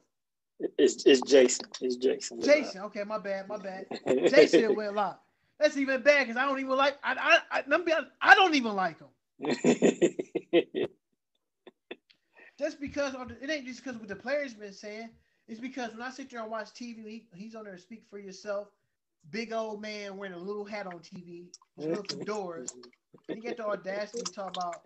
It's, 0.78 1.04
it's 1.06 1.20
Jason. 1.22 1.66
It's 1.80 1.96
Jason. 1.96 2.40
Jason. 2.40 2.82
Okay, 2.82 3.04
my 3.04 3.18
bad, 3.18 3.48
my 3.48 3.58
bad. 3.58 3.86
Jason 4.28 4.62
went 4.62 4.76
Whitlock. 4.76 5.20
That's 5.58 5.76
even 5.76 6.02
bad 6.02 6.26
because 6.26 6.36
I 6.36 6.46
don't 6.46 6.58
even 6.60 6.76
like. 6.76 6.98
I 7.02 7.14
I 7.14 7.58
I, 7.58 7.64
let 7.66 7.80
me 7.80 7.86
be 7.86 7.92
honest, 7.92 8.12
I 8.20 8.34
don't 8.34 8.54
even 8.54 8.74
like 8.74 8.98
him. 8.98 9.08
Just 12.58 12.80
because 12.80 13.14
it 13.40 13.50
ain't 13.50 13.66
just 13.66 13.82
because 13.82 13.98
what 13.98 14.08
the 14.08 14.14
players 14.14 14.54
been 14.54 14.72
saying. 14.72 15.10
It's 15.48 15.58
because 15.58 15.92
when 15.92 16.02
I 16.02 16.10
sit 16.10 16.30
there 16.30 16.42
and 16.42 16.50
watch 16.50 16.68
TV, 16.68 17.04
he, 17.04 17.26
he's 17.34 17.54
on 17.56 17.64
there 17.64 17.74
to 17.74 17.80
speak 17.80 18.04
for 18.08 18.18
yourself. 18.18 18.68
Big 19.30 19.52
old 19.52 19.82
man 19.82 20.16
wearing 20.16 20.34
a 20.34 20.38
little 20.38 20.64
hat 20.64 20.86
on 20.86 21.00
TV, 21.00 21.46
his 21.76 21.86
little 21.86 22.04
fedoras. 22.04 22.70
And 23.28 23.38
he 23.38 23.40
get 23.40 23.56
the 23.56 23.66
audacity 23.66 24.22
to 24.22 24.32
talk 24.32 24.56
about 24.56 24.76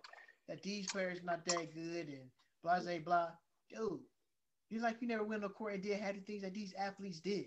that 0.49 0.62
these 0.62 0.86
players 0.86 1.18
not 1.22 1.44
that 1.47 1.74
good 1.74 2.09
and 2.09 2.30
blah 2.62 2.80
blah 2.80 2.99
blah. 3.05 3.28
Dude, 3.70 4.01
you 4.70 4.80
like 4.80 4.97
you 5.01 5.09
never 5.09 5.24
went 5.24 5.42
to 5.42 5.49
court 5.49 5.74
and 5.74 5.82
did 5.82 6.01
half 6.01 6.14
the 6.14 6.20
things 6.20 6.42
that 6.42 6.55
these 6.55 6.72
athletes 6.78 7.20
did. 7.20 7.47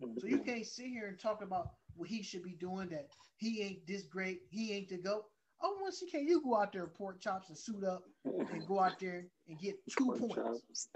So 0.00 0.26
you 0.26 0.36
mm-hmm. 0.36 0.44
can't 0.44 0.66
sit 0.66 0.86
here 0.86 1.08
and 1.08 1.18
talk 1.18 1.42
about 1.42 1.70
what 1.96 2.08
he 2.08 2.22
should 2.22 2.42
be 2.42 2.56
doing. 2.60 2.88
That 2.90 3.08
he 3.36 3.62
ain't 3.62 3.86
this 3.86 4.02
great. 4.02 4.42
He 4.50 4.72
ain't 4.72 4.88
the 4.88 4.98
goat. 4.98 5.24
Oh, 5.62 5.76
once 5.80 6.00
you 6.02 6.08
can, 6.08 6.26
you 6.26 6.40
go 6.42 6.56
out 6.56 6.72
there 6.72 6.84
and 6.84 6.94
pork 6.94 7.20
chops 7.20 7.48
and 7.48 7.58
suit 7.58 7.84
up 7.84 8.04
and 8.24 8.66
go 8.66 8.78
out 8.80 8.98
there 9.00 9.26
and 9.48 9.58
get 9.58 9.76
two 9.98 10.12
points. 10.18 10.88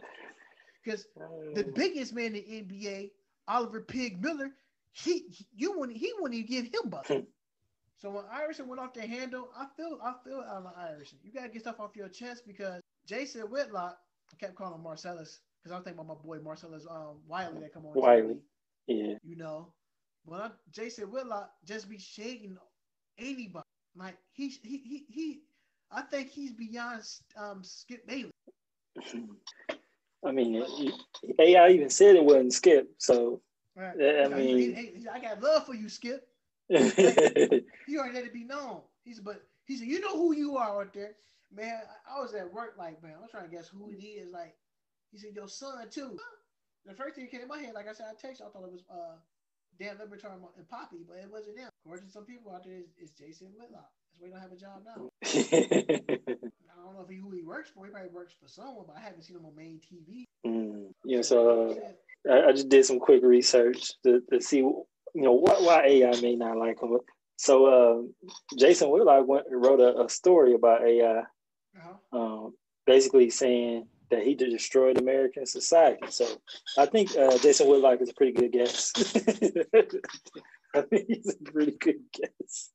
Because 0.85 1.07
the 1.55 1.65
biggest 1.75 2.15
man 2.15 2.35
in 2.35 2.69
the 2.69 2.77
NBA, 2.89 3.11
Oliver 3.49 3.81
Pig 3.81 4.23
Miller, 4.23 4.51
he 4.93 5.25
you 5.55 5.79
wouldn't 5.79 5.97
he 5.99 6.13
wouldn't 6.19 6.39
even 6.39 6.51
give 6.51 6.65
him 6.85 6.91
butter. 6.91 7.23
so 7.99 8.11
when 8.11 8.25
Iverson 8.33 8.69
went 8.69 8.81
off 8.81 8.93
the 8.95 9.03
handle, 9.07 9.49
I 9.57 9.67
feel 9.77 9.99
I 10.03 10.15
feel 10.25 10.45
Allen 10.47 10.73
Iverson. 10.77 11.19
You 11.23 11.33
gotta 11.33 11.49
get 11.49 11.63
stuff 11.63 11.81
off 11.81 11.97
your 11.97 12.09
chest 12.09 12.43
because 12.47 12.83
Jason 13.07 13.43
Whitlock, 13.43 13.97
I 14.33 14.37
kept 14.37 14.55
calling 14.55 14.75
him 14.75 14.83
Marcellus 14.83 15.41
because 15.63 15.73
I 15.73 15.77
was 15.77 15.85
thinking 15.85 16.01
about 16.05 16.19
my 16.19 16.23
boy 16.23 16.43
Marcellus 16.43 16.87
um, 16.91 17.21
Wiley 17.27 17.61
that 17.61 17.73
come 17.73 17.87
on. 17.87 17.95
Wiley. 17.95 18.35
TV, 18.35 18.39
Yeah. 18.89 19.15
you 19.23 19.37
know, 19.37 19.73
but 20.27 20.41
I, 20.41 20.51
Jason 20.73 21.11
Whitlock 21.11 21.51
just 21.65 21.89
be 21.89 21.99
shading 21.99 22.57
anybody. 23.19 23.62
Like 23.97 24.17
he 24.33 24.49
he 24.49 24.79
he 24.79 25.05
he. 25.09 25.41
I 25.91 26.03
think 26.03 26.31
he's 26.31 26.53
beyond 26.53 27.03
um, 27.37 27.63
Skip 27.63 28.07
Bayless. 28.07 28.33
I 30.25 30.31
mean, 30.33 30.65
AI 31.39 31.69
even 31.71 31.91
said 31.91 32.17
it 32.17 32.25
wasn't 32.25 32.53
Skip, 32.55 32.89
so 32.99 33.43
Right. 33.77 33.95
I 34.25 34.29
mean- 34.29 34.75
he- 34.75 34.93
he- 35.01 35.09
I 35.09 35.19
got 35.19 35.43
love 35.43 35.67
for 35.67 35.75
you, 35.75 35.89
Skip. 35.89 36.29
He 36.71 37.99
already 37.99 38.15
let 38.15 38.25
it 38.25 38.33
be 38.33 38.45
known. 38.45 38.83
He 39.05 39.15
said, 39.15 39.25
but 39.25 39.43
he 39.65 39.77
said, 39.77 39.89
you 39.89 40.01
know 40.01 40.17
who 40.17 40.35
you 40.35 40.57
are 40.57 40.81
out 40.83 40.93
there, 40.95 41.17
man. 41.53 41.83
I, 42.09 42.21
was 42.21 42.35
at 42.35 42.53
work, 42.53 42.75
like, 42.79 43.03
man, 43.03 43.15
I 43.19 43.21
was 43.21 43.31
trying 43.31 43.49
to 43.49 43.51
guess 43.55 43.69
who 43.69 43.91
it 43.91 44.03
is. 44.03 44.31
Like, 44.33 44.55
he 45.11 45.19
said, 45.19 45.35
your 45.35 45.49
son 45.49 45.89
too. 45.91 46.17
The 46.87 46.95
first 46.95 47.15
thing 47.17 47.25
that 47.25 47.31
came 47.31 47.41
in 47.43 47.49
my 47.49 47.59
head, 47.59 47.75
like 47.75 47.89
I 47.89 47.93
said, 47.93 48.07
I 48.11 48.15
texted, 48.15 48.41
you, 48.41 48.47
I 48.47 48.51
thought 48.51 48.65
it 48.67 48.73
was 48.73 48.85
uh, 48.91 49.17
Dan 49.79 49.97
Le 49.99 50.07
Batard 50.07 50.39
and 50.57 50.69
Poppy, 50.69 51.05
but 51.07 51.17
it 51.19 51.31
wasn't 51.31 51.57
them. 51.57 51.71
According 51.85 52.07
to 52.07 52.13
some 52.13 52.25
people 52.25 52.53
out 52.53 52.65
there, 52.65 52.79
is, 52.79 52.87
it's 52.97 53.11
Jason 53.11 53.49
Whitlock. 53.59 53.91
That's 54.09 54.21
why 54.21 54.27
he 54.27 54.33
don't 54.33 54.41
have 54.41 54.53
a 54.53 54.57
job 54.57 54.83
now. 54.85 55.09
I 55.25 56.85
don't 56.85 56.95
know 56.95 57.03
if 57.03 57.09
he 57.09 57.17
who 57.17 57.33
he 57.33 57.43
works 57.43 57.71
for. 57.75 57.85
He 57.85 57.91
probably 57.91 58.11
works 58.11 58.35
for 58.41 58.47
someone, 58.47 58.85
but 58.87 58.97
I 58.97 59.01
haven't 59.01 59.23
seen 59.23 59.37
him 59.37 59.47
on 59.47 59.57
main 59.57 59.81
TV. 59.81 60.25
Mm, 60.47 60.93
yeah. 61.05 61.23
So 61.23 61.77
uh, 62.29 62.33
I, 62.33 62.49
I 62.49 62.53
just 62.53 62.69
did 62.69 62.85
some 62.87 63.01
quick 63.01 63.23
research 63.25 63.93
to, 64.05 64.23
to 64.33 64.41
see, 64.41 64.59
you 64.59 64.87
know, 65.15 65.33
why, 65.33 65.55
why 65.59 65.83
AI 65.87 66.21
may 66.21 66.37
not 66.37 66.57
like 66.57 66.81
him. 66.81 66.99
So 67.37 67.67
um, 67.67 68.15
Jason 68.57 68.89
Whitlock 68.91 69.27
went, 69.27 69.47
wrote 69.51 69.81
a, 69.81 70.05
a 70.05 70.09
story 70.09 70.55
about 70.55 70.87
AI, 70.87 71.23
uh-huh. 71.77 72.17
um, 72.17 72.55
basically 72.87 73.31
saying 73.31 73.89
that 74.11 74.23
he 74.23 74.35
destroyed 74.35 74.99
American 74.99 75.47
society. 75.47 76.07
So 76.11 76.27
I 76.79 76.87
think 76.87 77.17
uh, 77.17 77.39
Jason 77.39 77.67
Whitlock 77.67 78.01
is 78.03 78.11
a 78.11 78.15
pretty 78.15 78.33
good 78.33 78.53
guess. 78.53 78.93
I 80.75 80.83
think 80.83 81.07
he's 81.07 81.37
a 81.41 81.51
pretty 81.51 81.77
good 81.79 82.01
guess. 82.15 82.71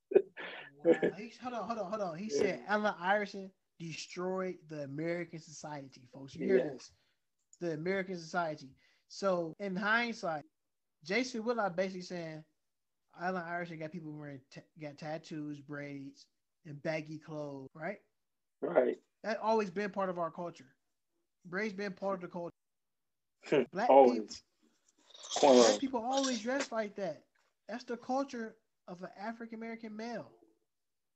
Wow. 0.84 0.94
Hold 1.42 1.54
on, 1.54 1.68
hold 1.68 1.80
on, 1.80 1.90
hold 1.90 2.02
on. 2.02 2.18
He 2.18 2.30
said 2.30 2.62
Allen 2.68 2.94
Iverson 3.00 3.52
destroyed 3.80 4.56
the 4.70 4.84
American 4.84 5.40
society, 5.40 6.02
folks. 6.14 6.36
You 6.36 6.46
hear 6.46 6.58
Yeah. 6.58 6.70
this? 6.74 6.92
The 7.60 7.74
American 7.74 8.18
society. 8.18 8.70
So 9.08 9.54
in 9.60 9.76
hindsight, 9.76 10.44
Jason 11.04 11.44
Willard 11.44 11.76
basically 11.76 12.02
saying 12.02 12.44
Allen 13.20 13.42
Iverson 13.46 13.80
got 13.80 13.92
people 13.92 14.12
wearing 14.14 14.42
t- 14.52 14.62
got 14.80 14.98
tattoos, 14.98 15.60
braids, 15.62 16.28
and 16.66 16.82
baggy 16.84 17.18
clothes, 17.18 17.68
right? 17.74 17.98
Right. 18.62 18.98
That 19.24 19.40
always 19.40 19.70
been 19.72 19.90
part 19.90 20.10
of 20.10 20.20
our 20.20 20.30
culture. 20.32 20.76
Braids 21.46 21.74
been 21.74 21.94
part 21.94 22.16
of 22.16 22.22
the 22.22 22.28
culture. 22.28 22.52
Black 23.72 23.88
people, 23.88 23.96
Always. 23.96 24.44
black 25.42 25.80
people 25.80 26.02
always 26.04 26.40
dress 26.42 26.72
like 26.72 26.96
that. 26.98 27.24
That's 27.68 27.84
the 27.84 27.98
culture 27.98 28.56
of 28.88 29.02
an 29.04 29.10
African 29.20 29.58
American 29.58 29.96
male. 29.96 30.32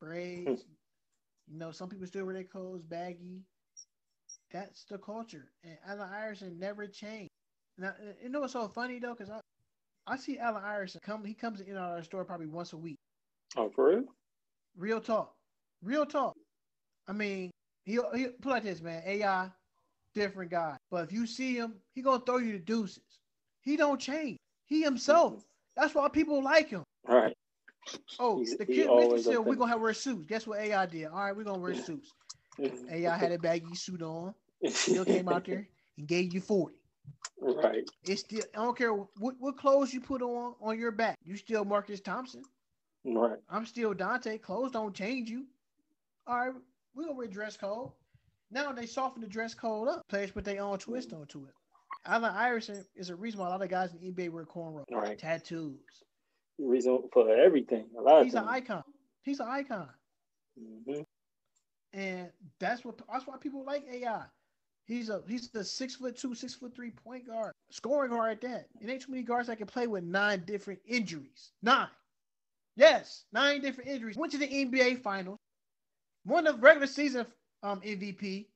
Braids. 0.02 0.64
Hmm. 0.64 1.54
you 1.54 1.60
know, 1.60 1.72
some 1.72 1.89
people 1.89 2.08
still 2.08 2.26
wear 2.26 2.34
their 2.34 2.43
clothes 2.43 2.82
baggy. 2.82 3.43
That's 4.52 4.84
the 4.86 4.97
culture. 4.97 5.52
And 5.64 5.78
Allen 5.88 6.10
Iverson 6.14 6.60
never 6.60 6.88
changed. 6.88 7.30
Now, 7.78 7.93
you 8.22 8.30
know 8.30 8.41
what's 8.41 8.54
so 8.54 8.68
funny 8.68 8.99
though? 8.99 9.14
Because 9.14 9.30
I, 9.30 9.39
I 10.08 10.18
see 10.18 10.38
Allen 10.39 10.64
Iverson 10.64 11.02
come. 11.04 11.24
He 11.24 11.34
comes 11.34 11.62
in 11.62 11.78
our 11.78 12.04
store 12.04 12.26
probably 12.26 12.47
once 12.47 12.74
a 12.74 12.78
week. 12.78 12.97
Oh, 13.56 13.70
for 13.70 13.89
real? 13.89 14.04
Real 14.78 14.99
talk. 14.99 15.34
Real 15.84 16.06
talk. 16.06 16.36
I 17.08 17.14
mean, 17.14 17.52
he 17.86 17.99
he 18.16 18.28
put 18.41 18.49
like 18.49 18.64
this, 18.64 18.82
man. 18.82 19.04
AI, 19.06 19.49
different 20.14 20.52
guy. 20.52 20.78
But 20.89 21.06
if 21.06 21.12
you 21.12 21.26
see 21.26 21.56
him, 21.56 21.76
he 21.93 22.02
gonna 22.02 22.24
throw 22.26 22.38
you 22.38 22.54
the 22.54 22.60
deuces. 22.60 23.04
He 23.62 23.78
don't 23.78 23.99
change. 23.99 24.38
He 24.66 24.82
himself. 24.84 25.34
Mm-hmm. 25.34 25.51
That's 25.76 25.94
why 25.96 26.08
people 26.10 26.44
like 26.44 26.70
him. 26.70 26.84
Right. 27.08 27.36
Oh, 28.20 28.38
He's- 28.40 28.56
the 28.58 28.66
kid 28.66 28.88
always 28.88 29.26
said 29.26 29.40
we're 29.40 29.56
gonna 29.56 29.72
have 29.72 29.82
wear 29.82 29.94
suits. 29.94 30.26
Guess 30.28 30.46
what 30.48 30.60
AI 30.60 30.86
did? 30.86 31.06
All 31.06 31.20
right, 31.20 31.36
we're 31.36 31.44
gonna 31.44 31.60
wear 31.60 31.76
suits. 31.76 32.12
AI 32.92 33.18
had 33.18 33.32
a 33.32 33.40
baggy 33.40 33.74
suit 33.76 34.02
on. 34.02 34.34
Still 34.68 35.06
came 35.16 35.28
out 35.30 35.46
there 35.46 35.68
and 35.98 36.08
gave 36.08 36.34
you 36.34 36.42
40. 36.42 36.76
Right. 37.40 37.90
It's 38.04 38.22
still 38.22 38.44
I 38.56 38.64
don't 38.64 38.78
care 38.78 38.94
what, 38.94 39.36
what 39.40 39.58
clothes 39.58 39.94
you 39.94 40.02
put 40.02 40.22
on 40.22 40.54
on 40.62 40.78
your 40.78 40.92
back. 40.92 41.18
You 41.24 41.36
still 41.38 41.66
Marcus 41.66 42.00
Thompson. 42.02 42.44
Right. 43.04 43.40
I'm 43.50 43.66
still 43.66 43.94
Dante. 43.96 44.38
Clothes 44.38 44.72
don't 44.72 44.94
change 44.94 45.30
you. 45.30 45.46
All 46.28 46.38
right, 46.38 46.54
we're 46.94 47.06
gonna 47.06 47.16
wear 47.16 47.28
dress 47.28 47.58
code. 47.58 47.92
Now 48.52 48.72
they 48.74 48.86
soften 48.86 49.22
the 49.22 49.28
dress 49.28 49.56
code 49.56 49.88
up. 49.88 50.08
Players 50.08 50.30
put 50.32 50.44
their 50.44 50.62
own 50.62 50.78
twist 50.78 51.14
onto 51.14 51.46
it. 51.46 51.54
Allen 52.06 52.34
Iverson 52.34 52.86
is 52.95 53.10
a 53.10 53.16
reason 53.16 53.39
why 53.39 53.47
a 53.47 53.49
lot 53.49 53.62
of 53.62 53.70
guys 53.70 53.93
in 53.93 53.99
NBA 54.14 54.30
wear 54.32 54.45
cornrows, 54.45 54.86
Right. 54.91 55.18
tattoos. 55.18 56.04
Reason 56.58 57.10
for 57.14 57.30
everything. 57.36 57.89
A 57.97 58.02
lot 58.02 58.20
of 58.20 58.26
He's 58.26 58.34
an 58.36 58.47
icon. 58.47 58.84
He's 59.24 59.39
an 59.39 59.47
icon. 59.47 59.89
Mhm. 60.60 61.06
And 61.93 62.32
that's 62.60 62.84
what 62.86 62.99
that's 63.08 63.28
why 63.28 63.38
people 63.38 63.64
like 63.64 63.86
AI. 63.88 64.26
He's 64.86 65.10
a 65.10 65.24
he's 65.28 65.49
the 65.49 65.64
six 65.64 65.95
foot 65.95 66.16
two, 66.18 66.34
six 66.36 66.54
foot 66.54 66.74
three 66.76 66.91
point 66.91 67.28
guard, 67.28 67.54
scoring 67.70 68.12
guard 68.12 68.32
at 68.32 68.41
that. 68.41 68.70
It 68.82 68.89
ain't 68.89 69.02
too 69.02 69.12
many 69.12 69.24
guards 69.24 69.47
that 69.47 69.58
can 69.58 69.68
play 69.68 69.88
with 69.88 70.04
nine 70.04 70.43
different 70.45 70.82
injuries. 70.86 71.52
Nine. 71.62 71.89
Yes, 72.76 73.26
nine 73.32 73.62
different 73.62 73.89
injuries. 73.89 74.18
Went 74.18 74.32
to 74.32 74.38
the 74.38 74.47
NBA 74.47 74.95
finals, 75.02 75.38
won 76.26 76.45
the 76.45 76.54
regular 76.56 76.88
season 76.88 77.26
um, 77.64 77.82
MVP, 77.82 78.51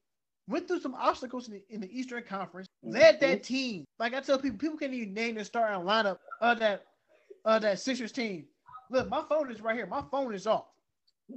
went 0.48 0.68
through 0.68 0.80
some 0.82 0.96
obstacles 0.96 1.48
in 1.48 1.56
the, 1.56 1.64
in 1.70 1.82
the 1.82 1.98
Eastern 1.98 2.24
Conference, 2.24 2.68
led 2.84 3.20
that 3.22 3.44
team. 3.44 3.86
Like 4.00 4.14
I 4.14 4.22
tell 4.22 4.38
people, 4.40 4.58
people 4.58 4.78
can't 4.78 4.94
even 4.94 5.14
name 5.14 5.36
the 5.36 5.46
starting 5.46 5.82
lineup 5.86 6.18
of 6.42 6.60
that 6.60 6.86
of 7.46 7.62
that 7.62 7.80
Sixers 7.80 8.12
team. 8.12 8.46
Look, 8.92 9.10
my 9.10 9.24
phone 9.28 9.52
is 9.52 9.62
right 9.62 9.76
here. 9.76 9.86
My 9.88 10.04
phone 10.12 10.34
is 10.34 10.48
off. 10.48 10.66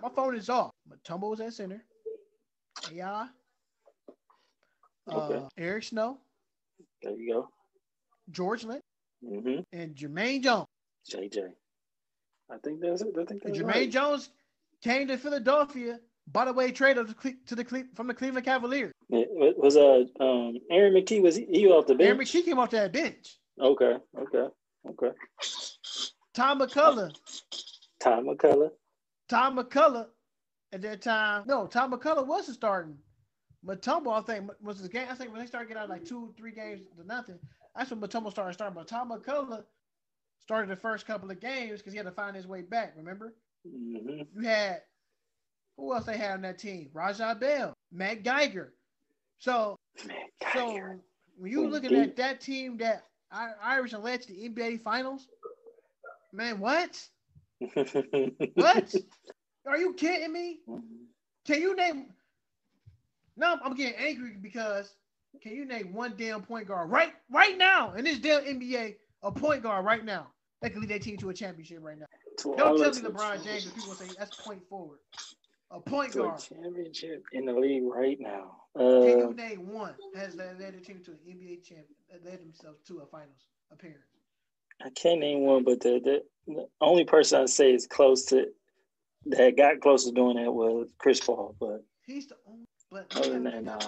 My 0.00 0.08
phone 0.14 0.36
is 0.36 0.48
off. 0.48 0.70
Mutombo 0.88 1.30
was 1.30 1.40
at 1.40 1.52
center. 1.52 1.82
AI. 2.92 3.28
Uh, 5.10 5.14
Okay. 5.16 5.46
Eric 5.56 5.84
Snow. 5.84 6.18
There 7.02 7.12
you 7.12 7.32
go. 7.34 7.48
George 8.30 8.64
Lynch, 8.64 8.82
Mm-hmm. 9.24 9.60
and 9.72 9.96
Jumaine 9.96 10.42
Jones. 10.44 10.66
JJ. 11.10 11.50
I 12.50 12.56
think 12.62 12.80
that's 12.80 13.02
it. 13.02 13.08
I 13.18 13.24
think 13.24 13.42
And 13.44 13.54
that's 13.54 13.58
Jermaine 13.58 13.66
right. 13.68 13.90
Jones 13.90 14.30
came 14.82 15.08
to 15.08 15.16
Philadelphia, 15.18 15.98
by 16.32 16.44
the 16.44 16.52
way, 16.52 16.70
trade 16.72 16.98
of 16.98 17.08
the 17.08 17.14
Cle- 17.14 17.32
to 17.46 17.54
the 17.54 17.64
Cle- 17.64 17.84
from 17.94 18.06
the 18.06 18.14
Cleveland 18.14 18.44
Cavaliers. 18.44 18.92
It 19.10 19.58
was 19.58 19.76
uh 19.76 20.04
um 20.22 20.58
Aaron 20.70 20.94
McKie 20.94 21.22
was 21.22 21.36
he, 21.36 21.46
he 21.46 21.66
off 21.66 21.86
the 21.86 21.94
bench? 21.94 22.06
Aaron 22.06 22.18
McKie 22.20 22.44
came 22.44 22.58
off 22.58 22.70
that 22.70 22.92
bench. 22.92 23.38
Okay, 23.60 23.96
okay, 24.18 24.46
okay. 24.90 25.10
Tom 26.34 26.60
MacCulloch, 26.60 27.14
Ty 28.00 28.20
MacCulloch. 28.20 28.70
Tom 29.28 29.58
MacCulloch 29.58 30.06
at 30.72 30.82
that 30.82 31.02
time. 31.02 31.44
No, 31.46 31.66
Tom 31.66 31.92
MacCulloch 31.92 32.26
wasn't 32.26 32.56
starting. 32.56 32.96
Mutombo, 33.66 34.12
I 34.16 34.20
think, 34.20 34.50
was 34.62 34.80
the 34.80 34.88
game. 34.88 35.08
I 35.10 35.14
think 35.14 35.32
when 35.32 35.40
they 35.40 35.46
started 35.46 35.66
getting 35.68 35.82
out 35.82 35.88
like 35.88 36.04
two, 36.04 36.32
three 36.38 36.52
games 36.52 36.82
to 36.96 37.04
nothing, 37.06 37.38
that's 37.74 37.90
when 37.90 38.00
Mutombo 38.00 38.30
started 38.30 38.52
starting. 38.52 38.74
But 38.76 38.86
Tom 38.86 39.10
MacCulloch 39.10 39.64
started 40.38 40.70
the 40.70 40.76
first 40.76 41.06
couple 41.06 41.30
of 41.30 41.40
games 41.40 41.80
because 41.80 41.92
he 41.92 41.96
had 41.96 42.06
to 42.06 42.12
find 42.12 42.36
his 42.36 42.46
way 42.46 42.62
back. 42.62 42.94
Remember, 42.96 43.34
hmm 43.66 44.20
you 44.34 44.42
had 44.48 44.82
who 45.78 45.94
else 45.94 46.04
they 46.04 46.18
had 46.18 46.32
on 46.32 46.42
that 46.42 46.58
team? 46.58 46.90
Raja 46.92 47.36
Bell, 47.40 47.72
Matt 47.92 48.24
Geiger. 48.24 48.74
So, 49.38 49.76
Man, 50.06 50.16
so 50.52 50.66
when 51.38 51.52
you 51.52 51.68
looking 51.68 51.94
at 51.94 52.16
that 52.16 52.40
team 52.40 52.76
that 52.78 53.04
I- 53.30 53.52
Irish 53.62 53.92
and 53.92 54.02
led 54.02 54.20
to 54.22 54.28
the 54.28 54.48
NBA 54.48 54.82
Finals, 54.82 55.28
man, 56.32 56.58
what? 56.58 57.00
What? 58.54 58.94
Are 59.66 59.78
you 59.78 59.94
kidding 59.94 60.32
me? 60.32 60.60
Can 61.46 61.60
you 61.60 61.76
name? 61.76 62.06
No, 63.36 63.56
I'm 63.62 63.74
getting 63.74 63.94
angry 63.98 64.36
because 64.40 64.94
can 65.42 65.52
you 65.52 65.64
name 65.64 65.92
one 65.92 66.14
damn 66.16 66.42
point 66.42 66.66
guard 66.66 66.90
right 66.90 67.12
right 67.30 67.56
now 67.56 67.92
in 67.94 68.04
this 68.04 68.18
damn 68.18 68.42
NBA 68.42 68.96
a 69.22 69.30
point 69.30 69.62
guard 69.62 69.84
right 69.84 70.04
now 70.04 70.28
that 70.62 70.70
can 70.70 70.80
lead 70.80 70.90
their 70.90 70.98
team 70.98 71.16
to 71.18 71.30
a 71.30 71.34
championship 71.34 71.78
right 71.82 71.98
now? 71.98 72.06
Don't 72.56 72.78
tell 72.78 72.92
me 72.92 73.08
LeBron 73.08 73.44
James 73.44 73.66
and 73.66 73.74
people 73.74 73.94
say 73.94 74.06
that's 74.16 74.30
point 74.44 74.62
forward. 74.68 74.98
A 75.70 75.80
point 75.80 76.12
to 76.14 76.20
a 76.20 76.28
guard. 76.28 76.40
championship 76.40 77.24
in 77.32 77.44
the 77.44 77.52
league 77.52 77.84
right 77.84 78.18
now. 78.18 78.62
Can 78.76 78.86
Uh, 78.86 79.28
you 79.28 79.34
name 79.34 79.68
one 79.68 79.94
has 80.16 80.34
led 80.34 80.58
led 80.58 80.72
their 80.74 80.80
team 80.80 81.02
to 81.04 81.10
an 81.12 81.18
NBA 81.28 81.62
champ 81.62 81.86
that 82.10 82.24
led 82.24 82.40
themselves 82.40 82.80
to 82.88 83.00
a 83.00 83.06
finals 83.06 83.46
appearance? 83.70 84.00
I 84.82 84.90
can't 84.90 85.20
name 85.20 85.40
one, 85.40 85.64
but 85.64 85.80
the, 85.80 86.00
the 86.02 86.22
the 86.52 86.68
only 86.80 87.04
person 87.04 87.42
I 87.42 87.46
say 87.46 87.72
is 87.74 87.86
close 87.86 88.24
to 88.26 88.46
that 89.26 89.56
got 89.56 89.80
close 89.80 90.04
to 90.06 90.12
doing 90.12 90.36
that 90.42 90.50
was 90.52 90.88
Chris 90.98 91.20
Paul, 91.20 91.54
but 91.60 91.84
He's 92.06 92.26
the 92.28 92.36
only 92.46 92.64
but 92.90 93.14
Other 93.16 93.24
he 93.24 93.30
than 93.30 93.44
that, 93.44 93.64
nah. 93.64 93.78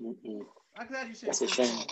mm-mm. 0.00 0.40
I'm 0.78 0.86
glad 0.86 1.08
you 1.08 1.14
said 1.14 1.28
That's 1.30 1.40
a 1.40 1.48
shame. 1.48 1.66
Paul. 1.66 1.86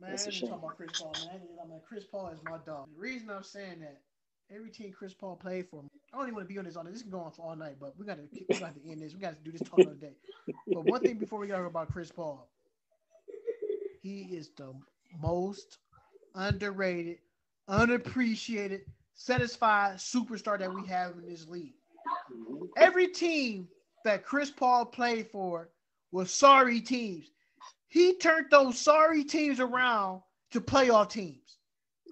Man, 0.00 0.10
That's 0.10 0.26
a 0.26 0.28
I 0.28 0.32
didn't 0.32 0.48
talk 0.48 0.58
about 0.60 0.76
Chris 0.76 1.00
Paul, 1.00 1.12
man. 1.26 1.40
I 1.62 1.68
mean, 1.68 1.80
Chris 1.86 2.04
Paul 2.04 2.28
is 2.28 2.40
my 2.44 2.58
dog. 2.64 2.88
The 2.94 3.00
reason 3.00 3.28
I'm 3.30 3.42
saying 3.42 3.80
that, 3.80 4.00
every 4.54 4.70
team 4.70 4.92
Chris 4.92 5.14
Paul 5.14 5.36
played 5.36 5.68
for, 5.68 5.82
I 6.12 6.16
don't 6.16 6.26
even 6.26 6.34
want 6.34 6.48
to 6.48 6.52
be 6.52 6.58
on 6.58 6.64
this 6.64 6.76
all 6.76 6.84
night. 6.84 6.92
This 6.92 7.02
can 7.02 7.10
go 7.10 7.20
on 7.20 7.32
for 7.32 7.42
all 7.42 7.56
night, 7.56 7.76
but 7.80 7.94
we 7.98 8.06
got 8.06 8.16
to 8.16 8.28
we 8.48 8.58
got 8.58 8.74
to 8.74 8.90
end 8.90 9.00
this. 9.00 9.14
We 9.14 9.20
got 9.20 9.36
to 9.36 9.44
do 9.44 9.52
this 9.52 9.62
talk 9.62 9.78
another 9.78 9.96
day. 9.96 10.14
But 10.72 10.84
one 10.84 11.00
thing 11.00 11.18
before 11.18 11.38
we 11.38 11.48
talk 11.48 11.66
about 11.66 11.92
Chris 11.92 12.10
Paul, 12.10 12.48
he 14.02 14.22
is 14.22 14.50
the 14.56 14.72
most 15.20 15.78
underrated, 16.34 17.18
unappreciated, 17.68 18.82
satisfied 19.14 19.96
superstar 19.96 20.58
that 20.58 20.72
we 20.72 20.86
have 20.86 21.12
in 21.18 21.26
this 21.28 21.48
league. 21.48 21.74
Every 22.76 23.08
team 23.08 23.68
that 24.04 24.24
Chris 24.24 24.50
Paul 24.50 24.86
played 24.86 25.28
for 25.28 25.68
was 26.12 26.32
sorry 26.32 26.80
teams. 26.80 27.30
He 27.88 28.14
turned 28.16 28.46
those 28.50 28.78
sorry 28.78 29.24
teams 29.24 29.60
around 29.60 30.22
to 30.52 30.60
playoff 30.60 31.10
teams. 31.10 31.58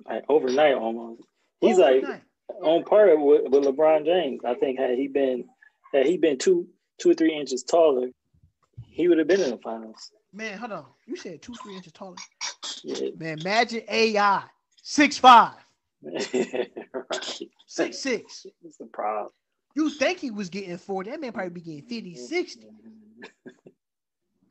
like 0.06 0.24
overnight 0.28 0.74
almost. 0.74 1.22
He's 1.60 1.78
oh, 1.78 1.82
like 1.82 1.96
Overnight. 1.96 2.22
on 2.62 2.84
par 2.84 3.16
with, 3.16 3.42
with 3.50 3.64
LeBron 3.64 4.04
James. 4.04 4.40
I 4.44 4.54
think 4.54 4.78
had 4.78 4.98
he 4.98 5.08
been 5.08 5.44
had 5.92 6.06
he 6.06 6.16
been 6.16 6.38
two 6.38 6.68
two 6.98 7.10
or 7.10 7.14
three 7.14 7.34
inches 7.34 7.62
taller, 7.62 8.08
he 8.82 9.08
would 9.08 9.18
have 9.18 9.28
been 9.28 9.40
in 9.40 9.50
the 9.50 9.58
finals. 9.58 10.10
man, 10.32 10.58
hold 10.58 10.72
on. 10.72 10.86
You 11.06 11.16
said 11.16 11.42
two, 11.42 11.54
three 11.62 11.76
inches 11.76 11.92
taller. 11.92 12.16
Yeah. 12.82 13.10
Man, 13.18 13.38
imagine 13.40 13.82
AI 13.88 14.42
six 14.82 15.18
five, 15.18 15.54
right. 16.02 16.62
six 17.66 17.98
six. 17.98 18.46
That's 18.62 18.76
the 18.76 18.86
problem. 18.86 19.32
You 19.74 19.90
think 19.90 20.18
he 20.18 20.30
was 20.30 20.48
getting 20.48 20.78
40. 20.78 21.10
That 21.10 21.20
man 21.20 21.32
probably 21.32 21.50
be 21.50 21.60
getting 21.60 21.82
50, 21.82 22.14
60. 22.14 22.66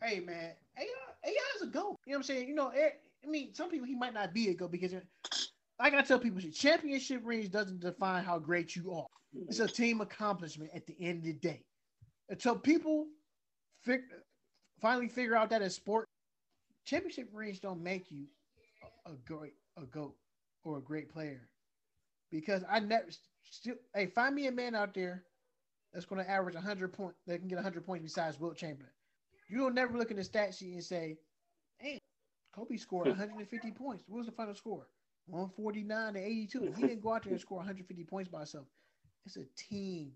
Hey 0.04 0.20
man, 0.20 0.52
AI, 0.78 0.86
AI 1.26 1.32
is 1.56 1.64
a 1.64 1.68
goat. 1.68 1.98
You 2.06 2.12
know 2.12 2.18
what 2.18 2.18
I'm 2.18 2.24
saying? 2.24 2.48
You 2.48 2.54
know, 2.54 2.70
I 2.70 3.28
mean, 3.28 3.54
some 3.56 3.72
people 3.72 3.88
he 3.88 3.96
might 3.96 4.14
not 4.14 4.34
be 4.34 4.50
a 4.50 4.54
goat 4.54 4.72
because 4.72 4.94
like 5.80 5.94
I 5.94 6.02
tell 6.02 6.20
people, 6.20 6.42
championship 6.54 7.22
rings 7.24 7.50
doesn't 7.50 7.82
define 7.82 8.24
how 8.24 8.40
great 8.40 8.76
you 8.76 8.94
are. 8.94 9.08
It's 9.48 9.60
a 9.60 9.68
team 9.68 10.02
accomplishment 10.02 10.72
at 10.74 10.88
the 10.88 10.96
end 11.00 11.20
of 11.20 11.26
the 11.26 11.34
day. 11.34 11.62
Until 12.30 12.56
people 12.56 13.08
fig- 13.84 14.12
finally 14.82 15.10
figure 15.10 15.36
out 15.36 15.50
that 15.50 15.62
in 15.62 15.70
sport, 15.70 16.08
championship 16.86 17.30
rings 17.34 17.60
don't 17.60 17.84
make 17.84 18.10
you 18.10 18.26
a, 19.06 19.12
a 19.12 19.16
great 19.26 19.54
a 19.78 19.86
goat 19.86 20.16
or 20.64 20.78
a 20.78 20.82
great 20.82 21.10
player. 21.10 21.50
Because 22.32 22.64
I 22.70 22.80
never 22.80 23.08
still 23.44 23.76
hey, 23.94 24.08
find 24.08 24.34
me 24.34 24.48
a 24.48 24.52
man 24.52 24.76
out 24.76 24.94
there 24.94 25.24
that's 25.94 26.06
going 26.06 26.24
to 26.24 26.30
average 26.30 26.56
100 26.56 26.94
points 26.94 27.18
that 27.28 27.40
can 27.40 27.48
get 27.48 27.56
100 27.56 27.86
points 27.86 28.04
besides 28.04 28.40
Wilt 28.40 28.58
Chamberlain. 28.58 28.92
You 29.50 29.58
don't 29.58 29.76
never 29.76 29.98
look 29.98 30.12
in 30.12 30.18
the 30.18 30.24
stat 30.24 30.56
sheet 30.56 30.74
and 30.74 30.84
say, 30.84 31.18
"Hey, 31.78 32.00
Kobe 32.56 32.78
scored 32.78 33.08
hmm. 33.08 33.12
150 33.12 33.72
points. 33.72 34.04
What 34.08 34.20
was 34.20 34.26
the 34.26 34.32
final 34.32 34.56
score? 34.56 34.88
149 35.28 36.14
to 36.14 36.20
82." 36.20 36.64
If 36.66 36.76
He 36.76 36.82
didn't 36.88 37.02
go 37.02 37.14
out 37.14 37.24
there 37.24 37.34
and 37.34 37.42
score 37.42 37.58
150 37.58 38.04
points 38.06 38.30
by 38.30 38.40
himself. 38.40 38.66
It's 39.26 39.38
a 39.38 39.46
team. 39.58 40.12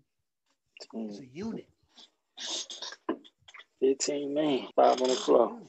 It's 0.94 1.18
a 1.18 1.26
unit. 1.26 1.68
15 3.80 4.34
man, 4.34 4.68
five 4.76 5.00
on 5.00 5.08
the 5.08 5.14
floor. 5.16 5.60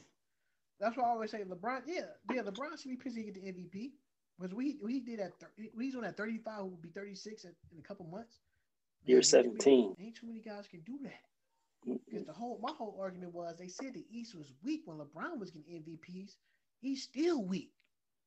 That's 0.80 0.96
why 0.96 1.04
I 1.04 1.08
always 1.10 1.30
say 1.30 1.42
LeBron. 1.44 1.82
Yeah, 1.86 2.02
yeah. 2.32 2.42
LeBron 2.42 2.80
should 2.80 2.90
be 2.90 2.96
pissed 2.96 3.16
he 3.16 3.24
get 3.24 3.34
the 3.34 3.40
MVP 3.40 3.92
because 4.38 4.54
we 4.54 4.78
we 4.82 5.00
did 5.00 5.20
that. 5.20 5.38
Thir- 5.38 5.52
he's 5.78 5.94
on 5.94 6.02
that 6.02 6.16
35. 6.16 6.58
Who 6.58 6.64
will 6.66 6.76
be 6.76 6.90
36 6.90 7.44
in, 7.44 7.50
in 7.72 7.78
a 7.78 7.82
couple 7.82 8.06
months. 8.06 8.40
Year 9.04 9.18
ain't 9.18 9.26
too 9.28 9.36
many- 9.38 9.48
17. 9.48 9.96
Ain't 10.00 10.16
too 10.16 10.26
many 10.26 10.40
guys 10.40 10.66
can 10.68 10.80
do 10.80 10.98
that. 11.02 11.20
Because 12.06 12.26
the 12.26 12.32
whole 12.32 12.58
my 12.62 12.72
whole 12.72 12.96
argument 13.00 13.34
was 13.34 13.56
they 13.58 13.68
said 13.68 13.94
the 13.94 14.04
East 14.10 14.34
was 14.36 14.52
weak 14.62 14.82
when 14.84 14.98
LeBron 14.98 15.38
was 15.38 15.50
getting 15.50 15.82
MVPs. 15.82 16.36
He's 16.80 17.02
still 17.02 17.44
weak. 17.44 17.72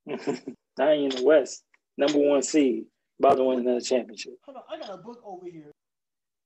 he 0.77 1.05
in 1.05 1.09
the 1.09 1.23
West, 1.23 1.63
number 1.97 2.17
one 2.17 2.41
seed, 2.41 2.85
about 3.19 3.35
to 3.35 3.43
win 3.43 3.59
another 3.59 3.81
championship. 3.81 4.33
Hold 4.43 4.57
on, 4.57 4.63
I 4.69 4.79
got 4.79 4.93
a 4.93 4.97
book 4.97 5.21
over 5.25 5.45
here 5.45 5.71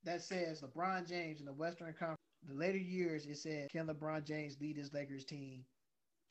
that 0.04 0.22
says 0.22 0.62
LeBron 0.62 1.08
James 1.08 1.40
in 1.40 1.46
the 1.46 1.54
Western 1.54 1.94
Conference. 1.94 2.18
The 2.48 2.54
later 2.54 2.78
years, 2.78 3.26
it 3.26 3.38
said, 3.38 3.70
can 3.70 3.88
LeBron 3.88 4.24
James 4.26 4.58
lead 4.62 4.78
his 4.78 4.94
Lakers 4.94 5.26
team 5.26 5.66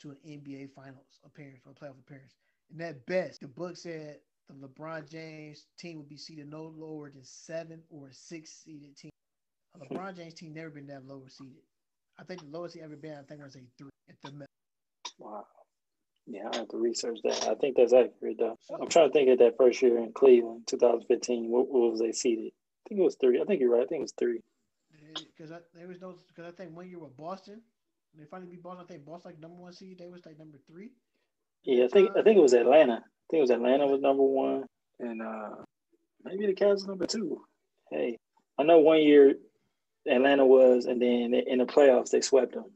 to 0.01 0.11
an 0.11 0.17
NBA 0.27 0.71
Finals 0.75 1.21
appearance 1.25 1.61
or 1.67 1.73
playoff 1.73 1.99
appearance? 1.99 2.35
And 2.71 2.81
at 2.83 3.05
best, 3.07 3.41
the 3.41 3.49
book 3.49 3.77
said 3.77 4.19
the 4.49 4.67
LeBron 4.67 5.11
James 5.11 5.67
team 5.79 5.99
would 5.99 6.09
be 6.09 6.17
seeded 6.17 6.49
no 6.49 6.73
lower 6.77 7.11
than 7.11 7.25
seven 7.25 7.83
or 7.91 8.09
six 8.13 8.63
seeded 8.65 8.97
team. 8.97 9.11
A 9.75 9.85
hmm. 9.85 9.95
LeBron 9.95 10.17
James 10.17 10.35
team 10.35 10.55
never 10.55 10.71
been 10.71 10.87
that 10.87 11.07
lower 11.07 11.29
seeded. 11.29 11.63
I 12.19 12.25
think 12.25 12.41
the 12.41 12.47
lowest 12.47 12.75
he 12.75 12.81
ever 12.81 12.97
been, 12.97 13.17
I 13.19 13.23
think 13.23 13.43
was 13.43 13.57
a 13.57 13.61
three 13.77 13.91
at 14.09 14.17
the 14.23 14.33
middle. 14.33 14.47
Wow. 15.19 15.47
Yeah, 16.31 16.49
I 16.53 16.59
have 16.59 16.69
to 16.69 16.77
research 16.77 17.21
that. 17.25 17.49
I 17.49 17.55
think 17.55 17.77
that's 17.77 17.95
accurate, 17.95 18.37
though. 18.39 18.59
I'm 18.71 18.89
trying 18.89 19.09
to 19.09 19.13
think 19.13 19.31
of 19.31 19.39
that 19.39 19.57
first 19.57 19.81
year 19.81 19.99
in 19.99 20.13
Cleveland, 20.13 20.67
2015. 20.67 21.49
What, 21.49 21.69
what 21.69 21.91
was 21.91 22.01
they 22.01 22.13
seeded? 22.13 22.53
I 22.53 22.89
think 22.89 23.01
it 23.01 23.05
was 23.05 23.17
three. 23.19 23.41
I 23.41 23.45
think 23.45 23.61
you're 23.61 23.73
right. 23.73 23.83
I 23.83 23.87
think 23.87 24.01
it 24.01 24.03
was 24.03 24.15
three. 24.19 24.43
Because 25.15 25.51
there 25.75 25.89
was 25.89 26.01
no, 26.01 26.15
because 26.29 26.53
I 26.53 26.55
think 26.55 26.77
one 26.77 26.89
year 26.89 26.99
with 26.99 27.17
Boston, 27.17 27.63
they 28.17 28.25
finally 28.25 28.51
beat 28.51 28.63
Boston. 28.63 28.85
I 28.85 28.93
think 28.93 29.07
Boston 29.07 29.33
like 29.33 29.41
number 29.41 29.57
one 29.57 29.73
seed. 29.73 29.99
They 29.99 30.09
was 30.09 30.25
like 30.27 30.39
number 30.39 30.59
three. 30.71 30.91
Yeah, 31.65 31.85
I 31.85 31.89
think 31.89 32.11
I 32.17 32.23
think 32.23 32.37
it 32.39 32.43
was 32.43 32.53
Atlanta. 32.53 32.95
I 32.95 33.27
think 33.31 33.39
it 33.39 33.41
was 33.41 33.51
Atlanta 33.51 33.87
was 33.87 34.01
number 34.01 34.23
one, 34.23 34.65
and 35.01 35.23
uh 35.23 35.51
maybe 36.25 36.47
the 36.47 36.55
Cavs 36.55 36.87
number 36.87 37.07
two. 37.07 37.43
Hey, 37.91 38.19
I 38.59 38.63
know 38.65 38.79
one 38.79 39.03
year 39.03 39.35
Atlanta 40.07 40.45
was, 40.45 40.87
and 40.87 41.01
then 41.01 41.35
in 41.35 41.59
the 41.59 41.65
playoffs 41.65 42.11
they 42.11 42.21
swept 42.21 42.55
them. 42.55 42.67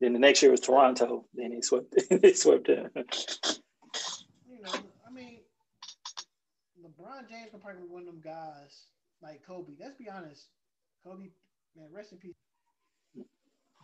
Then 0.00 0.14
the 0.14 0.18
next 0.18 0.42
year 0.42 0.50
was 0.50 0.60
Toronto. 0.60 1.26
Then 1.34 1.50
they 1.50 1.60
swept 1.60 1.94
they 2.10 2.32
swept 2.32 2.66
them. 2.66 2.90
You 2.94 4.62
know, 4.62 4.72
I 5.06 5.12
mean, 5.12 5.40
LeBron 6.80 7.28
James 7.28 7.50
can 7.50 7.60
probably 7.60 7.82
be 7.82 7.88
one 7.88 8.02
of 8.02 8.06
them 8.06 8.20
guys 8.22 8.86
like 9.22 9.44
Kobe. 9.46 9.74
Let's 9.78 9.96
be 9.96 10.08
honest, 10.08 10.48
Kobe, 11.04 11.28
man, 11.76 11.88
rest 11.92 12.12
in 12.12 12.18
peace. 12.18 12.34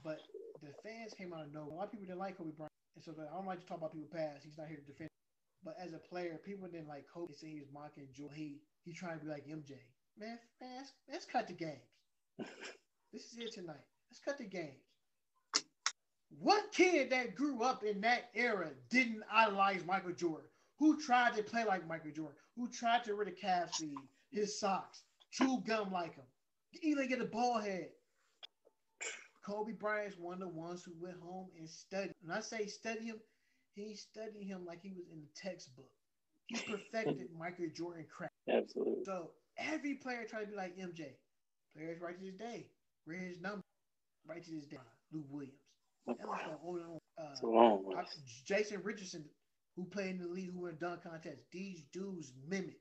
But 0.02 0.20
the 0.62 0.72
fans 0.82 1.12
came 1.12 1.32
out 1.32 1.46
of 1.46 1.52
nowhere. 1.52 1.72
A 1.72 1.74
lot 1.74 1.84
of 1.86 1.90
people 1.90 2.06
didn't 2.06 2.20
like 2.20 2.38
Kobe 2.38 2.52
Bryant, 2.56 2.72
and 2.94 3.04
so 3.04 3.12
I 3.18 3.34
don't 3.34 3.46
like 3.46 3.60
to 3.60 3.66
talk 3.66 3.78
about 3.78 3.92
people 3.92 4.08
past. 4.10 4.44
He's 4.44 4.56
not 4.56 4.68
here 4.68 4.78
to 4.78 4.86
defend. 4.86 5.10
But 5.64 5.74
as 5.82 5.92
a 5.92 5.98
player, 5.98 6.38
people 6.44 6.68
didn't 6.68 6.88
like 6.88 7.06
Kobe. 7.12 7.32
They 7.32 7.36
say 7.36 7.48
he 7.52 7.60
was 7.60 7.72
mocking 7.74 8.08
Joe. 8.14 8.30
He 8.32 8.60
he 8.84 8.92
trying 8.92 9.18
to 9.18 9.24
be 9.24 9.30
like 9.30 9.46
MJ. 9.46 9.76
Man, 10.16 10.38
man, 10.60 10.70
let's, 10.78 10.92
let's 11.10 11.24
cut 11.26 11.46
the 11.46 11.52
games. 11.52 11.90
this 13.12 13.32
is 13.32 13.38
it 13.38 13.52
tonight. 13.52 13.84
Let's 14.10 14.20
cut 14.24 14.38
the 14.38 14.44
games. 14.44 14.85
What 16.38 16.72
kid 16.72 17.10
that 17.10 17.34
grew 17.34 17.62
up 17.62 17.84
in 17.84 18.00
that 18.02 18.30
era 18.34 18.70
didn't 18.90 19.22
idolize 19.32 19.84
Michael 19.84 20.12
Jordan? 20.12 20.48
Who 20.78 21.00
tried 21.00 21.34
to 21.36 21.42
play 21.42 21.64
like 21.64 21.86
Michael 21.86 22.10
Jordan? 22.10 22.36
Who 22.56 22.68
tried 22.68 23.04
to 23.04 23.14
rid 23.14 23.28
of 23.28 23.36
calf 23.36 23.80
his 24.30 24.58
socks, 24.58 25.02
chew 25.30 25.62
gum 25.66 25.92
like 25.92 26.14
him, 26.14 26.24
even 26.82 27.08
get 27.08 27.20
a 27.20 27.26
ball 27.26 27.58
head? 27.58 27.88
Kobe 29.44 29.72
Bryant's 29.72 30.18
one 30.18 30.34
of 30.34 30.40
the 30.40 30.48
ones 30.48 30.82
who 30.82 30.92
went 31.00 31.20
home 31.20 31.48
and 31.56 31.68
studied. 31.70 32.12
When 32.20 32.36
I 32.36 32.40
say 32.40 32.66
study 32.66 33.06
him, 33.06 33.20
he 33.74 33.94
studied 33.94 34.44
him 34.44 34.64
like 34.66 34.80
he 34.82 34.90
was 34.90 35.06
in 35.12 35.20
the 35.20 35.28
textbook. 35.40 35.90
He 36.46 36.56
perfected 36.70 37.28
Michael 37.38 37.68
Jordan 37.74 38.06
craft. 38.10 38.32
Absolutely. 38.50 39.04
So 39.04 39.30
every 39.56 39.94
player 39.94 40.24
try 40.28 40.40
to 40.40 40.46
be 40.46 40.56
like 40.56 40.76
MJ. 40.76 41.12
Players 41.74 42.00
right 42.00 42.18
to 42.18 42.24
this 42.24 42.34
day. 42.34 42.66
Read 43.06 43.22
his 43.22 43.40
number. 43.40 43.62
Right 44.26 44.42
to 44.42 44.50
this 44.50 44.66
day. 44.66 44.78
Lou 45.12 45.24
Williams. 45.30 45.65
Uh, 47.18 47.28
It's 47.32 47.42
a 47.42 47.46
long 47.46 47.84
one. 47.84 47.96
Jason 48.44 48.80
Richardson, 48.82 49.24
who 49.76 49.84
played 49.84 50.10
in 50.10 50.18
the 50.22 50.28
league, 50.28 50.52
who 50.52 50.60
won 50.62 50.76
dunk 50.80 51.02
contest. 51.02 51.42
These 51.52 51.84
dudes 51.92 52.32
mimic 52.48 52.80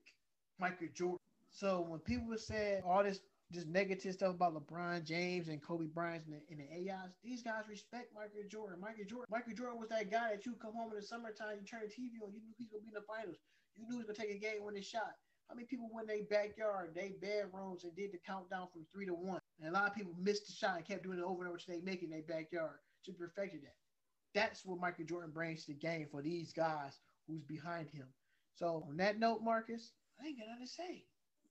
Michael 0.60 0.88
Jordan. 0.94 1.20
So 1.52 1.86
when 1.88 2.00
people 2.00 2.28
were 2.28 2.38
saying 2.38 2.82
all 2.86 3.04
this 3.04 3.20
this 3.52 3.66
negative 3.68 4.14
stuff 4.14 4.34
about 4.34 4.56
LeBron 4.56 5.04
James 5.06 5.50
and 5.50 5.62
Kobe 5.62 5.86
Bryant 5.86 6.26
and 6.26 6.34
the, 6.34 6.42
and 6.50 6.60
the 6.60 6.92
AIs, 6.92 7.14
these 7.24 7.44
guys 7.44 7.70
respect 7.70 8.10
Michael 8.14 8.42
Jordan. 8.50 8.80
Michael 8.82 9.06
Jordan, 9.08 9.28
Michael 9.30 9.54
Jordan 9.54 9.80
was 9.80 9.90
that 9.90 10.10
guy 10.10 10.32
that 10.32 10.46
you 10.48 10.56
come 10.60 10.74
home 10.74 10.90
in 10.92 10.98
the 10.98 11.06
summertime, 11.06 11.58
you 11.62 11.66
turn 11.66 11.82
the 11.86 11.94
TV 11.94 12.18
on, 12.26 12.34
you 12.34 12.42
knew 12.42 12.54
he 12.58 12.66
was 12.66 12.72
gonna 12.74 12.82
be 12.82 12.90
in 12.90 12.98
the 12.98 13.06
finals. 13.06 13.38
You 13.78 13.86
knew 13.86 14.02
he 14.02 14.04
was 14.04 14.08
gonna 14.10 14.18
take 14.18 14.36
a 14.36 14.40
game 14.42 14.64
when 14.66 14.74
they 14.74 14.82
shot. 14.82 15.14
How 15.48 15.54
many 15.54 15.68
people 15.68 15.88
went 15.94 16.10
in 16.10 16.18
their 16.18 16.26
backyard, 16.26 16.96
they 16.96 17.14
bedrooms, 17.22 17.84
and 17.86 17.96
did 17.96 18.12
the 18.14 18.18
countdown 18.26 18.68
from 18.74 18.82
three 18.92 19.06
to 19.06 19.14
one? 19.14 19.40
And 19.62 19.70
a 19.70 19.72
lot 19.72 19.88
of 19.88 19.94
people 19.96 20.14
missed 20.18 20.48
the 20.48 20.54
shot 20.54 20.78
and 20.78 20.86
kept 20.86 21.04
doing 21.04 21.20
it 21.20 21.24
over 21.24 21.44
and 21.46 21.50
over 21.54 21.60
till 21.62 21.76
they 21.76 21.82
make 21.86 22.02
it 22.02 22.10
in 22.10 22.18
their 22.18 22.26
backyard. 22.26 22.82
To 23.06 23.12
perfected 23.12 23.62
that. 23.64 23.76
That's 24.34 24.66
what 24.66 24.80
Michael 24.80 25.06
Jordan 25.06 25.32
brings 25.32 25.66
to 25.66 25.74
the 25.74 25.78
game 25.80 26.08
for 26.12 26.22
these 26.22 26.52
guys 26.52 27.00
who's 27.28 27.44
behind 27.44 27.90
him. 27.90 28.08
So 28.56 28.84
on 28.90 28.98
that 28.98 29.20
note, 29.20 29.42
Marcus, 29.44 29.92
I 30.22 30.28
ain't 30.28 30.40
got 30.40 30.48
nothing 30.50 30.66
to 30.66 30.72
say. 30.72 31.04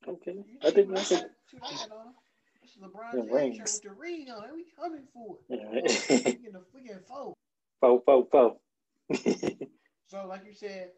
Okay. 0.08 0.44
I 0.64 0.70
think 0.70 0.92
that's 0.94 1.12
I 1.12 1.16
it. 1.16 1.20
got- 1.22 1.30
see 1.50 1.56
what 1.58 1.72
I 1.72 1.88
got 1.88 1.96
on? 1.96 2.14
This 2.60 2.70
is 2.72 2.82
LeBron 2.82 3.12
The 3.12 3.38
James 3.38 3.58
with 3.58 3.82
the 3.82 3.92
ring 3.92 4.26
on. 4.30 4.54
We 4.54 4.64
coming 4.74 5.06
for 5.12 5.36
it. 5.36 5.60
We 6.18 6.32
getting, 6.32 6.60
getting 6.86 7.02
four. 7.06 7.34
Four, 7.80 8.02
four, 8.04 8.26
four. 8.30 8.56
So 10.06 10.26
like 10.28 10.42
you 10.46 10.52
said, 10.52 10.90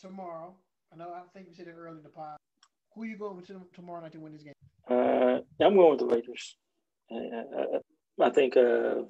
tomorrow, 0.00 0.54
I 0.92 0.96
know 0.96 1.10
I 1.12 1.22
think 1.34 1.48
we 1.48 1.54
said 1.54 1.66
it 1.66 1.74
earlier 1.76 1.98
in 1.98 2.02
the 2.02 2.08
pod. 2.08 2.36
Who 2.94 3.04
you 3.04 3.16
going 3.18 3.44
to 3.44 3.60
tomorrow 3.74 4.00
night 4.00 4.12
to 4.12 4.20
win 4.20 4.32
this 4.32 4.42
game? 4.42 4.54
Uh, 4.88 5.40
I'm 5.64 5.74
going 5.74 5.90
with 5.90 5.98
the 5.98 6.06
Lakers. 6.06 6.56
Uh, 7.10 7.78
I 8.22 8.30
think 8.30 8.56
uh, 8.56 9.02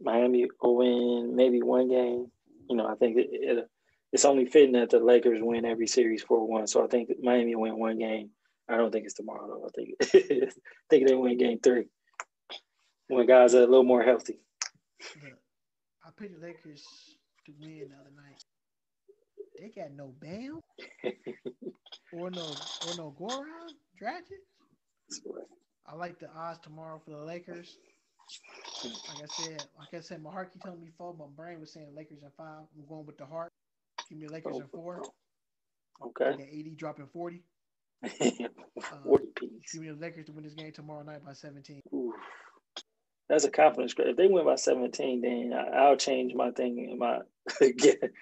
Miami 0.00 0.46
will 0.62 0.76
win 0.76 1.36
maybe 1.36 1.62
one 1.62 1.88
game. 1.88 2.26
You 2.68 2.76
know, 2.76 2.86
I 2.86 2.94
think 2.94 3.16
it, 3.18 3.28
it, 3.30 3.68
it's 4.12 4.24
only 4.24 4.46
fitting 4.46 4.72
that 4.72 4.90
the 4.90 5.00
Lakers 5.00 5.40
win 5.42 5.64
every 5.64 5.86
series 5.86 6.24
4-1. 6.24 6.68
So 6.68 6.84
I 6.84 6.88
think 6.88 7.08
that 7.08 7.22
Miami 7.22 7.54
will 7.54 7.62
win 7.62 7.78
one 7.78 7.98
game. 7.98 8.30
I 8.68 8.76
don't 8.76 8.92
think 8.92 9.06
it's 9.06 9.14
tomorrow 9.14 9.46
though. 9.46 9.66
I 9.66 9.70
think 9.74 9.88
I 10.50 10.50
think 10.90 11.08
they 11.08 11.14
win 11.14 11.38
game 11.38 11.58
three 11.62 11.86
when 13.08 13.26
guys 13.26 13.54
are 13.54 13.62
a 13.62 13.66
little 13.66 13.82
more 13.82 14.02
healthy. 14.02 14.38
Look, 15.22 15.32
I 16.04 16.10
picked 16.18 16.38
the 16.38 16.46
Lakers 16.46 16.84
to 17.46 17.52
win 17.58 17.88
the 17.88 17.96
other 17.96 18.12
night. 18.14 18.44
They 19.58 19.70
got 19.70 19.92
no 19.92 20.14
Bam 20.20 20.60
or 22.12 22.30
no 22.30 22.42
or 22.42 22.94
no 22.96 23.16
Goran 23.18 23.70
Dragic. 24.00 24.44
I 25.86 25.94
like 25.94 26.18
the 26.18 26.28
odds 26.30 26.58
tomorrow 26.62 27.00
for 27.02 27.12
the 27.12 27.24
Lakers. 27.24 27.78
Like 28.84 29.22
I 29.22 29.26
said, 29.26 29.62
like 29.78 29.94
I 29.94 30.00
said, 30.00 30.22
my 30.22 30.30
heart 30.30 30.52
keep 30.52 30.62
telling 30.62 30.80
me 30.80 30.88
four. 30.96 31.14
My 31.18 31.26
brain 31.36 31.60
was 31.60 31.72
saying 31.72 31.88
Lakers 31.94 32.22
in 32.22 32.30
five. 32.36 32.62
I'm 32.76 32.86
going 32.88 33.06
with 33.06 33.18
the 33.18 33.26
heart. 33.26 33.50
Give 34.08 34.18
me 34.18 34.28
Lakers 34.28 34.56
oh, 34.56 34.60
in 34.60 34.68
four. 34.68 35.02
Okay. 36.02 36.36
Get 36.36 36.48
AD 36.48 36.76
dropping 36.76 37.06
forty. 37.06 37.42
Uh, 38.78 38.96
forty 39.04 39.26
piece. 39.34 39.72
Give 39.72 39.82
me 39.82 39.88
the 39.88 39.96
Lakers 39.96 40.26
to 40.26 40.32
win 40.32 40.44
this 40.44 40.54
game 40.54 40.70
tomorrow 40.70 41.02
night 41.02 41.24
by 41.26 41.32
17. 41.32 41.80
Oof. 41.92 42.14
That's 43.28 43.44
a 43.44 43.50
confidence 43.50 43.92
grade. 43.92 44.10
If 44.10 44.16
they 44.16 44.28
win 44.28 44.44
by 44.44 44.54
17, 44.54 45.20
then 45.20 45.52
I- 45.52 45.76
I'll 45.78 45.96
change 45.96 46.32
my 46.32 46.52
thing 46.52 46.78
in 46.78 46.96
my 46.96 47.18
get 47.76 48.12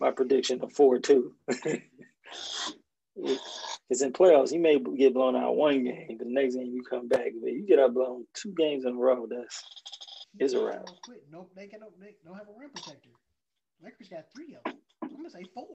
my 0.00 0.10
prediction 0.12 0.60
to 0.60 0.68
four 0.68 0.98
two. 0.98 1.34
Because 3.88 4.02
in 4.02 4.12
playoffs, 4.12 4.52
you 4.52 4.60
may 4.60 4.78
get 4.78 5.14
blown 5.14 5.34
out 5.34 5.56
one 5.56 5.84
game, 5.84 6.16
but 6.18 6.26
the 6.26 6.32
next 6.32 6.56
game 6.56 6.66
you 6.66 6.82
come 6.82 7.08
back, 7.08 7.28
but 7.40 7.52
you 7.52 7.64
get 7.66 7.78
out 7.78 7.94
blown 7.94 8.26
two 8.34 8.52
games 8.52 8.84
in 8.84 8.92
a 8.92 8.98
row. 8.98 9.26
That's 9.26 9.64
It's 10.38 10.52
a 10.52 10.62
wrap. 10.62 10.86
Quit. 11.04 11.24
Nope, 11.32 11.50
they 11.56 11.68
can 11.68 11.80
they 12.00 12.14
don't 12.24 12.36
have 12.36 12.48
a 12.48 12.58
rim 12.58 12.70
protector. 12.70 13.08
Lakers 13.82 14.08
got 14.08 14.24
three 14.34 14.56
of 14.56 14.64
them. 14.64 14.74
I'm 15.02 15.16
gonna 15.16 15.30
say 15.30 15.44
four. 15.54 15.68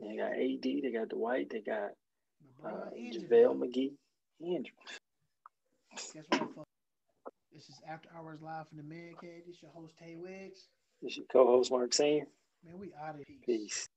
they 0.00 0.16
got 0.16 0.32
AD, 0.32 0.62
they 0.62 0.92
got 0.92 1.08
Dwight, 1.10 1.50
they 1.50 1.60
got 1.60 1.90
uh, 2.64 2.90
JaVale. 2.96 3.56
McGee, 3.56 3.92
Andrew. 4.40 4.72
Guess 5.92 6.24
what? 6.30 6.40
fuck? 6.56 6.66
This 7.54 7.68
is 7.68 7.80
After 7.88 8.08
Hours 8.16 8.40
Live 8.42 8.68
from 8.68 8.78
the 8.78 8.84
Man 8.84 9.12
Cave. 9.20 9.42
This 9.46 9.62
your 9.62 9.70
host 9.72 9.94
Tay 10.00 10.16
Wiggs. 10.16 10.66
this 11.00 11.16
your 11.16 11.26
co-host 11.30 11.70
Mark 11.70 11.92
Senior. 11.92 12.26
Man, 12.64 12.78
we 12.78 12.92
out 13.00 13.14
of 13.14 13.22
here. 13.26 13.36
Peace. 13.44 13.88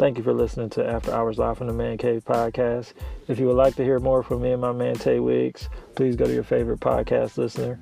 Thank 0.00 0.16
you 0.16 0.24
for 0.24 0.32
listening 0.32 0.70
to 0.70 0.88
After 0.88 1.12
Hours 1.12 1.36
Live 1.36 1.58
from 1.58 1.66
the 1.66 1.74
Man 1.74 1.98
Cave 1.98 2.24
podcast. 2.24 2.94
If 3.28 3.38
you 3.38 3.46
would 3.48 3.56
like 3.56 3.74
to 3.74 3.84
hear 3.84 3.98
more 3.98 4.22
from 4.22 4.40
me 4.40 4.52
and 4.52 4.62
my 4.62 4.72
man 4.72 4.94
Tay 4.94 5.20
Wiggs, 5.20 5.68
please 5.94 6.16
go 6.16 6.24
to 6.24 6.32
your 6.32 6.42
favorite 6.42 6.80
podcast 6.80 7.36
listener 7.36 7.78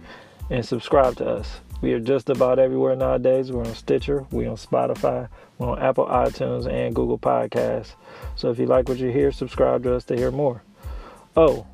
and 0.50 0.66
subscribe 0.66 1.14
to 1.18 1.28
us. 1.28 1.60
We 1.80 1.92
are 1.92 2.00
just 2.00 2.28
about 2.28 2.58
everywhere 2.58 2.96
nowadays. 2.96 3.52
We're 3.52 3.64
on 3.64 3.72
Stitcher, 3.72 4.26
we're 4.32 4.50
on 4.50 4.56
Spotify, 4.56 5.28
we're 5.58 5.68
on 5.68 5.78
Apple 5.78 6.06
iTunes 6.06 6.68
and 6.68 6.92
Google 6.92 7.20
Podcasts. 7.20 7.92
So 8.34 8.50
if 8.50 8.58
you 8.58 8.66
like 8.66 8.88
what 8.88 8.98
you 8.98 9.12
hear, 9.12 9.30
subscribe 9.30 9.84
to 9.84 9.94
us 9.94 10.02
to 10.06 10.16
hear 10.16 10.32
more. 10.32 10.64
Oh, 11.36 11.68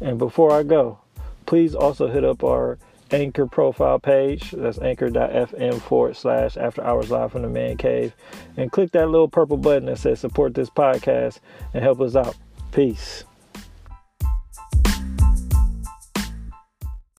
and 0.00 0.18
before 0.18 0.52
I 0.52 0.62
go, 0.62 1.00
please 1.46 1.74
also 1.74 2.06
hit 2.06 2.24
up 2.24 2.44
our 2.44 2.78
Anchor 3.12 3.46
profile 3.46 3.98
page. 3.98 4.52
That's 4.52 4.78
anchor.fm 4.78 5.80
forward 5.80 6.16
slash 6.16 6.56
after 6.56 6.82
hours 6.82 7.10
live 7.10 7.32
from 7.32 7.42
the 7.42 7.48
man 7.48 7.76
cave. 7.76 8.14
And 8.56 8.70
click 8.70 8.92
that 8.92 9.08
little 9.08 9.28
purple 9.28 9.56
button 9.56 9.86
that 9.86 9.98
says 9.98 10.20
support 10.20 10.54
this 10.54 10.70
podcast 10.70 11.40
and 11.74 11.82
help 11.82 12.00
us 12.00 12.16
out. 12.16 12.36
Peace. 12.72 13.24